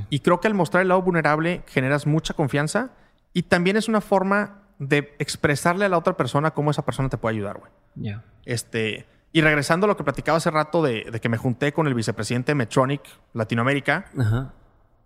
Ok. 0.00 0.06
Y 0.10 0.20
creo 0.20 0.40
que 0.40 0.48
al 0.48 0.54
mostrar 0.54 0.82
el 0.82 0.88
lado 0.88 1.02
vulnerable 1.02 1.62
generas 1.66 2.06
mucha 2.06 2.34
confianza 2.34 2.90
y 3.32 3.42
también 3.42 3.76
es 3.76 3.88
una 3.88 4.00
forma 4.00 4.62
de 4.78 5.14
expresarle 5.18 5.84
a 5.84 5.88
la 5.88 5.98
otra 5.98 6.16
persona 6.16 6.52
cómo 6.52 6.70
esa 6.70 6.84
persona 6.84 7.08
te 7.08 7.16
puede 7.18 7.36
ayudar, 7.36 7.58
güey. 7.58 7.70
Ya. 7.94 8.24
Este, 8.44 9.06
y 9.32 9.40
regresando 9.40 9.86
a 9.86 9.88
lo 9.88 9.96
que 9.96 10.04
platicaba 10.04 10.38
hace 10.38 10.50
rato 10.50 10.82
de, 10.82 11.06
de 11.10 11.20
que 11.20 11.28
me 11.28 11.36
junté 11.36 11.72
con 11.72 11.86
el 11.86 11.94
vicepresidente 11.94 12.52
de 12.52 12.56
Medtronic 12.56 13.02
Latinoamérica, 13.32 14.06
Ajá. 14.18 14.52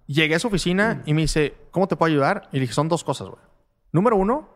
llegué 0.06 0.34
a 0.34 0.38
su 0.38 0.48
oficina 0.48 1.02
y 1.06 1.14
me 1.14 1.22
dice, 1.22 1.56
¿cómo 1.70 1.86
te 1.88 1.96
puedo 1.96 2.10
ayudar? 2.12 2.48
Y 2.52 2.56
le 2.56 2.62
dije, 2.62 2.72
son 2.72 2.88
dos 2.88 3.04
cosas, 3.04 3.28
güey. 3.28 3.40
Número 3.92 4.16
uno, 4.16 4.48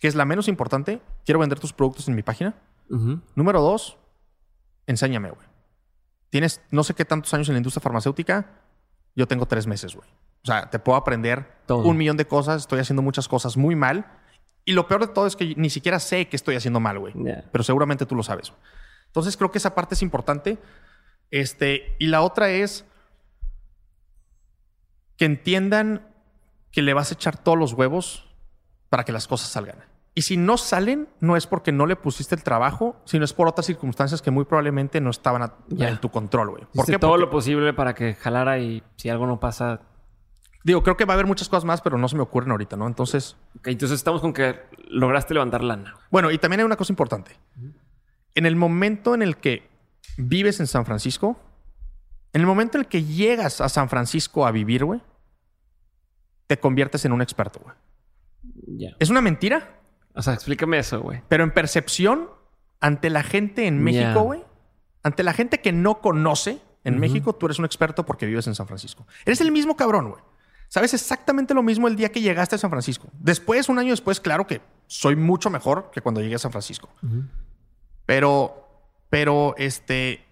que 0.00 0.08
es 0.08 0.14
la 0.14 0.24
menos 0.24 0.48
importante, 0.48 1.00
quiero 1.24 1.38
vender 1.40 1.58
tus 1.60 1.72
productos 1.72 2.08
en 2.08 2.14
mi 2.14 2.22
página. 2.22 2.54
Número 3.34 3.60
dos, 3.62 3.96
enséñame, 4.86 5.30
güey. 5.30 5.46
Tienes 6.30 6.60
no 6.70 6.84
sé 6.84 6.94
qué 6.94 7.04
tantos 7.04 7.32
años 7.32 7.48
en 7.48 7.54
la 7.54 7.58
industria 7.58 7.80
farmacéutica, 7.80 8.50
yo 9.16 9.26
tengo 9.26 9.46
tres 9.46 9.66
meses, 9.66 9.94
güey. 9.94 10.08
O 10.42 10.46
sea, 10.46 10.68
te 10.68 10.78
puedo 10.78 10.98
aprender 10.98 11.46
Todo. 11.66 11.84
un 11.88 11.96
millón 11.96 12.16
de 12.18 12.26
cosas, 12.26 12.62
estoy 12.62 12.80
haciendo 12.80 13.00
muchas 13.00 13.28
cosas 13.28 13.56
muy 13.56 13.74
mal. 13.76 14.04
Y 14.64 14.72
lo 14.72 14.86
peor 14.88 15.02
de 15.06 15.12
todo 15.12 15.26
es 15.26 15.36
que 15.36 15.54
ni 15.56 15.68
siquiera 15.70 15.98
sé 16.00 16.26
que 16.28 16.36
estoy 16.36 16.56
haciendo 16.56 16.80
mal, 16.80 16.98
güey. 16.98 17.12
Pero 17.52 17.64
seguramente 17.64 18.06
tú 18.06 18.14
lo 18.14 18.22
sabes. 18.22 18.52
Entonces 19.06 19.36
creo 19.36 19.50
que 19.50 19.58
esa 19.58 19.74
parte 19.74 19.94
es 19.94 20.02
importante. 20.02 20.58
Este, 21.30 21.96
y 21.98 22.06
la 22.06 22.22
otra 22.22 22.50
es 22.50 22.84
que 25.16 25.24
entiendan 25.24 26.06
que 26.72 26.82
le 26.82 26.94
vas 26.94 27.10
a 27.10 27.14
echar 27.14 27.36
todos 27.36 27.58
los 27.58 27.72
huevos 27.72 28.26
para 28.88 29.04
que 29.04 29.12
las 29.12 29.28
cosas 29.28 29.48
salgan. 29.48 29.76
Y 30.16 30.22
si 30.22 30.36
no 30.36 30.56
salen, 30.56 31.08
no 31.20 31.36
es 31.36 31.46
porque 31.46 31.72
no 31.72 31.86
le 31.86 31.96
pusiste 31.96 32.34
el 32.36 32.42
trabajo, 32.44 32.96
sino 33.04 33.24
es 33.24 33.32
por 33.32 33.48
otras 33.48 33.66
circunstancias 33.66 34.22
que 34.22 34.30
muy 34.30 34.44
probablemente 34.44 35.00
no 35.00 35.10
estaban 35.10 35.42
a- 35.42 35.54
Ya. 35.68 35.88
en 35.88 35.98
tu 36.00 36.10
control, 36.10 36.50
güey. 36.50 36.62
¿Por 36.62 36.70
Hiciste 36.74 36.92
qué? 36.92 36.98
todo 36.98 37.10
Porque- 37.12 37.24
lo 37.26 37.30
posible 37.30 37.72
para 37.72 37.94
que 37.94 38.14
jalara 38.14 38.58
y 38.58 38.82
si 38.96 39.08
algo 39.08 39.26
no 39.26 39.40
pasa... 39.40 39.80
Digo, 40.64 40.82
creo 40.82 40.96
que 40.96 41.04
va 41.04 41.12
a 41.12 41.16
haber 41.16 41.26
muchas 41.26 41.48
cosas 41.48 41.64
más, 41.64 41.80
pero 41.82 41.98
no 41.98 42.08
se 42.08 42.16
me 42.16 42.22
ocurren 42.22 42.50
ahorita, 42.50 42.76
¿no? 42.76 42.86
Entonces, 42.86 43.36
Ok, 43.58 43.68
entonces 43.68 43.96
estamos 43.96 44.20
con 44.22 44.32
que 44.32 44.60
lograste 44.88 45.34
levantar 45.34 45.62
lana. 45.62 45.94
bueno, 46.10 46.30
y 46.30 46.38
también 46.38 46.60
hay 46.60 46.66
una 46.66 46.76
cosa 46.76 46.90
importante. 46.92 47.36
En 48.34 48.46
el 48.46 48.56
momento 48.56 49.14
en 49.14 49.22
el 49.22 49.36
que 49.36 49.68
vives 50.16 50.58
en 50.60 50.66
San 50.66 50.84
Francisco, 50.86 51.38
en 52.32 52.40
el 52.40 52.46
momento 52.46 52.78
en 52.78 52.84
el 52.84 52.88
que 52.88 53.04
llegas 53.04 53.60
a 53.60 53.68
San 53.68 53.88
Francisco 53.88 54.46
a 54.46 54.50
vivir, 54.50 54.84
güey, 54.84 55.00
te 56.46 56.58
conviertes 56.58 57.04
en 57.04 57.12
un 57.12 57.22
experto, 57.22 57.60
güey. 57.62 57.74
Ya. 58.78 58.96
Es 58.98 59.10
una 59.10 59.20
mentira, 59.20 59.78
O 60.14 60.22
sea, 60.22 60.34
explícame 60.34 60.78
eso, 60.78 61.00
güey. 61.00 61.22
pero 61.28 61.44
en 61.44 61.52
percepción, 61.52 62.28
ante 62.80 63.10
la 63.10 63.22
gente 63.22 63.66
en. 63.66 63.82
México, 63.82 64.22
güey, 64.22 64.42
ante 65.02 65.22
la 65.22 65.32
gente 65.32 65.60
que 65.60 65.72
no 65.72 66.00
conoce 66.00 66.60
en. 66.84 66.98
México, 66.98 67.34
tú 67.34 67.46
eres 67.46 67.58
un 67.58 67.64
experto 67.66 68.04
porque 68.06 68.26
vives 68.26 68.46
en 68.46 68.54
San 68.54 68.66
Francisco. 68.66 69.06
Eres 69.24 69.40
el 69.40 69.52
mismo 69.52 69.76
cabrón, 69.76 70.10
güey. 70.10 70.22
Sabes 70.74 70.92
exactamente 70.92 71.54
lo 71.54 71.62
mismo 71.62 71.86
el 71.86 71.94
día 71.94 72.10
que 72.10 72.20
llegaste 72.20 72.56
a 72.56 72.58
San 72.58 72.68
Francisco. 72.68 73.06
Después, 73.20 73.68
un 73.68 73.78
año 73.78 73.90
después, 73.92 74.18
claro 74.18 74.44
que 74.44 74.60
soy 74.88 75.14
mucho 75.14 75.48
mejor 75.48 75.92
que 75.92 76.00
cuando 76.00 76.20
llegué 76.20 76.34
a 76.34 76.38
San 76.40 76.50
Francisco. 76.50 76.88
Pero, 78.06 78.90
pero, 79.08 79.54
este, 79.56 80.24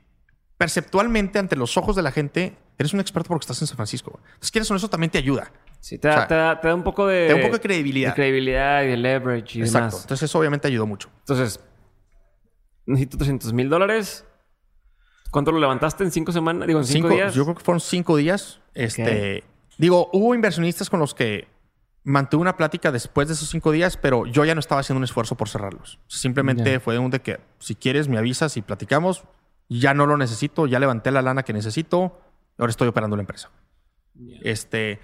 perceptualmente, 0.59 1.39
ante 1.39 1.55
los 1.55 1.77
ojos 1.77 1.95
de 1.95 2.03
la 2.03 2.11
gente, 2.11 2.57
eres 2.77 2.93
un 2.93 2.99
experto 2.99 3.29
porque 3.29 3.45
estás 3.45 3.61
en 3.61 3.69
San 3.69 3.77
Francisco. 3.77 4.19
Entonces, 4.21 4.51
quieres 4.51 4.69
o 4.69 4.75
eso 4.75 4.91
también 4.91 5.13
te 5.13 5.19
ayuda. 5.19 5.53
Sí, 5.79 5.99
te 5.99 6.09
da, 6.09 6.15
O 6.15 6.17
sea, 6.19 6.27
te 6.27 6.35
da- 6.35 6.61
te 6.61 6.67
da 6.67 6.75
un 6.75 6.83
poco 6.83 7.07
de... 7.07 7.27
Te 7.29 7.33
da 7.35 7.37
un 7.37 7.43
poco 7.43 7.55
de 7.55 7.61
credibilidad. 7.61 8.09
De 8.11 8.15
credibilidad 8.17 8.83
y 8.83 8.89
de 8.89 8.97
leverage 8.97 9.61
y 9.61 9.63
Exacto. 9.63 9.87
demás. 9.91 10.03
Entonces, 10.03 10.29
eso 10.29 10.41
obviamente 10.41 10.67
ayudó 10.67 10.89
mucho. 10.89 11.09
Entonces, 11.21 11.61
necesito 12.85 13.17
300 13.17 13.53
mil 13.53 13.69
dólares. 13.69 14.25
¿Cuánto 15.31 15.53
lo 15.53 15.61
levantaste 15.61 16.03
en 16.03 16.11
cinco 16.11 16.33
semanas? 16.33 16.67
Digo, 16.67 16.81
en 16.81 16.85
cinco, 16.85 17.11
días. 17.11 17.33
Yo 17.33 17.45
creo 17.45 17.55
que 17.55 17.63
fueron 17.63 17.79
cinco 17.79 18.17
días. 18.17 18.59
Este, 18.75 19.45
Digo, 19.79 20.11
hubo 20.13 20.35
inversionistas 20.35 20.91
con 20.91 21.01
los 21.01 21.15
que 21.15 21.49
mantuve 22.05 22.43
una 22.43 22.57
plática 22.57 22.91
después 22.91 23.29
de 23.29 23.35
esos 23.35 23.49
cinco 23.49 23.71
días, 23.71 23.97
pero 23.97 24.27
yo 24.27 24.45
ya 24.45 24.55
no 24.55 24.61
estaba 24.61 24.81
haciendo 24.81 24.99
un 24.99 25.05
esfuerzo 25.05 25.37
por 25.37 25.49
cerrarlos. 25.49 25.99
Simplemente 26.09 26.81
fue 26.81 26.99
un 26.99 27.11
de 27.11 27.21
que 27.21 27.41
si 27.59 27.75
quieres 27.75 28.09
me 28.09 28.19
avisas 28.19 28.57
y 28.57 28.63
platicamos. 28.63 29.25
Ya 29.69 29.95
no 29.95 30.05
lo 30.07 30.17
necesito, 30.19 30.67
ya 30.67 30.79
levanté 30.79 31.11
la 31.11 31.23
lana 31.23 31.45
que 31.45 31.53
necesito. 31.53 32.21
Ahora 32.59 32.71
estoy 32.71 32.89
operando 32.89 33.17
la 33.17 33.23
empresa. 33.23 33.51
Este, 34.43 35.01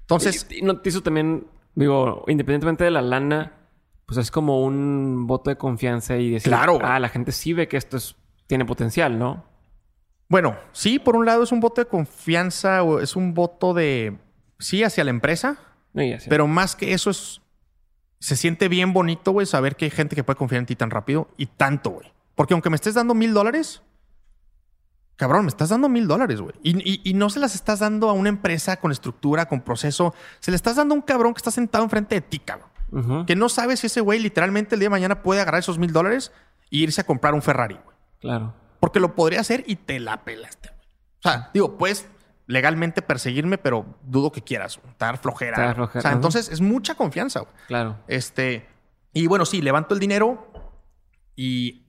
entonces, 0.00 0.46
Y, 0.50 0.58
y 0.58 0.62
no 0.62 0.80
te 0.80 0.88
hizo 0.88 1.02
también, 1.02 1.46
digo, 1.74 2.24
independientemente 2.26 2.82
de 2.84 2.90
la 2.90 3.02
lana, 3.02 3.52
pues 4.06 4.18
es 4.18 4.30
como 4.30 4.64
un 4.64 5.26
voto 5.26 5.50
de 5.50 5.56
confianza 5.56 6.16
y 6.16 6.30
decir, 6.30 6.50
Claro. 6.50 6.78
ah, 6.82 6.98
la 6.98 7.08
gente 7.10 7.30
sí 7.30 7.52
ve 7.52 7.68
que 7.68 7.76
esto 7.76 7.96
es, 7.98 8.16
tiene 8.46 8.64
potencial, 8.64 9.18
¿no? 9.18 9.44
Bueno, 10.28 10.56
sí, 10.72 10.98
por 10.98 11.16
un 11.16 11.24
lado 11.26 11.42
es 11.42 11.52
un 11.52 11.60
voto 11.60 11.80
de 11.80 11.86
confianza 11.88 12.82
o 12.82 13.00
es 13.00 13.16
un 13.16 13.32
voto 13.34 13.72
de 13.74 14.18
sí 14.58 14.82
hacia 14.84 15.04
la 15.04 15.10
empresa, 15.10 15.56
pero 16.28 16.46
más 16.46 16.76
que 16.76 16.92
eso 16.92 17.10
es 17.10 17.40
se 18.20 18.34
siente 18.34 18.66
bien 18.68 18.92
bonito, 18.92 19.30
güey, 19.30 19.46
saber 19.46 19.76
que 19.76 19.84
hay 19.84 19.90
gente 19.92 20.16
que 20.16 20.24
puede 20.24 20.36
confiar 20.36 20.58
en 20.58 20.66
ti 20.66 20.74
tan 20.74 20.90
rápido 20.90 21.28
y 21.36 21.46
tanto, 21.46 21.90
güey. 21.90 22.12
Porque 22.34 22.52
aunque 22.52 22.68
me 22.68 22.74
estés 22.74 22.94
dando 22.94 23.14
mil 23.14 23.32
dólares, 23.32 23.80
cabrón, 25.16 25.42
me 25.44 25.48
estás 25.48 25.68
dando 25.68 25.88
mil 25.88 26.08
dólares, 26.08 26.40
güey. 26.40 26.54
Y, 26.64 26.76
y- 26.78 27.00
y 27.04 27.14
no 27.14 27.30
se 27.30 27.38
las 27.38 27.54
estás 27.54 27.78
dando 27.78 28.10
a 28.10 28.12
una 28.12 28.28
empresa 28.28 28.78
con 28.80 28.90
estructura, 28.92 29.46
con 29.46 29.60
proceso. 29.60 30.14
Se 30.40 30.50
le 30.50 30.56
estás 30.56 30.74
dando 30.76 30.94
a 30.94 30.96
un 30.96 31.02
cabrón 31.02 31.32
que 31.32 31.38
está 31.38 31.52
sentado 31.52 31.84
enfrente 31.84 32.16
de 32.16 32.20
ti, 32.20 32.38
cabrón. 32.40 32.68
Que 33.26 33.36
no 33.36 33.48
sabes 33.48 33.80
si 33.80 33.86
ese 33.86 34.00
güey 34.00 34.18
literalmente 34.18 34.74
el 34.74 34.80
día 34.80 34.86
de 34.86 34.90
mañana 34.90 35.22
puede 35.22 35.40
agarrar 35.40 35.60
esos 35.60 35.78
mil 35.78 35.92
dólares 35.92 36.32
e 36.72 36.78
irse 36.78 37.00
a 37.00 37.04
comprar 37.04 37.34
un 37.34 37.42
Ferrari, 37.42 37.74
güey. 37.84 37.96
Claro. 38.20 38.54
Porque 38.80 39.00
lo 39.00 39.14
podría 39.14 39.40
hacer 39.40 39.64
y 39.66 39.76
te 39.76 39.98
la 40.00 40.24
pelaste, 40.24 40.70
güey. 40.70 40.88
O 41.18 41.22
sea, 41.22 41.50
digo, 41.52 41.76
puedes 41.76 42.08
legalmente 42.46 43.02
perseguirme, 43.02 43.58
pero 43.58 43.84
dudo 44.04 44.32
que 44.32 44.42
quieras, 44.42 44.78
güey. 44.82 44.94
Dar 44.98 45.18
flojera. 45.18 45.72
O 45.72 45.90
sea, 45.90 46.00
ajá. 46.00 46.12
entonces 46.12 46.48
es 46.48 46.60
mucha 46.60 46.94
confianza, 46.94 47.40
güey. 47.40 47.52
Claro. 47.66 47.96
Este, 48.08 48.66
y 49.12 49.26
bueno, 49.26 49.44
sí, 49.44 49.60
levanto 49.60 49.94
el 49.94 50.00
dinero 50.00 50.50
y 51.36 51.86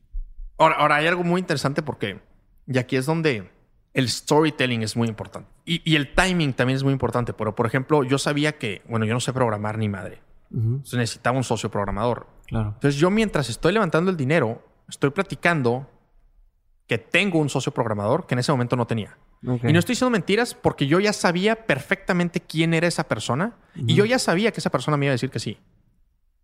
ahora, 0.58 0.76
ahora 0.76 0.96
hay 0.96 1.08
algo 1.08 1.24
muy 1.24 1.40
interesante 1.40 1.82
porque, 1.82 2.20
y 2.68 2.78
aquí 2.78 2.96
es 2.96 3.06
donde 3.06 3.52
el 3.94 4.10
storytelling 4.10 4.84
es 4.84 4.96
muy 4.96 5.08
importante. 5.08 5.50
Y, 5.66 5.82
y 5.90 5.96
el 5.96 6.14
timing 6.14 6.54
también 6.54 6.78
es 6.78 6.84
muy 6.84 6.94
importante. 6.94 7.34
Pero, 7.34 7.56
por 7.56 7.66
ejemplo, 7.66 8.04
yo 8.04 8.18
sabía 8.18 8.58
que, 8.58 8.82
bueno, 8.88 9.06
yo 9.06 9.14
no 9.14 9.20
sé 9.20 9.34
programar 9.34 9.78
ni 9.78 9.90
madre. 9.90 10.22
Entonces 10.52 10.98
necesitaba 10.98 11.38
un 11.38 11.44
socio 11.44 11.70
programador. 11.70 12.28
Claro. 12.48 12.70
Entonces 12.70 13.00
yo 13.00 13.12
mientras 13.12 13.50
estoy 13.50 13.72
levantando 13.72 14.10
el 14.10 14.18
dinero, 14.18 14.64
estoy 14.88 15.12
platicando 15.12 15.88
que 16.90 16.98
tengo 16.98 17.38
un 17.38 17.50
socio 17.50 17.72
programador 17.72 18.26
que 18.26 18.34
en 18.34 18.40
ese 18.40 18.52
momento 18.52 18.76
no 18.76 18.88
tenía. 18.88 19.16
Y 19.44 19.72
no 19.72 19.78
estoy 19.80 19.94
diciendo 19.94 20.10
mentiras 20.10 20.56
porque 20.56 20.88
yo 20.88 21.00
ya 21.00 21.14
sabía 21.14 21.68
perfectamente 21.68 22.42
quién 22.42 22.74
era 22.74 22.88
esa 22.88 23.08
persona 23.08 23.54
y 23.76 23.94
yo 23.94 24.06
ya 24.06 24.18
sabía 24.18 24.52
que 24.52 24.60
esa 24.60 24.72
persona 24.72 24.98
me 24.98 25.06
iba 25.06 25.12
a 25.12 25.14
decir 25.14 25.30
que 25.30 25.40
sí. 25.40 25.60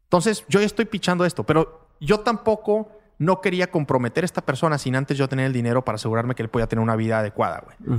Entonces 0.04 0.46
yo 0.48 0.60
ya 0.60 0.68
estoy 0.68 0.86
pichando 0.86 1.26
esto, 1.26 1.44
pero 1.46 1.88
yo 2.00 2.20
tampoco 2.20 2.92
no 3.18 3.42
quería 3.42 3.72
comprometer 3.72 4.24
a 4.24 4.26
esta 4.26 4.46
persona 4.46 4.78
sin 4.78 4.96
antes 4.96 5.18
yo 5.18 5.28
tener 5.28 5.48
el 5.48 5.54
dinero 5.54 5.84
para 5.84 5.96
asegurarme 5.96 6.36
que 6.36 6.44
él 6.44 6.50
podía 6.50 6.68
tener 6.68 6.84
una 6.84 6.96
vida 6.96 7.20
adecuada, 7.20 7.64
güey. 7.66 7.98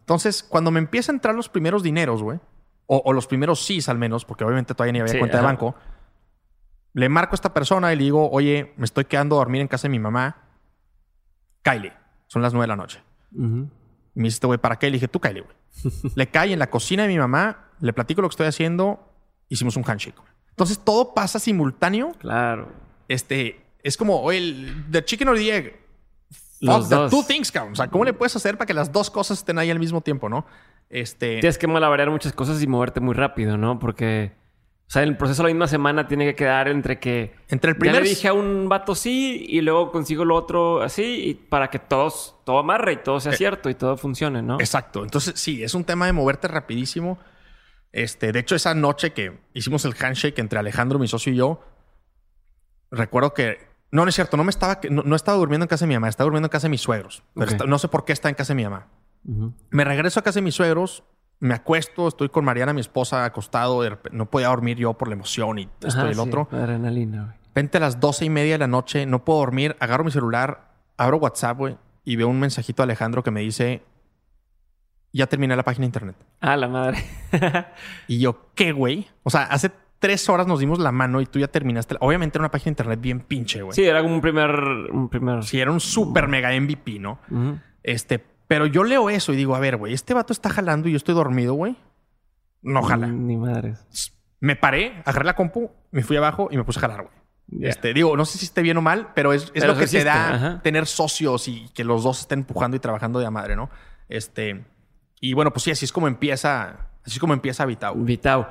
Entonces, 0.00 0.42
cuando 0.42 0.72
me 0.72 0.80
empiezan 0.80 1.14
a 1.14 1.16
entrar 1.18 1.34
los 1.36 1.48
primeros 1.48 1.84
dineros, 1.84 2.20
güey, 2.20 2.40
o, 2.86 3.00
o 3.04 3.12
los 3.12 3.28
primeros 3.28 3.64
sís 3.64 3.88
al 3.88 3.96
menos, 3.98 4.24
porque 4.24 4.42
obviamente 4.44 4.74
todavía 4.74 4.92
ni 4.92 5.00
había 5.00 5.12
Sí, 5.12 5.18
cuenta 5.20 5.38
de 5.38 5.44
banco, 5.44 5.76
le 6.94 7.08
marco 7.08 7.34
a 7.34 7.36
esta 7.36 7.54
persona 7.54 7.92
y 7.92 7.96
le 7.96 8.02
digo, 8.04 8.28
oye, 8.30 8.72
me 8.76 8.84
estoy 8.86 9.04
quedando 9.04 9.36
a 9.36 9.38
dormir 9.38 9.60
en 9.60 9.68
casa 9.68 9.82
de 9.84 9.90
mi 9.90 9.98
mamá. 10.00 10.42
Kylie, 11.66 11.92
son 12.28 12.42
las 12.42 12.52
nueve 12.52 12.64
de 12.64 12.68
la 12.68 12.76
noche. 12.76 13.02
me 13.32 13.68
dice 14.14 14.36
este 14.36 14.46
güey, 14.46 14.58
¿para 14.58 14.78
qué? 14.78 14.86
Le 14.86 14.94
dije, 14.94 15.08
tú 15.08 15.20
Kylie, 15.20 15.42
güey. 15.42 15.56
le 16.14 16.28
cae 16.28 16.52
en 16.52 16.60
la 16.60 16.70
cocina 16.70 17.02
de 17.02 17.08
mi 17.08 17.18
mamá, 17.18 17.70
le 17.80 17.92
platico 17.92 18.22
lo 18.22 18.28
que 18.28 18.34
estoy 18.34 18.46
haciendo, 18.46 19.12
hicimos 19.48 19.76
un 19.76 19.84
handshake. 19.84 20.14
Entonces, 20.50 20.78
todo 20.78 21.12
pasa 21.12 21.38
simultáneo. 21.40 22.12
Claro. 22.18 22.68
Este, 23.08 23.60
es 23.82 23.96
como, 23.96 24.22
oye, 24.22 24.38
el 24.38 24.84
the 24.90 25.04
chicken 25.04 25.28
or 25.28 25.36
the 25.36 25.56
egg. 25.56 25.80
Los 26.60 26.88
the 26.88 26.94
dos. 26.94 27.10
two 27.10 27.24
things, 27.24 27.50
cabrón. 27.50 27.72
O 27.72 27.76
sea, 27.76 27.88
¿cómo 27.88 28.04
le 28.04 28.12
puedes 28.12 28.34
hacer 28.36 28.56
para 28.56 28.66
que 28.66 28.72
las 28.72 28.92
dos 28.92 29.10
cosas 29.10 29.38
estén 29.38 29.58
ahí 29.58 29.70
al 29.70 29.78
mismo 29.78 30.00
tiempo, 30.00 30.28
no? 30.28 30.46
Este... 30.88 31.40
Tienes 31.40 31.58
que 31.58 31.66
malabarear 31.66 32.10
muchas 32.10 32.32
cosas 32.32 32.62
y 32.62 32.66
moverte 32.66 33.00
muy 33.00 33.14
rápido, 33.14 33.58
¿no? 33.58 33.78
Porque, 33.78 34.32
o 34.88 34.90
sea, 34.90 35.02
el 35.02 35.16
proceso 35.16 35.42
la 35.42 35.48
misma 35.48 35.66
semana 35.66 36.06
tiene 36.06 36.24
que 36.26 36.34
quedar 36.36 36.68
entre 36.68 37.00
que 37.00 37.34
Entre 37.48 37.70
el 37.72 37.76
ya 37.76 37.80
primer 37.80 38.02
le 38.02 38.08
dije 38.08 38.28
a 38.28 38.32
un 38.32 38.68
vato 38.68 38.94
sí 38.94 39.44
y 39.48 39.60
luego 39.60 39.90
consigo 39.90 40.24
lo 40.24 40.36
otro 40.36 40.80
así 40.82 41.02
y 41.28 41.34
para 41.34 41.70
que 41.70 41.78
todos, 41.80 42.36
todo 42.44 42.58
amarre 42.60 42.92
y 42.92 42.96
todo 42.98 43.18
sea 43.18 43.32
Eh, 43.32 43.36
cierto 43.36 43.68
y 43.68 43.74
todo 43.74 43.96
funcione, 43.96 44.42
¿no? 44.42 44.60
Exacto. 44.60 45.02
Entonces, 45.02 45.34
sí, 45.40 45.62
es 45.64 45.74
un 45.74 45.84
tema 45.84 46.06
de 46.06 46.12
moverte 46.12 46.46
rapidísimo. 46.48 47.18
Este, 47.92 48.30
de 48.30 48.38
hecho, 48.40 48.54
esa 48.54 48.74
noche 48.74 49.12
que 49.12 49.40
hicimos 49.54 49.84
el 49.86 49.94
handshake 49.98 50.38
entre 50.38 50.58
Alejandro, 50.58 50.98
mi 50.98 51.08
socio 51.08 51.32
y 51.32 51.36
yo, 51.36 51.62
recuerdo 52.90 53.34
que. 53.34 53.74
No, 53.92 54.02
no 54.04 54.08
es 54.08 54.14
cierto, 54.14 54.36
no 54.36 54.44
me 54.44 54.50
estaba, 54.50 54.80
no, 54.90 55.02
no 55.04 55.16
estaba 55.16 55.38
durmiendo 55.38 55.64
en 55.64 55.68
casa 55.68 55.84
de 55.84 55.88
mi 55.88 55.94
mamá, 55.94 56.08
estaba 56.08 56.26
durmiendo 56.26 56.46
en 56.46 56.50
casa 56.50 56.66
de 56.66 56.70
mis 56.70 56.80
suegros. 56.80 57.22
Pero 57.34 57.46
Ok. 57.46 57.52
está- 57.52 57.64
no 57.66 57.78
sé 57.78 57.88
por 57.88 58.04
qué 58.04 58.12
está 58.12 58.28
en 58.28 58.34
casa 58.34 58.52
de 58.52 58.56
mi 58.56 58.64
mamá. 58.64 58.88
Ujú. 59.24 59.54
Me 59.70 59.84
regreso 59.84 60.20
a 60.20 60.22
casa 60.22 60.40
de 60.40 60.42
mis 60.42 60.54
suegros, 60.54 61.04
me 61.40 61.54
acuesto, 61.54 62.08
estoy 62.08 62.28
con 62.28 62.44
Mariana, 62.44 62.72
mi 62.72 62.80
esposa, 62.80 63.24
acostado. 63.24 63.82
no 64.12 64.26
podía 64.26 64.48
dormir 64.48 64.76
yo 64.78 64.94
por 64.94 65.08
la 65.08 65.14
emoción 65.14 65.58
y 65.58 65.62
esto 65.80 65.88
Ajá, 65.88 66.06
y 66.06 66.08
el 66.10 66.14
sí, 66.14 66.20
otro. 66.20 66.48
Adrenalina, 66.50 67.24
güey. 67.24 67.36
Repente 67.48 67.78
a 67.78 67.80
las 67.80 68.00
doce 68.00 68.24
y 68.26 68.30
media 68.30 68.52
de 68.54 68.58
la 68.58 68.66
noche, 68.66 69.06
no 69.06 69.24
puedo 69.24 69.38
dormir, 69.40 69.76
agarro 69.80 70.04
mi 70.04 70.10
celular, 70.10 70.72
abro 70.96 71.16
WhatsApp, 71.18 71.56
güey, 71.58 71.76
y 72.04 72.16
veo 72.16 72.28
un 72.28 72.38
mensajito 72.40 72.82
de 72.82 72.84
Alejandro 72.84 73.22
que 73.22 73.30
me 73.30 73.40
dice: 73.40 73.82
Ya 75.12 75.26
terminé 75.26 75.56
la 75.56 75.62
página 75.62 75.82
de 75.82 75.86
internet. 75.86 76.16
Ah, 76.40 76.56
la 76.56 76.68
madre. 76.68 76.98
Y 78.08 78.18
yo, 78.20 78.50
¿qué, 78.54 78.72
güey? 78.72 79.06
O 79.22 79.30
sea, 79.30 79.42
hace 79.44 79.70
tres 79.98 80.28
horas 80.28 80.46
nos 80.46 80.60
dimos 80.60 80.78
la 80.78 80.92
mano 80.92 81.20
y 81.22 81.26
tú 81.26 81.38
ya 81.38 81.48
terminaste. 81.48 81.94
la- 81.94 82.00
Obviamente 82.02 82.36
era 82.36 82.42
una 82.42 82.50
página 82.50 82.66
de 82.66 82.70
internet 82.72 83.00
bien 83.00 83.20
pinche, 83.20 83.62
güey. 83.62 83.74
sí, 83.74 83.84
era 83.84 84.02
como 84.02 84.14
un 84.14 84.20
primer... 84.20 84.50
Un 84.92 85.08
primer... 85.08 85.42
Sí, 85.42 85.58
era 85.58 85.70
un 85.72 85.80
super 85.80 86.28
mega 86.28 86.50
MVP, 86.58 86.98
¿no? 86.98 87.18
Este, 87.82 88.22
pero 88.46 88.66
yo 88.66 88.84
leo 88.84 89.10
eso 89.10 89.32
y 89.32 89.36
digo, 89.36 89.54
a 89.56 89.60
ver, 89.60 89.76
güey, 89.76 89.92
este 89.92 90.14
vato 90.14 90.32
está 90.32 90.50
jalando 90.50 90.88
y 90.88 90.92
yo 90.92 90.96
estoy 90.96 91.14
dormido, 91.14 91.54
güey. 91.54 91.76
No 92.62 92.82
jala. 92.82 93.06
Ni 93.06 93.36
madres. 93.36 94.12
Me 94.40 94.56
paré, 94.56 95.02
agarré 95.04 95.24
la 95.24 95.34
compu, 95.34 95.70
me 95.90 96.02
fui 96.02 96.16
abajo 96.16 96.48
y 96.50 96.56
me 96.56 96.64
puse 96.64 96.78
a 96.78 96.82
jalar, 96.82 97.02
güey. 97.02 97.16
Este, 97.68 97.94
digo, 97.94 98.16
no 98.16 98.24
sé 98.24 98.38
si 98.38 98.44
esté 98.44 98.60
bien 98.60 98.76
o 98.76 98.82
mal, 98.82 99.12
pero 99.14 99.32
es, 99.32 99.44
es 99.44 99.50
Pero 99.54 99.68
lo 99.68 99.74
que 99.78 99.84
existe, 99.84 100.00
te 100.00 100.04
da 100.04 100.34
ajá. 100.34 100.62
tener 100.62 100.86
socios 100.86 101.46
y 101.46 101.68
que 101.74 101.84
los 101.84 102.02
dos 102.02 102.20
estén 102.20 102.40
empujando 102.40 102.76
y 102.76 102.80
trabajando 102.80 103.20
de 103.20 103.26
a 103.26 103.30
madre, 103.30 103.54
¿no? 103.54 103.70
Este, 104.08 104.64
y 105.20 105.32
bueno, 105.32 105.52
pues 105.52 105.62
sí, 105.62 105.70
así 105.70 105.84
es 105.84 105.92
como 105.92 106.08
empieza, 106.08 106.88
así 107.04 107.14
es 107.14 107.18
como 107.18 107.34
empieza 107.34 107.64
Vitao. 107.64 107.94
Vitao. 107.94 108.48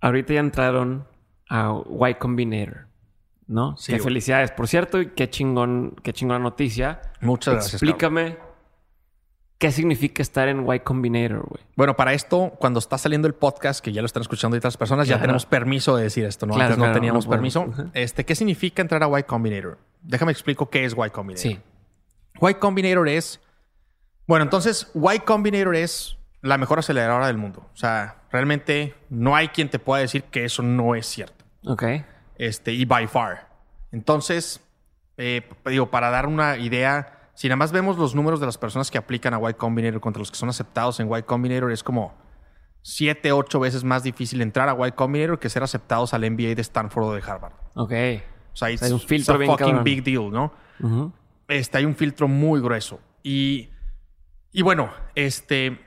Ahorita 0.00 0.34
ya 0.34 0.40
entraron 0.40 1.06
a 1.48 1.74
Y 2.08 2.14
Combinator, 2.14 2.86
¿no? 3.50 3.76
Sí, 3.76 3.92
Qué 3.92 3.98
güey. 3.98 4.04
felicidades, 4.04 4.52
por 4.52 4.68
cierto, 4.68 5.00
y 5.00 5.06
qué 5.10 5.28
chingón, 5.28 5.96
qué 6.02 6.12
chingona 6.12 6.38
noticia. 6.38 7.00
Muchas 7.20 7.54
gracias. 7.54 7.80
cabrón. 7.80 7.88
Explícame 7.90 8.38
qué 9.58 9.72
significa 9.72 10.22
estar 10.22 10.48
en 10.48 10.64
Y 10.72 10.80
Combinator, 10.80 11.44
güey. 11.46 11.62
Bueno, 11.76 11.96
para 11.96 12.14
esto, 12.14 12.52
cuando 12.58 12.78
está 12.78 12.96
saliendo 12.96 13.26
el 13.28 13.34
podcast, 13.34 13.84
que 13.84 13.92
ya 13.92 14.00
lo 14.02 14.06
están 14.06 14.22
escuchando 14.22 14.56
otras 14.56 14.76
personas, 14.76 15.08
ya 15.08 15.20
tenemos 15.20 15.46
permiso 15.46 15.96
de 15.96 16.04
decir 16.04 16.24
esto, 16.24 16.46
¿no? 16.46 16.54
Claro, 16.54 16.74
Antes 16.74 16.88
no 16.88 16.94
teníamos 16.94 17.26
no 17.26 17.30
permiso. 17.30 17.66
Este, 17.92 18.24
¿Qué 18.24 18.34
significa 18.34 18.82
entrar 18.82 19.02
a 19.02 19.18
Y 19.18 19.22
Combinator? 19.24 19.78
Déjame 20.00 20.30
explico 20.32 20.70
qué 20.70 20.84
es 20.84 20.92
Y 20.94 21.10
Combinator. 21.10 21.50
Sí. 21.50 21.58
Y 22.40 22.54
Combinator 22.54 23.08
es. 23.08 23.40
Bueno, 24.26 24.44
entonces, 24.44 24.90
Y 24.94 25.18
Combinator 25.18 25.74
es 25.74 26.16
la 26.40 26.56
mejor 26.56 26.78
aceleradora 26.78 27.26
del 27.26 27.36
mundo. 27.36 27.66
O 27.74 27.76
sea, 27.76 28.22
realmente 28.30 28.94
no 29.10 29.34
hay 29.34 29.48
quien 29.48 29.68
te 29.68 29.78
pueda 29.80 30.00
decir 30.00 30.22
que 30.22 30.44
eso 30.44 30.62
no 30.62 30.94
es 30.94 31.04
cierto. 31.06 31.44
Ok. 31.66 31.84
Este, 32.40 32.72
y 32.72 32.86
by 32.86 33.06
far. 33.06 33.50
Entonces, 33.92 34.62
eh, 35.18 35.46
digo, 35.66 35.90
para 35.90 36.08
dar 36.08 36.26
una 36.26 36.56
idea, 36.56 37.28
si 37.34 37.48
nada 37.48 37.56
más 37.56 37.70
vemos 37.70 37.98
los 37.98 38.14
números 38.14 38.40
de 38.40 38.46
las 38.46 38.56
personas 38.56 38.90
que 38.90 38.96
aplican 38.96 39.34
a 39.34 39.50
Y 39.50 39.54
Combinator 39.54 40.00
contra 40.00 40.20
los 40.20 40.30
que 40.30 40.38
son 40.38 40.48
aceptados 40.48 41.00
en 41.00 41.14
Y 41.14 41.22
Combinator, 41.24 41.70
es 41.70 41.82
como 41.82 42.14
7, 42.80 43.32
8 43.32 43.60
veces 43.60 43.84
más 43.84 44.02
difícil 44.04 44.40
entrar 44.40 44.70
a 44.70 44.88
Y 44.88 44.92
Combinator 44.92 45.38
que 45.38 45.50
ser 45.50 45.62
aceptados 45.62 46.14
al 46.14 46.22
MBA 46.30 46.54
de 46.54 46.62
Stanford 46.62 47.04
o 47.04 47.12
de 47.12 47.20
Harvard. 47.20 47.52
Ok. 47.74 47.92
O 48.54 48.56
sea, 48.56 48.68
Hay 48.68 48.92
un 48.92 49.00
filtro 49.00 49.36
bien 49.36 49.50
fucking 49.50 49.66
cabrón. 49.66 49.84
big 49.84 50.02
deal, 50.02 50.30
¿no? 50.30 50.54
Este, 51.46 51.76
hay 51.76 51.84
un 51.84 51.94
filtro 51.94 52.26
muy 52.26 52.62
grueso. 52.62 53.00
Y, 53.22 53.68
y 54.50 54.62
bueno, 54.62 54.90
este. 55.14 55.78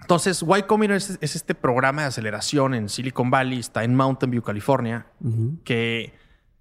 Entonces, 0.00 0.42
Y 0.56 0.62
Combinator 0.62 0.96
es, 0.96 1.18
es 1.20 1.36
este 1.36 1.54
programa 1.54 2.02
de 2.02 2.08
aceleración 2.08 2.74
en 2.74 2.88
Silicon 2.88 3.30
Valley, 3.30 3.58
está 3.58 3.84
en 3.84 3.94
Mountain 3.94 4.30
View, 4.30 4.42
California, 4.42 5.06
que 5.64 6.14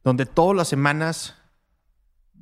donde 0.04 0.26
todas 0.26 0.56
las 0.58 0.68
semanas 0.68 1.36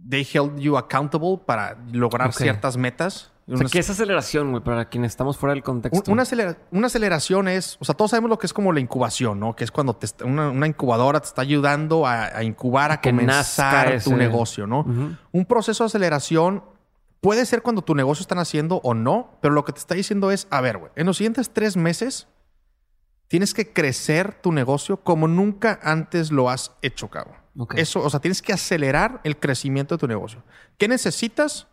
they 0.08 0.28
held 0.32 0.58
you 0.60 0.78
accountable 0.78 1.40
para 1.46 1.78
lograr 1.92 2.28
ciertas 2.44 2.78
metas. 2.78 3.32
O 3.48 3.58
sea, 3.58 3.68
¿qué 3.68 3.78
es 3.80 3.90
aceleración, 3.92 4.50
güey? 4.52 4.64
Para 4.64 4.90
quienes 4.90 5.12
estamos 5.12 5.38
fuera 5.38 5.54
del 5.54 5.62
contexto. 5.62 6.12
una, 6.12 6.24
acelera- 6.24 6.58
una 6.72 6.88
aceleración 6.88 7.48
es, 7.48 7.78
o 7.80 7.86
sea, 7.86 7.94
todos 7.94 8.10
sabemos 8.12 8.30
lo 8.32 8.40
que 8.40 8.48
es 8.48 8.54
como 8.54 8.72
la 8.74 8.80
incubación, 8.80 9.40
¿no? 9.40 9.56
Que 9.56 9.64
es 9.64 9.70
cuando 9.72 9.96
te 9.96 10.08
una, 10.24 10.50
una 10.50 10.66
incubadora 10.66 11.20
te 11.20 11.28
está 11.28 11.42
ayudando 11.44 12.08
a, 12.08 12.26
a 12.38 12.44
incubar, 12.44 12.92
a 12.92 13.02
Que 13.02 13.12
comenzar 13.12 14.02
tu 14.04 14.16
negocio, 14.18 14.66
¿no? 14.66 14.84
Un 15.32 15.46
proceso 15.46 15.84
de 15.84 15.88
aceleración 15.88 16.64
puede 17.26 17.48
ser 17.48 17.64
cuando 17.64 17.82
tu 17.82 17.96
negocio 17.96 18.22
están 18.22 18.38
haciendo 18.38 18.82
o 18.84 18.94
no, 18.94 19.32
pero 19.42 19.56
lo 19.56 19.66
que 19.66 19.74
te 19.74 19.80
está 19.80 19.96
diciendo 19.96 20.30
es, 20.30 20.46
a 20.52 20.62
ver, 20.62 20.78
güey, 20.78 20.92
en 20.96 21.08
los 21.08 21.18
siguientes 21.18 21.50
tres 21.50 21.76
meses 21.76 22.28
tienes 23.28 23.56
que 23.56 23.74
crecer 23.74 24.40
tu 24.44 24.52
negocio 24.52 24.98
como 24.98 25.28
nunca 25.28 25.80
antes 25.82 26.32
lo 26.32 26.52
has 26.52 26.74
hecho, 26.84 27.10
cabrón. 27.10 27.38
Eso, 27.76 28.02
o 28.04 28.10
sea, 28.12 28.20
tienes 28.20 28.44
que 28.44 28.54
acelerar 28.54 29.22
el 29.24 29.38
crecimiento 29.40 29.96
de 29.96 30.00
tu 30.00 30.08
negocio. 30.08 30.44
¿Qué 30.78 30.88
necesitas? 30.88 31.66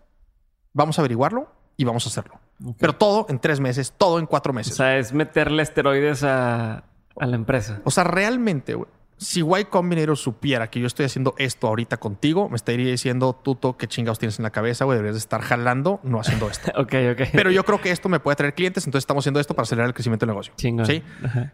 Vamos 0.73 0.99
a 0.99 1.03
averiguarlo 1.03 1.53
y 1.77 1.85
vamos 1.85 2.07
a 2.07 2.09
hacerlo. 2.09 2.41
Pero 2.79 2.95
todo 2.95 3.27
en 3.29 3.39
tres 3.39 3.61
meses, 3.61 3.93
todo 3.99 4.19
en 4.21 4.25
cuatro 4.25 4.53
O 4.53 4.55
meses. 4.55 4.75
sea, 4.75 4.97
es 4.97 5.13
meterle 5.13 5.63
esteroides 5.63 6.25
a, 6.25 6.85
a 7.21 7.27
la 7.27 7.37
empresa. 7.37 7.83
O 7.85 7.91
sea, 7.91 8.05
realmente, 8.05 8.73
güey, 8.73 8.89
si 9.23 9.41
Y 9.41 9.65
Combinator 9.65 10.17
supiera 10.17 10.69
que 10.69 10.81
yo 10.81 10.87
estoy 10.87 11.07
haciendo 11.07 11.35
esto 11.39 11.69
ahorita 11.69 11.99
contigo, 11.99 12.49
me 12.49 12.57
estaría 12.57 12.91
diciendo, 12.91 13.39
Tuto, 13.43 13.77
qué 13.77 13.87
chingados 13.87 14.19
tienes 14.19 14.39
en 14.39 14.43
la 14.43 14.51
cabeza, 14.51 14.85
güey, 14.85 14.97
deberías 14.97 15.15
de 15.15 15.21
estar 15.21 15.41
jalando, 15.41 16.01
no 16.03 16.21
haciendo 16.21 16.49
esto. 16.51 16.73
ok, 16.77 16.95
ok. 17.13 17.29
Pero 17.33 17.51
yo 17.51 17.65
creo 17.65 17.81
que 17.81 17.91
esto 17.91 18.09
me 18.09 18.21
puede 18.21 18.37
traer 18.37 18.55
clientes, 18.55 18.87
entonces 18.87 19.05
estamos 19.05 19.23
haciendo 19.23 19.41
esto 19.41 19.55
para 19.55 19.65
acelerar 19.65 19.89
el 19.89 19.95
crecimiento 19.95 20.27
del 20.27 20.33
negocio. 20.35 20.53
Chingón. 20.57 20.87
¿Sí? 20.87 21.03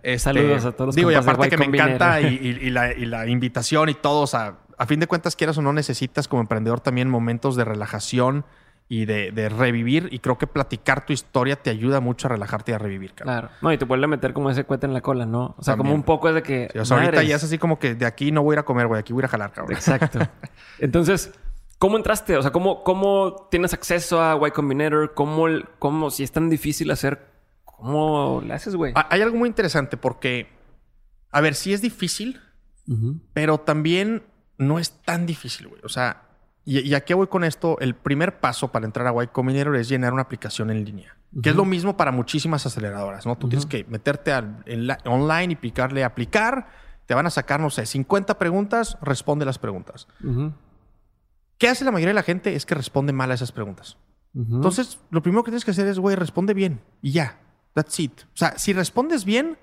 Este, 0.02 0.18
Saludos 0.18 0.64
a 0.64 0.72
todos 0.72 0.88
los 0.88 0.94
Digo, 0.96 1.12
y 1.12 1.14
aparte 1.14 1.50
que 1.50 1.58
me 1.58 1.66
encanta 1.66 2.20
y, 2.22 2.26
y, 2.26 2.70
la, 2.70 2.92
y, 2.92 3.04
la, 3.04 3.26
invitación 3.26 3.88
y 3.88 3.94
todo, 3.94 4.22
o 4.22 4.26
sea, 4.26 4.58
a 4.76 4.86
fin 4.86 5.00
de 5.00 5.06
cuentas, 5.06 5.36
quieras 5.36 5.58
o 5.58 5.62
no, 5.62 5.72
necesitas 5.72 6.28
como 6.28 6.40
emprendedor 6.40 6.80
también 6.80 7.08
momentos 7.08 7.56
de 7.56 7.64
relajación 7.64 8.44
y 8.88 9.04
de, 9.04 9.30
de, 9.32 9.48
revivir. 9.48 10.08
Y 10.10 10.18
creo 10.20 10.38
que 10.38 10.46
platicar 10.46 11.04
tu 11.04 11.12
historia 11.12 11.56
te 11.56 11.70
ayuda 11.70 12.00
mucho 12.00 12.26
a 12.26 12.30
relajarte 12.30 12.72
y 12.72 12.74
a 12.74 12.78
revivir. 12.78 13.12
Claro. 13.12 13.50
No, 13.60 13.72
y 13.72 13.78
te 13.78 13.84
vuelve 13.84 14.06
a 14.06 14.08
meter 14.08 14.32
como 14.32 14.50
ese 14.50 14.64
cuete 14.64 14.86
en 14.86 14.94
la 14.94 15.02
cola, 15.02 15.26
¿no? 15.26 15.54
O 15.58 15.62
sea, 15.62 15.72
También. 15.74 15.88
como 15.88 15.94
un 15.94 16.02
poco 16.04 16.28
es 16.28 16.34
de 16.34 16.42
que. 16.42 16.68
Sí, 16.72 16.78
o 16.78 16.84
sea, 16.84 16.96
ahorita 16.98 17.22
ya 17.22 17.36
es 17.36 17.44
así 17.44 17.58
como 17.58 17.78
que 17.78 17.94
de 17.94 18.06
aquí 18.06 18.32
no 18.32 18.42
voy 18.42 18.54
a 18.54 18.56
ir 18.56 18.58
a 18.60 18.64
comer, 18.64 18.86
güey, 18.86 19.00
aquí 19.00 19.12
voy 19.12 19.20
a 19.20 19.22
ir 19.22 19.26
a 19.26 19.28
jalar, 19.28 19.52
cabrón. 19.52 19.76
Exacto. 19.76 20.20
Entonces, 20.78 21.32
¿cómo 21.78 21.98
entraste? 21.98 22.36
O 22.38 22.42
sea, 22.42 22.50
¿cómo, 22.50 22.82
cómo 22.82 23.48
tienes 23.50 23.74
acceso 23.74 24.22
a 24.22 24.38
Y 24.46 24.50
Combinator? 24.52 25.12
¿Cómo, 25.12 25.46
¿Cómo, 25.78 26.10
si 26.10 26.22
es 26.22 26.32
tan 26.32 26.48
difícil 26.48 26.90
hacer, 26.90 27.26
cómo 27.64 28.42
le 28.44 28.54
haces, 28.54 28.74
güey? 28.74 28.94
Hay 29.10 29.20
algo 29.20 29.36
muy 29.36 29.48
interesante 29.48 29.98
porque, 29.98 30.48
a 31.30 31.42
ver, 31.42 31.54
sí 31.54 31.74
es 31.74 31.82
difícil, 31.82 32.40
uh 32.86 32.94
-huh. 32.94 33.20
pero 33.34 33.58
también 33.58 34.22
no 34.56 34.78
es 34.78 34.92
tan 35.02 35.26
difícil, 35.26 35.68
güey. 35.68 35.82
O 35.84 35.88
sea, 35.90 36.27
y, 36.68 36.80
y, 36.80 36.94
a 36.94 37.00
qué 37.00 37.14
voy 37.14 37.28
con 37.28 37.44
esto? 37.44 37.78
El 37.80 37.94
primer 37.94 38.40
paso 38.40 38.70
para 38.70 38.84
entrar 38.84 39.06
a 39.06 39.24
Y 39.24 39.28
Combinator 39.28 39.74
es 39.76 39.88
llenar 39.88 40.12
una 40.12 40.20
aplicación 40.20 40.70
en 40.70 40.84
línea, 40.84 41.16
uh 41.32 41.38
-huh. 41.38 41.42
que 41.42 41.50
es 41.50 41.56
lo 41.56 41.64
mismo 41.64 41.96
para 41.96 42.12
muchísimas 42.12 42.66
aceleradoras, 42.66 43.24
¿no? 43.24 43.36
Tú 43.36 43.46
uh 43.46 43.48
-huh. 43.48 43.50
tienes 43.50 43.66
que 43.66 43.84
meterte 43.88 44.32
al, 44.32 44.62
la, 44.66 44.98
online 45.06 45.54
y 45.54 45.56
picarle 45.56 46.04
aplicar, 46.04 46.68
te 47.06 47.14
van 47.14 47.24
a 47.24 47.30
sacar, 47.30 47.58
no 47.58 47.70
sé, 47.70 47.86
50 47.86 48.38
preguntas, 48.38 48.98
responde 49.00 49.46
las 49.46 49.58
preguntas. 49.58 50.08
¿Qué 51.56 51.68
hace 51.70 51.86
la 51.86 51.90
mayoría 51.90 52.10
de 52.10 52.20
la 52.20 52.22
gente? 52.22 52.54
Es 52.54 52.66
que 52.66 52.74
responde 52.74 53.14
mal 53.14 53.30
a 53.30 53.34
esas 53.34 53.50
preguntas. 53.50 53.96
Entonces, 54.34 55.00
lo 55.10 55.22
primero 55.22 55.42
que 55.42 55.50
tienes 55.50 55.64
que 55.64 55.70
hacer 55.70 55.86
es, 55.86 55.98
güey, 55.98 56.16
responde 56.16 56.52
bien 56.52 56.82
y 57.00 57.12
ya. 57.12 57.40
That's 57.72 57.98
it. 57.98 58.12
O 58.34 58.36
sea, 58.36 58.58
si 58.58 58.74
respondes 58.74 59.24
bien, 59.24 59.56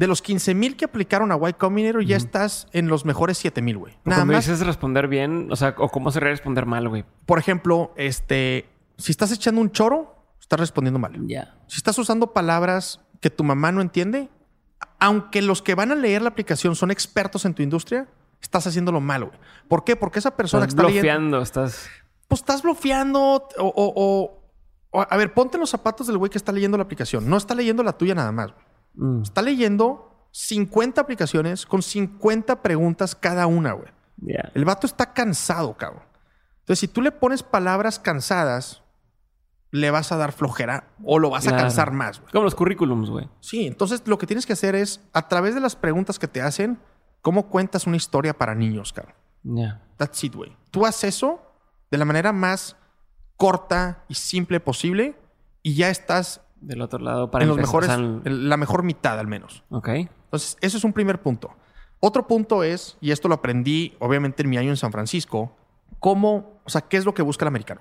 de 0.00 0.06
los 0.06 0.22
15 0.22 0.54
mil 0.54 0.78
que 0.78 0.86
aplicaron 0.86 1.30
a 1.30 1.36
Y 1.46 1.52
Combinator, 1.52 2.02
ya 2.02 2.16
estás 2.16 2.68
en 2.72 2.88
los 2.88 3.04
mejores 3.04 3.36
7 3.36 3.60
mil, 3.60 3.76
güey. 3.76 3.92
Nada 4.06 4.20
Cuando 4.20 4.32
más. 4.32 4.46
dices 4.46 4.66
responder 4.66 5.08
bien, 5.08 5.48
o 5.52 5.56
sea, 5.56 5.74
o 5.76 5.90
cómo 5.90 6.10
sería 6.10 6.30
responder 6.30 6.64
mal, 6.64 6.88
güey. 6.88 7.04
Por 7.26 7.38
ejemplo, 7.38 7.92
este, 7.96 8.66
si 8.96 9.12
estás 9.12 9.30
echando 9.30 9.60
un 9.60 9.72
choro, 9.72 10.16
estás 10.40 10.58
respondiendo 10.58 10.98
mal. 10.98 11.12
Ya. 11.12 11.26
Yeah. 11.26 11.54
Si 11.66 11.76
estás 11.76 11.98
usando 11.98 12.32
palabras 12.32 13.02
que 13.20 13.28
tu 13.28 13.44
mamá 13.44 13.72
no 13.72 13.82
entiende, 13.82 14.30
aunque 15.00 15.42
los 15.42 15.60
que 15.60 15.74
van 15.74 15.92
a 15.92 15.94
leer 15.94 16.22
la 16.22 16.30
aplicación 16.30 16.76
son 16.76 16.90
expertos 16.90 17.44
en 17.44 17.52
tu 17.52 17.62
industria, 17.62 18.08
estás 18.40 18.66
haciéndolo 18.66 19.02
mal, 19.02 19.26
güey. 19.26 19.38
¿Por 19.68 19.84
qué? 19.84 19.96
Porque 19.96 20.20
esa 20.20 20.34
persona 20.34 20.64
estás 20.64 20.76
que 20.76 20.80
está 20.80 20.92
bloqueando, 20.94 21.36
leyendo... 21.36 21.42
estás... 21.42 21.90
Pues 22.26 22.40
estás 22.40 22.62
bloqueando 22.62 23.20
o, 23.20 23.50
o, 23.58 23.92
o, 23.96 24.42
o, 24.92 25.00
A 25.02 25.16
ver, 25.18 25.34
ponte 25.34 25.58
en 25.58 25.60
los 25.60 25.68
zapatos 25.68 26.06
del 26.06 26.16
güey 26.16 26.30
que 26.30 26.38
está 26.38 26.52
leyendo 26.52 26.78
la 26.78 26.84
aplicación. 26.84 27.28
No 27.28 27.36
está 27.36 27.54
leyendo 27.54 27.82
la 27.82 27.92
tuya 27.92 28.14
nada 28.14 28.32
más. 28.32 28.52
Güey. 28.52 28.69
Mm. 28.94 29.22
Está 29.22 29.42
leyendo 29.42 30.28
50 30.32 31.00
aplicaciones 31.00 31.66
con 31.66 31.82
50 31.82 32.62
preguntas 32.62 33.14
cada 33.14 33.46
una, 33.46 33.72
güey. 33.72 33.88
Yeah. 34.22 34.50
El 34.54 34.64
vato 34.64 34.86
está 34.86 35.12
cansado, 35.12 35.76
cabrón. 35.76 36.02
Entonces, 36.60 36.80
si 36.80 36.88
tú 36.88 37.02
le 37.02 37.10
pones 37.10 37.42
palabras 37.42 37.98
cansadas, 37.98 38.82
le 39.72 39.90
vas 39.90 40.12
a 40.12 40.16
dar 40.16 40.32
flojera 40.32 40.88
o 41.04 41.18
lo 41.18 41.30
vas 41.30 41.44
claro. 41.44 41.58
a 41.58 41.60
cansar 41.60 41.92
más, 41.92 42.20
güey. 42.20 42.32
Como 42.32 42.44
los 42.44 42.54
currículums, 42.54 43.10
güey. 43.10 43.28
Sí, 43.40 43.66
entonces 43.66 44.02
lo 44.06 44.18
que 44.18 44.26
tienes 44.26 44.46
que 44.46 44.52
hacer 44.52 44.74
es, 44.74 45.00
a 45.12 45.28
través 45.28 45.54
de 45.54 45.60
las 45.60 45.76
preguntas 45.76 46.18
que 46.18 46.28
te 46.28 46.42
hacen, 46.42 46.78
¿cómo 47.22 47.48
cuentas 47.48 47.86
una 47.86 47.96
historia 47.96 48.36
para 48.36 48.54
niños, 48.54 48.92
cabrón? 48.92 49.14
Yeah. 49.42 49.82
That's 49.96 50.22
it, 50.24 50.34
güey. 50.34 50.56
Tú 50.70 50.86
haces 50.86 51.16
eso 51.16 51.40
de 51.90 51.98
la 51.98 52.04
manera 52.04 52.32
más 52.32 52.76
corta 53.36 54.04
y 54.08 54.14
simple 54.14 54.60
posible 54.60 55.16
y 55.62 55.74
ya 55.74 55.90
estás 55.90 56.42
del 56.60 56.82
otro 56.82 56.98
lado 56.98 57.30
para 57.30 57.44
en 57.44 57.48
los 57.48 57.56
mejores, 57.56 57.90
la 58.24 58.56
mejor 58.56 58.82
mitad 58.82 59.18
al 59.18 59.26
menos. 59.26 59.64
Ok. 59.70 59.88
Entonces, 59.88 60.56
eso 60.60 60.76
es 60.76 60.84
un 60.84 60.92
primer 60.92 61.20
punto. 61.22 61.50
Otro 62.00 62.26
punto 62.26 62.64
es, 62.64 62.96
y 63.00 63.10
esto 63.10 63.28
lo 63.28 63.34
aprendí 63.34 63.96
obviamente 63.98 64.42
en 64.42 64.50
mi 64.50 64.56
año 64.56 64.70
en 64.70 64.76
San 64.76 64.92
Francisco, 64.92 65.56
cómo, 65.98 66.60
o 66.64 66.70
sea, 66.70 66.82
¿qué 66.82 66.96
es 66.96 67.04
lo 67.04 67.14
que 67.14 67.22
busca 67.22 67.44
el 67.44 67.48
americano? 67.48 67.80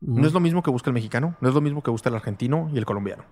Uh 0.00 0.06
-huh. 0.06 0.20
No 0.20 0.26
es 0.26 0.32
lo 0.32 0.40
mismo 0.40 0.62
que 0.62 0.70
busca 0.70 0.88
el 0.88 0.94
mexicano, 0.94 1.36
no 1.40 1.48
es 1.48 1.54
lo 1.54 1.60
mismo 1.60 1.82
que 1.82 1.90
busca 1.90 2.08
el 2.08 2.14
argentino 2.14 2.70
y 2.72 2.78
el 2.78 2.86
colombiano. 2.86 3.24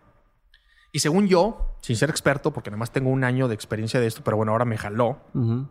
Y 0.93 1.01
según 1.01 1.27
yo, 1.29 1.77
sin 1.81 1.97
ser 1.97 2.11
experto, 2.11 2.53
porque 2.53 2.71
nada 2.71 2.79
más 2.79 2.91
tengo 2.91 3.11
un 3.11 3.25
año 3.25 3.49
de 3.49 3.55
experiencia 3.55 4.01
de 4.01 4.07
esto, 4.07 4.23
pero 4.25 4.37
bueno, 4.37 4.53
ahora 4.53 4.65
me 4.65 4.77
jaló, 4.77 5.21
uh 5.35 5.39
-huh. 5.39 5.69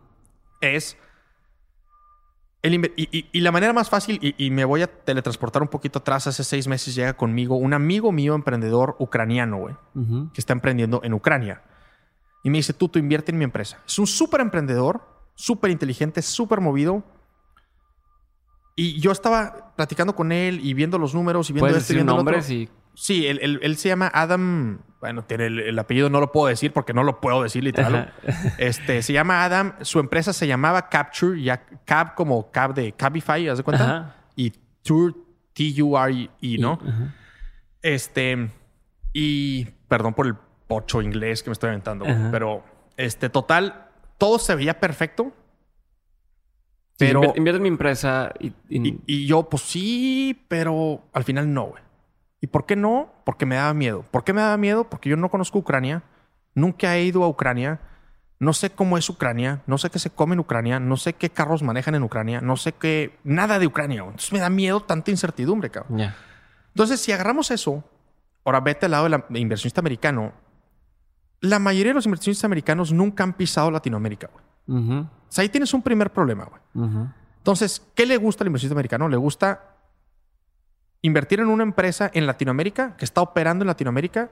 es 0.60 0.96
el 2.62 2.74
y, 2.74 2.92
y, 2.96 3.28
y, 3.32 3.40
la 3.40 3.52
manera 3.52 3.72
más 3.72 3.88
fácil, 3.88 4.18
y, 4.20 4.34
y, 4.44 4.50
me 4.50 4.64
voy 4.64 4.82
a 4.82 4.86
teletransportar 4.86 5.62
un 5.62 5.68
poquito 5.68 6.00
atrás, 6.00 6.26
hace 6.26 6.42
seis 6.42 6.66
meses 6.66 6.94
llega 6.94 7.16
conmigo 7.16 7.56
un 7.56 7.72
amigo 7.72 8.10
mío 8.10 8.34
emprendedor 8.34 8.96
ucraniano, 8.98 9.58
güey, 9.58 9.74
uh 9.94 10.00
-huh. 10.00 10.32
que 10.32 10.40
está 10.40 10.52
emprendiendo 10.52 11.00
en 11.04 11.14
Ucrania. 11.14 11.62
Y 12.42 12.50
me 12.50 12.58
dice, 12.58 12.72
tú, 12.72 12.88
tú 12.88 12.98
invierte 12.98 13.32
en 13.32 13.38
mi 13.38 13.44
empresa. 13.44 13.78
Es 13.86 13.98
un 13.98 14.06
súper 14.06 14.40
emprendedor, 14.40 15.02
súper 15.34 15.70
inteligente, 15.70 16.22
súper 16.22 16.60
movido. 16.60 17.04
Y 18.74 19.00
yo 19.00 19.10
estaba 19.10 19.74
platicando 19.76 20.14
con 20.14 20.30
él 20.32 20.60
y 20.62 20.72
viendo 20.74 20.98
los 20.98 21.14
números 21.14 21.50
y 21.50 21.52
viendo 21.52 21.64
¿Puedes 21.66 21.82
este, 21.82 21.94
decir 21.94 21.96
viendo 21.96 22.16
nombres 22.16 22.46
Sí, 22.94 23.26
él, 23.26 23.38
él, 23.42 23.60
él, 23.62 23.76
se 23.76 23.88
llama 23.88 24.10
Adam. 24.12 24.80
Bueno, 25.00 25.22
tiene 25.22 25.46
el, 25.46 25.60
el, 25.60 25.78
apellido 25.78 26.10
no 26.10 26.18
lo 26.18 26.32
puedo 26.32 26.48
decir 26.48 26.72
porque 26.72 26.92
no 26.92 27.04
lo 27.04 27.20
puedo 27.20 27.42
decir 27.42 27.62
literal. 27.62 28.12
este 28.58 29.02
se 29.02 29.12
llama 29.12 29.44
Adam. 29.44 29.74
Su 29.82 30.00
empresa 30.00 30.32
se 30.32 30.46
llamaba 30.46 30.88
Capture, 30.88 31.40
ya 31.40 31.64
Cab 31.84 32.14
como 32.14 32.50
Cab 32.50 32.74
de 32.74 32.92
Cabify, 32.92 33.48
¿haz 33.48 33.58
de 33.58 33.64
cuenta? 33.64 33.84
Ajá. 33.84 34.16
Y 34.34 34.52
Tour 34.82 35.14
T-U-R-E, 35.52 36.58
¿no? 36.58 36.80
Ajá. 36.82 37.14
Este. 37.82 38.50
Y 39.12 39.66
perdón 39.86 40.14
por 40.14 40.26
el 40.26 40.34
pocho 40.66 41.00
inglés 41.00 41.42
que 41.42 41.50
me 41.50 41.52
estoy 41.52 41.68
aventando, 41.68 42.04
pero 42.30 42.62
este, 42.96 43.30
total, 43.30 43.86
todo 44.18 44.38
se 44.38 44.54
veía 44.54 44.80
perfecto. 44.80 45.32
Pero. 46.98 47.22
Sí, 47.22 47.30
invierte 47.36 47.56
en 47.58 47.62
mi 47.62 47.68
empresa 47.68 48.32
y, 48.40 48.48
y... 48.68 48.88
y, 48.88 49.00
y 49.06 49.26
yo, 49.26 49.48
pues 49.48 49.62
sí, 49.62 50.44
pero 50.48 51.04
al 51.12 51.22
final 51.22 51.52
no, 51.52 51.66
güey. 51.66 51.87
¿Y 52.40 52.46
por 52.46 52.66
qué 52.66 52.76
no? 52.76 53.12
Porque 53.24 53.46
me 53.46 53.56
daba 53.56 53.74
miedo. 53.74 54.04
¿Por 54.10 54.24
qué 54.24 54.32
me 54.32 54.40
daba 54.40 54.56
miedo? 54.56 54.84
Porque 54.84 55.08
yo 55.08 55.16
no 55.16 55.28
conozco 55.28 55.58
Ucrania. 55.58 56.02
Nunca 56.54 56.96
he 56.96 57.04
ido 57.04 57.24
a 57.24 57.28
Ucrania. 57.28 57.80
No 58.38 58.52
sé 58.52 58.70
cómo 58.70 58.96
es 58.96 59.08
Ucrania. 59.08 59.62
No 59.66 59.78
sé 59.78 59.90
qué 59.90 59.98
se 59.98 60.10
come 60.10 60.34
en 60.34 60.40
Ucrania. 60.40 60.78
No 60.78 60.96
sé 60.96 61.14
qué 61.14 61.30
carros 61.30 61.62
manejan 61.62 61.96
en 61.96 62.04
Ucrania. 62.04 62.40
No 62.40 62.56
sé 62.56 62.72
qué... 62.72 63.18
Nada 63.24 63.58
de 63.58 63.66
Ucrania. 63.66 64.02
Entonces 64.04 64.32
me 64.32 64.38
da 64.38 64.50
miedo 64.50 64.80
tanta 64.80 65.10
incertidumbre, 65.10 65.70
cabrón. 65.70 65.98
Yeah. 65.98 66.16
Entonces, 66.68 67.00
si 67.00 67.10
agarramos 67.10 67.50
eso, 67.50 67.82
ahora 68.44 68.60
vete 68.60 68.86
al 68.86 68.92
lado 68.92 69.08
del 69.08 69.22
inversionista 69.36 69.80
americano. 69.80 70.32
La 71.40 71.58
mayoría 71.58 71.90
de 71.90 71.94
los 71.94 72.06
inversionistas 72.06 72.44
americanos 72.44 72.92
nunca 72.92 73.24
han 73.24 73.32
pisado 73.32 73.70
Latinoamérica, 73.70 74.30
güey. 74.32 74.44
Uh 74.68 74.82
-huh. 74.82 75.04
O 75.06 75.10
sea, 75.28 75.42
ahí 75.42 75.48
tienes 75.48 75.74
un 75.74 75.82
primer 75.82 76.12
problema, 76.12 76.44
güey. 76.44 76.60
Uh 76.74 76.88
-huh. 76.88 77.14
Entonces, 77.38 77.82
¿qué 77.94 78.06
le 78.06 78.16
gusta 78.16 78.44
al 78.44 78.48
inversionista 78.48 78.74
americano? 78.74 79.08
Le 79.08 79.16
gusta 79.16 79.77
invertir 81.02 81.40
en 81.40 81.48
una 81.48 81.62
empresa 81.62 82.10
en 82.12 82.26
Latinoamérica, 82.26 82.96
que 82.96 83.04
está 83.04 83.20
operando 83.20 83.62
en 83.62 83.68
Latinoamérica, 83.68 84.30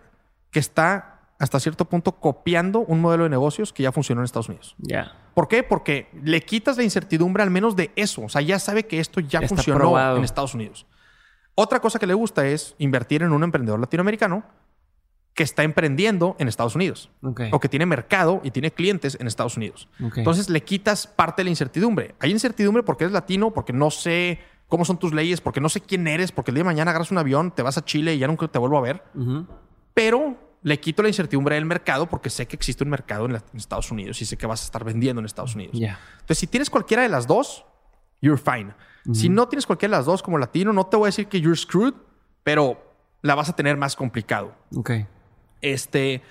que 0.50 0.58
está 0.58 1.20
hasta 1.38 1.60
cierto 1.60 1.84
punto 1.84 2.12
copiando 2.12 2.80
un 2.80 3.00
modelo 3.00 3.24
de 3.24 3.30
negocios 3.30 3.72
que 3.72 3.82
ya 3.82 3.92
funcionó 3.92 4.20
en 4.22 4.24
Estados 4.24 4.48
Unidos. 4.48 4.74
Yeah. 4.78 5.12
¿Por 5.34 5.48
qué? 5.48 5.62
Porque 5.62 6.08
le 6.22 6.40
quitas 6.40 6.78
la 6.78 6.82
incertidumbre 6.82 7.42
al 7.42 7.50
menos 7.50 7.76
de 7.76 7.90
eso. 7.94 8.22
O 8.22 8.28
sea, 8.28 8.40
ya 8.40 8.58
sabe 8.58 8.86
que 8.86 9.00
esto 9.00 9.20
ya, 9.20 9.42
ya 9.42 9.48
funcionó 9.48 10.16
en 10.16 10.24
Estados 10.24 10.54
Unidos. 10.54 10.86
Otra 11.54 11.80
cosa 11.80 11.98
que 11.98 12.06
le 12.06 12.14
gusta 12.14 12.46
es 12.46 12.74
invertir 12.78 13.22
en 13.22 13.32
un 13.32 13.42
emprendedor 13.42 13.78
latinoamericano 13.80 14.44
que 15.34 15.42
está 15.42 15.62
emprendiendo 15.62 16.34
en 16.38 16.48
Estados 16.48 16.74
Unidos. 16.74 17.10
Okay. 17.22 17.50
O 17.52 17.60
que 17.60 17.68
tiene 17.68 17.84
mercado 17.84 18.40
y 18.42 18.50
tiene 18.50 18.70
clientes 18.70 19.18
en 19.20 19.26
Estados 19.26 19.58
Unidos. 19.58 19.88
Okay. 20.02 20.22
Entonces 20.22 20.48
le 20.48 20.62
quitas 20.62 21.06
parte 21.06 21.40
de 21.42 21.44
la 21.44 21.50
incertidumbre. 21.50 22.14
Hay 22.20 22.30
incertidumbre 22.30 22.82
porque 22.82 23.04
eres 23.04 23.12
latino, 23.12 23.52
porque 23.52 23.74
no 23.74 23.90
sé 23.90 24.38
cómo 24.68 24.84
son 24.84 24.98
tus 24.98 25.12
leyes, 25.12 25.40
porque 25.40 25.60
no 25.60 25.68
sé 25.68 25.80
quién 25.80 26.06
eres, 26.06 26.32
porque 26.32 26.50
el 26.50 26.56
día 26.56 26.62
de 26.62 26.66
mañana 26.66 26.90
agarras 26.90 27.10
un 27.10 27.18
avión, 27.18 27.52
te 27.52 27.62
vas 27.62 27.78
a 27.78 27.84
Chile 27.84 28.14
y 28.14 28.18
ya 28.18 28.26
nunca 28.26 28.48
te 28.48 28.58
vuelvo 28.58 28.78
a 28.78 28.80
ver. 28.80 29.02
Uh 29.14 29.20
-huh. 29.20 29.46
Pero 29.94 30.36
le 30.62 30.80
quito 30.80 31.02
la 31.02 31.08
incertidumbre 31.08 31.54
del 31.54 31.64
mercado 31.64 32.08
porque 32.08 32.28
sé 32.30 32.46
que 32.46 32.56
existe 32.56 32.82
un 32.82 32.90
mercado 32.90 33.26
en, 33.26 33.34
la, 33.34 33.38
en, 33.38 33.58
Estados 33.58 33.90
Unidos 33.90 34.20
y 34.20 34.24
sé 34.24 34.36
que 34.36 34.46
vas 34.46 34.62
a 34.62 34.64
estar 34.64 34.82
vendiendo 34.84 35.20
en 35.20 35.26
Estados 35.26 35.54
Unidos. 35.54 35.78
Yeah. 35.78 35.98
Entonces, 36.14 36.38
si 36.38 36.46
tienes 36.46 36.70
cualquiera 36.70 37.02
de 37.02 37.08
las 37.08 37.26
dos, 37.26 37.64
you're 38.20 38.40
fine. 38.40 38.74
Uh 39.04 39.10
-huh. 39.10 39.14
Si 39.14 39.28
no 39.28 39.48
tienes 39.48 39.66
cualquiera 39.66 39.92
de 39.92 39.98
las 39.98 40.06
dos 40.06 40.22
como 40.22 40.38
latino, 40.38 40.72
no 40.72 40.86
te 40.86 40.96
voy 40.96 41.06
a 41.06 41.08
decir 41.08 41.28
que 41.28 41.40
you're 41.40 41.56
screwed, 41.56 41.94
pero 42.42 42.82
la 43.22 43.34
vas 43.34 43.48
a 43.48 43.54
tener 43.54 43.76
más 43.76 43.94
complicado. 43.94 44.54
Ok. 44.74 44.90
Este, 45.60 46.22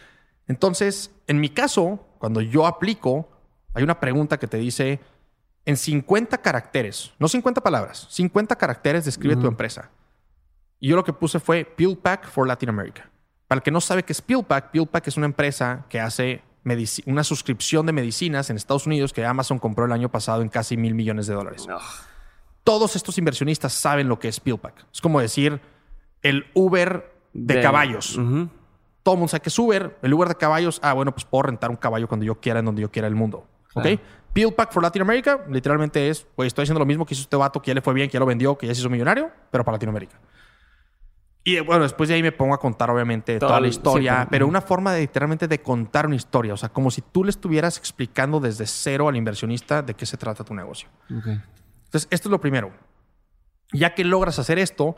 entonces, 0.48 1.12
en 1.28 1.40
mi 1.40 1.50
caso, 1.50 2.06
cuando 2.20 2.42
yo 2.42 2.68
aplico, 2.68 3.30
hay 3.74 3.84
una 3.84 4.00
pregunta 4.00 4.38
que 4.38 4.48
te 4.48 4.58
dice 4.58 5.00
en 5.66 5.78
50 5.78 6.38
caracteres, 6.38 7.14
no 7.20 7.28
50 7.28 7.62
palabras, 7.62 8.08
50 8.10 8.56
caracteres 8.56 9.06
describe 9.06 9.36
uh 9.36 9.38
-huh. 9.38 9.42
tu 9.42 9.48
empresa. 9.48 9.90
Y 10.80 10.90
yo 10.90 10.96
lo 10.96 11.04
que 11.04 11.14
puse 11.14 11.40
fue 11.40 11.66
PillPack 11.66 12.30
for 12.30 12.48
Latin 12.48 12.70
America. 12.70 13.10
Para 13.48 13.60
el 13.60 13.64
que 13.64 13.72
no 13.72 13.82
sabe 13.82 14.04
qué 14.04 14.14
es 14.14 14.22
PillPack, 14.22 14.72
PillPack 14.72 15.08
es 15.08 15.18
una 15.18 15.26
empresa 15.26 15.86
que 15.90 16.00
hace 16.00 16.44
una 17.06 17.24
suscripción 17.24 17.86
de 17.86 17.94
medicinas 17.94 18.50
en 18.50 18.58
Estados 18.58 18.88
Unidos 18.88 19.14
que 19.14 19.24
Amazon 19.24 19.60
compró 19.60 19.86
el 19.86 19.92
año 19.92 20.10
pasado 20.10 20.42
en 20.42 20.50
casi 20.50 20.78
mil 20.78 20.96
millones 20.96 21.28
de 21.28 21.36
dólares. 21.36 21.68
Todos 22.64 22.96
estos 22.96 23.18
inversionistas 23.20 23.74
saben 23.74 24.10
lo 24.10 24.18
que 24.18 24.28
es 24.28 24.40
PillPack. 24.40 24.88
Es 24.92 25.00
como 25.00 25.20
decir 25.20 25.62
el 26.24 26.48
Uber 26.56 27.14
de, 27.34 27.62
caballos. 27.62 28.16
Todo 29.04 29.14
el 29.14 29.20
mundo 29.20 29.28
sabe 29.28 29.42
que 29.42 29.50
es 29.50 29.60
Uber, 29.60 30.00
el 30.02 30.14
Uber 30.14 30.28
de 30.28 30.36
caballos. 30.36 30.80
Ah, 30.82 30.94
bueno, 30.94 31.12
pues 31.12 31.26
puedo 31.26 31.44
rentar 31.44 31.70
un 31.70 31.76
caballo 31.76 32.08
cuando 32.08 32.26
yo 32.26 32.40
quiera, 32.40 32.60
en 32.60 32.66
donde 32.66 32.82
yo 32.82 32.90
quiera 32.90 33.08
el 33.08 33.14
mundo. 33.14 33.48
¿Ok? 33.76 33.86
PillPack 34.36 34.74
for 34.74 34.84
Latin 34.84 35.02
America 35.02 35.46
literalmente 35.50 36.10
es, 36.10 36.28
pues 36.36 36.48
estoy 36.48 36.64
haciendo 36.64 36.80
lo 36.80 36.86
mismo 36.86 37.06
que 37.06 37.14
hizo 37.14 37.24
este 37.24 37.38
vato, 37.38 37.62
que 37.62 37.70
ya 37.70 37.74
le 37.74 37.82
fue 37.82 37.94
bien, 37.94 38.10
que 38.10 38.16
ya 38.16 38.20
lo 38.20 38.26
vendió, 38.26 38.58
que 38.58 38.68
ya 38.68 38.76
se 38.76 38.82
hizo 38.82 38.90
millonario, 38.90 39.32
pero 39.50 39.64
para 39.64 39.76
Latinoamérica. 39.76 40.20
Y 41.46 41.58
bueno, 41.62 41.84
después 41.84 42.10
de 42.10 42.16
ahí 42.16 42.22
me 42.22 42.34
pongo 42.34 42.54
a 42.54 42.60
contar, 42.60 42.90
obviamente, 42.90 43.40
toda 43.40 43.62
la 43.62 43.68
historia, 43.68 44.28
pero 44.30 44.46
una 44.46 44.60
forma 44.60 44.92
de 44.92 45.00
literalmente 45.00 45.48
de 45.48 45.62
contar 45.62 46.06
una 46.06 46.16
historia. 46.16 46.54
O 46.54 46.58
sea, 46.58 46.68
como 46.68 46.92
si 46.92 47.02
tú 47.02 47.24
le 47.24 47.30
estuvieras 47.30 47.78
explicando 47.78 48.42
desde 48.42 48.66
cero 48.66 49.08
al 49.08 49.16
inversionista 49.16 49.82
de 49.82 49.94
qué 49.94 50.06
se 50.06 50.18
trata 50.18 50.44
tu 50.44 50.54
negocio. 50.54 50.90
Entonces, 51.08 52.10
esto 52.10 52.28
es 52.28 52.32
lo 52.32 52.42
primero. 52.42 52.74
Ya 53.72 53.94
que 53.94 54.04
logras 54.04 54.38
hacer 54.38 54.60
esto, 54.60 54.98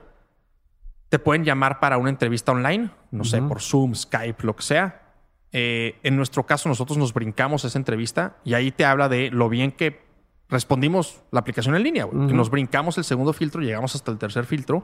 te 1.10 1.20
pueden 1.20 1.44
llamar 1.44 1.80
para 1.80 1.98
una 1.98 2.10
entrevista 2.10 2.54
online, 2.54 2.90
no 3.12 3.24
sé, 3.24 3.40
por 3.40 3.62
Zoom, 3.62 3.94
Skype, 3.94 4.44
lo 4.44 4.56
que 4.56 4.64
sea. 4.64 5.07
Eh, 5.52 5.96
en 6.04 6.16
nuestro 6.16 6.46
caso, 6.46 6.70
nosotros 6.70 6.98
nos 6.98 7.14
brincamos 7.14 7.64
esa 7.66 7.78
entrevista 7.78 8.38
y 8.44 8.54
ahí 8.54 8.72
te 8.72 8.86
habla 8.86 9.10
de 9.10 9.32
lo 9.32 9.50
bien 9.50 9.72
que 9.72 10.02
respondimos 10.50 11.22
la 11.32 11.40
aplicación 11.40 11.76
en 11.76 11.84
línea. 11.84 12.08
Nos 12.12 12.50
brincamos 12.50 12.98
el 12.98 13.04
segundo 13.04 13.34
filtro, 13.34 13.62
llegamos 13.62 13.96
hasta 13.96 14.12
el 14.12 14.18
tercer 14.18 14.46
filtro 14.46 14.84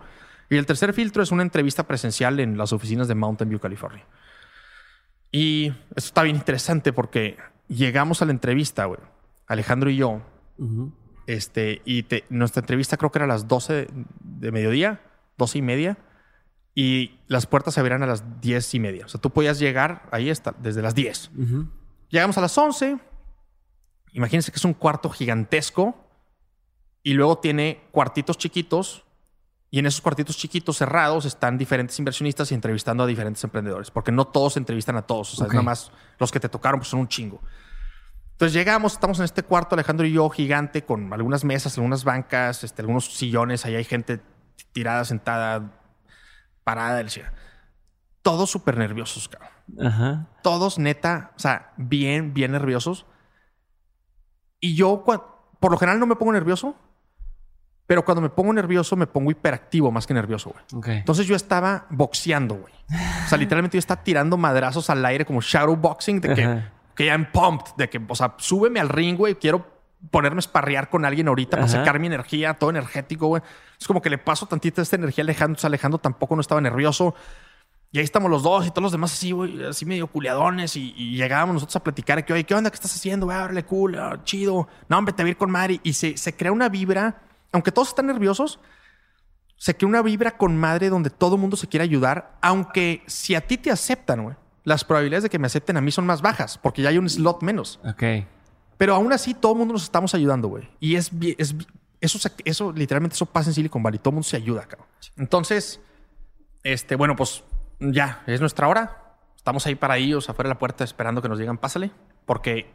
y 0.49 0.57
el 0.57 0.65
tercer 0.65 0.93
filtro 0.93 1.23
es 1.23 1.31
una 1.31 1.43
entrevista 1.43 1.87
presencial 1.87 2.39
en 2.39 2.57
las 2.57 2.73
oficinas 2.73 3.07
de 3.07 3.15
Mountain 3.15 3.49
View, 3.49 3.59
California. 3.59 4.05
Y 5.31 5.67
esto 5.95 6.07
está 6.07 6.23
bien 6.23 6.35
interesante 6.35 6.93
porque 6.93 7.37
llegamos 7.67 8.21
a 8.21 8.25
la 8.25 8.31
entrevista, 8.31 8.85
güey. 8.85 8.99
Alejandro 9.47 9.89
y 9.89 9.97
yo. 9.97 10.21
Este, 11.25 11.81
y 11.85 12.05
nuestra 12.29 12.59
entrevista 12.61 12.97
creo 12.97 13.11
que 13.11 13.19
era 13.19 13.25
a 13.25 13.27
las 13.27 13.47
12 13.47 13.87
de 14.19 14.51
mediodía, 14.51 15.01
12 15.37 15.57
y 15.57 15.61
media. 15.61 15.97
Y 16.75 17.19
las 17.27 17.45
puertas 17.45 17.75
se 17.75 17.79
abrían 17.79 18.03
a 18.03 18.07
las 18.07 18.41
10 18.41 18.73
y 18.73 18.79
media. 18.79 19.05
O 19.05 19.09
sea, 19.09 19.21
tú 19.21 19.29
podías 19.29 19.59
llegar 19.59 20.07
ahí 20.11 20.29
está, 20.29 20.55
desde 20.59 20.81
las 20.81 20.95
10. 20.95 21.31
Llegamos 22.09 22.37
a 22.37 22.41
las 22.41 22.57
11. 22.57 22.97
Imagínense 24.13 24.51
que 24.51 24.57
es 24.57 24.65
un 24.65 24.73
cuarto 24.73 25.09
gigantesco. 25.09 25.95
Y 27.03 27.13
luego 27.13 27.37
tiene 27.37 27.83
cuartitos 27.91 28.37
chiquitos 28.37 29.03
y 29.73 29.79
en 29.79 29.87
esos 29.87 30.01
cuartitos 30.01 30.37
chiquitos 30.37 30.77
cerrados 30.77 31.25
están 31.25 31.57
diferentes 31.57 31.97
inversionistas 31.97 32.51
y 32.51 32.53
entrevistando 32.53 33.01
a 33.05 33.07
diferentes 33.07 33.43
emprendedores, 33.43 33.89
porque 33.89 34.11
no 34.11 34.25
todos 34.25 34.55
entrevistan 34.55 34.97
a 34.97 35.01
todos. 35.01 35.33
O 35.33 35.35
sea, 35.35 35.47
nada 35.47 35.63
más 35.63 35.91
los 36.19 36.31
que 36.31 36.39
te 36.39 36.47
tocaron 36.47 36.79
pues 36.79 36.89
son 36.89 36.99
un 36.99 37.07
chingo. 37.07 37.41
Entonces 38.33 38.53
llegamos, 38.53 38.93
estamos 38.93 39.17
en 39.17 39.25
este 39.25 39.41
cuarto, 39.41 39.73
Alejandro 39.73 40.05
y 40.05 40.11
yo, 40.11 40.29
gigante, 40.29 40.83
con 40.83 41.11
algunas 41.11 41.43
mesas, 41.43 41.75
algunas 41.75 42.03
bancas, 42.03 42.63
este, 42.63 42.83
algunos 42.83 43.15
sillones. 43.15 43.65
Ahí 43.65 43.73
hay 43.73 43.83
gente 43.83 44.21
tirada, 44.73 45.05
sentada, 45.05 45.82
parada. 46.63 47.03
Todos 48.21 48.49
súper 48.49 48.77
nerviosos, 48.77 49.29
cabrón. 49.29 50.27
Todos, 50.41 50.79
neta, 50.79 51.31
o 51.35 51.39
sea, 51.39 51.73
bien, 51.77 52.33
bien 52.33 52.51
nerviosos. 52.51 53.05
Y 54.59 54.75
yo, 54.75 55.03
por 55.03 55.71
lo 55.71 55.77
general, 55.77 55.99
no 55.99 56.05
me 56.07 56.15
pongo 56.15 56.33
nervioso 56.33 56.75
pero 57.85 58.05
cuando 58.05 58.21
me 58.21 58.29
pongo 58.29 58.53
nervioso, 58.53 58.95
me 58.95 59.07
pongo 59.07 59.29
hiperactivo 59.31 59.91
más 59.91 60.07
que 60.07 60.13
nervioso, 60.13 60.53
güey. 60.71 60.97
Entonces 60.97 61.27
yo 61.27 61.35
estaba 61.35 61.85
boxeando, 61.89 62.55
güey. 62.55 62.73
O 63.25 63.29
sea, 63.29 63.37
literalmente 63.37 63.75
yo 63.75 63.79
estaba 63.79 64.03
tirando 64.03 64.37
madrazos 64.37 64.89
al 64.89 65.05
aire 65.05 65.25
como 65.25 65.41
shadow 65.41 65.75
boxing, 65.75 66.21
de 66.21 66.33
que, 66.33 66.63
que 66.95 67.05
ya 67.07 67.13
en 67.13 67.29
pumped, 67.29 67.71
de 67.77 67.89
que, 67.89 68.01
o 68.07 68.15
sea, 68.15 68.35
súbeme 68.37 68.79
al 68.79 68.89
ring, 68.89 69.17
güey. 69.17 69.35
Quiero 69.35 69.67
ponerme 70.11 70.37
a 70.37 70.39
esparrear 70.39 70.89
con 70.89 71.05
alguien 71.05 71.27
ahorita 71.27 71.57
para 71.57 71.67
sacar 71.67 71.99
mi 71.99 72.07
energía, 72.07 72.53
todo 72.53 72.69
energético, 72.69 73.27
güey. 73.27 73.41
Es 73.79 73.87
como 73.87 74.01
que 74.01 74.09
le 74.09 74.17
paso 74.17 74.45
tantita 74.45 74.81
esta 74.81 74.95
energía 74.95 75.23
a 75.23 75.25
Alejandro. 75.25 75.53
Entonces 75.53 75.65
Alejandro 75.65 75.99
tampoco 75.99 76.35
no 76.35 76.41
estaba 76.41 76.61
nervioso. 76.61 77.15
Y 77.91 77.99
ahí 77.99 78.03
estamos 78.03 78.29
los 78.31 78.41
dos 78.41 78.65
y 78.65 78.69
todos 78.71 78.83
los 78.83 78.91
demás 78.91 79.13
así, 79.13 79.31
güey, 79.31 79.65
así 79.65 79.85
medio 79.85 80.07
culiadones. 80.07 80.75
Y, 80.75 81.15
llegábamos 81.15 81.53
nosotros 81.55 81.75
a 81.75 81.83
platicar 81.83 82.25
que, 82.25 82.33
oye, 82.33 82.43
¿qué 82.43 82.55
onda? 82.55 82.69
¿Qué 82.71 82.75
estás 82.75 82.95
haciendo? 82.95 83.27
Güey, 83.27 83.37
órale, 83.37 83.63
cool, 83.63 83.95
ah, 83.99 84.19
chido. 84.23 84.67
No, 84.89 84.97
hombre, 84.97 85.13
te 85.13 85.23
voy 85.23 85.29
a 85.29 85.31
ir 85.31 85.37
con 85.37 85.51
Mari. 85.51 85.79
Y 85.83 85.93
se, 85.93 86.17
se 86.17 86.35
crea 86.35 86.51
una 86.51 86.69
vibra 86.69 87.21
aunque 87.53 87.71
todos 87.71 87.89
están 87.89 88.07
nerviosos, 88.07 88.59
se 89.55 89.77
crea 89.77 89.87
una 89.87 90.01
vibra 90.01 90.35
con 90.35 90.57
madre 90.57 90.89
donde 90.89 91.09
todo 91.09 91.35
el 91.35 91.41
mundo 91.41 91.55
se 91.55 91.67
quiere 91.67 91.85
ayudar, 91.85 92.35
aunque 92.41 93.03
si 93.05 93.35
a 93.35 93.41
ti 93.47 93.57
te 93.57 93.71
aceptan, 93.71 94.23
güey, 94.23 94.35
las 94.65 94.83
probabilidades 94.83 95.23
de 95.23 95.29
que 95.29 95.39
me 95.39 95.47
acepten 95.47 95.77
a 95.77 95.81
mí 95.81 95.91
son 95.91 96.05
más 96.05 96.21
bajas, 96.21 96.57
porque 96.57 96.81
ya 96.81 96.89
hay 96.89 96.97
un 96.97 97.09
slot 97.09 97.41
menos. 97.43 97.79
Ok. 97.85 98.03
Pero 98.83 98.95
aún 98.95 99.13
así, 99.13 99.33
todo 99.33 99.53
el 99.53 99.59
mundo 99.59 99.75
nos 99.75 99.83
estamos 99.83 100.13
ayudando, 100.13 100.49
güey. 100.49 100.67
Y 100.81 100.95
es, 100.97 101.09
es 101.37 101.55
eso, 102.01 102.19
eso, 102.43 102.73
literalmente, 102.73 103.13
eso 103.13 103.25
pasa 103.25 103.49
en 103.49 103.53
Silicon 103.53 103.81
Valley. 103.81 103.97
Todo 103.97 104.09
el 104.09 104.15
mundo 104.15 104.27
se 104.27 104.35
ayuda, 104.35 104.63
cabrón. 104.63 104.89
Entonces, 105.15 105.79
este, 106.65 106.97
bueno, 106.97 107.15
pues 107.15 107.45
ya, 107.79 108.23
es 108.27 108.41
nuestra 108.41 108.67
hora. 108.67 109.15
Estamos 109.37 109.65
ahí 109.67 109.75
para 109.75 109.95
ellos, 109.95 110.29
afuera 110.29 110.49
de 110.49 110.55
la 110.55 110.59
puerta, 110.59 110.83
esperando 110.83 111.21
que 111.21 111.29
nos 111.29 111.39
digan, 111.39 111.57
pásale. 111.57 111.91
Porque 112.25 112.73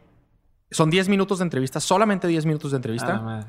son 0.71 0.89
10 0.89 1.09
minutos 1.09 1.37
de 1.37 1.43
entrevista, 1.43 1.79
solamente 1.79 2.27
10 2.27 2.47
minutos 2.47 2.71
de 2.71 2.77
entrevista. 2.77 3.21
Ah, 3.23 3.45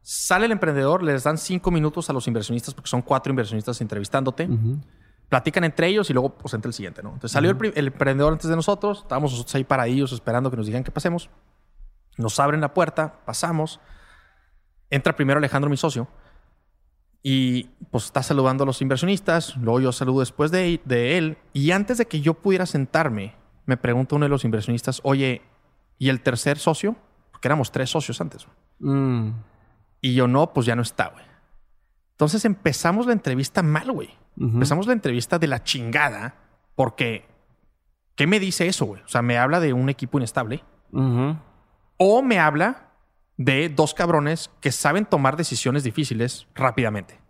Sale 0.00 0.46
el 0.46 0.52
emprendedor, 0.52 1.02
les 1.02 1.24
dan 1.24 1.38
cinco 1.38 1.72
minutos 1.72 2.08
a 2.08 2.12
los 2.12 2.28
inversionistas, 2.28 2.72
porque 2.72 2.88
son 2.88 3.02
cuatro 3.02 3.32
inversionistas 3.32 3.80
entrevistándote. 3.80 4.48
Platican 5.28 5.64
entre 5.64 5.88
ellos 5.88 6.08
y 6.08 6.12
luego 6.12 6.38
pues 6.38 6.54
entra 6.54 6.68
el 6.68 6.72
siguiente, 6.72 7.02
¿no? 7.02 7.08
Entonces 7.14 7.32
salió 7.32 7.50
el, 7.50 7.86
emprendedor 7.88 8.32
antes 8.32 8.48
de 8.48 8.54
nosotros, 8.54 9.00
estábamos 9.02 9.32
nosotros 9.32 9.56
ahí 9.56 9.64
para 9.64 9.88
ellos 9.88 10.12
esperando 10.12 10.52
que 10.52 10.56
nos 10.56 10.66
digan 10.66 10.84
que 10.84 10.92
pasemos. 10.92 11.28
Nos 12.16 12.40
abren 12.40 12.60
la 12.60 12.74
puerta, 12.74 13.20
pasamos. 13.24 13.80
Entra 14.90 15.16
primero 15.16 15.38
Alejandro, 15.38 15.68
mi 15.68 15.76
socio, 15.76 16.08
y 17.22 17.64
pues 17.90 18.04
está 18.04 18.22
saludando 18.22 18.62
a 18.62 18.66
los 18.66 18.80
inversionistas. 18.82 19.56
Luego 19.56 19.80
yo 19.80 19.92
saludo 19.92 20.20
después 20.20 20.52
de, 20.52 20.80
de 20.84 21.18
él. 21.18 21.38
Y 21.52 21.72
antes 21.72 21.98
de 21.98 22.06
que 22.06 22.20
yo 22.20 22.34
pudiera 22.34 22.66
sentarme, 22.66 23.34
me 23.64 23.76
pregunta 23.76 24.14
uno 24.14 24.26
de 24.26 24.30
los 24.30 24.44
inversionistas, 24.44 25.00
oye, 25.02 25.42
¿y 25.98 26.08
el 26.08 26.20
tercer 26.20 26.58
socio? 26.58 26.94
Porque 27.32 27.48
éramos 27.48 27.72
tres 27.72 27.90
socios 27.90 28.20
antes. 28.20 28.46
Mm. 28.78 29.30
Y 30.00 30.14
yo 30.14 30.28
no, 30.28 30.52
pues 30.52 30.66
ya 30.66 30.76
no 30.76 30.82
está, 30.82 31.08
güey. 31.08 31.24
Entonces 32.12 32.44
empezamos 32.44 33.06
la 33.06 33.12
entrevista 33.12 33.60
mal, 33.62 33.90
güey. 33.90 34.10
Empezamos 34.38 34.86
la 34.86 34.92
entrevista 34.92 35.38
de 35.38 35.46
la 35.48 35.64
chingada 35.64 36.34
porque 36.74 37.26
¿qué 38.14 38.26
me 38.26 38.38
dice 38.38 38.68
eso, 38.68 38.84
güey? 38.84 39.02
O 39.02 39.08
sea, 39.08 39.22
me 39.22 39.38
habla 39.38 39.60
de 39.60 39.72
un 39.72 39.88
equipo 39.88 40.18
inestable 40.18 40.62
o 41.96 42.22
me 42.22 42.38
habla 42.38 42.90
de 43.36 43.68
dos 43.68 43.94
cabrones 43.94 44.50
que 44.60 44.72
saben 44.72 45.04
tomar 45.04 45.36
decisiones 45.36 45.84
difíciles 45.84 46.46
rápidamente. 46.54 47.20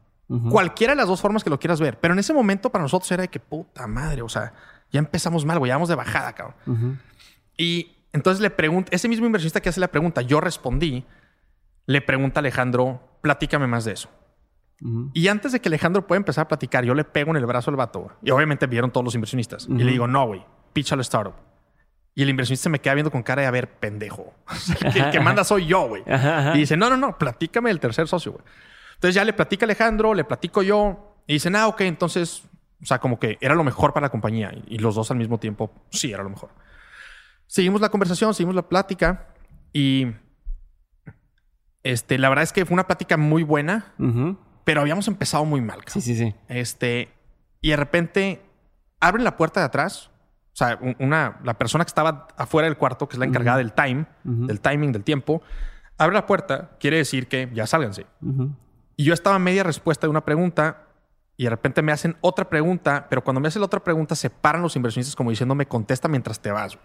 Cualquiera 0.51 0.93
de 0.93 0.97
las 0.97 1.07
dos 1.07 1.21
formas 1.21 1.45
que 1.45 1.51
lo 1.51 1.59
quieras 1.61 1.81
ver. 1.81 2.01
Pero 2.01 2.13
en 2.13 2.19
ese 2.19 2.33
momento 2.33 2.71
para 2.71 2.83
nosotros 2.83 3.11
era 3.13 3.23
de 3.23 3.29
que 3.29 3.39
puta 3.39 3.87
madre, 3.87 4.23
o 4.23 4.29
sea, 4.29 4.53
ya 4.91 4.99
empezamos 4.99 5.45
mal, 5.45 5.59
güey, 5.59 5.69
ya 5.69 5.77
vamos 5.77 5.89
de 5.89 5.95
bajada, 5.95 6.33
cabrón. 6.33 6.99
Y 7.57 7.93
entonces 8.13 8.41
le 8.41 8.51
pregunto, 8.51 8.91
ese 8.93 9.09
mismo 9.09 9.27
inversionista 9.27 9.61
que 9.61 9.69
hace 9.69 9.79
la 9.79 9.89
pregunta, 9.89 10.23
yo 10.23 10.41
respondí 10.41 11.05
le 11.87 12.01
pregunta 12.01 12.41
a 12.41 12.43
Alejandro, 12.43 13.01
platícame 13.23 13.67
más 13.67 13.85
de 13.85 13.93
eso. 13.93 14.11
Y 15.15 15.29
antes 15.29 15.53
de 15.53 15.61
que 15.61 15.69
Alejandro 15.71 16.07
pueda 16.07 16.19
empezar 16.19 16.45
a 16.45 16.49
platicar, 16.49 16.85
yo 16.85 16.95
le 16.95 17.05
pego 17.05 17.31
en 17.31 17.37
el 17.37 17.47
brazo 17.47 17.71
al 17.71 17.77
vato. 17.77 18.11
Y 18.23 18.31
obviamente 18.31 18.67
vieron 18.67 18.91
todos 18.91 19.05
los 19.05 19.15
inversionistas. 19.15 19.67
Y 19.71 19.83
le 19.85 19.93
digo, 19.93 20.07
no, 20.07 20.27
güey, 20.27 20.45
pitch 20.73 20.93
al 20.93 21.01
startup. 21.01 21.35
Y 22.19 22.23
el 22.23 22.31
inversionista 22.31 22.71
me 22.71 22.81
queda 22.81 22.95
viendo 22.95 23.11
con 23.11 23.23
cara 23.23 23.43
de, 23.43 23.49
a 23.49 23.51
ver, 23.51 23.69
pendejo. 23.69 24.33
el, 24.95 25.11
que, 25.11 25.21
manda 25.21 25.45
soy 25.45 25.67
yo, 25.67 25.87
güey. 25.87 26.03
Y 26.55 26.59
dice, 26.59 26.75
no, 26.75 26.89
no, 26.89 26.97
no, 26.97 27.19
platícame 27.19 27.71
el 27.71 27.79
tercer 27.79 28.09
socio, 28.09 28.33
güey. 28.33 28.45
Entonces 28.95 29.15
ya 29.15 29.23
le 29.23 29.35
platica 29.35 29.67
Alejandro, 29.67 30.15
le 30.15 30.25
platico 30.25 30.63
yo. 30.63 31.19
Y 31.27 31.35
dicen, 31.35 31.55
ah, 31.57 31.67
ok, 31.69 31.83
entonces, 31.83 32.45
o 32.83 32.87
sea, 32.87 33.01
como 33.01 33.19
que 33.19 33.37
era 33.43 33.55
lo 33.55 33.63
mejor 33.65 33.93
para 33.93 34.07
la 34.07 34.11
compañía. 34.11 34.51
Y 34.67 34.79
los 34.79 34.95
dos 34.95 35.11
al 35.11 35.19
mismo 35.19 35.39
tiempo, 35.39 35.71
sí, 35.91 36.11
era 36.11 36.23
lo 36.23 36.31
mejor. 36.31 36.49
Seguimos 37.47 37.83
la 37.83 37.91
conversación, 37.91 38.33
seguimos 38.33 38.55
la 38.55 38.67
plática. 38.67 39.29
Y 39.75 40.07
este, 41.83 42.17
la 42.17 42.31
verdad 42.31 42.45
es 42.45 42.55
que 42.55 42.65
fue 42.65 42.73
una 42.73 42.87
plática 42.87 43.19
muy 43.19 43.43
buena, 43.43 43.93
pero 44.65 44.81
habíamos 44.81 45.07
empezado 45.07 45.45
muy 45.45 45.61
mal. 45.61 45.83
Sí, 45.85 46.01
sí, 46.01 46.17
sí. 46.17 46.35
Este, 46.49 47.11
y 47.61 47.71
de 47.71 47.77
repente 47.77 48.41
abren 49.01 49.23
la 49.23 49.37
puerta 49.37 49.61
de 49.61 49.67
atrás. 49.67 50.11
O 50.57 50.59
sea, 50.59 50.79
una, 50.99 51.39
la 51.45 51.59
persona 51.59 51.85
que 51.85 51.91
estaba 51.91 52.29
afuera 52.39 52.67
del 52.67 52.79
cuarto, 52.79 53.07
que 53.07 53.17
es 53.17 53.19
la 53.19 53.27
encargada 53.27 53.59
del 53.59 53.75
time, 53.75 54.07
del 54.25 54.59
timing, 54.61 54.91
del 54.91 55.05
tiempo, 55.05 55.43
abre 55.99 56.15
la 56.15 56.25
puerta, 56.25 56.71
quiere 56.81 56.97
decir 56.97 57.29
que 57.29 57.51
ya 57.53 57.67
sálganse. 57.67 58.07
Y 58.97 59.05
yo 59.05 59.13
estaba 59.13 59.37
a 59.37 59.39
media 59.39 59.63
respuesta 59.65 60.07
de 60.07 60.11
una 60.11 60.25
pregunta 60.25 60.87
y 61.37 61.45
de 61.45 61.51
repente 61.51 61.83
me 61.83 61.93
hacen 61.93 62.17
otra 62.23 62.49
pregunta, 62.49 63.07
pero 63.11 63.23
cuando 63.23 63.39
me 63.39 63.49
hacen 63.49 63.61
la 63.61 63.67
otra 63.67 63.85
pregunta 63.85 64.15
se 64.15 64.31
paran 64.31 64.63
los 64.63 64.77
inversionistas 64.77 65.15
como 65.15 65.29
diciéndome 65.29 65.67
contesta 65.67 66.09
mientras 66.09 66.41
te 66.41 66.51
vas. 66.51 66.79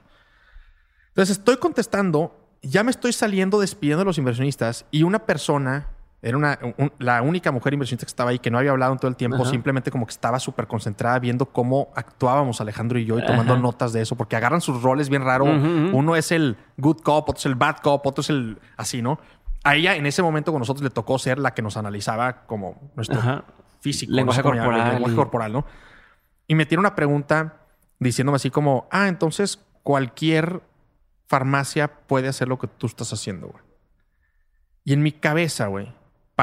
Entonces 1.08 1.38
estoy 1.38 1.56
contestando 1.56 2.42
ya 2.62 2.84
me 2.84 2.92
estoy 2.92 3.14
saliendo 3.14 3.60
despidiendo 3.60 4.02
a 4.02 4.06
los 4.06 4.18
inversionistas 4.18 4.86
y 4.92 5.04
una 5.04 5.26
persona 5.26 5.88
Era 6.24 6.38
una, 6.38 6.60
un- 6.78 6.92
la 7.00 7.22
única 7.24 7.52
mujer 7.52 7.74
inversionista 7.74 8.06
que 8.06 8.10
estaba 8.12 8.30
ahí, 8.30 8.38
que 8.38 8.52
no 8.52 8.60
había 8.60 8.70
hablado 8.72 8.94
en 8.94 9.00
todo 9.00 9.08
el 9.10 9.16
tiempo, 9.16 9.38
Ajá. 9.42 9.50
simplemente 9.50 9.90
como 9.90 10.06
que 10.06 10.12
estaba 10.12 10.40
súper 10.40 10.68
concentrada 10.68 11.18
viendo 11.18 11.48
cómo 11.48 11.92
actuábamos 11.96 12.62
Alejandro 12.62 13.00
y 13.00 13.06
yo 13.06 13.18
y 13.18 13.26
tomando 13.26 13.54
Ajá. 13.54 13.62
notas 13.62 13.92
de 13.92 14.02
eso, 14.02 14.16
porque 14.16 14.36
agarran 14.36 14.62
sus 14.62 14.84
roles 14.84 15.10
bien 15.10 15.24
raro. 15.24 15.46
Ujú, 15.46 15.54
ujú. 15.88 15.98
Uno 15.98 16.16
es 16.16 16.32
el 16.32 16.58
good 16.78 16.98
cop, 17.02 17.28
otro 17.30 17.40
es 17.40 17.46
el 17.48 17.56
bad 17.56 17.78
cop, 17.78 18.06
otro 18.06 18.22
es 18.22 18.30
el 18.30 18.60
así, 18.78 19.02
¿no? 19.02 19.20
A 19.64 19.76
ella 19.76 19.96
en 19.96 20.06
ese 20.06 20.22
momento 20.22 20.52
con 20.52 20.60
nosotros 20.60 20.84
le 20.84 20.90
tocó 20.92 21.18
ser 21.18 21.40
la 21.40 21.56
que 21.56 21.62
nos 21.64 21.76
analizaba 21.76 22.46
como 22.46 22.92
nuestro 22.96 23.20
Ajá. 23.20 23.44
físico. 23.80 24.12
Lenguaje 24.14 24.44
no 24.44 24.50
sé 24.52 24.58
corporal 24.60 24.90
lenguaje 24.94 25.14
y- 25.14 25.16
corporal, 25.18 25.54
¿no? 25.54 25.66
Y 26.48 26.54
me 26.56 26.66
tiene 26.68 26.80
una 26.82 26.94
pregunta 26.96 27.58
diciéndome 27.98 28.36
así 28.36 28.52
como, 28.52 28.88
ah, 28.92 29.08
entonces 29.08 29.60
cualquier 29.84 30.62
farmacia 31.28 31.88
puede 31.88 32.28
hacer 32.28 32.48
lo 32.48 32.60
que 32.60 32.68
tú 32.68 32.86
estás 32.88 33.12
haciendo, 33.14 33.48
güey. 33.48 33.64
Y 34.84 34.94
en 34.94 35.02
mi 35.04 35.12
cabeza, 35.12 35.68
güey, 35.68 35.94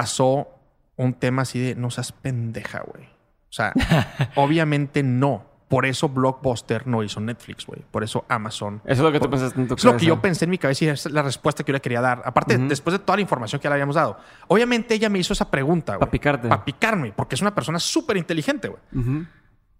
pasó 0.00 0.48
un 0.96 1.14
tema 1.14 1.42
así 1.42 1.58
de, 1.60 1.74
no 1.74 1.90
seas 1.90 2.12
pendeja, 2.12 2.80
güey. 2.80 3.04
O 3.04 3.52
sea, 3.52 3.72
obviamente 4.36 5.02
no. 5.02 5.46
Por 5.68 5.84
eso 5.84 6.08
Blockbuster 6.08 6.86
no 6.86 7.02
hizo 7.02 7.20
Netflix, 7.20 7.66
güey. 7.66 7.82
Por 7.90 8.02
eso 8.02 8.24
Amazon. 8.28 8.80
Eso 8.84 8.92
es 8.92 8.98
lo 9.00 9.12
que 9.12 9.18
tú 9.18 9.24
Por- 9.24 9.32
pensaste 9.32 9.60
en 9.60 9.68
tu 9.68 9.74
Es 9.74 9.84
lo 9.84 9.96
que 9.98 10.06
yo 10.06 10.18
pensé 10.20 10.46
en 10.46 10.50
mi 10.50 10.56
cabeza 10.56 10.84
y 10.86 10.88
es 10.88 11.04
la 11.10 11.20
respuesta 11.20 11.62
que 11.62 11.70
yo 11.70 11.74
le 11.74 11.80
quería 11.82 12.00
dar. 12.00 12.22
Aparte, 12.24 12.56
después 12.56 12.92
de 12.92 13.00
toda 13.00 13.16
la 13.16 13.20
información 13.22 13.60
que 13.60 13.64
ya 13.64 13.70
le 13.70 13.74
habíamos 13.74 13.96
dado. 13.96 14.18
Obviamente 14.46 14.94
ella 14.94 15.10
me 15.10 15.18
hizo 15.18 15.34
esa 15.34 15.50
pregunta, 15.50 15.96
güey. 15.96 16.06
Pa' 16.06 16.10
picarte. 16.10 16.48
Para 16.48 16.64
picarme, 16.64 17.12
porque 17.12 17.34
es 17.34 17.42
una 17.42 17.54
persona 17.54 17.78
súper 17.78 18.16
inteligente, 18.16 18.68
güey. 18.68 18.80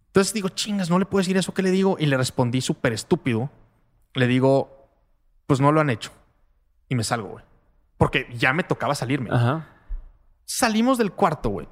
Entonces 0.09 0.35
digo, 0.35 0.51
chingas, 0.51 0.91
no 0.91 0.99
le 0.99 1.07
puedo 1.07 1.21
decir 1.21 1.37
eso. 1.39 1.55
¿Qué 1.55 1.63
le 1.63 1.71
digo? 1.71 1.97
Y 1.99 2.05
le 2.07 2.17
respondí 2.19 2.61
súper 2.61 2.93
estúpido. 2.93 3.51
Le 4.15 4.27
digo, 4.27 4.91
pues 5.47 5.59
no 5.61 5.73
lo 5.73 5.81
han 5.81 5.89
hecho. 5.89 6.11
Y 6.91 6.95
me 6.97 7.05
salgo, 7.05 7.29
güey. 7.29 7.45
Porque 7.97 8.27
ya 8.35 8.53
me 8.53 8.63
tocaba 8.63 8.95
salirme. 8.95 9.31
Ajá. 9.33 9.67
Salimos 10.49 10.97
del 10.97 11.13
cuarto, 11.13 11.51
güey. 11.51 11.69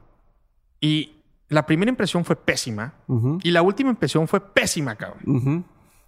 Y 0.82 1.16
la 1.48 1.64
primera 1.64 1.88
impresión 1.88 2.26
fue 2.26 2.36
pésima. 2.36 2.92
Y 3.42 3.50
la 3.50 3.62
última 3.62 3.88
impresión 3.88 4.28
fue 4.28 4.38
pésima, 4.38 4.94
cabrón. 4.96 5.64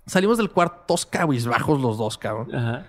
Salimos 0.06 0.36
del 0.36 0.50
cuarto 0.50 0.84
todos 0.86 1.06
cabizbajos 1.06 1.80
los 1.80 1.96
dos, 1.96 2.18
cabrón. 2.18 2.54
Ajá. 2.54 2.86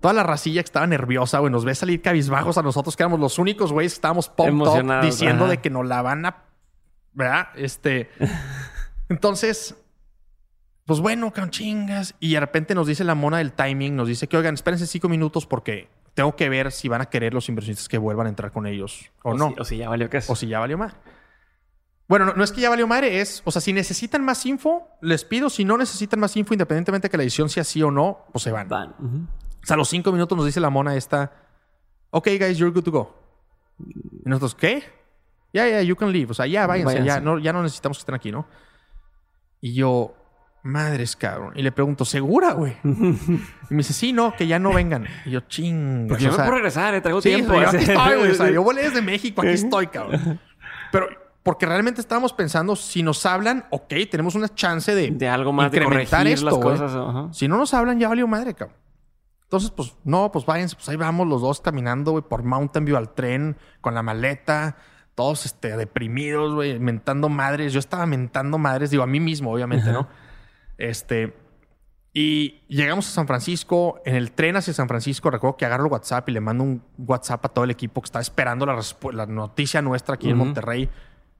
Toda 0.00 0.14
la 0.14 0.22
racilla 0.22 0.62
que 0.62 0.66
estaba 0.66 0.86
nerviosa, 0.86 1.40
güey, 1.40 1.50
nos 1.50 1.64
ve 1.64 1.74
salir 1.74 2.00
cabizbajos 2.00 2.56
a 2.58 2.62
nosotros, 2.62 2.96
que 2.96 3.02
éramos 3.02 3.18
los 3.18 3.40
únicos 3.40 3.72
güeyes 3.72 3.92
que 3.92 3.96
estábamos 3.96 4.28
pumped 4.28 4.52
up, 4.54 4.62
Emocionados, 4.68 5.04
diciendo 5.06 5.44
ajá. 5.44 5.50
de 5.50 5.60
que 5.60 5.70
nos 5.70 5.84
la 5.84 6.00
van 6.02 6.24
a. 6.26 6.44
¿Verdad? 7.12 7.48
Este. 7.56 8.10
Entonces, 9.08 9.74
pues 10.88 11.00
bueno, 11.00 11.30
chingas. 11.50 12.14
Y 12.18 12.32
de 12.32 12.40
repente 12.40 12.74
nos 12.74 12.86
dice 12.86 13.04
la 13.04 13.14
mona 13.14 13.36
del 13.38 13.52
timing, 13.52 13.94
nos 13.94 14.08
dice 14.08 14.26
que, 14.26 14.38
oigan, 14.38 14.54
espérense 14.54 14.86
cinco 14.86 15.10
minutos 15.10 15.44
porque 15.44 15.90
tengo 16.14 16.34
que 16.34 16.48
ver 16.48 16.72
si 16.72 16.88
van 16.88 17.02
a 17.02 17.10
querer 17.10 17.34
los 17.34 17.50
inversionistas 17.50 17.90
que 17.90 17.98
vuelvan 17.98 18.24
a 18.24 18.30
entrar 18.30 18.52
con 18.52 18.66
ellos 18.66 19.10
o, 19.22 19.34
no. 19.34 19.50
Si, 19.50 19.60
o 19.60 19.64
si 19.66 19.76
ya 19.76 19.90
valió 19.90 20.08
que 20.08 20.22
O 20.26 20.34
si 20.34 20.46
ya 20.46 20.60
valió 20.60 20.78
madre. 20.78 20.94
Bueno, 22.08 22.24
no, 22.24 22.32
no 22.32 22.42
es 22.42 22.52
que 22.52 22.62
ya 22.62 22.70
valió 22.70 22.86
madre, 22.86 23.20
es, 23.20 23.42
o 23.44 23.50
sea, 23.50 23.60
si 23.60 23.74
necesitan 23.74 24.24
más 24.24 24.46
info, 24.46 24.88
les 25.02 25.26
pido. 25.26 25.50
Si 25.50 25.62
no 25.62 25.76
necesitan 25.76 26.20
más 26.20 26.34
info, 26.38 26.54
independientemente 26.54 27.08
de 27.08 27.10
que 27.10 27.18
la 27.18 27.22
edición 27.22 27.50
sea 27.50 27.64
sí 27.64 27.82
o 27.82 27.90
no, 27.90 28.24
pues 28.32 28.44
se 28.44 28.50
van. 28.50 28.66
Van. 28.66 28.94
O 29.62 29.66
sea, 29.66 29.74
a 29.74 29.76
los 29.76 29.90
cinco 29.90 30.10
minutos 30.10 30.38
nos 30.38 30.46
dice 30.46 30.58
la 30.58 30.70
mona 30.70 30.96
esta, 30.96 31.32
ok, 32.12 32.28
guys, 32.40 32.56
you're 32.56 32.72
good 32.72 32.84
to 32.84 32.92
go. 32.92 33.14
Y 34.24 34.26
nosotros, 34.26 34.54
¿qué? 34.54 34.84
Ya, 35.52 35.68
ya, 35.68 35.82
you 35.82 35.96
can 35.96 36.10
leave. 36.10 36.30
O 36.30 36.34
sea, 36.34 36.46
ya 36.46 36.66
váyanse, 36.66 37.00
Váyanse. 37.00 37.06
Ya, 37.06 37.20
no, 37.20 37.38
ya 37.38 37.52
no 37.52 37.62
necesitamos 37.62 37.98
que 37.98 38.00
estén 38.00 38.14
aquí, 38.14 38.32
¿no? 38.32 38.46
Y 39.60 39.74
yo, 39.74 40.14
madres, 40.68 41.16
cabrón. 41.16 41.52
Y 41.56 41.62
le 41.62 41.72
pregunto, 41.72 42.04
¿segura, 42.04 42.52
güey? 42.52 42.76
y 42.84 42.88
me 43.70 43.78
dice, 43.78 43.92
sí, 43.92 44.12
no, 44.12 44.34
que 44.36 44.46
ya 44.46 44.58
no 44.58 44.72
vengan. 44.72 45.06
Y 45.24 45.30
yo, 45.30 45.40
ching. 45.40 46.06
Porque 46.08 46.24
yo 46.24 46.30
me 46.30 46.36
puedo 46.36 46.50
regresar, 46.52 46.94
eh, 46.94 47.00
traigo 47.00 47.20
Sí, 47.20 47.30
tiempo. 47.30 47.54
yo 47.54 47.68
aquí 47.68 47.76
estoy, 47.78 48.18
güey. 48.18 48.30
O 48.30 48.34
sea, 48.34 48.50
yo 48.52 48.62
volé 48.62 48.82
desde 48.82 49.02
México, 49.02 49.40
aquí 49.42 49.50
estoy, 49.50 49.88
cabrón. 49.88 50.40
Pero 50.92 51.08
porque 51.42 51.64
realmente 51.64 52.00
estábamos 52.00 52.34
pensando, 52.34 52.76
si 52.76 53.02
nos 53.02 53.24
hablan, 53.24 53.64
ok, 53.70 53.94
tenemos 54.10 54.34
una 54.34 54.48
chance 54.54 54.94
de, 54.94 55.10
De 55.10 55.28
algo 55.28 55.52
más, 55.52 55.70
de 55.70 55.78
incrementar 55.78 56.20
corregir 56.20 56.34
esto, 56.34 56.44
las 56.44 56.58
cosas. 56.58 57.36
Si 57.36 57.48
no 57.48 57.56
nos 57.56 57.72
hablan, 57.72 57.98
ya 57.98 58.08
valió 58.08 58.26
madre, 58.26 58.54
cabrón. 58.54 58.76
Entonces, 59.44 59.70
pues, 59.70 59.96
no, 60.04 60.30
pues 60.30 60.44
váyanse, 60.44 60.76
pues 60.76 60.86
ahí 60.90 60.96
vamos 60.96 61.26
los 61.26 61.40
dos 61.40 61.62
caminando, 61.62 62.10
güey, 62.10 62.22
por 62.22 62.42
Mountain 62.42 62.84
View 62.84 62.98
al 62.98 63.14
tren, 63.14 63.56
con 63.80 63.94
la 63.94 64.02
maleta, 64.02 64.76
todos 65.14 65.46
este, 65.46 65.74
deprimidos, 65.78 66.54
güey, 66.54 66.78
mentando 66.78 67.30
madres. 67.30 67.72
Yo 67.72 67.78
estaba 67.78 68.04
mentando 68.04 68.58
madres, 68.58 68.90
digo, 68.90 69.02
a 69.02 69.06
mí 69.06 69.18
mismo, 69.18 69.50
obviamente, 69.50 69.90
¿no? 69.90 70.06
Este. 70.78 71.36
Y 72.14 72.62
llegamos 72.68 73.06
a 73.08 73.10
San 73.10 73.26
Francisco. 73.26 74.00
En 74.04 74.16
el 74.16 74.32
tren 74.32 74.56
hacia 74.56 74.72
San 74.72 74.88
Francisco, 74.88 75.30
recuerdo 75.30 75.56
que 75.56 75.66
agarro 75.66 75.84
el 75.84 75.92
WhatsApp 75.92 76.28
y 76.30 76.32
le 76.32 76.40
mando 76.40 76.64
un 76.64 76.82
WhatsApp 76.96 77.44
a 77.44 77.48
todo 77.50 77.64
el 77.64 77.70
equipo 77.70 78.00
que 78.00 78.06
está 78.06 78.20
esperando 78.20 78.64
la, 78.64 78.80
la 79.12 79.26
noticia 79.26 79.82
nuestra 79.82 80.14
aquí 80.14 80.30
en. 80.30 80.38
Monterrey. 80.38 80.88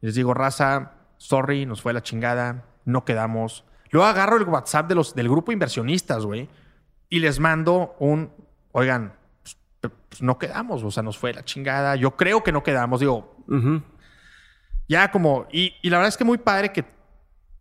Les 0.00 0.14
digo, 0.14 0.34
raza, 0.34 0.92
sorry, 1.16 1.66
nos 1.66 1.82
fue 1.82 1.92
la 1.92 2.02
chingada, 2.02 2.64
no 2.84 3.04
quedamos. 3.04 3.64
Luego 3.90 4.06
agarro 4.06 4.36
el 4.36 4.44
WhatsApp 4.44 4.88
de 4.88 4.94
los, 4.94 5.14
del 5.14 5.28
grupo 5.28 5.52
inversionistas, 5.52 6.24
güey, 6.24 6.48
y 7.08 7.18
les 7.20 7.40
mando 7.40 7.96
un, 7.98 8.30
oigan, 8.72 9.14
pues, 9.42 9.56
pues, 10.08 10.22
no 10.22 10.38
quedamos, 10.38 10.82
o 10.82 10.90
sea, 10.90 11.02
nos 11.02 11.18
fue 11.18 11.32
la 11.32 11.44
chingada. 11.44 11.96
Yo 11.96 12.16
creo 12.16 12.42
que 12.42 12.52
no 12.52 12.62
quedamos, 12.62 13.00
digo, 13.00 13.36
ya 14.88 15.10
como, 15.10 15.46
y, 15.50 15.74
y 15.82 15.90
la 15.90 15.98
verdad 15.98 16.08
es 16.08 16.16
que 16.16 16.24
muy 16.24 16.38
padre 16.38 16.72
que 16.72 16.84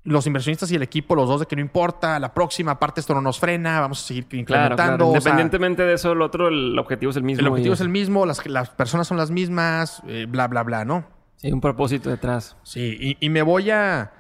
los 0.08 0.26
inversionistas 0.26 0.72
y 0.72 0.76
el 0.76 0.84
equipo, 0.84 1.16
los 1.16 1.28
dos 1.28 1.42
de 1.42 1.46
que 1.48 1.56
no 1.56 1.62
importa, 1.62 2.18
la 2.20 2.34
próxima 2.34 2.72
aparte 2.72 3.02
esto 3.02 3.14
no 3.14 3.22
nos 3.22 3.40
frena, 3.40 3.82
vamos 3.82 4.02
a 4.04 4.08
seguir 4.08 4.26
Claro, 4.26 4.40
incrementando. 4.42 4.78
claro. 4.78 5.08
o 5.10 5.12
sea, 5.12 5.18
Independientemente 5.32 5.84
de 5.84 5.94
eso, 5.94 6.14
el 6.14 6.22
otro, 6.22 6.48
el 6.48 6.78
objetivo 6.80 7.10
es 7.10 7.18
el 7.18 7.24
mismo. 7.24 7.42
el 7.42 7.48
objetivo 7.48 7.74
y- 7.74 7.76
es 7.76 7.82
el 7.82 7.90
mismo, 7.90 8.26
las, 8.26 8.46
las 8.48 8.70
personas 8.70 9.08
son 9.08 9.18
las 9.18 9.32
mismas, 9.32 10.02
eh, 10.08 10.26
bla, 10.30 10.48
bla, 10.48 10.64
bla, 10.64 10.86
¿no? 10.86 11.06
Sí, 11.36 11.52
un 11.52 11.60
propósito 11.62 12.10
detrás. 12.10 12.56
Sí, 12.64 12.98
y, 13.20 13.26
y 13.26 13.30
me 13.30 13.42
voy 13.42 13.70
a, 13.70 14.12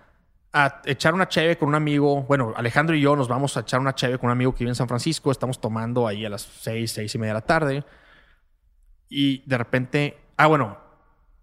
a 0.53 0.81
echar 0.85 1.13
una 1.13 1.27
cheve 1.29 1.57
con 1.57 1.69
un 1.69 1.75
amigo. 1.75 2.23
Bueno, 2.23 2.53
Alejandro 2.55 2.95
y 2.95 3.01
yo 3.01 3.15
nos 3.15 3.27
vamos 3.27 3.55
a 3.57 3.61
echar 3.61 3.79
una 3.79 3.95
cheve 3.95 4.17
con 4.19 4.27
un 4.27 4.33
amigo 4.33 4.53
que 4.53 4.59
vive 4.59 4.71
en 4.71 4.75
San 4.75 4.87
Francisco. 4.87 5.31
Estamos 5.31 5.59
tomando 5.61 6.05
ahí 6.07 6.25
a 6.25 6.29
las 6.29 6.41
seis, 6.41 6.91
seis 6.91 7.15
y 7.15 7.17
media 7.17 7.33
de 7.33 7.39
la 7.39 7.45
tarde. 7.45 7.83
Y 9.09 9.41
de 9.49 9.57
repente, 9.57 10.17
ah, 10.37 10.47
bueno, 10.47 10.77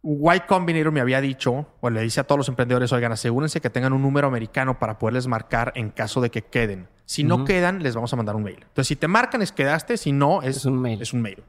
Y 0.06 0.40
Combinator 0.40 0.93
me 0.93 1.01
había 1.01 1.22
dicho, 1.22 1.66
o 1.81 1.89
le 1.89 2.02
dice 2.02 2.20
a 2.20 2.24
todos 2.24 2.39
los 2.39 2.48
emprendedores, 2.51 2.93
oigan, 2.93 3.12
asegúrense 3.12 3.62
que 3.62 3.70
tengan 3.70 3.94
un 3.94 4.02
número 4.02 4.28
americano 4.28 4.78
para 4.78 4.98
poderles 4.98 5.26
marcar 5.26 5.72
en 5.76 5.89
caso 5.89 6.20
de 6.20 6.31
que 6.31 6.43
queden. 6.43 6.89
Si 7.06 7.24
no 7.24 7.47
quedan, 7.47 7.82
les 7.82 7.94
vamos 7.94 8.12
a 8.12 8.16
mandar 8.16 8.36
un 8.36 8.43
mail. 8.43 8.59
Entonces, 8.60 8.86
si 8.89 8.97
te 8.97 9.09
marcan 9.09 9.40
es 9.40 9.51
quedaste, 9.51 9.97
si 9.97 10.12
no, 10.12 10.43
es, 10.43 10.59
Es 10.59 10.64
un 10.66 10.81
mail. 10.81 11.01
Es 11.01 11.14
un 11.14 11.22
mail. 11.22 11.43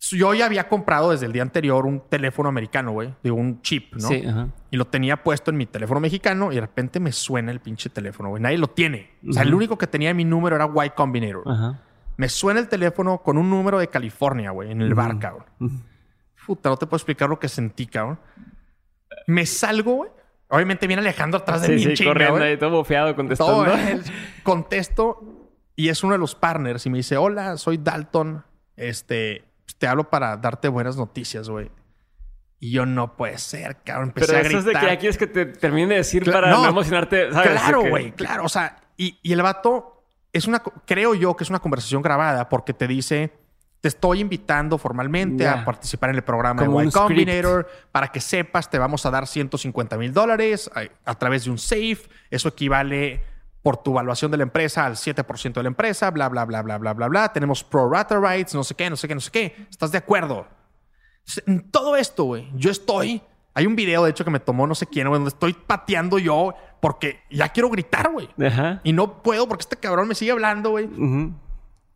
Yo 0.00 0.34
ya 0.34 0.46
había 0.46 0.68
comprado 0.68 1.10
desde 1.10 1.26
el 1.26 1.32
día 1.32 1.42
anterior 1.42 1.86
un 1.86 2.02
teléfono 2.08 2.48
americano, 2.48 2.92
güey, 2.92 3.14
de 3.22 3.30
un 3.30 3.62
chip, 3.62 3.94
¿no? 3.94 4.08
Sí, 4.08 4.24
ajá. 4.26 4.48
Y 4.70 4.76
lo 4.76 4.86
tenía 4.86 5.22
puesto 5.22 5.50
en 5.52 5.56
mi 5.56 5.66
teléfono 5.66 6.00
mexicano 6.00 6.50
y 6.50 6.56
de 6.56 6.60
repente 6.62 6.98
me 6.98 7.12
suena 7.12 7.52
el 7.52 7.60
pinche 7.60 7.90
teléfono, 7.90 8.28
güey. 8.30 8.42
Nadie 8.42 8.58
lo 8.58 8.68
tiene. 8.68 9.10
O 9.28 9.32
sea, 9.32 9.42
el 9.42 9.54
único 9.54 9.78
que 9.78 9.86
tenía 9.86 10.12
mi 10.14 10.24
número 10.24 10.56
era 10.56 10.68
Y 10.84 10.90
Combinator. 10.90 11.42
Ajá. 11.46 11.80
Me 12.16 12.28
suena 12.28 12.58
el 12.58 12.68
teléfono 12.68 13.18
con 13.18 13.38
un 13.38 13.48
número 13.50 13.78
de 13.78 13.86
California, 13.88 14.50
güey, 14.50 14.72
en 14.72 14.82
el 14.82 14.94
bar, 14.94 15.12
Ujú. 15.12 15.20
cabrón. 15.20 15.44
Puta, 16.48 16.70
no 16.70 16.76
te 16.78 16.86
puedo 16.86 16.96
explicar 16.96 17.28
lo 17.28 17.38
que 17.38 17.46
sentí, 17.48 17.86
cabrón. 17.86 18.18
Me 19.26 19.44
salgo, 19.46 19.94
güey. 19.96 20.10
Obviamente 20.48 20.86
viene 20.86 21.00
Alejandro 21.02 21.40
atrás 21.40 21.60
de 21.60 21.66
Sí, 21.68 21.72
mí, 21.74 21.82
sí, 21.82 21.94
chinga, 21.94 22.12
corriendo 22.12 22.42
ahí, 22.42 22.56
todo 22.56 22.70
bofeado 22.70 23.14
contestando. 23.14 23.64
Todo, 23.64 23.74
eh, 23.76 24.00
contesto 24.42 25.20
y 25.76 25.90
es 25.90 26.02
uno 26.02 26.14
de 26.14 26.18
los 26.18 26.34
partners 26.34 26.86
y 26.86 26.90
me 26.90 26.96
dice, 26.98 27.18
hola, 27.18 27.56
soy 27.58 27.76
Dalton. 27.76 28.42
Este, 28.74 29.44
pues, 29.64 29.76
te 29.76 29.86
hablo 29.86 30.08
para 30.08 30.38
darte 30.38 30.68
buenas 30.68 30.96
noticias, 30.96 31.50
güey. 31.50 31.70
Y 32.60 32.70
yo 32.72 32.86
no 32.86 33.14
puede 33.16 33.36
ser, 33.38 33.76
cabrón. 33.84 34.08
Empecé 34.08 34.26
Pero 34.32 34.38
a 34.38 34.40
eso 34.40 34.48
gritar. 34.48 34.58
es 34.58 34.64
de 34.64 34.80
que 34.88 34.94
ya 34.94 34.98
quieres 34.98 35.18
que 35.18 35.26
te 35.26 35.46
termine 35.46 35.88
de 35.88 35.94
decir 35.96 36.24
Cla- 36.24 36.32
para 36.32 36.50
no. 36.50 36.62
no, 36.62 36.68
emocionarte, 36.70 37.30
¿sabes? 37.30 37.50
Claro, 37.60 37.82
que- 37.82 37.90
güey, 37.90 38.12
claro. 38.12 38.44
O 38.44 38.48
sea, 38.48 38.78
y, 38.96 39.18
y 39.22 39.32
el 39.34 39.42
vato 39.42 40.02
es 40.32 40.46
una, 40.48 40.60
creo 40.86 41.14
yo 41.14 41.36
que 41.36 41.44
es 41.44 41.50
una 41.50 41.58
conversación 41.60 42.00
grabada 42.02 42.48
porque 42.48 42.72
te 42.72 42.88
dice, 42.88 43.32
te 43.80 43.88
estoy 43.88 44.20
invitando 44.20 44.76
formalmente 44.76 45.46
a 45.46 45.64
participar 45.64 46.10
en 46.10 46.16
el 46.16 46.22
programa 46.22 46.64
Como 46.64 46.80
de 46.80 46.86
Y 46.86 46.90
Combinator 46.90 47.68
para 47.92 48.08
que 48.08 48.20
sepas, 48.20 48.68
te 48.68 48.78
vamos 48.78 49.06
a 49.06 49.10
dar 49.10 49.26
150 49.26 49.96
mil 49.96 50.12
dólares 50.12 50.70
a, 50.74 50.82
a 51.10 51.14
través 51.14 51.44
de 51.44 51.50
un 51.50 51.58
safe. 51.58 52.00
Eso 52.30 52.48
equivale 52.48 53.22
por 53.62 53.76
tu 53.76 53.92
evaluación 53.92 54.30
de 54.30 54.36
la 54.36 54.44
empresa 54.44 54.84
al 54.86 54.94
7% 54.94 55.52
de 55.52 55.62
la 55.62 55.68
empresa, 55.68 56.10
bla, 56.10 56.28
bla, 56.28 56.44
bla, 56.44 56.62
bla, 56.62 56.78
bla, 56.78 56.94
bla, 56.94 57.08
bla. 57.08 57.32
Tenemos 57.32 57.62
pro 57.62 57.88
rata 57.88 58.18
rights, 58.18 58.54
no 58.54 58.64
sé 58.64 58.74
qué, 58.74 58.88
no 58.90 58.96
sé 58.96 59.06
qué, 59.06 59.14
no 59.14 59.20
sé 59.20 59.30
qué. 59.30 59.66
¿Estás 59.70 59.92
de 59.92 59.98
acuerdo? 59.98 60.46
En 61.46 61.70
todo 61.70 61.96
esto, 61.96 62.24
güey, 62.24 62.48
yo 62.54 62.70
estoy. 62.70 63.22
Hay 63.54 63.66
un 63.66 63.76
video, 63.76 64.04
de 64.04 64.10
hecho, 64.10 64.24
que 64.24 64.30
me 64.30 64.40
tomó 64.40 64.66
no 64.66 64.74
sé 64.74 64.86
quién, 64.86 65.08
güey, 65.08 65.18
donde 65.18 65.30
estoy 65.30 65.52
pateando 65.52 66.18
yo 66.18 66.54
porque 66.80 67.20
ya 67.30 67.48
quiero 67.50 67.68
gritar, 67.70 68.10
güey. 68.10 68.28
Y 68.84 68.92
no 68.92 69.22
puedo 69.22 69.46
porque 69.48 69.62
este 69.62 69.76
cabrón 69.76 70.08
me 70.08 70.14
sigue 70.14 70.30
hablando, 70.30 70.70
güey. 70.70 70.86
Ujú. 70.86 71.34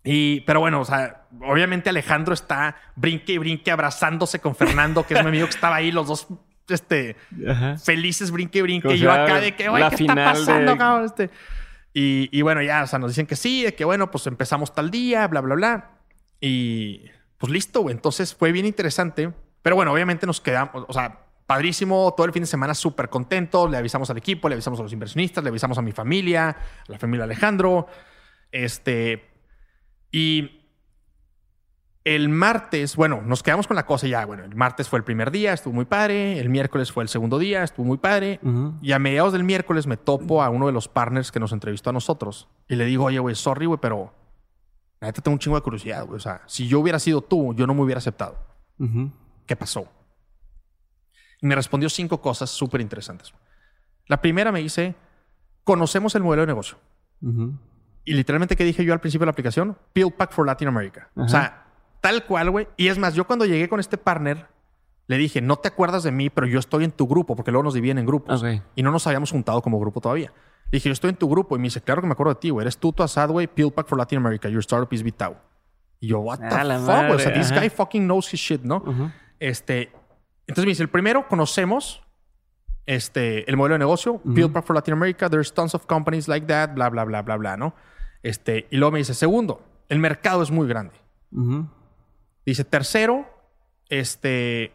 Y, 0.04 0.40
pero 0.42 0.60
bueno, 0.60 0.80
o 0.80 0.84
sea, 0.84 1.26
obviamente 1.42 1.90
Alejandro 1.90 2.34
está 2.34 2.76
brinque 2.96 3.34
y 3.34 3.38
brinque 3.38 3.70
abrazándose 3.70 4.40
con 4.40 4.56
Fernando, 4.56 5.06
que 5.06 5.14
es 5.14 5.22
mi 5.22 5.28
amigo 5.28 5.46
que 5.46 5.54
estaba 5.54 5.76
ahí, 5.76 5.92
los 5.92 6.08
dos, 6.08 6.26
este, 6.68 7.16
Ajá. 7.48 7.76
felices, 7.78 8.30
brinque 8.30 8.58
y 8.58 8.62
brinque. 8.62 8.88
O 8.88 8.92
Y 8.92 8.98
yo 8.98 9.12
acá 9.12 9.40
de 9.40 9.54
que, 9.54 9.68
la 9.68 9.90
¿qué 9.90 9.96
está 9.96 10.14
pasando, 10.14 10.72
de- 10.72 10.78
cabrón? 10.78 11.04
Este, 11.06 11.30
y, 11.94 12.28
y 12.36 12.42
bueno, 12.42 12.62
ya, 12.62 12.82
o 12.82 12.86
sea, 12.86 12.98
nos 12.98 13.10
dicen 13.10 13.26
que 13.26 13.36
sí, 13.36 13.62
de 13.62 13.74
que 13.74 13.84
bueno, 13.84 14.10
pues 14.10 14.26
empezamos 14.26 14.74
tal 14.74 14.90
día, 14.90 15.26
bla, 15.28 15.40
bla, 15.40 15.54
bla. 15.54 15.90
Y 16.40 17.02
pues 17.38 17.52
listo, 17.52 17.82
güey. 17.82 17.94
Entonces 17.94 18.34
fue 18.34 18.50
bien 18.52 18.66
interesante 18.66 19.32
Pero 19.62 19.76
bueno, 19.76 19.92
obviamente 19.92 20.26
nos 20.26 20.40
quedamos, 20.40 20.84
o 20.88 20.92
sea, 20.92 21.20
padrísimo, 21.46 22.12
todo 22.16 22.26
el 22.26 22.32
fin 22.32 22.42
de 22.42 22.46
semana 22.48 22.74
súper 22.74 23.08
contentos, 23.08 23.70
le 23.70 23.76
avisamos 23.76 24.10
al 24.10 24.16
equipo, 24.16 24.48
le 24.48 24.54
avisamos 24.54 24.80
a 24.80 24.82
los 24.82 24.92
inversionistas, 24.92 25.44
le 25.44 25.50
avisamos 25.50 25.78
a 25.78 25.82
mi 25.82 25.92
familia, 25.92 26.48
a 26.48 26.56
la 26.88 26.98
familia 26.98 27.24
Alejandro, 27.24 27.86
este, 28.50 29.31
y 30.12 30.60
el 32.04 32.28
martes, 32.28 32.96
bueno, 32.96 33.22
nos 33.22 33.42
quedamos 33.42 33.66
con 33.66 33.76
la 33.76 33.86
cosa 33.86 34.06
ya, 34.06 34.24
bueno, 34.26 34.44
el 34.44 34.54
martes 34.54 34.88
fue 34.88 34.98
el 34.98 35.04
primer 35.04 35.30
día, 35.30 35.52
estuvo 35.52 35.72
muy 35.72 35.84
padre, 35.84 36.38
el 36.40 36.48
miércoles 36.48 36.90
fue 36.92 37.04
el 37.04 37.08
segundo 37.08 37.38
día, 37.38 37.62
estuvo 37.62 37.86
muy 37.86 37.98
padre, 37.98 38.40
y 38.82 38.92
a 38.92 38.98
mediados 38.98 39.32
del 39.32 39.44
miércoles 39.44 39.86
me 39.86 39.96
topo 39.96 40.42
a 40.42 40.50
uno 40.50 40.66
de 40.66 40.72
los 40.72 40.88
partners 40.88 41.30
que 41.32 41.40
nos 41.40 41.52
entrevistó 41.52 41.90
a 41.90 41.92
nosotros 41.92 42.48
y 42.68 42.76
le 42.76 42.84
digo, 42.84 43.04
oye, 43.04 43.18
güey, 43.20 43.34
sorry, 43.34 43.66
güey, 43.66 43.78
pero 43.80 44.12
la 45.00 45.08
neta 45.08 45.22
tengo 45.22 45.34
un 45.34 45.38
chingo 45.38 45.56
de 45.56 45.62
curiosidad, 45.62 46.04
güey, 46.04 46.16
o 46.16 46.20
sea, 46.20 46.42
si 46.46 46.66
yo 46.68 46.80
hubiera 46.80 46.98
sido 46.98 47.22
tú, 47.22 47.54
yo 47.54 47.66
no 47.66 47.74
me 47.74 47.82
hubiera 47.82 47.98
aceptado. 47.98 48.36
¿Qué 49.46 49.56
pasó? 49.56 49.86
Y 51.40 51.46
me 51.46 51.54
respondió 51.54 51.88
cinco 51.88 52.20
cosas 52.20 52.50
súper 52.50 52.80
interesantes. 52.80 53.32
La 54.06 54.20
primera 54.20 54.50
me 54.50 54.60
dice, 54.60 54.96
conocemos 55.62 56.14
el 56.16 56.22
modelo 56.24 56.42
de 56.42 56.46
negocio. 56.48 56.78
Y 58.04 58.14
literalmente, 58.14 58.56
¿qué 58.56 58.64
dije 58.64 58.84
yo 58.84 58.92
al 58.92 59.00
principio 59.00 59.22
de 59.22 59.26
la 59.26 59.32
aplicación? 59.32 59.76
Build 59.94 60.14
Pack 60.14 60.32
for 60.32 60.46
Latin 60.46 60.68
America. 60.68 61.08
O 61.16 61.28
sea, 61.28 61.62
Tal 62.02 62.24
cual, 62.26 62.50
güey. 62.50 62.66
Y 62.76 62.88
es 62.88 62.98
más, 62.98 63.14
yo 63.14 63.26
cuando 63.28 63.46
llegué 63.46 63.68
con 63.68 63.78
este 63.78 63.96
partner, 63.96 64.48
le 65.06 65.16
dije, 65.16 65.40
no 65.40 65.56
te 65.56 65.68
acuerdas 65.68 66.02
de 66.02 66.10
mí, 66.10 66.30
pero 66.30 66.48
yo 66.48 66.58
estoy 66.58 66.82
en 66.82 66.90
tu 66.90 67.06
grupo, 67.06 67.36
porque 67.36 67.52
luego 67.52 67.62
nos 67.62 67.74
dividen 67.74 67.98
en 67.98 68.06
grupos. 68.06 68.44
Y 68.74 68.82
no 68.82 68.90
nos 68.90 69.06
habíamos 69.06 69.30
juntado 69.30 69.62
como 69.62 69.78
grupo 69.78 70.00
todavía. 70.00 70.32
Le 70.72 70.78
dije, 70.78 70.88
yo 70.88 70.92
estoy 70.94 71.10
en 71.10 71.16
tu 71.16 71.28
grupo. 71.28 71.54
Y 71.54 71.60
me 71.60 71.64
dice, 71.64 71.80
claro 71.80 72.00
que 72.00 72.08
me 72.08 72.12
acuerdo 72.12 72.34
de 72.34 72.40
ti, 72.40 72.50
güey. 72.50 72.64
Eres 72.64 72.76
tú, 72.76 72.92
tu 72.92 73.04
Asadway, 73.04 73.46
Pack 73.46 73.86
for 73.86 73.96
Latin 73.96 74.18
America. 74.18 74.48
Your 74.48 74.60
startup 74.60 74.92
is 74.92 75.04
Vitao. 75.04 75.36
Y 76.00 76.08
yo, 76.08 76.18
what 76.18 76.40
the 76.40 76.48
fuck, 76.48 77.14
O 77.14 77.18
sea, 77.20 77.32
this 77.32 77.52
guy 77.52 77.70
fucking 77.70 78.04
knows 78.04 78.32
his 78.34 78.40
shit, 78.40 78.62
¿no? 78.62 78.82
Este... 79.38 79.92
Entonces 80.48 80.64
me 80.64 80.70
dice, 80.70 80.82
el 80.82 80.88
primero, 80.88 81.28
conocemos 81.28 82.02
este, 82.84 83.48
el 83.48 83.56
modelo 83.56 83.74
de 83.74 83.78
negocio, 83.78 84.20
Build 84.24 84.52
Pack 84.52 84.64
for 84.64 84.74
Latin 84.74 84.94
America, 84.94 85.30
there's 85.30 85.54
tons 85.54 85.72
of 85.72 85.86
companies 85.86 86.26
like 86.26 86.48
that, 86.48 86.74
bla, 86.74 86.90
bla, 86.90 87.04
bla, 87.04 87.22
bla, 87.22 87.36
bla, 87.36 87.56
¿no? 87.56 87.74
Este, 88.22 88.66
y 88.70 88.76
luego 88.76 88.92
me 88.92 88.98
dice, 88.98 89.14
segundo, 89.14 89.62
el 89.88 89.98
mercado 89.98 90.42
es 90.42 90.50
muy 90.50 90.68
grande. 90.68 90.94
Dice, 92.44 92.64
tercero, 92.64 93.26
este, 93.88 94.72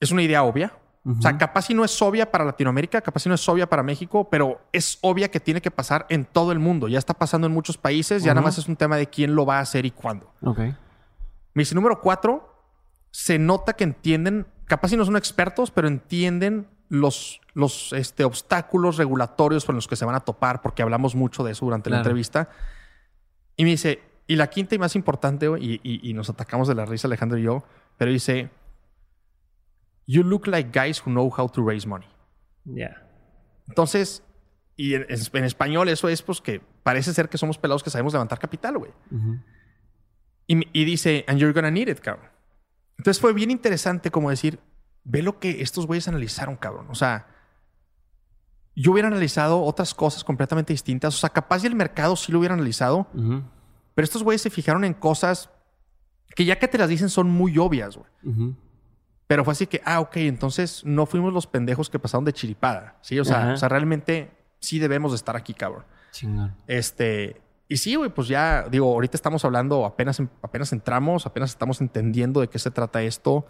es 0.00 0.10
una 0.10 0.22
idea 0.22 0.42
obvia. 0.42 0.78
O 1.08 1.22
sea, 1.22 1.38
capaz 1.38 1.66
si 1.66 1.74
no 1.74 1.84
es 1.84 2.02
obvia 2.02 2.32
para 2.32 2.44
Latinoamérica, 2.44 3.00
capaz 3.00 3.20
si 3.20 3.28
no 3.28 3.36
es 3.36 3.48
obvia 3.48 3.68
para 3.68 3.84
México, 3.84 4.28
pero 4.28 4.60
es 4.72 4.98
obvia 5.02 5.30
que 5.30 5.38
tiene 5.38 5.60
que 5.60 5.70
pasar 5.70 6.04
en 6.08 6.24
todo 6.24 6.50
el 6.50 6.58
mundo. 6.58 6.88
Ya 6.88 6.98
está 6.98 7.14
pasando 7.14 7.46
en 7.46 7.52
muchos 7.52 7.78
países, 7.78 8.24
ya 8.24 8.34
nada 8.34 8.44
más 8.44 8.58
es 8.58 8.66
un 8.66 8.74
tema 8.74 8.96
de 8.96 9.06
quién 9.06 9.36
lo 9.36 9.46
va 9.46 9.58
a 9.58 9.60
hacer 9.60 9.86
y 9.86 9.92
cuándo. 9.92 10.32
Me 11.54 11.62
dice, 11.62 11.76
número 11.76 12.00
cuatro, 12.00 12.52
se 13.12 13.38
nota 13.38 13.74
que 13.74 13.84
entienden, 13.84 14.48
capaz 14.66 14.88
si 14.88 14.96
no 14.96 15.04
son 15.04 15.16
expertos, 15.16 15.70
pero 15.70 15.86
entienden 15.86 16.66
los, 16.88 17.40
los 17.54 17.92
este, 17.92 18.24
obstáculos 18.24 18.96
regulatorios 18.96 19.64
con 19.64 19.76
los 19.76 19.86
que 19.86 19.94
se 19.94 20.04
van 20.04 20.16
a 20.16 20.20
topar, 20.20 20.60
porque 20.60 20.82
hablamos 20.82 21.14
mucho 21.14 21.44
de 21.44 21.52
eso 21.52 21.64
durante 21.64 21.88
la 21.88 21.98
entrevista. 21.98 22.48
Y 23.56 23.64
me 23.64 23.70
dice, 23.70 24.00
y 24.26 24.36
la 24.36 24.48
quinta 24.48 24.74
y 24.74 24.78
más 24.78 24.96
importante, 24.96 25.46
y, 25.60 25.80
y, 25.82 26.12
nos 26.14 26.28
atacamos 26.28 26.68
de 26.68 26.74
la 26.74 26.84
risa 26.84 27.08
Alejandro 27.08 27.38
y 27.38 27.42
yo, 27.42 27.64
pero 27.96 28.10
dice, 28.10 28.50
You 30.06 30.22
look 30.22 30.46
like 30.46 30.70
guys 30.72 31.00
who 31.00 31.10
know 31.10 31.32
how 31.36 31.48
to 31.48 31.64
raise 31.66 31.86
money. 31.86 32.06
Yeah. 32.64 33.02
Entonces, 33.68 34.22
y 34.76 34.94
en, 34.94 35.06
español 35.08 35.88
eso 35.88 36.08
es 36.08 36.22
pues 36.22 36.40
que 36.40 36.60
parece 36.82 37.12
ser 37.12 37.28
que 37.28 37.38
somos 37.38 37.58
pelados 37.58 37.82
que 37.82 37.90
sabemos 37.90 38.12
levantar 38.12 38.38
capital, 38.38 38.78
güey. 38.78 38.92
y, 40.46 40.80
y, 40.80 40.84
dice, 40.84 41.24
and 41.26 41.38
you're 41.38 41.52
gonna 41.52 41.70
need 41.70 41.88
it, 41.88 41.98
cabrón. 41.98 42.30
Entonces 42.98 43.20
fue 43.20 43.32
bien 43.32 43.50
interesante 43.50 44.10
como 44.10 44.30
decir, 44.30 44.60
ve 45.04 45.22
lo 45.22 45.38
que 45.38 45.62
estos 45.62 45.86
güeyes 45.86 46.08
analizaron, 46.08 46.56
cabrón. 46.56 46.86
O 46.90 46.94
sea, 46.94 47.26
yo 48.76 48.92
hubiera 48.92 49.08
analizado 49.08 49.62
otras 49.62 49.94
cosas 49.94 50.22
completamente 50.22 50.72
distintas. 50.72 51.14
O 51.14 51.18
sea, 51.18 51.30
capaz 51.30 51.64
y 51.64 51.66
el 51.66 51.74
mercado 51.74 52.14
sí 52.14 52.30
lo 52.30 52.38
hubiera 52.38 52.54
analizado. 52.54 53.08
Pero 53.12 54.04
estos 54.04 54.22
güeyes 54.22 54.42
se 54.42 54.50
fijaron 54.50 54.84
en 54.84 54.92
cosas 54.92 55.50
que 56.34 56.44
ya 56.44 56.58
que 56.58 56.68
te 56.68 56.76
las 56.76 56.88
dicen 56.88 57.08
son 57.08 57.30
muy 57.30 57.56
obvias, 57.58 57.96
güey. 57.96 58.54
Pero 59.26 59.44
fue 59.44 59.52
así 59.52 59.66
que, 59.66 59.80
ah, 59.84 60.00
ok, 60.00 60.18
entonces 60.18 60.84
no 60.84 61.06
fuimos 61.06 61.32
los 61.32 61.46
pendejos 61.46 61.90
que 61.90 61.98
pasaron 61.98 62.24
de 62.24 62.32
chiripada. 62.32 62.98
Sí, 63.00 63.18
o 63.18 63.24
sea, 63.24 63.54
o 63.54 63.56
sea 63.56 63.68
realmente 63.68 64.36
sí 64.60 64.78
debemos 64.78 65.12
de 65.12 65.16
estar 65.16 65.34
aquí, 65.34 65.54
cabrón. 65.54 65.84
Chingón. 66.12 66.54
Este, 66.66 67.40
y 67.68 67.78
sí, 67.78 67.94
güey, 67.96 68.10
pues 68.10 68.28
ya, 68.28 68.68
digo, 68.70 68.92
ahorita 68.92 69.16
estamos 69.16 69.44
hablando, 69.44 69.86
apenas, 69.86 70.20
apenas 70.42 70.72
entramos, 70.72 71.26
apenas 71.26 71.50
estamos 71.50 71.80
entendiendo 71.80 72.40
de 72.40 72.48
qué 72.48 72.58
se 72.58 72.70
trata 72.70 73.02
esto. 73.02 73.46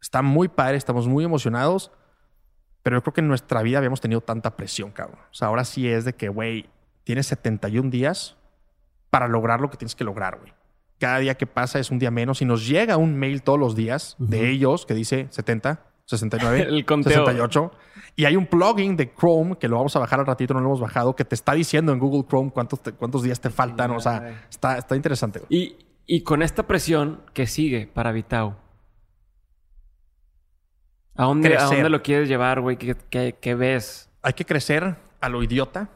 Está 0.00 0.22
muy 0.22 0.48
padre, 0.48 0.78
estamos 0.78 1.06
muy 1.06 1.24
emocionados. 1.24 1.92
Pero 2.86 2.98
yo 2.98 3.02
creo 3.02 3.14
que 3.14 3.20
en 3.20 3.26
nuestra 3.26 3.62
vida 3.62 3.78
habíamos 3.78 4.00
tenido 4.00 4.20
tanta 4.20 4.54
presión, 4.54 4.92
cabrón. 4.92 5.18
O 5.18 5.34
sea, 5.34 5.48
ahora 5.48 5.64
sí 5.64 5.88
es 5.88 6.04
de 6.04 6.12
que, 6.12 6.28
güey, 6.28 6.66
tienes 7.02 7.26
71 7.26 7.90
días 7.90 8.36
para 9.10 9.26
lograr 9.26 9.60
lo 9.60 9.70
que 9.70 9.76
tienes 9.76 9.96
que 9.96 10.04
lograr, 10.04 10.38
güey. 10.38 10.52
Cada 11.00 11.18
día 11.18 11.34
que 11.34 11.48
pasa 11.48 11.80
es 11.80 11.90
un 11.90 11.98
día 11.98 12.12
menos 12.12 12.42
y 12.42 12.44
nos 12.44 12.64
llega 12.64 12.96
un 12.96 13.18
mail 13.18 13.42
todos 13.42 13.58
los 13.58 13.74
días 13.74 14.14
de 14.20 14.50
ellos 14.50 14.86
que 14.86 14.94
dice 14.94 15.26
70, 15.30 15.80
69, 16.04 16.62
El 16.68 16.86
68. 16.86 17.72
Y 18.14 18.24
hay 18.24 18.36
un 18.36 18.46
plugin 18.46 18.94
de 18.96 19.12
Chrome 19.12 19.58
que 19.58 19.66
lo 19.66 19.78
vamos 19.78 19.96
a 19.96 19.98
bajar 19.98 20.20
al 20.20 20.26
ratito, 20.26 20.54
no 20.54 20.60
lo 20.60 20.66
hemos 20.66 20.80
bajado, 20.80 21.16
que 21.16 21.24
te 21.24 21.34
está 21.34 21.54
diciendo 21.54 21.90
en 21.90 21.98
Google 21.98 22.22
Chrome 22.28 22.52
cuántos, 22.52 22.78
cuántos 22.96 23.24
días 23.24 23.40
te 23.40 23.50
faltan. 23.50 23.90
O 23.90 23.98
sea, 23.98 24.46
está, 24.48 24.78
está 24.78 24.94
interesante. 24.94 25.42
Y, 25.48 25.74
y 26.06 26.22
con 26.22 26.40
esta 26.40 26.68
presión 26.68 27.22
que 27.34 27.48
sigue 27.48 27.88
para 27.88 28.12
Vitao, 28.12 28.58
¿a 31.16 31.24
dónde, 31.24 31.56
¿a 31.56 31.64
dónde 31.64 31.90
lo 31.90 32.02
quieres 32.02 32.28
llevar, 32.28 32.60
güey? 32.60 32.76
¿Qué, 32.76 33.54
ves? 33.54 34.10
Hay 34.22 34.32
que 34.32 34.44
crecer 34.44 34.96
a 35.20 35.28
lo 35.28 35.42
idiota. 35.42 35.88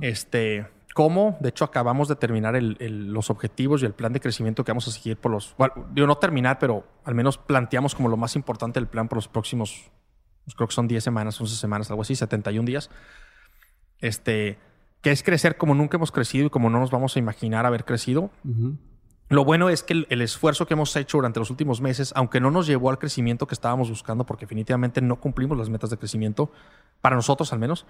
Este 0.00 0.66
cómo. 0.98 1.36
De 1.38 1.50
hecho, 1.50 1.64
acabamos 1.64 2.08
de 2.08 2.16
terminar 2.16 2.60
los 2.60 3.30
objetivos 3.30 3.82
y 3.82 3.86
el 3.86 3.92
plan 3.92 4.12
de 4.12 4.18
crecimiento 4.18 4.64
que 4.64 4.72
vamos 4.72 4.88
a 4.88 4.90
seguir 4.90 5.16
por 5.16 5.30
los. 5.30 5.54
Bueno, 5.56 5.86
digo, 5.92 6.08
no 6.08 6.18
terminar, 6.18 6.58
pero 6.58 6.84
al 7.04 7.14
menos 7.14 7.38
planteamos 7.38 7.94
como 7.94 8.08
lo 8.08 8.16
más 8.16 8.34
importante 8.34 8.80
del 8.80 8.88
plan 8.88 9.06
por 9.06 9.18
los 9.18 9.28
próximos. 9.28 9.92
Pues, 10.42 10.56
creo 10.56 10.66
que 10.66 10.74
son 10.74 10.88
10 10.88 11.04
semanas, 11.04 11.40
11 11.40 11.54
semanas, 11.54 11.88
algo 11.90 12.02
así, 12.02 12.16
71 12.16 12.66
días. 12.66 12.90
Este. 14.00 14.58
Que 15.00 15.12
es 15.12 15.22
crecer 15.22 15.56
como 15.56 15.76
nunca 15.76 15.98
hemos 15.98 16.10
crecido 16.10 16.48
y 16.48 16.50
como 16.50 16.68
no 16.68 16.80
nos 16.80 16.90
vamos 16.90 17.14
a 17.14 17.20
imaginar 17.20 17.64
haber 17.64 17.84
crecido. 17.84 18.32
Lo 19.28 19.44
bueno 19.44 19.68
es 19.68 19.82
que 19.82 19.92
el, 19.92 20.06
el, 20.10 20.22
esfuerzo 20.22 20.66
que 20.66 20.74
hemos 20.74 20.94
hecho 20.96 21.18
durante 21.18 21.38
los 21.38 21.50
últimos 21.50 21.80
meses, 21.80 22.12
aunque 22.16 22.40
no 22.40 22.50
nos 22.50 22.66
llevó 22.66 22.90
al 22.90 22.98
crecimiento 22.98 23.46
que 23.46 23.54
estábamos 23.54 23.90
buscando, 23.90 24.24
porque 24.24 24.46
definitivamente 24.46 25.00
no 25.02 25.16
cumplimos 25.16 25.58
las 25.58 25.68
metas 25.68 25.90
de 25.90 25.98
crecimiento, 25.98 26.50
para 27.00 27.16
nosotros 27.16 27.52
al 27.52 27.58
menos, 27.58 27.86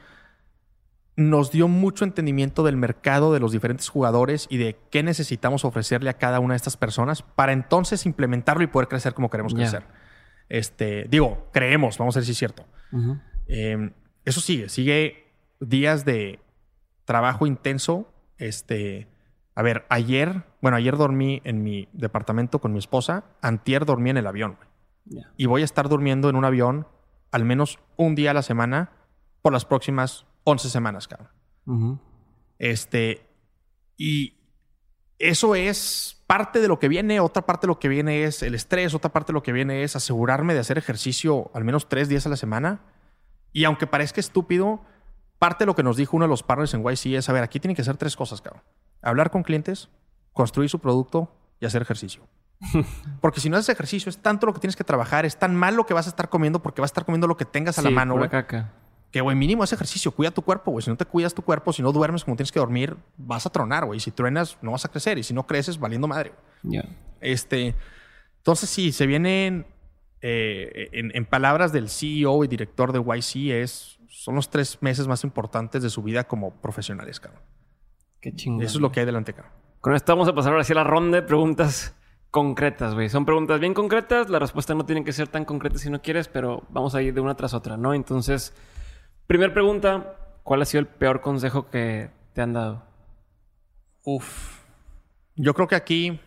nos 1.18 1.50
dio 1.50 1.66
mucho 1.66 2.04
entendimiento 2.04 2.62
del 2.62 2.76
mercado, 2.76 3.32
de 3.32 3.40
los 3.40 3.50
diferentes 3.50 3.88
jugadores 3.88 4.46
y 4.50 4.56
de 4.56 4.78
qué 4.88 5.02
necesitamos 5.02 5.64
ofrecerle 5.64 6.10
a 6.10 6.16
cada 6.16 6.38
una 6.38 6.54
de 6.54 6.58
estas 6.58 6.76
personas 6.76 7.22
para 7.22 7.52
entonces 7.52 8.06
implementarlo 8.06 8.62
y 8.62 8.68
poder 8.68 8.86
crecer 8.86 9.14
como 9.14 9.28
queremos 9.28 9.52
crecer. 9.52 9.82
Este, 10.48 11.06
digo, 11.10 11.48
creemos, 11.52 11.98
vamos 11.98 12.16
a 12.16 12.20
ver 12.20 12.24
si 12.24 12.30
es 12.32 12.38
cierto. 12.38 12.64
Em, 13.48 13.92
eso 14.24 14.40
sigue, 14.40 14.68
sigue 14.68 15.32
días 15.58 16.04
de 16.04 16.38
trabajo 17.04 17.48
intenso. 17.48 18.12
Este, 18.36 19.08
a 19.58 19.62
ver, 19.62 19.86
ayer, 19.88 20.44
bueno, 20.62 20.76
ayer 20.76 20.96
dormí 20.96 21.42
en 21.42 21.64
mi 21.64 21.88
departamento 21.92 22.60
con 22.60 22.72
mi 22.72 22.78
esposa, 22.78 23.24
antier 23.42 23.86
dormí 23.86 24.08
en 24.08 24.16
el 24.16 24.28
avión. 24.28 24.56
Y 25.36 25.46
voy 25.46 25.62
a 25.62 25.64
estar 25.64 25.88
durmiendo 25.88 26.30
en 26.30 26.36
un 26.36 26.44
avión 26.44 26.86
al 27.32 27.44
menos 27.44 27.80
un 27.96 28.14
día 28.14 28.30
a 28.30 28.34
la 28.34 28.42
semana 28.42 28.92
por 29.42 29.52
las 29.52 29.64
próximas 29.64 30.26
11 30.44 30.70
semanas, 30.70 31.08
cabrón. 31.08 32.00
Este, 32.60 33.26
y 33.96 34.34
eso 35.18 35.56
es 35.56 36.22
parte 36.28 36.60
de 36.60 36.68
lo 36.68 36.78
que 36.78 36.86
viene. 36.86 37.18
Otra 37.18 37.44
parte 37.44 37.66
de 37.66 37.72
lo 37.72 37.80
que 37.80 37.88
viene 37.88 38.22
es 38.22 38.44
el 38.44 38.54
estrés. 38.54 38.94
Otra 38.94 39.10
parte 39.10 39.32
de 39.32 39.34
lo 39.34 39.42
que 39.42 39.50
viene 39.50 39.82
es 39.82 39.96
asegurarme 39.96 40.54
de 40.54 40.60
hacer 40.60 40.78
ejercicio 40.78 41.50
al 41.52 41.64
menos 41.64 41.88
tres 41.88 42.08
días 42.08 42.26
a 42.26 42.28
la 42.28 42.36
semana. 42.36 42.82
Y 43.52 43.64
aunque 43.64 43.88
parezca 43.88 44.20
estúpido, 44.20 44.82
parte 45.40 45.64
de 45.64 45.66
lo 45.66 45.74
que 45.74 45.82
nos 45.82 45.96
dijo 45.96 46.16
uno 46.16 46.26
de 46.26 46.30
los 46.30 46.44
partners 46.44 46.74
en 46.74 46.84
YC 46.84 47.18
es, 47.18 47.28
a 47.28 47.32
ver, 47.32 47.42
aquí 47.42 47.58
tienen 47.58 47.74
que 47.74 47.82
hacer 47.82 47.96
tres 47.96 48.14
cosas, 48.14 48.40
cabrón. 48.40 48.62
Hablar 49.02 49.30
con 49.30 49.42
clientes, 49.42 49.88
construir 50.32 50.70
su 50.70 50.78
producto 50.78 51.32
y 51.60 51.66
hacer 51.66 51.82
ejercicio. 51.82 52.22
Porque 53.20 53.40
si 53.40 53.48
no 53.48 53.56
haces 53.56 53.68
ejercicio, 53.68 54.10
es 54.10 54.18
tanto 54.18 54.46
lo 54.46 54.54
que 54.54 54.60
tienes 54.60 54.76
que 54.76 54.84
trabajar, 54.84 55.24
es 55.24 55.38
tan 55.38 55.54
mal 55.54 55.76
lo 55.76 55.86
que 55.86 55.94
vas 55.94 56.06
a 56.06 56.10
estar 56.10 56.28
comiendo 56.28 56.60
porque 56.60 56.80
vas 56.80 56.90
a 56.90 56.92
estar 56.92 57.04
comiendo 57.04 57.26
lo 57.26 57.36
que 57.36 57.44
tengas 57.44 57.78
a 57.78 57.82
la 57.82 57.90
mano, 57.90 58.16
güey. 58.16 58.28
Que, 59.10 59.22
güey, 59.22 59.34
mínimo 59.36 59.64
ese 59.64 59.74
ejercicio, 59.74 60.10
cuida 60.10 60.30
tu 60.30 60.42
cuerpo, 60.42 60.70
güey. 60.70 60.82
Si 60.82 60.90
no 60.90 60.96
te 60.96 61.06
cuidas 61.06 61.32
tu 61.32 61.42
cuerpo, 61.42 61.72
si 61.72 61.80
no 61.80 61.92
duermes 61.92 62.24
como 62.24 62.36
tienes 62.36 62.52
que 62.52 62.60
dormir, 62.60 62.96
vas 63.16 63.46
a 63.46 63.50
tronar, 63.50 63.86
güey. 63.86 64.00
Si 64.00 64.10
truenas, 64.10 64.58
no 64.60 64.72
vas 64.72 64.84
a 64.84 64.90
crecer. 64.90 65.16
Y 65.16 65.22
si 65.22 65.32
no 65.32 65.46
creces, 65.46 65.78
valiendo 65.78 66.06
madre. 66.06 66.34
Ya. 66.62 66.84
Este, 67.20 67.74
entonces, 68.36 68.68
sí, 68.68 68.92
se 68.92 69.06
vienen, 69.06 69.66
eh, 70.20 70.90
en, 70.92 71.24
palabras 71.24 71.72
del 71.72 71.88
CEO 71.88 72.44
y 72.44 72.48
director 72.48 72.92
de 72.92 72.98
YC, 72.98 73.62
es, 73.62 73.98
son 74.08 74.34
los 74.34 74.50
tres 74.50 74.76
meses 74.82 75.06
más 75.06 75.24
importantes 75.24 75.82
de 75.82 75.88
su 75.88 76.02
vida 76.02 76.24
como 76.24 76.50
profesionales, 76.60 77.18
cabrón. 77.18 77.42
Qué 78.20 78.34
chingón. 78.34 78.62
Eso 78.62 78.78
es 78.78 78.82
lo 78.82 78.90
que 78.90 79.00
hay 79.00 79.06
delante, 79.06 79.32
cabrón. 79.32 79.52
Con 79.80 79.94
esto 79.94 80.12
vamos 80.12 80.28
a 80.28 80.34
pasar 80.34 80.52
ahora 80.52 80.62
hacia 80.62 80.74
la 80.74 80.84
ronda 80.84 81.20
de 81.20 81.26
preguntas 81.26 81.94
concretas, 82.30 82.94
güey. 82.94 83.08
Son 83.08 83.24
preguntas 83.24 83.60
bien 83.60 83.74
concretas. 83.74 84.28
La 84.28 84.38
respuesta 84.38 84.74
no 84.74 84.84
tiene 84.84 85.04
que 85.04 85.12
ser 85.12 85.28
tan 85.28 85.44
concreta 85.44 85.78
si 85.78 85.90
no 85.90 86.02
quieres, 86.02 86.28
pero 86.28 86.64
vamos 86.70 86.94
a 86.94 87.02
ir 87.02 87.14
de 87.14 87.20
una 87.20 87.34
tras 87.36 87.54
otra, 87.54 87.76
¿no? 87.76 87.94
Entonces, 87.94 88.54
primera 89.26 89.52
pregunta, 89.52 90.16
¿cuál 90.42 90.62
ha 90.62 90.64
sido 90.64 90.80
el 90.80 90.86
peor 90.86 91.20
consejo 91.20 91.70
que 91.70 92.10
te 92.32 92.42
han 92.42 92.52
dado? 92.52 92.82
Uf. 94.04 94.64
Yo 95.36 95.54
creo 95.54 95.68
que 95.68 95.76
aquí 95.76 96.20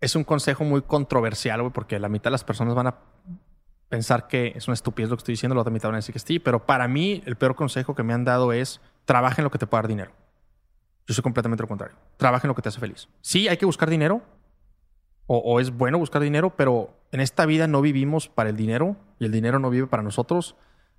es 0.00 0.16
un 0.16 0.24
consejo 0.24 0.64
muy 0.64 0.82
controversial, 0.82 1.60
güey, 1.60 1.72
porque 1.72 1.98
la 1.98 2.08
mitad 2.08 2.24
de 2.24 2.32
las 2.32 2.44
personas 2.44 2.74
van 2.74 2.88
a 2.88 2.98
pensar 3.88 4.26
que 4.26 4.52
es 4.56 4.66
una 4.66 4.74
estupidez 4.74 5.10
lo 5.10 5.16
que 5.16 5.20
estoy 5.20 5.32
diciendo, 5.32 5.54
la 5.54 5.60
otra 5.60 5.72
mitad 5.72 5.88
van 5.88 5.94
a 5.94 5.98
decir 5.98 6.12
que 6.12 6.18
sí, 6.18 6.38
pero 6.38 6.66
para 6.66 6.88
mí 6.88 7.22
el 7.24 7.36
peor 7.36 7.54
consejo 7.54 7.94
que 7.94 8.02
me 8.02 8.12
han 8.12 8.24
dado 8.24 8.52
es 8.52 8.80
trabaja 9.04 9.36
en 9.38 9.44
lo 9.44 9.50
que 9.50 9.58
te 9.58 9.66
pueda 9.66 9.82
dar 9.82 9.88
dinero. 9.88 10.10
Yo 11.06 11.14
soy 11.14 11.22
completamente 11.22 11.62
lo 11.62 11.68
contrario. 11.68 11.96
Trabaja 12.16 12.46
en 12.46 12.48
lo 12.48 12.54
que 12.54 12.62
te 12.62 12.68
hace 12.68 12.80
feliz. 12.80 13.08
Sí, 13.20 13.48
hay 13.48 13.56
que 13.56 13.66
buscar 13.66 13.88
dinero, 13.88 14.22
o, 15.28 15.58
es 15.58 15.76
bueno 15.76 15.98
buscar 15.98 16.22
dinero, 16.22 16.54
pero 16.56 16.94
en 17.10 17.20
esta 17.20 17.46
vida 17.46 17.66
no 17.66 17.80
vivimos 17.82 18.28
para 18.28 18.48
el 18.48 18.56
dinero 18.56 18.96
y 19.18 19.24
el 19.24 19.32
dinero 19.32 19.58
no 19.58 19.70
vive 19.70 19.88
para 19.88 20.04
nosotros. 20.04 20.54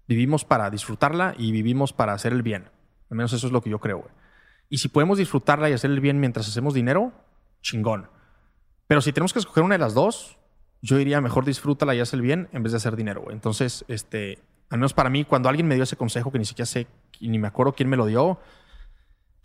Vivimos 0.07 0.43
para 0.43 0.69
disfrutarla 0.69 1.33
y 1.37 1.51
vivimos 1.51 1.93
para 1.93 2.13
hacer 2.13 2.33
el 2.33 2.43
bien. 2.43 2.69
Al 3.09 3.17
menos 3.17 3.31
eso 3.31 3.47
es 3.47 3.53
lo 3.53 3.61
que 3.61 3.69
yo 3.69 3.79
creo. 3.79 4.09
Y 4.69 4.79
si 4.79 4.89
podemos 4.89 5.17
disfrutarla 5.17 5.69
y 5.69 5.73
hacer 5.73 5.91
el 5.91 6.01
bien 6.01 6.19
mientras 6.19 6.47
hacemos 6.47 6.73
dinero, 6.73 7.13
chingón. 7.61 8.09
Pero 8.87 8.99
si 8.99 9.13
tenemos 9.13 9.31
que 9.31 9.39
escoger 9.39 9.63
una 9.63 9.75
de 9.75 9.79
las 9.79 9.93
dos, 9.93 10.37
yo 10.81 10.97
diría 10.97 11.21
mejor 11.21 11.45
disfrútala 11.45 11.95
y 11.95 12.01
haz 12.01 12.13
el 12.13 12.21
bien 12.21 12.49
en 12.51 12.63
vez 12.63 12.73
de 12.73 12.77
hacer 12.77 12.97
dinero. 12.97 13.27
Entonces, 13.29 13.85
este, 13.87 14.39
al 14.69 14.79
menos 14.79 14.93
para 14.93 15.09
mí, 15.09 15.23
cuando 15.23 15.47
alguien 15.47 15.67
me 15.67 15.75
dio 15.75 15.85
ese 15.85 15.95
consejo 15.95 16.31
que 16.31 16.39
ni 16.39 16.45
siquiera 16.45 16.65
sé 16.65 16.87
ni 17.21 17.39
me 17.39 17.47
acuerdo 17.47 17.73
quién 17.73 17.87
me 17.87 17.97
lo 17.97 18.05
dio, 18.05 18.39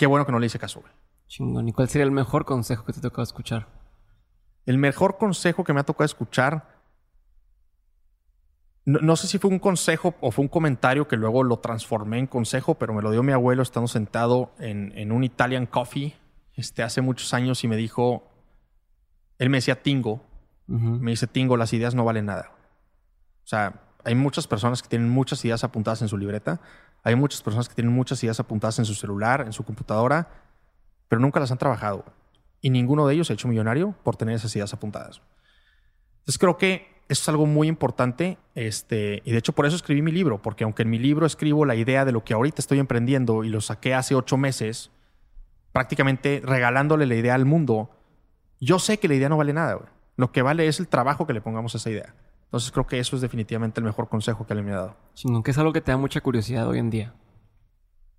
qué 0.03 0.07
bueno 0.09 0.27
que 0.27 0.33
no 0.33 0.41
le 0.41 0.47
hice 0.47 0.59
caso. 0.59 0.81
Güey. 0.81 0.93
Chingón. 1.29 1.69
¿Y 1.69 1.73
cuál 1.73 1.89
sería 1.89 2.03
el 2.05 2.11
mejor 2.11 2.45
consejo 2.45 2.85
que 2.85 2.93
te 2.93 3.01
tocó 3.01 3.23
escuchar? 3.23 3.69
El 4.67 4.77
mejor 4.77 5.17
consejo 5.17 5.63
que 5.63 5.73
me 5.73 5.79
ha 5.79 5.85
tocado 5.85 6.05
escuchar, 6.05 6.81
no, 8.85 9.15
sé 9.15 9.29
si 9.29 9.39
fue 9.39 9.49
un 9.49 9.61
consejo 9.61 10.17
o 10.21 10.33
fue 10.33 10.43
un 10.43 10.49
comentario 10.49 11.07
que 11.07 11.17
luego 11.17 11.45
lo 11.45 11.61
transformé 11.61 12.19
en 12.19 12.27
consejo, 12.27 12.75
pero 12.75 12.93
me 12.93 13.01
lo 13.01 13.13
dio 13.13 13.23
mi 13.23 13.31
abuelo 13.31 13.63
estando 13.63 13.87
sentado 13.87 14.51
en, 14.59 15.13
un 15.13 15.23
Italian 15.23 15.67
Coffee 15.67 16.17
este, 16.55 16.83
hace 16.83 17.01
muchos 17.01 17.33
años 17.33 17.63
y 17.63 17.69
me 17.69 17.77
dijo, 17.77 18.29
él 19.39 19.51
me 19.51 19.59
decía 19.59 19.85
Tingo, 19.85 20.21
me 20.67 21.13
dice 21.13 21.29
Tingo, 21.29 21.57
las 21.57 21.73
ideas 21.73 21.95
no 21.95 22.05
valen 22.05 22.27
nada. 22.27 22.51
O 23.45 23.47
sea, 23.47 23.83
hay 24.03 24.17
muchas 24.17 24.49
personas 24.49 24.83
que 24.83 24.89
tienen 24.89 25.09
muchas 25.09 25.45
ideas 25.45 25.63
apuntadas 25.63 26.03
en 26.03 26.09
su 26.09 26.19
libreta, 26.19 26.61
hay 27.03 27.17
muchas 27.17 27.43
personas 27.43 27.69
que 27.69 27.75
tienen 27.75 27.93
muchas 27.93 28.23
ideas 28.23 28.39
apuntadas 28.41 28.79
en 28.79 28.85
su 28.85 28.95
celular, 28.95 29.43
en 29.43 29.53
su 29.53 29.65
computadora, 29.65 30.29
pero 31.09 31.21
nunca 31.21 31.41
las 31.41 31.51
han 31.51 31.59
trabajado 31.59 32.05
y 32.61 32.71
ninguno 32.71 33.07
de 33.07 33.15
ellos 33.15 33.27
se 33.27 33.33
ha 33.33 33.35
hecho 33.35 33.49
millonario 33.49 33.95
por 34.03 34.17
tener 34.17 34.37
esas 34.37 34.55
ideas 34.57 34.73
apuntadas. 34.73 35.21
Entonces 36.21 36.39
creo 36.39 36.57
que 36.57 37.03
eso 37.09 37.23
es 37.23 37.29
algo 37.29 37.45
muy 37.45 37.69
importante 37.69 38.39
este, 38.55 39.21
y 39.25 39.33
de 39.33 39.39
hecho 39.39 39.53
por 39.53 39.67
eso 39.67 39.77
escribí 39.77 40.01
mi 40.01 40.13
libro, 40.13 40.41
porque 40.41 40.65
aunque 40.65 40.83
en 40.83 40.91
mi 40.91 40.99
libro 40.99 41.27
escribo 41.27 41.67
la 41.67 41.75
idea 41.75 42.05
de 42.05 42.13
lo 42.13 42.25
que 42.25 42.33
ahorita 42.33 42.63
estoy 42.63 42.79
emprendiendo 42.79 43.45
y 43.45 43.49
lo 43.49 43.61
saqué 43.61 43.95
hace 43.95 44.15
ocho 44.15 44.37
meses, 44.37 44.91
prácticamente 45.73 46.41
regalándole 46.45 47.07
la 47.07 47.17
idea 47.17 47.35
al 47.35 47.45
mundo, 47.45 47.91
yo 48.61 48.79
sé 48.79 48.99
que 48.99 49.09
la 49.09 49.15
idea 49.15 49.29
no 49.29 49.37
vale 49.37 49.53
nada. 49.53 49.81
Lo 50.17 50.31
que 50.31 50.43
vale 50.43 50.69
es 50.69 50.79
el 50.79 50.87
trabajo 50.87 51.27
que 51.27 51.33
le 51.33 51.41
pongamos 51.41 51.75
a 51.75 51.79
esa 51.79 51.91
idea. 51.91 52.15
Entonces 52.53 52.71
creo 52.71 52.87
que 52.87 52.99
eso 52.99 53.17
es 53.17 53.23
definitivamente 53.23 53.81
el 53.81 53.87
mejor 53.87 54.11
consejo 54.11 54.47
que 54.47 54.55
le 54.55 54.61
me 54.61 54.73
ha 54.73 54.77
dado. 54.77 54.97
Sino 55.15 55.43
que 55.43 55.53
es 55.53 55.57
algo 55.57 55.73
que 55.73 55.81
te 55.81 55.91
da 55.91 55.97
mucha 55.97 56.21
curiosidad 56.21 56.69
hoy 56.69 56.81
en 56.81 56.91
día. 56.91 57.15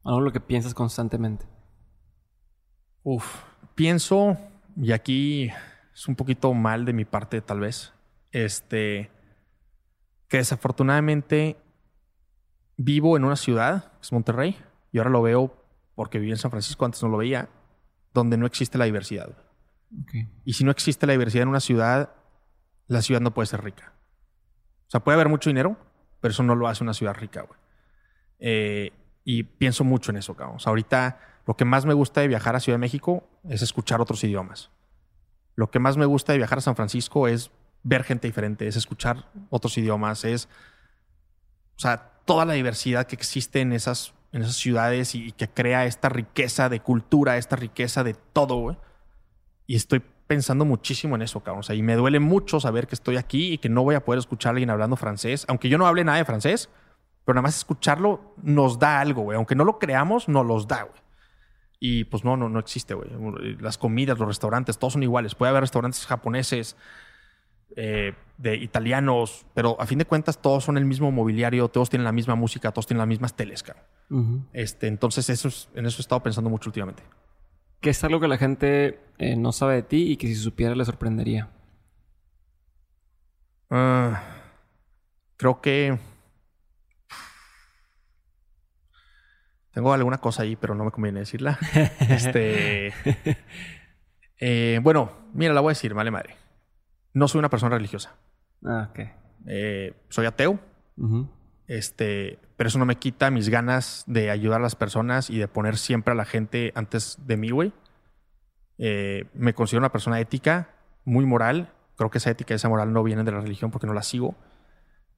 Algo 0.04 0.22
lo 0.22 0.32
que 0.32 0.40
piensas 0.40 0.74
constantemente. 0.74 1.46
Uf, 3.04 3.44
pienso, 3.76 4.36
y 4.76 4.92
aquí 4.92 5.52
es 5.94 6.08
un 6.08 6.16
poquito 6.16 6.52
mal 6.56 6.84
de 6.84 6.94
mi 6.94 7.06
parte 7.06 7.42
tal 7.42 7.60
vez, 7.60 7.94
este, 8.32 9.12
que 10.28 10.38
desafortunadamente 10.38 11.58
vivo 12.76 13.18
en 13.18 13.26
una 13.26 13.36
ciudad, 13.36 13.92
que 13.92 14.02
es 14.02 14.12
Monterrey, 14.12 14.58
y 14.92 14.98
ahora 14.98 15.12
lo 15.12 15.22
veo 15.22 15.64
porque 15.94 16.18
viví 16.18 16.32
en 16.32 16.38
San 16.38 16.50
Francisco, 16.50 16.86
antes 16.86 17.04
no 17.04 17.10
lo 17.10 17.18
veía, 17.18 17.50
donde 18.16 18.38
no 18.38 18.48
existe 18.48 18.80
la 18.80 18.86
diversidad. 18.86 19.30
Y 20.44 20.54
si 20.54 20.64
no 20.64 20.72
existe 20.72 21.06
la 21.06 21.14
diversidad 21.14 21.44
en 21.44 21.50
una 21.50 21.60
ciudad, 21.60 22.16
la 22.88 23.04
ciudad 23.04 23.22
no 23.22 23.32
puede 23.36 23.46
ser 23.46 23.64
rica. 23.64 23.94
Sea, 24.94 25.04
puede 25.04 25.16
haber 25.16 25.28
mucho 25.30 25.50
dinero, 25.50 25.76
pero 26.22 26.34
eso 26.34 26.44
no 26.44 26.54
lo 26.54 26.68
hace 26.68 26.84
una 26.84 26.94
ciudad 26.94 27.16
rica, 27.16 27.42
güey. 27.42 27.60
Eh, 28.38 28.92
y 29.24 29.42
pienso 29.42 29.84
mucho 29.84 30.12
en 30.12 30.18
eso, 30.18 30.36
cabrón. 30.36 30.58
O 30.58 30.60
sea, 30.60 30.70
ahorita 30.70 31.20
lo 31.48 31.58
que 31.58 31.66
más 31.66 31.88
me 31.88 31.96
gusta 31.96 32.22
de 32.22 32.28
viajar 32.28 32.56
a 32.56 32.60
Ciudad 32.60 32.76
de 32.76 32.82
México 32.82 33.28
es 33.50 33.64
escuchar 33.64 34.02
otros 34.02 34.24
idiomas. 34.24 34.70
Lo 35.56 35.72
que 35.72 35.80
más 35.80 35.98
me 35.98 36.06
gusta 36.06 36.34
de 36.34 36.38
viajar 36.38 36.60
a 36.60 36.62
San 36.62 36.76
Francisco 36.76 37.28
es 37.28 37.50
ver 37.82 38.04
gente 38.04 38.28
diferente, 38.28 38.68
es 38.68 38.76
escuchar 38.76 39.32
otros 39.50 39.76
idiomas, 39.80 40.26
es, 40.26 40.48
o 41.76 41.80
sea, 41.80 42.12
toda 42.26 42.46
la 42.46 42.54
diversidad 42.54 43.08
que 43.08 43.16
existe 43.16 43.62
en 43.62 43.74
esas, 43.74 44.14
en 44.32 44.44
esas 44.44 44.58
ciudades 44.58 45.16
y, 45.16 45.32
que 45.32 45.50
crea 45.50 45.88
esta 45.88 46.10
riqueza 46.10 46.70
de 46.70 46.82
cultura, 46.82 47.38
esta 47.38 47.56
riqueza 47.56 48.04
de 48.04 48.14
todo, 48.14 48.58
güey. 48.58 48.78
Y 49.66 49.76
estoy 49.76 50.04
pensando 50.34 50.66
muchísimo 50.66 51.16
en 51.16 51.22
eso, 51.22 51.42
cabrón. 51.42 51.60
O 51.60 51.64
sea, 51.64 51.76
y 51.76 51.84
me 51.84 51.94
duele 51.94 52.20
mucho 52.20 52.60
saber 52.60 52.88
que 52.88 52.96
estoy 52.96 53.18
aquí 53.18 53.54
y 53.54 53.58
que 53.60 53.70
no 53.70 53.84
voy 53.84 53.94
a 53.94 54.04
poder 54.04 54.18
escuchar 54.18 54.50
a 54.50 54.52
alguien 54.54 54.72
hablando 54.72 54.96
francés, 54.96 55.46
aunque 55.48 55.70
yo 55.70 55.78
no 55.78 55.86
hable 55.86 56.04
nada 56.04 56.18
de 56.18 56.26
francés, 56.26 56.70
pero 57.24 57.36
nada 57.36 57.44
más 57.44 57.58
escucharlo 57.58 58.34
nos 58.42 58.80
da 58.80 59.00
algo, 59.00 59.22
güey. 59.22 59.36
Aunque 59.38 59.54
no 59.54 59.64
lo 59.64 59.78
creamos, 59.78 60.28
nos 60.28 60.44
los 60.44 60.68
da, 60.68 60.84
güey. 60.84 61.02
Y 61.80 62.06
pues 62.06 62.24
no, 62.24 62.36
no, 62.36 62.50
no 62.50 62.60
existe, 62.60 62.96
güey. 62.96 63.10
Las 63.60 63.78
comidas, 63.78 64.18
los 64.18 64.28
restaurantes, 64.28 64.80
todos 64.80 64.94
son 64.94 65.04
iguales. 65.04 65.36
Puede 65.36 65.52
haber 65.52 65.62
restaurantes 65.62 66.06
japoneses, 66.08 66.76
eh, 67.76 68.14
de 68.38 68.56
italianos, 68.56 69.46
pero 69.54 69.80
a 69.80 69.86
fin 69.86 70.00
de 70.00 70.06
cuentas 70.06 70.42
todos 70.42 70.64
son 70.64 70.78
el 70.78 70.86
mismo 70.86 71.12
mobiliario, 71.12 71.70
todos 71.70 71.90
tienen 71.90 72.04
la 72.04 72.12
misma 72.12 72.36
música, 72.36 72.72
todos 72.72 72.88
tienen 72.88 73.00
las 73.00 73.08
mismas 73.08 73.36
teles, 73.36 73.64
este, 74.52 74.88
entonces 74.88 75.30
eso 75.30 75.50
en 75.76 75.86
eso 75.86 76.00
he 76.00 76.02
estado 76.02 76.22
pensando 76.22 76.50
mucho 76.50 76.70
últimamente. 76.70 77.04
¿Qué 77.84 77.90
es 77.90 78.02
algo 78.06 78.22
que 78.22 78.30
la 78.30 78.38
gente 78.38 79.02
eh, 79.18 79.36
no 79.36 79.52
sabe 79.52 79.76
de 79.76 79.84
ti 79.84 80.14
y 80.14 80.16
que 80.16 80.28
si 80.28 80.36
supiera 80.36 80.74
le 80.74 80.86
sorprendería? 80.86 81.50
Ah, 83.70 84.24
creo 85.36 85.60
que 85.60 86.00
Tengo 89.72 89.92
alguna 89.92 90.20
cosa 90.20 90.44
ahí, 90.44 90.56
pero 90.56 90.76
no 90.76 90.86
me 90.86 90.92
conviene 90.92 91.20
decirla. 91.20 91.60
este. 92.10 92.94
Eh, 94.46 94.80
bueno, 94.82 95.12
mira, 95.34 95.54
la 95.54 95.62
voy 95.62 95.72
a 95.72 95.76
decir, 95.76 95.94
vale 95.94 96.12
madre. 96.12 96.36
No 97.14 97.28
soy 97.28 97.40
una 97.40 97.50
persona 97.50 97.76
religiosa. 97.76 98.16
Ah, 98.66 98.90
ok. 98.92 99.00
Eh, 99.48 99.94
soy 100.10 100.26
ateo. 100.26 100.60
Este, 101.68 102.40
pero 102.58 102.68
eso 102.68 102.80
no 102.80 102.86
me 102.86 102.98
quita 102.98 103.32
mis 103.32 103.50
ganas 103.50 104.04
de 104.08 104.30
ayudar 104.30 104.60
a 104.60 104.64
las 104.64 104.76
personas 104.76 105.30
y 105.30 105.38
de 105.38 105.48
poner 105.48 105.78
siempre 105.78 106.12
a 106.12 106.16
la 106.16 106.26
gente 106.26 106.72
antes 106.76 107.18
de 107.26 107.38
mí, 107.38 107.50
güey. 107.52 107.74
Eh, 108.78 109.26
me 109.34 109.54
considero 109.54 109.82
una 109.82 109.92
persona 109.92 110.20
ética, 110.20 110.70
muy 111.06 111.26
moral. 111.26 111.72
Creo 111.96 112.10
que 112.10 112.18
esa 112.18 112.32
ética 112.32 112.54
y 112.54 112.56
esa 112.56 112.70
moral 112.70 112.92
no 112.92 113.04
vienen 113.04 113.26
de 113.26 113.32
la 113.32 113.40
religión 113.40 113.72
porque 113.72 113.88
no 113.88 113.94
la 113.94 114.04
sigo. 114.04 114.36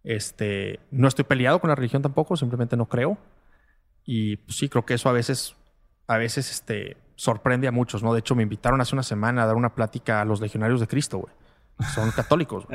Este, 0.04 0.80
no 0.92 1.08
estoy 1.08 1.26
peleado 1.26 1.60
con 1.60 1.70
la 1.70 1.76
religión 1.76 2.02
tampoco, 2.02 2.38
simplemente 2.38 2.78
no 2.78 2.88
creo. 2.88 3.18
Y 4.06 4.38
pues, 4.38 4.58
sí, 4.58 4.70
creo 4.70 4.86
que 4.86 4.94
eso 4.94 5.10
a 5.10 5.14
veces, 5.14 5.56
a 6.08 6.18
veces 6.18 6.52
este, 6.52 6.98
sorprende 7.16 7.68
a 7.68 7.72
muchos, 7.72 8.04
¿no? 8.04 8.14
De 8.14 8.20
hecho, 8.20 8.36
me 8.36 8.44
invitaron 8.44 8.82
hace 8.82 8.94
una 8.94 9.04
semana 9.04 9.44
a 9.44 9.46
dar 9.48 9.56
una 9.56 9.74
plática 9.74 10.22
a 10.22 10.26
los 10.26 10.42
legionarios 10.42 10.80
de 10.80 10.88
Cristo, 10.88 11.18
güey. 11.18 11.34
Son 11.94 12.12
católicos. 12.12 12.66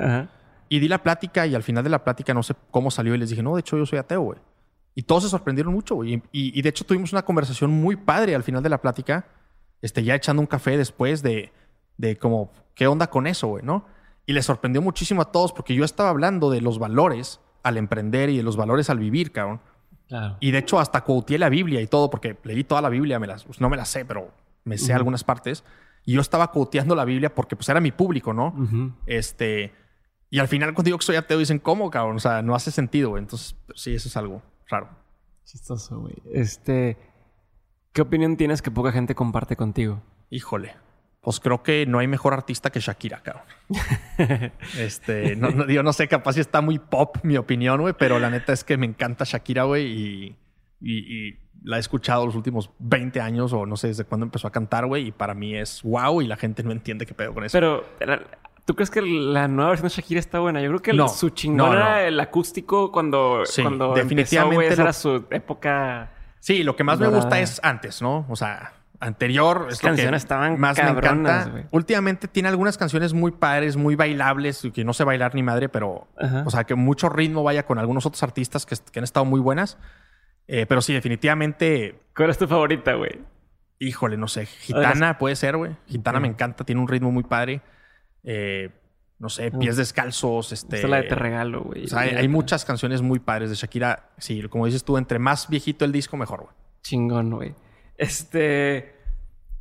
Y 0.72 0.78
di 0.78 0.86
la 0.86 1.02
plática 1.02 1.48
y 1.48 1.56
al 1.56 1.64
final 1.64 1.82
de 1.82 1.90
la 1.90 2.05
plática 2.05 2.32
no 2.32 2.44
sé 2.44 2.55
cómo 2.70 2.92
salió 2.92 3.12
y 3.12 3.18
les 3.18 3.28
dije, 3.28 3.42
no, 3.42 3.56
de 3.56 3.60
hecho 3.60 3.76
yo 3.76 3.84
soy 3.84 3.98
ateo, 3.98 4.20
güey. 4.20 4.38
Y 4.94 5.02
todos 5.02 5.24
se 5.24 5.28
sorprendieron 5.28 5.74
mucho, 5.74 5.97
güey. 5.97 6.22
Y, 6.30 6.62
de 6.62 6.68
hecho 6.68 6.86
tuvimos 6.86 7.12
una 7.12 7.24
conversación 7.24 7.72
muy 7.72 7.97
padre 7.97 8.36
al 8.36 8.44
final 8.44 8.62
de 8.62 8.68
la 8.68 8.80
plática, 8.80 9.26
este, 9.82 10.05
ya 10.05 10.14
echando 10.14 10.40
un 10.40 10.47
café 10.47 10.76
después 10.76 11.22
de, 11.22 11.52
de 11.98 12.16
como, 12.16 12.52
¿qué 12.76 12.86
onda 12.86 13.10
con 13.10 13.26
eso, 13.26 13.48
güey, 13.48 13.64
no? 13.64 13.84
Y 14.26 14.32
les 14.32 14.47
sorprendió 14.47 14.80
muchísimo 14.80 15.22
a 15.22 15.32
todos 15.32 15.52
porque 15.52 15.74
yo 15.74 15.84
estaba 15.84 16.09
hablando 16.09 16.51
de 16.51 16.60
los 16.60 16.78
valores 16.78 17.40
al 17.64 17.76
emprender 17.76 18.30
y 18.30 18.36
de 18.36 18.44
los 18.44 18.56
valores 18.56 18.90
al 18.90 19.01
vivir, 19.01 19.32
cabrón. 19.32 19.60
Y 20.38 20.52
de 20.52 20.59
hecho 20.59 20.78
hasta 20.78 21.02
quoteé 21.02 21.38
la 21.38 21.48
Biblia 21.48 21.80
y 21.80 21.88
todo, 21.88 22.10
porque 22.10 22.36
leí 22.44 22.62
toda 22.62 22.80
la 22.80 22.90
Biblia, 22.90 23.18
me 23.18 23.26
las, 23.26 23.42
pues, 23.42 23.60
no 23.60 23.68
me 23.68 23.76
la 23.76 23.84
sé, 23.84 24.05
pero 24.05 24.30
me 24.62 24.78
sé 24.78 24.92
algunas 24.92 25.24
partes. 25.24 25.64
Y 26.05 26.12
yo 26.12 26.20
estaba 26.20 26.52
quoteando 26.52 26.94
la 26.94 27.05
Biblia 27.05 27.34
porque 27.34 27.56
pues 27.56 27.68
era 27.68 27.80
mi 27.80 27.90
público, 27.90 28.32
¿no? 28.32 28.55
Este... 29.06 29.74
Y 30.31 30.39
al 30.39 30.48
final 30.48 30.74
cuando 30.74 30.89
digo 30.89 30.98
que 30.98 31.05
soy 31.05 31.16
ateo 31.16 31.39
dicen, 31.39 31.59
¿cómo, 31.59 31.90
cabrón? 31.90 32.16
O 32.16 32.20
sea, 32.20 32.40
no 32.43 32.55
hace 32.55 32.70
sentido, 32.70 33.11
güey. 33.11 33.23
Entonces, 33.23 33.57
sí, 33.74 33.94
eso 33.94 34.09
es 34.09 34.16
algo 34.16 34.43
raro. 34.69 34.89
Chistoso, 35.44 36.01
güey. 36.01 36.15
Este... 36.32 36.97
¿Qué 37.93 38.02
opinión 38.02 38.36
tienes 38.36 38.62
que 38.62 38.70
poca 38.70 38.93
gente 38.93 39.16
comparte 39.16 39.57
contigo? 39.57 40.01
Híjole 40.31 40.77
pues 41.20 41.39
creo 41.39 41.62
que 41.62 41.85
no 41.86 41.98
hay 41.98 42.07
mejor 42.07 42.32
artista 42.32 42.70
que 42.70 42.81
Shakira, 42.81 43.23
cabrón. 43.23 43.44
este, 44.78 45.36
no, 45.36 45.51
no, 45.51 45.82
no 45.82 45.93
sé, 45.93 46.09
capaz 46.09 46.35
si 46.35 46.40
está 46.40 46.61
muy 46.61 46.78
pop 46.78 47.19
mi 47.23 47.36
opinión, 47.36 47.81
güey, 47.81 47.94
pero 47.98 48.19
la 48.19 48.31
neta 48.31 48.52
es 48.52 48.65
que 48.65 48.77
me 48.78 48.86
encanta 48.86 49.24
Shakira, 49.27 49.65
güey, 49.65 49.86
y, 49.86 50.36
y, 50.81 51.39
la 51.62 51.77
he 51.77 51.81
escuchado 51.81 52.24
los 52.24 52.36
últimos 52.36 52.70
20 52.78 53.20
años 53.20 53.52
o 53.52 53.66
no 53.66 53.77
sé 53.77 53.89
desde 53.89 54.05
cuándo 54.05 54.24
empezó 54.24 54.48
a 54.48 54.51
cantar, 54.51 54.86
güey, 54.86 55.09
y 55.09 55.12
para 55.12 55.35
mí 55.35 55.55
es 55.55 55.82
wow 55.82 56.23
y 56.23 56.27
la 56.27 56.36
gente 56.36 56.62
no 56.62 56.73
entiende 56.73 57.05
qué 57.05 57.12
pedo 57.12 57.35
con 57.35 57.44
eso. 57.44 57.52
Pero 57.52 57.85
¿Tú 58.70 58.76
crees 58.76 58.88
que 58.88 59.02
la 59.02 59.48
nueva 59.48 59.70
versión 59.70 59.88
de 59.88 59.94
Shakira 59.97 60.20
está 60.20 60.38
buena? 60.38 60.60
Yo 60.62 60.68
creo 60.68 60.80
que 60.80 60.92
No, 60.92 61.09
su 61.09 61.30
chingón 61.30 61.56
no, 61.56 61.66
no. 61.74 61.80
era 61.80 62.06
el 62.06 62.20
acústico 62.20 62.92
cuando, 62.92 63.44
Sí, 63.44 63.62
cuando 63.62 63.94
definitivamente 63.94 64.66
empezó, 64.66 64.76
lo- 64.82 64.84
era 64.84 64.92
su 64.92 65.24
época... 65.30 66.10
Sí, 66.38 66.62
lo 66.62 66.76
que 66.76 66.84
más 66.84 67.01
me 67.01 67.09
gusta 67.09 67.40
es 67.40 67.60
antes, 67.64 68.01
¿no? 68.01 68.26
O 68.28 68.36
sea, 68.36 68.74
anterior 69.01 69.66
es 69.70 69.74
lo 69.74 69.80
que 69.80 69.86
canciones 69.88 70.22
estaban 70.22 70.60
más 70.60 70.76
cabronas, 70.78 71.47
me 71.48 71.52
encanta. 71.52 71.68
Últimamente 71.72 72.28
tiene 72.28 72.48
algunas 72.48 72.78
canciones 72.78 73.12
muy 73.12 73.32
padres, 73.32 73.76
muy 73.76 73.97
bailables, 73.97 74.64
que 74.72 74.84
no 74.84 74.92
sé 74.92 75.02
bailar 75.02 75.34
ni 75.34 75.42
madre, 75.42 75.68
pero 75.68 76.06
Ajá. 76.16 76.44
o 76.47 76.51
sea, 76.51 76.62
que 76.62 76.76
mucho 76.76 77.09
ritmo 77.09 77.42
vaya 77.42 77.66
con 77.66 77.80
algunos 77.80 78.06
otros 78.06 78.22
artistas 78.22 78.66
que, 78.66 78.76
que 78.92 79.01
han 79.01 79.05
estado 79.05 79.24
muy 79.26 79.40
buenas. 79.40 79.78
Eh, 80.47 80.64
pero 80.68 80.80
sí, 80.80 80.92
definitivamente, 80.92 81.98
¿Cuál 82.14 82.30
es 82.30 82.38
tu 82.38 82.47
favorita, 82.47 82.94
güey? 82.94 83.18
híjole, 83.80 84.16
no 84.16 84.28
sé, 84.28 84.47
Gitana 84.47 85.18
puede 85.18 85.34
ser, 85.34 85.56
güey. 85.56 85.72
Gitana 85.88 86.20
me 86.20 86.28
encanta, 86.28 86.62
tiene 86.64 86.80
un 86.80 86.86
ritmo 86.86 87.10
muy 87.10 87.24
padre. 87.24 87.62
Eh, 88.22 88.70
no 89.18 89.28
sé, 89.28 89.51
pies 89.51 89.76
descalzos, 89.76 90.52
este. 90.52 90.76
Esta 90.76 90.86
es 90.86 90.90
la 90.90 90.97
de 90.97 91.09
Te 91.09 91.14
Regalo, 91.14 91.62
güey. 91.62 91.84
o 91.84 91.88
sea, 91.88 92.01
hay, 92.01 92.10
hay 92.10 92.28
muchas 92.28 92.64
canciones 92.64 93.02
muy 93.02 93.18
padres 93.18 93.51
de 93.51 93.56
Shakira. 93.56 94.10
Sí, 94.18 94.42
como 94.48 94.66
dices 94.66 94.82
tú, 94.82 94.97
entre 94.97 95.18
más 95.18 95.48
viejito 95.48 95.84
el 95.84 95.92
disco, 95.92 96.16
mejor, 96.16 96.42
güey. 96.42 96.55
Chingón, 96.82 97.30
güey. 97.30 97.55
Este... 97.97 99.01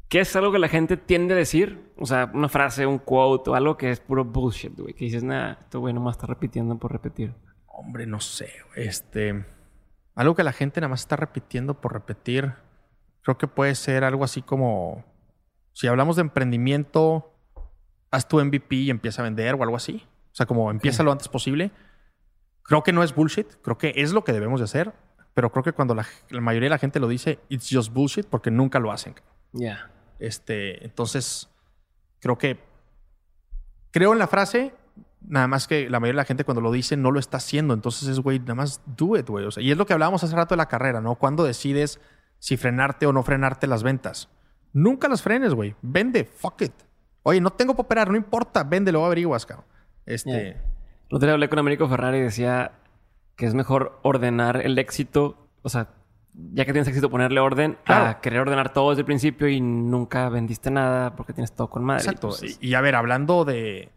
¿Qué 0.09 0.21
es 0.21 0.35
algo 0.35 0.51
que 0.51 0.57
la 0.57 0.69
gente 0.69 0.97
tiende 0.97 1.35
a 1.35 1.37
decir? 1.37 1.91
O 1.95 2.05
sea, 2.07 2.31
una 2.33 2.49
frase, 2.49 2.87
un 2.87 2.97
quote 2.97 3.51
o 3.51 3.55
algo 3.55 3.77
que 3.77 3.91
es 3.91 3.99
puro 3.99 4.25
bullshit, 4.25 4.75
güey. 4.75 4.95
Que 4.95 5.05
dices, 5.05 5.23
nah, 5.23 5.51
esto 5.51 5.79
güey 5.79 5.93
nomás 5.93 6.15
está 6.15 6.25
repitiendo 6.25 6.79
por 6.79 6.91
repetir. 6.91 7.35
Hombre, 7.67 8.07
no 8.07 8.19
sé, 8.19 8.49
güey. 8.73 8.87
Este. 8.87 9.45
Algo 10.15 10.35
que 10.35 10.43
la 10.43 10.51
gente 10.51 10.81
nada 10.81 10.89
más 10.89 11.01
está 11.01 11.15
repitiendo 11.15 11.79
por 11.79 11.93
repetir. 11.93 12.53
Creo 13.21 13.37
que 13.37 13.47
puede 13.47 13.75
ser 13.75 14.03
algo 14.03 14.23
así 14.23 14.41
como. 14.41 15.05
Si 15.73 15.85
hablamos 15.85 16.15
de 16.15 16.23
emprendimiento, 16.23 17.31
haz 18.11 18.27
tu 18.27 18.43
MVP 18.43 18.75
y 18.75 18.89
empieza 18.89 19.21
a 19.21 19.23
vender 19.23 19.55
o 19.55 19.63
algo 19.63 19.75
así. 19.75 20.05
O 20.31 20.35
sea, 20.35 20.45
como 20.45 20.71
empieza 20.71 21.03
lo 21.03 21.11
antes 21.11 21.27
posible. 21.27 21.71
Creo 22.63 22.83
que 22.83 22.93
no 22.93 23.03
es 23.03 23.13
bullshit. 23.13 23.47
Creo 23.61 23.77
que 23.77 23.93
es 23.95 24.13
lo 24.13 24.23
que 24.23 24.33
debemos 24.33 24.59
de 24.59 24.65
hacer. 24.65 24.93
Pero 25.33 25.51
creo 25.51 25.63
que 25.63 25.73
cuando 25.73 25.95
la, 25.95 26.05
la 26.29 26.41
mayoría 26.41 26.67
de 26.67 26.71
la 26.71 26.77
gente 26.79 26.99
lo 26.99 27.07
dice, 27.07 27.39
it's 27.49 27.69
just 27.71 27.93
bullshit 27.93 28.25
porque 28.25 28.51
nunca 28.51 28.79
lo 28.79 28.91
hacen. 28.91 29.15
Ya. 29.53 29.91
Este, 30.19 30.83
entonces, 30.85 31.49
creo 32.19 32.37
que 32.37 32.59
creo 33.91 34.13
en 34.13 34.19
la 34.19 34.27
frase, 34.27 34.73
nada 35.21 35.47
más 35.47 35.67
que 35.67 35.89
la 35.89 35.99
mayoría 35.99 36.17
de 36.19 36.23
la 36.23 36.25
gente 36.25 36.43
cuando 36.43 36.61
lo 36.61 36.71
dice 36.71 36.97
no 36.97 37.11
lo 37.11 37.19
está 37.19 37.37
haciendo. 37.37 37.73
Entonces 37.73 38.07
es, 38.07 38.19
güey, 38.19 38.39
nada 38.39 38.55
más 38.55 38.81
do 38.85 39.17
it, 39.17 39.27
güey. 39.27 39.45
O 39.45 39.51
sea, 39.51 39.63
y 39.63 39.71
es 39.71 39.77
lo 39.77 39.85
que 39.85 39.93
hablábamos 39.93 40.23
hace 40.23 40.35
rato 40.35 40.55
de 40.55 40.57
la 40.57 40.67
carrera, 40.67 41.01
¿no? 41.01 41.15
Cuando 41.15 41.43
decides 41.43 41.99
si 42.39 42.57
frenarte 42.57 43.05
o 43.05 43.13
no 43.13 43.23
frenarte 43.23 43.67
las 43.67 43.83
ventas. 43.83 44.29
Nunca 44.71 45.07
las 45.07 45.21
frenes, 45.21 45.53
güey. 45.53 45.75
Vende, 45.81 46.25
fuck 46.25 46.61
it. 46.61 46.73
Oye, 47.23 47.41
no 47.41 47.51
tengo 47.51 47.73
para 47.73 47.83
operar, 47.85 48.09
no 48.09 48.17
importa, 48.17 48.63
vende, 48.63 48.91
lo 48.91 49.05
averiguas, 49.05 49.45
cabrón. 49.45 49.65
Este, 50.05 50.29
Yeah. 50.29 50.63
El 51.09 51.15
otro 51.15 51.25
día 51.25 51.33
hablé 51.33 51.49
con 51.49 51.57
Américo 51.59 51.87
Ferrari 51.89 52.19
y 52.19 52.21
decía 52.21 52.71
que 53.35 53.45
es 53.47 53.53
mejor 53.55 53.99
ordenar 54.03 54.61
el 54.63 54.77
éxito, 54.77 55.47
o 55.63 55.69
sea, 55.69 55.87
ya 56.33 56.65
que 56.65 56.71
tienes 56.71 56.87
éxito, 56.87 57.09
ponerle 57.09 57.39
orden 57.39 57.77
a 57.85 58.19
querer 58.21 58.41
ordenar 58.41 58.73
todo 58.73 58.91
desde 58.91 59.01
el 59.01 59.05
principio 59.05 59.47
y 59.47 59.59
nunca 59.59 60.29
vendiste 60.29 60.69
nada 60.69 61.15
porque 61.15 61.33
tienes 61.33 61.51
todo 61.51 61.69
con 61.69 61.83
madre. 61.83 62.03
Exacto. 62.03 62.29
Y, 62.41 62.69
y 62.69 62.73
a 62.75 62.81
ver, 62.81 62.95
hablando 62.95 63.43
de, 63.43 63.89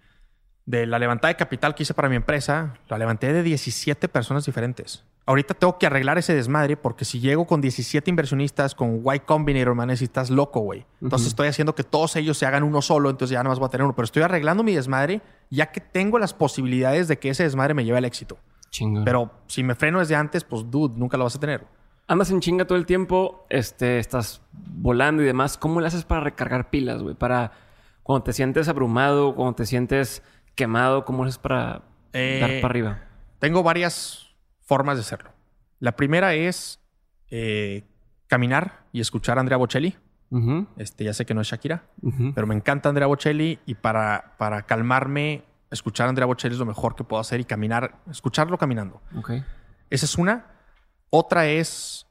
de 0.64 0.86
la 0.86 0.98
levantada 0.98 1.28
de 1.28 1.36
capital 1.36 1.74
que 1.74 1.82
hice 1.82 1.92
para 1.92 2.08
mi 2.08 2.16
empresa, 2.16 2.74
la 2.88 2.98
levanté 2.98 3.32
de 3.32 3.42
17 3.42 4.08
personas 4.08 4.46
diferentes. 4.46 5.04
Ahorita 5.24 5.54
tengo 5.54 5.78
que 5.78 5.86
arreglar 5.86 6.18
ese 6.18 6.34
desmadre 6.34 6.76
porque 6.76 7.04
si 7.04 7.20
llego 7.20 7.46
con 7.46 7.60
17 7.60 8.10
inversionistas, 8.10 8.74
con 8.74 9.02
Y 9.14 9.20
Combinator, 9.20 9.74
man, 9.74 9.90
estás 9.90 10.30
loco, 10.30 10.60
güey. 10.60 10.84
Entonces 11.00 11.28
estoy 11.28 11.46
haciendo 11.46 11.74
que 11.76 11.84
todos 11.84 12.16
ellos 12.16 12.36
se 12.36 12.44
hagan 12.44 12.64
uno 12.64 12.82
solo, 12.82 13.08
entonces 13.08 13.32
ya 13.32 13.38
nada 13.38 13.50
más 13.50 13.60
voy 13.60 13.66
a 13.66 13.70
tener 13.70 13.84
uno. 13.84 13.94
Pero 13.94 14.04
estoy 14.04 14.22
arreglando 14.24 14.64
mi 14.64 14.74
desmadre 14.74 15.20
ya 15.48 15.66
que 15.70 15.80
tengo 15.80 16.18
las 16.18 16.34
posibilidades 16.34 17.06
de 17.06 17.18
que 17.18 17.28
ese 17.30 17.44
desmadre 17.44 17.72
me 17.74 17.84
lleve 17.84 17.98
al 17.98 18.04
éxito. 18.04 18.36
chingón. 18.70 19.04
Pero 19.04 19.30
si 19.46 19.62
me 19.62 19.74
freno 19.76 20.00
desde 20.00 20.16
antes, 20.16 20.42
pues 20.42 20.68
dude, 20.70 20.98
nunca 20.98 21.16
lo 21.16 21.24
vas 21.24 21.36
a 21.36 21.40
tener. 21.40 21.66
Andas 22.08 22.30
en 22.30 22.40
chinga 22.40 22.64
todo 22.66 22.76
el 22.76 22.84
tiempo, 22.84 23.46
este, 23.48 23.98
estás 24.00 24.42
volando 24.52 25.22
y 25.22 25.26
demás. 25.26 25.56
¿Cómo 25.56 25.80
le 25.80 25.86
haces 25.86 26.04
para 26.04 26.20
recargar 26.22 26.68
pilas, 26.68 27.00
güey? 27.00 27.14
Para 27.14 27.52
cuando 28.02 28.24
te 28.24 28.32
sientes 28.32 28.68
abrumado, 28.68 29.36
cuando 29.36 29.54
te 29.54 29.66
sientes 29.66 30.22
quemado, 30.56 31.04
¿cómo 31.04 31.22
le 31.22 31.28
haces 31.28 31.38
para 31.38 31.82
Eh, 32.12 32.38
dar 32.40 32.50
para 32.60 32.66
arriba? 32.72 32.98
Tengo 33.38 33.62
varias 33.62 34.31
formas 34.64 34.96
de 34.96 35.02
hacerlo. 35.02 35.30
La 35.80 35.92
primera 35.96 36.34
es 36.34 36.80
eh, 37.30 37.84
caminar 38.26 38.84
y 38.92 39.00
escuchar 39.00 39.38
a 39.38 39.40
Andrea 39.40 39.56
Bocelli. 39.58 39.96
Este, 40.76 41.04
ya 41.04 41.12
sé 41.12 41.26
que 41.26 41.34
no 41.34 41.42
es 41.42 41.48
Shakira, 41.48 41.82
pero 42.34 42.46
me 42.46 42.54
encanta 42.54 42.88
Andrea 42.88 43.06
Bocelli 43.06 43.58
y 43.66 43.74
para, 43.74 44.34
para 44.38 44.62
calmarme, 44.62 45.42
escuchar 45.70 46.06
a 46.06 46.08
Andrea 46.08 46.26
Bocelli 46.26 46.54
es 46.54 46.58
lo 46.58 46.64
mejor 46.64 46.94
que 46.94 47.04
puedo 47.04 47.20
hacer 47.20 47.38
y 47.40 47.44
caminar, 47.44 47.96
escucharlo 48.10 48.56
caminando. 48.56 49.02
Esa 49.90 50.06
es 50.06 50.16
una. 50.16 50.46
Otra 51.10 51.46
es 51.46 52.06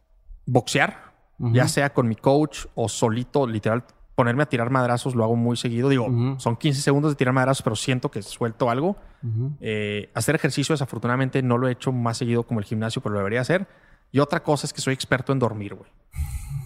boxear, 0.45 1.11
ya 1.39 1.67
sea 1.67 1.91
con 1.93 2.07
mi 2.07 2.15
coach 2.15 2.67
o 2.75 2.87
solito, 2.87 3.47
literal, 3.47 3.83
ponerme 4.15 4.43
a 4.43 4.45
tirar 4.45 4.69
madrazos, 4.69 5.15
lo 5.15 5.23
hago 5.23 5.35
muy 5.35 5.57
seguido. 5.57 5.89
Digo, 5.89 6.05
Ujú. 6.05 6.39
son 6.39 6.55
15 6.57 6.81
segundos 6.81 7.11
de 7.11 7.15
tirar 7.15 7.33
madrazos, 7.33 7.61
pero 7.63 7.75
siento 7.75 8.11
que 8.11 8.21
suelto 8.21 8.69
algo. 8.69 8.97
Ujú. 9.23 9.51
Eh, 9.61 10.09
hacer 10.13 10.35
ejercicio, 10.35 10.73
desafortunadamente, 10.73 11.41
no 11.41 11.57
lo 11.57 11.67
he 11.67 11.71
hecho 11.71 11.91
más 11.91 12.17
seguido 12.17 12.43
como 12.43 12.59
el 12.59 12.65
gimnasio, 12.65 13.01
pero 13.01 13.13
lo 13.13 13.19
debería 13.19 13.41
hacer. 13.41 13.67
Y 14.11 14.19
otra 14.19 14.43
cosa 14.43 14.67
es 14.67 14.73
que 14.73 14.81
soy 14.81 14.93
experto 14.93 15.31
en 15.31 15.39
dormir, 15.39 15.73
güey. 15.75 15.89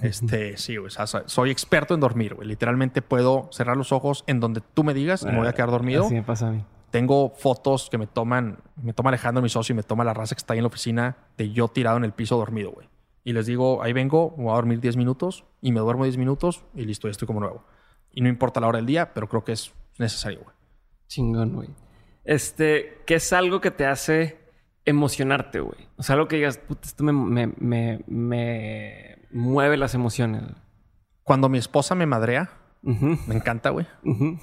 Este, 0.02 0.58
sí, 0.58 0.76
güey. 0.76 0.88
o 0.88 0.90
sea, 0.90 1.08
soy- 1.08 1.24
soy 1.26 1.52
experto 1.52 1.94
en 1.94 2.00
dormir, 2.00 2.36
güey. 2.36 2.48
Literalmente 2.48 3.02
puedo 3.02 3.50
cerrar 3.52 3.78
los 3.78 3.92
ojos 3.92 4.24
en 4.28 4.40
donde 4.40 4.62
tú 4.62 4.84
me 4.84 4.94
digas 4.94 5.24
y 5.24 5.28
me 5.28 5.38
voy 5.38 5.48
a 5.48 5.54
quedar 5.54 5.72
dormido. 5.72 6.06
Así 6.06 6.16
me 6.16 6.24
pasa 6.24 6.48
a 6.48 6.52
mí. 6.52 6.64
Tengo 6.92 7.34
fotos 7.38 7.90
que 7.90 7.98
me 7.98 8.08
toman, 8.08 8.60
me 8.82 8.94
toma 8.94 9.10
Alejandro, 9.10 9.42
mi 9.42 9.50
socio, 9.50 9.74
y 9.74 9.76
me 9.76 9.84
toma 9.84 10.04
la 10.04 10.14
raza 10.14 10.34
que 10.36 10.40
está 10.40 10.54
ahí 10.54 10.60
en 10.60 10.64
la 10.64 10.68
oficina 10.68 11.18
de 11.38 11.52
yo 11.52 11.68
tirado 11.68 11.98
en 11.98 12.04
el 12.06 12.14
piso 12.14 12.38
dormido, 12.38 12.72
güey. 12.72 12.88
Y 13.26 13.34
les 13.34 13.48
digo, 13.48 13.82
ahí 13.82 13.92
vengo, 13.92 14.36
voy 14.38 14.52
a 14.52 14.56
dormir 14.56 14.80
10 14.80 14.98
minutos 14.98 15.46
y 15.60 15.72
me 15.72 15.80
duermo 15.80 16.04
10 16.04 16.18
minutos 16.18 16.64
y 16.76 16.86
listo, 16.86 17.08
ya 17.08 17.12
estoy 17.12 17.26
como 17.26 17.40
nuevo. 17.40 17.66
Y 18.12 18.22
no 18.22 18.30
importa 18.30 18.62
la 18.62 18.68
hora 18.68 18.78
del 18.78 18.86
día, 18.86 19.14
pero 19.16 19.28
creo 19.28 19.44
que 19.44 19.52
es 19.52 19.74
necesario, 19.98 20.42
güey. 20.44 20.56
Chingón, 21.08 21.56
güey. 21.56 21.70
Este, 22.24 23.02
¿qué 23.08 23.16
es 23.16 23.34
algo 23.34 23.62
que 23.62 23.72
te 23.72 23.88
hace 23.88 24.38
emocionarte, 24.86 25.60
güey? 25.60 25.90
O 25.98 26.04
sea, 26.04 26.14
algo 26.14 26.28
que 26.28 26.36
digas, 26.36 26.60
puta, 26.60 26.88
esto 26.88 27.04
me, 27.04 27.14
me, 27.14 27.48
me, 27.58 28.04
me 28.06 29.18
mueve 29.32 29.76
las 29.76 29.96
emociones. 29.96 30.44
Cuando 31.24 31.50
mi 31.50 31.58
esposa 31.58 31.96
me 31.96 32.06
madrea, 32.06 32.52
Me 32.86 33.36
encanta, 33.36 33.72
güey. 33.72 33.88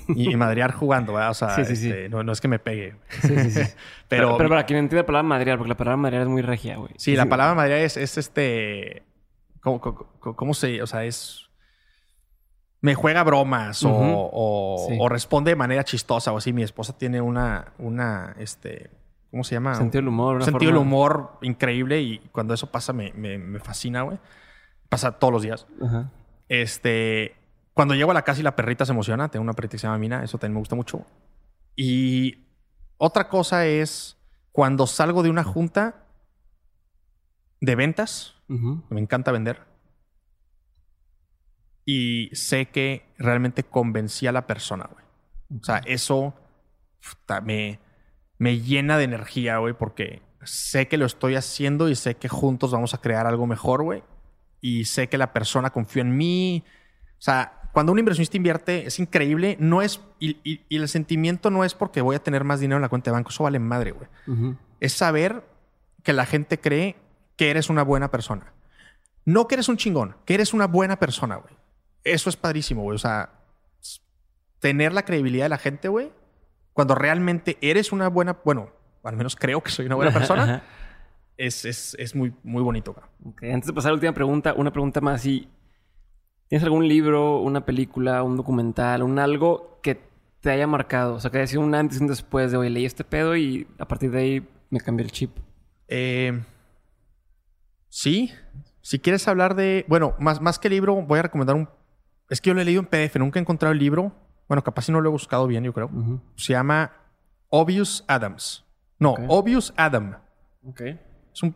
Y, 0.08 0.32
y 0.32 0.36
madrear 0.36 0.72
jugando, 0.72 1.12
¿verdad? 1.12 1.30
O 1.30 1.34
sea, 1.34 1.50
Sí, 1.54 1.64
sí, 1.64 1.76
sí. 1.76 1.88
este, 1.88 2.08
No, 2.08 2.22
no 2.24 2.32
es 2.32 2.40
que 2.40 2.48
me 2.48 2.58
pegue. 2.58 2.96
Sí, 3.22 3.28
sí, 3.38 3.50
sí. 3.50 3.60
Pero, 4.08 4.26
pero, 4.28 4.36
pero 4.36 4.48
para 4.50 4.66
quien 4.66 4.80
entienda 4.80 5.02
la 5.02 5.06
palabra 5.06 5.28
madrear, 5.28 5.56
porque 5.58 5.68
la 5.70 5.76
palabra 5.76 5.96
madrear 5.96 6.22
es 6.22 6.28
muy 6.28 6.42
regia, 6.42 6.76
güey. 6.76 6.92
sí, 6.96 7.14
la 7.16 7.26
palabra 7.26 7.54
madrear 7.54 7.80
es, 7.80 7.96
es 7.96 8.18
este. 8.18 9.04
¿cómo, 9.60 9.80
cómo, 9.80 10.36
cómo 10.36 10.52
se.? 10.54 10.82
O 10.82 10.86
sea, 10.86 11.04
es. 11.04 11.48
Me 12.80 12.94
juega 12.96 13.22
bromas 13.22 13.84
o- 13.84 13.90
o, 13.94 14.86
Sí. 14.88 14.96
o 15.00 15.08
responde 15.08 15.52
de 15.52 15.56
manera 15.56 15.84
chistosa 15.84 16.32
o 16.32 16.38
así. 16.38 16.52
Mi 16.52 16.62
esposa 16.64 16.98
tiene 16.98 17.20
una. 17.20 17.72
una 17.78 18.34
este, 18.38 18.90
¿Cómo 19.30 19.44
se 19.44 19.54
llama? 19.54 19.76
Sentido 19.76 20.02
del 20.02 20.08
humor. 20.08 20.36
Un 20.36 20.42
sentido 20.42 20.72
del 20.72 20.80
humor 20.80 21.38
increíble 21.42 22.00
y 22.02 22.18
cuando 22.32 22.52
eso 22.52 22.70
pasa 22.70 22.92
me, 22.92 23.12
me, 23.14 23.38
me 23.38 23.60
fascina, 23.60 24.02
güey. 24.02 24.18
Pasa 24.90 25.12
todos 25.12 25.32
los 25.32 25.42
días. 25.42 25.66
Este, 26.48 27.36
cuando 27.74 27.94
llego 27.94 28.10
a 28.10 28.14
la 28.14 28.22
casa 28.22 28.40
y 28.40 28.42
la 28.42 28.56
perrita 28.56 28.84
se 28.84 28.92
emociona, 28.92 29.28
tengo 29.28 29.42
una 29.42 29.54
perrita 29.54 29.72
que 29.72 29.78
se 29.78 29.86
llama 29.86 29.98
Mina, 29.98 30.22
eso 30.22 30.38
también 30.38 30.54
me 30.54 30.60
gusta 30.60 30.76
mucho. 30.76 31.04
Y 31.74 32.46
otra 32.98 33.28
cosa 33.28 33.66
es 33.66 34.18
cuando 34.52 34.86
salgo 34.86 35.22
de 35.22 35.30
una 35.30 35.44
junta 35.44 36.06
de 37.60 37.74
ventas, 37.74 38.34
me 38.48 39.00
encanta 39.00 39.32
vender. 39.32 39.62
Y 41.84 42.28
sé 42.34 42.66
que 42.66 43.06
realmente 43.18 43.64
convencí 43.64 44.26
a 44.26 44.32
la 44.32 44.46
persona, 44.46 44.88
güey. 44.92 45.04
O 45.60 45.64
sea, 45.64 45.78
eso 45.86 46.34
puta, 47.02 47.40
me, 47.40 47.80
me 48.38 48.60
llena 48.60 48.98
de 48.98 49.04
energía, 49.04 49.58
güey, 49.58 49.74
porque 49.74 50.22
sé 50.44 50.88
que 50.88 50.96
lo 50.96 51.06
estoy 51.06 51.34
haciendo 51.34 51.88
y 51.88 51.94
sé 51.94 52.16
que 52.16 52.28
juntos 52.28 52.72
vamos 52.72 52.94
a 52.94 53.00
crear 53.00 53.26
algo 53.26 53.46
mejor, 53.46 53.82
güey. 53.82 54.02
Y 54.60 54.84
sé 54.84 55.08
que 55.08 55.18
la 55.18 55.32
persona 55.32 55.70
confió 55.70 56.02
en 56.02 56.16
mí. 56.16 56.64
O 57.18 57.22
sea, 57.22 57.61
cuando 57.72 57.92
un 57.92 57.98
inversionista 57.98 58.36
invierte, 58.36 58.86
es 58.86 58.98
increíble. 58.98 59.56
No 59.58 59.80
es. 59.82 60.00
Y, 60.18 60.36
y- 60.44 60.60
y 60.68 60.76
el 60.76 60.88
sentimiento 60.88 61.50
no 61.50 61.64
es 61.64 61.74
porque 61.74 62.00
voy 62.02 62.16
a 62.16 62.22
tener 62.22 62.44
más 62.44 62.60
dinero 62.60 62.76
en 62.76 62.82
la 62.82 62.88
cuenta 62.88 63.10
de 63.10 63.14
banco. 63.14 63.30
Eso 63.30 63.44
vale 63.44 63.58
madre, 63.58 63.92
güey. 63.92 64.08
Es 64.80 64.92
saber 64.92 65.42
que 66.02 66.12
la 66.12 66.26
gente 66.26 66.58
cree 66.60 66.96
que 67.36 67.50
eres 67.50 67.70
una 67.70 67.82
buena 67.82 68.10
persona. 68.10 68.52
No 69.24 69.46
que 69.48 69.54
eres 69.54 69.68
un 69.68 69.76
chingón, 69.76 70.16
que 70.26 70.34
eres 70.34 70.52
una 70.52 70.66
buena 70.66 70.98
persona, 70.98 71.36
güey. 71.36 71.54
Eso 72.04 72.28
es 72.28 72.36
padrísimo, 72.36 72.82
güey. 72.82 72.96
O 72.96 72.98
sea, 72.98 73.30
tener 74.58 74.92
la 74.92 75.04
credibilidad 75.04 75.44
de 75.46 75.50
la 75.50 75.58
gente, 75.58 75.88
güey, 75.88 76.12
cuando 76.72 76.94
realmente 76.94 77.58
eres 77.60 77.92
una 77.92 78.08
buena, 78.08 78.38
bueno, 78.44 78.70
al 79.02 79.16
menos 79.16 79.36
creo 79.36 79.62
que 79.62 79.70
soy 79.70 79.86
una 79.86 79.94
buena 79.96 80.12
persona, 80.12 80.62
es, 81.36 81.64
es, 81.64 81.96
es 81.98 82.14
muy, 82.14 82.32
muy 82.42 82.62
bonito, 82.62 82.92
güey. 82.92 83.06
Ok, 83.32 83.42
Antes 83.54 83.66
de 83.68 83.72
pasar 83.72 83.88
a 83.88 83.92
la 83.92 83.94
última 83.96 84.12
pregunta, 84.12 84.54
una 84.56 84.72
pregunta 84.72 85.00
más. 85.00 85.22
Si 85.22 85.48
¿Tienes 86.52 86.64
algún 86.64 86.86
libro, 86.86 87.40
una 87.40 87.64
película, 87.64 88.22
un 88.22 88.36
documental, 88.36 89.02
un 89.02 89.18
algo 89.18 89.78
que 89.82 89.98
te 90.42 90.50
haya 90.50 90.66
marcado? 90.66 91.14
O 91.14 91.18
sea, 91.18 91.30
que 91.30 91.38
haya 91.38 91.46
sido 91.46 91.62
un 91.62 91.74
antes 91.74 91.98
y 91.98 92.02
un 92.02 92.08
después 92.08 92.50
de, 92.50 92.58
hoy 92.58 92.68
leí 92.68 92.84
este 92.84 93.04
pedo 93.04 93.34
y 93.34 93.66
a 93.78 93.88
partir 93.88 94.10
de 94.10 94.18
ahí 94.18 94.48
me 94.68 94.78
cambié 94.78 95.06
el 95.06 95.12
chip. 95.12 95.34
Eh, 95.88 96.42
sí. 97.88 98.32
Si 98.82 98.98
quieres 98.98 99.26
hablar 99.28 99.54
de... 99.54 99.86
Bueno, 99.88 100.14
más, 100.18 100.42
más 100.42 100.58
que 100.58 100.68
libro, 100.68 100.94
voy 100.96 101.20
a 101.20 101.22
recomendar 101.22 101.56
un... 101.56 101.70
Es 102.28 102.42
que 102.42 102.50
yo 102.50 102.54
lo 102.54 102.60
he 102.60 102.66
leído 102.66 102.80
en 102.82 102.86
PDF, 102.86 103.16
nunca 103.16 103.38
he 103.38 103.40
encontrado 103.40 103.72
el 103.72 103.78
libro. 103.78 104.12
Bueno, 104.46 104.62
capaz 104.62 104.82
si 104.82 104.92
no 104.92 105.00
lo 105.00 105.08
he 105.08 105.12
buscado 105.12 105.46
bien, 105.46 105.64
yo 105.64 105.72
creo. 105.72 105.88
Se 106.36 106.52
llama 106.52 106.92
Obvious 107.48 108.04
Adams. 108.08 108.62
No, 108.98 109.14
Obvious 109.28 109.72
Adam. 109.78 110.18
Ok. 110.66 110.82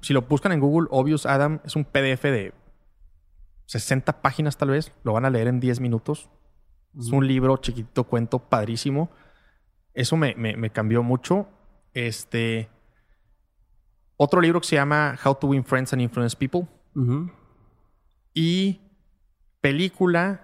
si 0.01 0.15
lo 0.15 0.23
buscan 0.23 0.53
en 0.53 0.61
Google, 0.61 0.89
Obvious 0.91 1.27
Adam 1.27 1.61
es 1.67 1.77
un 1.77 1.85
PDF 1.85 2.23
de 2.23 2.55
60 3.67 4.23
páginas 4.23 4.57
tal 4.57 4.71
vez. 4.71 4.93
Lo 5.05 5.13
van 5.13 5.25
a 5.25 5.31
leer 5.31 5.49
en 5.49 5.61
10 5.61 5.81
minutos. 5.81 6.29
Es 6.99 7.11
un 7.11 7.27
libro 7.27 7.59
chiquito, 7.59 8.05
cuento 8.05 8.39
padrísimo. 8.39 9.11
Eso 9.93 10.17
me, 10.17 10.71
cambió 10.71 11.03
mucho. 11.03 11.49
Este. 11.93 12.71
Otro 14.17 14.41
libro 14.41 14.61
que 14.61 14.67
se 14.67 14.77
llama 14.77 15.19
How 15.23 15.35
to 15.35 15.49
Win 15.49 15.65
Friends 15.65 15.93
and 15.93 16.03
Influence 16.03 16.37
People. 16.37 16.67
Y 18.33 18.81
película. 19.61 20.41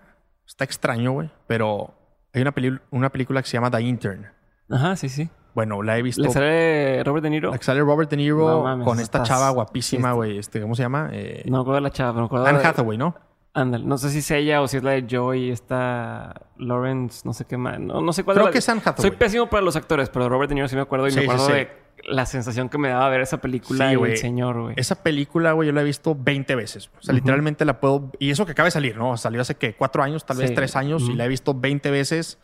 Está 0.47 0.65
extraño, 0.65 1.13
güey. 1.13 1.31
Pero 1.47 1.95
hay 2.35 2.43
una, 2.43 2.55
una 2.91 3.11
película 3.11 3.41
que 3.41 3.49
se 3.49 3.55
llama 3.55 3.71
The 3.71 3.81
Intern. 3.81 4.31
Ajá, 4.69 4.97
sí, 4.97 5.09
sí. 5.09 5.31
Bueno, 5.55 5.83
la 5.83 5.99
he 5.99 6.03
visto. 6.03 6.23
¿Le 6.23 6.31
sale 6.31 7.05
Robert 7.05 7.23
De 7.23 7.31
Niro? 7.31 7.53
Le 7.53 7.59
sale 7.59 7.81
Robert 7.81 8.11
De 8.11 8.17
Niro 8.17 8.65
con 8.85 9.01
esta 9.01 9.23
chava 9.23 9.51
guapísima, 9.51 10.13
güey. 10.13 10.39
Este, 10.39 10.61
¿Cómo 10.61 10.75
se 10.75 10.83
llama? 10.83 11.11
Eh, 11.13 11.43
no 11.47 11.59
recuerdo 11.59 11.81
la 11.81 11.91
chava, 11.91 12.13
pero 12.13 12.23
me 12.23 12.27
acuerdo. 12.27 12.47
Anne 12.47 12.61
Hathaway, 12.63 12.99
¿no? 12.99 13.15
Ándale, 13.55 13.85
no 13.85 13.99
sé 13.99 14.09
si 14.09 14.19
es 14.19 14.31
ella 14.31 14.63
o 14.63 14.69
si 14.69 14.79
es 14.79 14.83
la 14.83 14.93
de 14.93 15.07
Joy, 15.07 15.51
esta 15.51 16.41
Lawrence, 16.57 17.21
no 17.27 17.35
sé 17.35 17.45
qué 17.45 17.59
más. 17.59 17.79
No, 17.79 18.01
no 18.01 18.15
sé 18.15 18.25
cuál 18.25 18.39
Creo 18.39 18.51
que 18.51 18.59
es 18.59 18.69
Anne 18.69 18.81
Hathaway. 18.83 19.11
Soy 19.11 19.19
pésimo 19.19 19.51
para 19.51 19.63
los 19.63 19.77
actores, 19.77 20.09
pero 20.09 20.27
Robert 20.31 20.49
De 20.49 20.55
Niro 20.55 20.69
sí 20.69 20.77
me 20.77 20.83
acuerdo 20.83 21.07
y 21.07 21.13
me 21.13 21.23
acuerdo 21.25 21.49
de 21.49 21.69
la 22.05 22.25
sensación 22.25 22.69
que 22.71 22.79
me 22.79 22.89
daba 22.89 23.09
ver 23.11 23.21
esa 23.21 23.43
película 23.43 23.93
y 23.93 23.97
el 23.97 24.17
señor, 24.17 24.61
güey. 24.61 24.75
Esa 24.79 25.03
película, 25.03 25.53
güey, 25.53 25.69
yo 25.69 25.73
la 25.75 25.83
he 25.83 25.85
visto 25.85 26.17
20 26.19 26.55
veces. 26.57 26.91
O 26.99 27.03
sea, 27.03 27.15
literalmente 27.15 27.65
la 27.65 27.79
puedo... 27.79 28.11
Y 28.19 28.31
eso 28.31 28.47
que 28.47 28.53
acaba 28.53 28.67
de 28.67 28.73
salir, 28.73 28.97
¿no? 28.97 29.17
Salió 29.19 29.41
hace 29.43 29.55
que 29.57 29.75
cuatro 29.75 30.03
años, 30.03 30.25
tal 30.25 30.39
vez 30.39 30.55
tres 30.55 30.75
años, 30.75 31.03
y 31.09 31.15
la 31.15 31.27
he 31.27 31.29
visto 31.29 31.55
20 31.55 31.91
veces. 31.91 32.39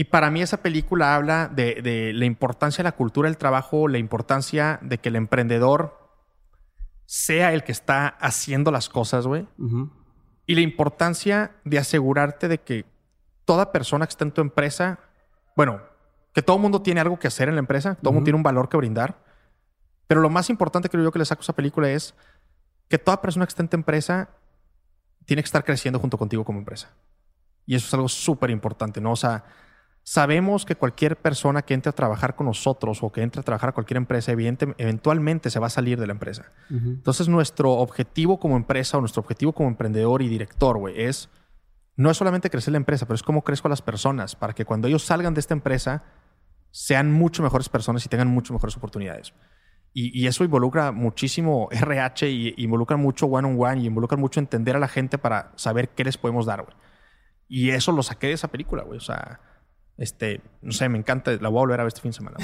Y 0.00 0.04
para 0.04 0.30
mí 0.30 0.40
esa 0.40 0.62
película 0.62 1.14
habla 1.14 1.46
de, 1.48 2.12
la 2.14 2.24
importancia 2.24 2.78
de 2.78 2.88
la 2.88 2.96
cultura 2.96 3.28
del 3.28 3.36
trabajo, 3.36 3.86
la 3.86 3.98
importancia 3.98 4.78
de 4.80 4.96
que 4.96 5.10
el 5.10 5.16
emprendedor 5.16 6.14
sea 7.04 7.52
el 7.52 7.64
que 7.64 7.72
está 7.72 8.08
haciendo 8.08 8.70
las 8.70 8.88
cosas, 8.88 9.26
güey. 9.26 9.46
Y 10.46 10.54
la 10.54 10.62
importancia 10.62 11.50
de 11.66 11.78
asegurarte 11.78 12.48
de 12.48 12.62
que 12.62 12.86
toda 13.44 13.72
persona 13.72 14.06
que 14.06 14.12
está 14.12 14.24
en 14.24 14.30
tu 14.30 14.40
empresa, 14.40 15.00
bueno, 15.54 15.82
que 16.32 16.40
todo 16.40 16.56
el 16.56 16.62
mundo 16.62 16.80
tiene 16.80 17.02
algo 17.02 17.18
que 17.18 17.28
hacer 17.28 17.50
en 17.50 17.56
la 17.56 17.60
empresa, 17.60 17.96
todo 17.96 18.08
el 18.08 18.14
mundo 18.14 18.24
tiene 18.24 18.38
un 18.38 18.42
valor 18.42 18.70
que 18.70 18.78
brindar. 18.78 19.22
Pero 20.06 20.22
lo 20.22 20.30
más 20.30 20.48
importante 20.48 20.88
creo 20.88 21.04
yo 21.04 21.12
que 21.12 21.18
le 21.18 21.26
saco 21.26 21.42
a 21.42 21.44
esa 21.44 21.52
película 21.52 21.90
es 21.90 22.14
que 22.88 22.96
toda 22.96 23.20
persona 23.20 23.44
que 23.44 23.50
está 23.50 23.62
en 23.62 23.68
tu 23.68 23.76
empresa 23.76 24.30
tiene 25.26 25.42
que 25.42 25.46
estar 25.46 25.62
creciendo 25.62 25.98
junto 25.98 26.16
contigo 26.16 26.42
como 26.42 26.58
empresa. 26.58 26.88
Y 27.66 27.74
eso 27.74 27.86
es 27.86 27.92
algo 27.92 28.08
súper 28.08 28.48
importante, 28.48 29.02
¿no? 29.02 29.12
O 29.12 29.16
sea, 29.16 29.44
sabemos 30.02 30.64
que 30.64 30.76
cualquier 30.76 31.16
persona 31.16 31.62
que 31.62 31.74
entre 31.74 31.90
a 31.90 31.92
trabajar 31.92 32.34
con 32.34 32.46
nosotros 32.46 33.02
o 33.02 33.10
que 33.10 33.22
entre 33.22 33.40
a 33.40 33.44
trabajar 33.44 33.70
a 33.70 33.72
cualquier 33.72 33.98
empresa, 33.98 34.32
eventualmente 34.32 35.50
se 35.50 35.58
va 35.58 35.68
a 35.68 35.70
salir 35.70 36.00
de 36.00 36.06
la 36.06 36.12
empresa. 36.12 36.52
Entonces, 36.70 37.28
nuestro 37.28 37.72
objetivo 37.72 38.38
como 38.38 38.56
empresa 38.56 38.98
o 38.98 39.00
nuestro 39.00 39.20
objetivo 39.20 39.52
como 39.52 39.68
emprendedor 39.68 40.22
y 40.22 40.28
director, 40.28 40.78
güey, 40.78 41.02
es 41.02 41.28
no 41.96 42.10
es 42.10 42.16
solamente 42.16 42.48
crecer 42.48 42.72
la 42.72 42.78
empresa, 42.78 43.06
pero 43.06 43.16
es 43.16 43.22
cómo 43.22 43.42
crezco 43.42 43.68
a 43.68 43.70
las 43.70 43.82
personas 43.82 44.34
para 44.34 44.54
que 44.54 44.64
cuando 44.64 44.88
ellos 44.88 45.04
salgan 45.04 45.34
de 45.34 45.40
esta 45.40 45.54
empresa 45.54 46.02
sean 46.70 47.12
mucho 47.12 47.42
mejores 47.42 47.68
personas 47.68 48.06
y 48.06 48.08
tengan 48.08 48.28
mucho 48.28 48.54
mejores 48.54 48.76
oportunidades. 48.76 49.34
Y, 49.92 50.26
eso 50.28 50.44
involucra 50.44 50.92
muchísimo 50.92 51.68
RH 51.72 52.30
y 52.30 52.54
involucra 52.58 52.96
mucho 52.96 53.26
one-on-one 53.26 53.82
y 53.82 53.86
involucra 53.86 54.16
mucho 54.16 54.38
entender 54.38 54.76
a 54.76 54.78
la 54.78 54.88
gente 54.88 55.18
para 55.18 55.52
saber 55.56 55.88
qué 55.90 56.04
les 56.04 56.16
podemos 56.16 56.46
dar, 56.46 56.62
güey. 56.62 56.74
Y 57.48 57.70
eso 57.70 57.90
lo 57.90 58.04
saqué 58.04 58.28
de 58.28 58.34
esa 58.34 58.48
película, 58.48 58.84
güey. 58.84 58.98
O 58.98 59.02
sea, 59.02 59.40
este, 60.00 60.40
no 60.62 60.72
sé, 60.72 60.88
me 60.88 60.96
encanta. 60.96 61.30
La 61.32 61.50
voy 61.50 61.58
a 61.58 61.60
volver 61.60 61.80
a 61.80 61.82
ver 61.84 61.88
este 61.88 62.00
fin 62.00 62.10
de 62.10 62.16
semana. 62.16 62.38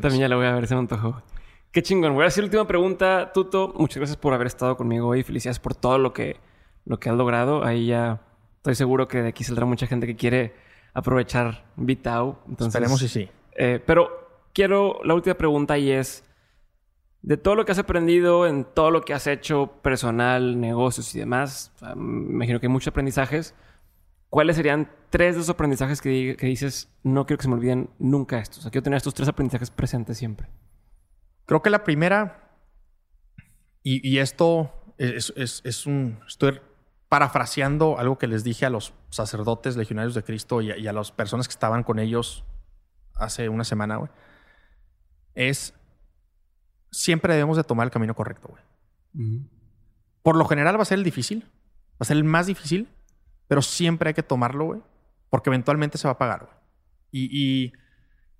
También 0.00 0.20
ya 0.20 0.28
la 0.28 0.36
voy 0.36 0.46
a 0.46 0.52
ver, 0.52 0.68
se 0.68 0.74
me 0.74 0.80
antojó. 0.80 1.22
Qué 1.72 1.82
chingón. 1.82 2.14
Voy 2.14 2.22
a 2.22 2.28
hacer 2.28 2.44
la 2.44 2.46
última 2.46 2.68
pregunta. 2.68 3.32
Tuto, 3.34 3.74
muchas 3.76 3.96
gracias 3.96 4.16
por 4.16 4.32
haber 4.32 4.46
estado 4.46 4.76
conmigo 4.76 5.08
hoy. 5.08 5.24
Felicidades 5.24 5.58
por 5.58 5.74
todo 5.74 5.98
lo 5.98 6.12
que, 6.12 6.36
lo 6.84 7.00
que 7.00 7.10
has 7.10 7.16
logrado. 7.16 7.64
Ahí 7.64 7.88
ya 7.88 8.22
estoy 8.58 8.76
seguro 8.76 9.08
que 9.08 9.22
de 9.22 9.30
aquí 9.30 9.42
saldrá 9.42 9.66
mucha 9.66 9.88
gente 9.88 10.06
que 10.06 10.14
quiere 10.14 10.54
aprovechar 10.92 11.64
Vitao. 11.74 12.38
Entonces, 12.48 12.76
Esperemos 12.76 13.02
y 13.02 13.08
sí. 13.08 13.28
Eh, 13.56 13.82
pero 13.84 14.46
quiero, 14.52 15.00
la 15.02 15.14
última 15.14 15.34
pregunta 15.34 15.76
y 15.76 15.90
es, 15.90 16.22
de 17.22 17.36
todo 17.36 17.56
lo 17.56 17.64
que 17.64 17.72
has 17.72 17.78
aprendido 17.80 18.46
en 18.46 18.64
todo 18.64 18.92
lo 18.92 19.00
que 19.00 19.14
has 19.14 19.26
hecho 19.26 19.72
personal, 19.82 20.60
negocios 20.60 21.12
y 21.16 21.18
demás, 21.18 21.72
me 21.96 22.34
imagino 22.34 22.60
que 22.60 22.66
hay 22.66 22.72
muchos 22.72 22.86
aprendizajes. 22.86 23.52
¿Cuáles 24.34 24.56
serían 24.56 24.90
tres 25.10 25.36
de 25.36 25.42
esos 25.42 25.54
aprendizajes 25.54 26.00
que, 26.00 26.36
dices, 26.40 26.92
no 27.04 27.24
quiero 27.24 27.38
que 27.38 27.44
se 27.44 27.48
me 27.48 27.54
olviden 27.54 27.90
nunca 28.00 28.40
estos? 28.40 28.58
O 28.58 28.62
sea, 28.62 28.72
quiero 28.72 28.82
tener 28.82 28.96
estos 28.96 29.14
tres 29.14 29.28
aprendizajes 29.28 29.70
presentes 29.70 30.18
siempre. 30.18 30.48
Creo 31.46 31.62
que 31.62 31.70
la 31.70 31.84
primera, 31.84 32.50
y, 33.84 34.18
esto 34.18 34.72
es, 34.98 35.86
un... 35.86 36.18
Estoy 36.26 36.60
parafraseando 37.08 37.96
algo 37.96 38.18
que 38.18 38.26
les 38.26 38.42
dije 38.42 38.66
a 38.66 38.70
los 38.70 38.92
sacerdotes 39.08 39.76
legionarios 39.76 40.16
de 40.16 40.24
Cristo 40.24 40.60
y 40.62 40.88
a, 40.88 40.92
las 40.92 41.12
personas 41.12 41.46
que 41.46 41.52
estaban 41.52 41.84
con 41.84 42.00
ellos 42.00 42.44
hace 43.14 43.48
una 43.48 43.62
semana, 43.62 43.98
güey. 43.98 44.10
Es... 45.36 45.74
Siempre 46.90 47.34
debemos 47.34 47.56
de 47.56 47.62
tomar 47.62 47.86
el 47.86 47.92
camino 47.92 48.16
correcto, 48.16 48.48
güey. 48.48 49.44
Por 50.24 50.34
lo 50.34 50.44
general 50.46 50.76
va 50.76 50.82
a 50.82 50.86
ser 50.86 50.98
el 50.98 51.04
difícil. 51.04 51.44
Va 51.92 51.98
a 52.00 52.04
ser 52.04 52.16
el 52.16 52.24
más 52.24 52.48
difícil 52.48 52.88
pero 53.48 53.62
siempre 53.62 54.08
hay 54.08 54.14
que 54.14 54.22
tomarlo, 54.22 54.66
güey. 54.66 54.80
Porque 55.30 55.50
eventualmente 55.50 55.98
se 55.98 56.06
va 56.06 56.12
a 56.12 56.18
pagar, 56.18 56.40
güey. 56.40 56.54
Y, 57.10 57.72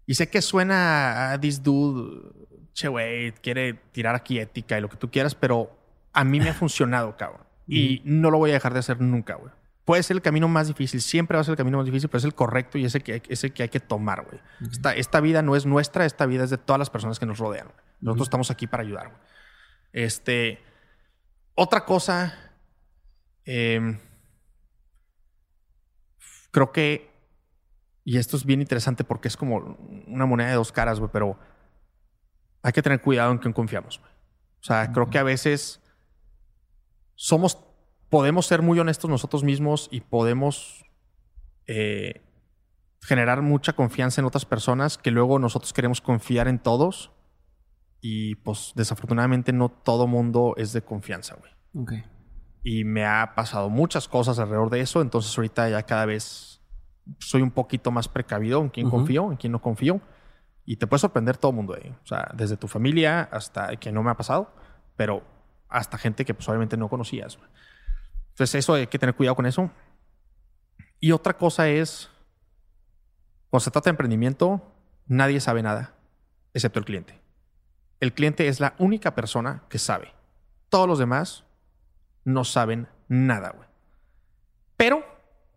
y, 0.06 0.14
sé 0.14 0.28
que 0.28 0.43
suena 0.43 1.32
a 1.32 1.40
this 1.40 1.62
dude, 1.62 2.32
che, 2.72 2.89
güey, 2.89 3.32
quiere 3.32 3.74
tirar 3.93 4.14
aquí 4.16 4.39
ética 4.39 4.76
y 4.76 4.81
lo 4.81 4.89
que 4.89 4.97
tú 4.97 5.10
quieras, 5.10 5.35
pero 5.35 5.76
a 6.12 6.24
mí 6.24 6.40
me 6.40 6.51
ha 6.51 6.55
funcionado, 6.55 7.16
cabrón. 7.16 7.43
Y 7.66 8.02
no 8.05 8.31
lo 8.31 8.39
voy 8.39 8.51
a 8.51 8.55
dejar 8.55 8.72
de 8.72 8.81
hacer 8.81 9.01
nunca, 9.01 9.36
güey. 9.36 9.52
Puede 9.85 10.02
ser 10.02 10.16
el 10.16 10.22
camino 10.22 10.48
más 10.48 10.66
difícil, 10.66 11.01
siempre 11.02 11.36
va 11.36 11.43
a 11.43 11.44
ser 11.44 11.52
el 11.52 11.56
camino 11.56 11.78
más 11.78 11.86
difícil, 11.86 12.09
pero 12.09 12.18
es 12.18 12.24
el 12.24 12.35
correcto 12.35 12.78
y 12.78 12.85
ese 12.85 13.01
que, 13.01 13.22
ese 13.28 13.51
que 13.52 13.64
hay 13.64 13.68
que 13.68 13.81
tomar, 13.81 14.24
güey. 14.24 14.40
esta, 14.70 14.94
esta, 14.94 15.20
vida 15.20 15.43
no 15.43 15.56
es 15.56 15.66
nuestra, 15.66 16.06
esta 16.06 16.26
vida 16.26 16.44
es 16.44 16.51
de 16.51 16.59
todas 16.59 16.78
las 16.78 16.90
personas 16.90 17.18
que 17.18 17.26
nos 17.26 17.39
rodean. 17.39 17.68
Nosotros 18.01 18.26
estamos 18.26 18.51
aquí 18.51 18.66
para 18.66 18.82
ayudar, 18.82 19.09
güey. 19.09 19.20
Este. 19.93 20.59
Otra 21.55 21.85
cosa. 21.85 22.35
Eh, 23.44 23.98
creo 26.55 26.70
que, 26.70 27.10
y 28.05 28.16
esto 28.16 28.36
es 28.36 28.47
bien 28.47 28.60
interesante 28.60 29.02
porque 29.02 29.26
es 29.26 29.36
como 29.36 29.76
una 30.06 30.24
moneda 30.24 30.51
de 30.51 30.55
dos 30.55 30.70
caras, 30.70 31.01
güey, 31.01 31.10
pero 31.12 31.36
hay 32.62 32.72
que 32.72 32.81
tener 32.81 33.02
cuidado 33.02 33.32
en 33.32 33.39
quién 33.39 33.52
confiamos. 33.52 33.98
O 34.60 34.62
sea, 34.62 34.93
creo 34.93 35.10
que 35.10 35.18
a 35.18 35.24
veces 35.24 35.82
somos, 37.16 37.59
podemos 38.09 38.47
ser 38.47 38.62
muy 38.62 38.78
honestos 38.78 39.10
nosotros 39.10 39.43
mismos 39.43 39.89
y 39.90 40.01
podemos 40.01 40.85
eh, 41.66 42.22
generar 43.02 43.43
mucha 43.43 43.72
confianza 43.72 44.20
en 44.20 44.26
otras 44.26 44.47
personas 44.47 44.97
que 44.97 45.10
luego 45.10 45.40
nosotros 45.40 45.72
queremos 45.72 46.01
confiar 46.01 46.47
en 46.47 46.60
todos 46.60 47.10
y 48.01 48.36
pues 48.36 48.72
desafortunadamente 48.76 49.52
no 49.52 49.70
todo 49.70 50.06
mundo 50.06 50.55
es 50.56 50.72
de 50.72 50.82
confianza, 50.82 51.35
güey. 51.35 51.52
Okay 51.85 52.14
y 52.65 52.85
me 52.85 53.05
ha 53.05 53.35
pasado 53.35 53.69
muchas 53.69 54.09
cosas 54.09 54.39
alrededor 54.39 54.70
de 54.70 54.81
eso, 54.81 55.03
entonces 55.03 55.36
ahorita 55.36 55.69
ya 55.69 55.82
cada 55.82 56.07
vez 56.07 56.62
soy 57.19 57.43
un 57.43 57.51
poquito 57.51 57.91
más 57.91 58.09
precavido 58.09 58.62
en 58.62 58.70
quién 58.70 58.89
confío, 58.89 59.31
en 59.31 59.36
quién 59.36 59.53
no 59.53 59.61
confío. 59.61 60.01
Y 60.65 60.77
te 60.77 60.86
puede 60.86 61.01
sorprender 61.01 61.36
todo 61.36 61.51
el 61.51 61.57
mundo, 61.57 61.74
ahí. 61.74 61.95
o 62.03 62.07
sea, 62.07 62.31
desde 62.35 62.57
tu 62.57 62.66
familia 62.66 63.28
hasta 63.31 63.77
que 63.77 63.93
no 63.93 64.03
me 64.03 64.11
ha 64.11 64.16
pasado, 64.16 64.51
pero 64.97 65.23
hasta 65.69 65.99
gente 65.99 66.24
que 66.24 66.32
pues 66.32 66.49
obviamente 66.49 66.78
no 66.78 66.89
conocías. 66.89 67.39
Entonces 68.31 68.55
eso 68.55 68.73
hay 68.73 68.86
que 68.86 68.99
tener 68.99 69.15
cuidado 69.15 69.36
con 69.36 69.45
eso. 69.45 69.70
Y 71.01 71.12
otra 71.12 71.36
cosa 71.36 71.69
es, 71.69 72.09
cuando 73.51 73.62
se 73.62 73.70
trata 73.70 73.91
de 73.91 73.91
emprendimiento, 73.91 74.73
nadie 75.07 75.39
sabe 75.39 75.62
nada, 75.62 75.93
excepto 76.55 76.78
el 76.78 76.86
cliente. 76.86 77.20
El 78.01 78.15
cliente 78.15 78.49
es 78.49 78.59
la 78.59 78.74
única 78.78 79.15
persona 79.15 79.65
que 79.69 79.78
sabe. 79.78 80.15
Todos 80.70 80.89
los 80.89 80.99
demás 80.99 81.45
no 82.24 82.44
saben 82.44 82.88
nada, 83.09 83.51
güey. 83.51 83.68
Pero 84.76 85.05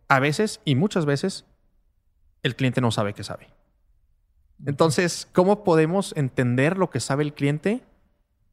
a 0.08 0.20
veces 0.20 0.60
y 0.64 0.74
muchas 0.74 1.06
veces 1.06 1.44
el 2.42 2.56
cliente 2.56 2.80
no 2.80 2.90
sabe 2.90 3.14
que 3.14 3.24
sabe. 3.24 3.48
Entonces, 4.66 5.28
¿cómo 5.32 5.64
podemos 5.64 6.16
entender 6.16 6.76
lo 6.78 6.90
que 6.90 7.00
sabe 7.00 7.22
el 7.22 7.34
cliente 7.34 7.84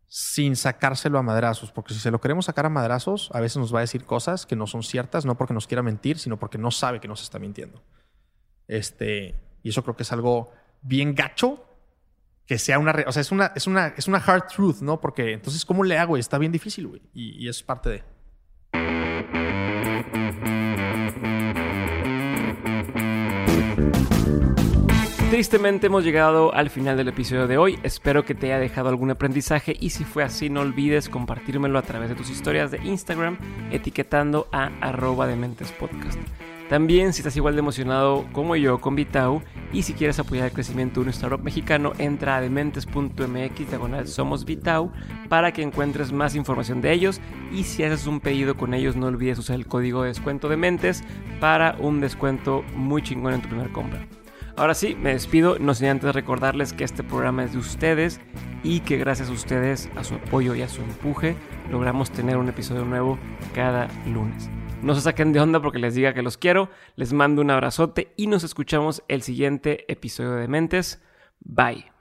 sin 0.08 0.56
sacárselo 0.56 1.18
a 1.18 1.24
madrazos? 1.24 1.72
Porque 1.72 1.94
si 1.94 2.00
se 2.00 2.12
lo 2.12 2.22
queremos 2.22 2.46
sacar 2.46 2.66
a 2.66 2.70
madrazos, 2.70 3.30
a 3.34 3.40
veces 3.40 3.58
nos 3.58 3.74
va 3.74 3.80
a 3.80 3.82
decir 3.82 4.06
cosas 4.06 4.46
que 4.46 4.56
no 4.56 4.68
son 4.68 4.84
ciertas, 4.84 5.26
no 5.26 5.36
porque 5.36 5.54
nos 5.54 5.68
quiera 5.68 5.82
mentir, 5.82 6.20
sino 6.20 6.38
porque 6.38 6.58
no 6.58 6.72
sabe 6.72 7.00
que 7.00 7.08
nos 7.08 7.24
está 7.24 7.40
mintiendo. 7.40 7.82
Este, 8.68 9.36
Y 9.64 9.70
eso 9.70 9.84
creo 9.84 9.96
que 9.96 10.04
es 10.04 10.12
algo 10.12 10.52
bien 10.82 11.16
gacho 11.16 11.66
que 12.46 12.60
sea 12.60 12.80
una, 12.80 12.94
o 13.08 13.12
sea, 13.12 13.22
es 13.22 13.32
una, 13.32 13.52
es 13.56 13.68
una, 13.68 13.88
es 13.98 14.08
una 14.08 14.18
hard 14.20 14.48
truth, 14.48 14.82
¿no? 14.82 15.00
Porque 15.00 15.34
entonces, 15.34 15.66
¿cómo 15.66 15.84
le 15.84 15.98
hago? 15.98 16.18
Está 16.18 16.38
bien 16.38 16.52
difícil, 16.52 16.88
güey. 16.88 17.02
Y, 17.14 17.48
es 17.48 17.64
parte 17.64 17.90
de. 17.90 18.04
Tristemente 25.32 25.88
hemos 25.88 26.04
llegado 26.06 26.54
al 26.54 26.70
final 26.70 26.96
del 26.96 27.10
episodio 27.10 27.48
de 27.48 27.58
hoy. 27.58 27.80
Espero 27.84 28.24
que 28.24 28.36
te 28.36 28.46
haya 28.48 28.60
dejado 28.60 28.88
algún 28.88 29.12
aprendizaje 29.12 29.76
y 29.78 29.90
si 29.90 30.06
fue 30.06 30.24
así 30.24 30.50
no 30.50 30.62
olvides 30.62 31.10
compartírmelo 31.10 31.78
a 31.78 31.82
través 31.82 32.10
de 32.10 32.16
tus 32.16 32.30
historias 32.30 32.72
de 32.72 32.78
Instagram 32.78 33.38
etiquetando 33.72 34.48
a 34.54 34.68
arroba 34.80 35.28
de 35.28 35.36
mentes 35.36 35.74
podcast. 35.74 36.20
También 36.70 37.14
si 37.14 37.20
estás 37.20 37.38
igual 37.38 37.54
de 37.54 37.60
emocionado 37.60 38.26
como 38.32 38.56
yo 38.56 38.82
con 38.82 38.96
Vitao 38.96 39.44
y 39.72 39.84
si 39.84 39.94
quieres 39.94 40.18
apoyar 40.18 40.48
el 40.48 40.52
crecimiento 40.52 41.00
de 41.00 41.06
un 41.06 41.10
startup 41.10 41.44
mexicano, 41.44 41.94
entra 42.00 42.38
a 42.38 42.42
dementes.mx 42.42 43.70
diagonal 43.70 44.08
somos 44.08 44.46
Vitao 44.46 44.92
para 45.30 45.52
que 45.52 45.62
encuentres 45.62 46.12
más 46.12 46.34
información 46.34 46.82
de 46.82 46.92
ellos 46.92 47.22
y 47.52 47.66
si 47.66 47.84
haces 47.84 48.08
un 48.08 48.20
pedido 48.20 48.58
con 48.58 48.74
ellos 48.74 48.96
no 48.96 49.06
olvides 49.06 49.38
usar 49.38 49.58
el 49.58 49.68
código 49.68 50.02
de 50.02 50.08
descuento 50.08 50.50
de 50.50 50.58
mentes 50.58 51.04
para 51.40 51.76
un 51.80 52.02
descuento 52.02 52.64
muy 52.76 53.04
chingón 53.04 53.36
en 53.36 53.42
tu 53.42 53.50
primera 53.50 53.72
compra. 53.72 54.08
Ahora 54.58 54.74
sí, 54.74 54.96
me 54.96 55.12
despido, 55.12 55.60
no 55.60 55.76
sin 55.76 55.88
antes 55.88 56.16
recordarles 56.16 56.74
que 56.74 56.86
este 56.86 57.04
programa 57.04 57.44
es 57.44 57.52
de 57.52 57.60
ustedes 57.60 58.22
y 58.64 58.80
que 58.80 58.98
gracias 58.98 59.30
a 59.30 59.34
ustedes, 59.34 59.90
a 59.96 60.04
su 60.04 60.16
apoyo 60.16 60.56
y 60.56 60.62
a 60.62 60.70
su 60.70 60.82
empuje, 60.82 61.36
logramos 61.70 62.10
tener 62.10 62.38
un 62.38 62.48
episodio 62.48 62.86
nuevo 62.86 63.20
cada 63.54 63.88
lunes. 64.08 64.50
No 64.86 64.94
se 64.94 65.02
saquen 65.02 65.34
de 65.34 65.40
onda 65.40 65.60
porque 65.60 65.80
les 65.80 65.96
diga 65.96 66.14
que 66.14 66.22
los 66.22 66.38
quiero, 66.38 66.70
les 66.96 67.12
mando 67.12 67.42
un 67.42 67.50
abrazote 67.50 68.14
y 68.18 68.28
nos 68.28 68.44
escuchamos 68.44 69.02
el 69.08 69.24
siguiente 69.24 69.92
episodio 69.92 70.36
de 70.36 70.48
Mentes. 70.48 71.02
Bye. 71.40 71.95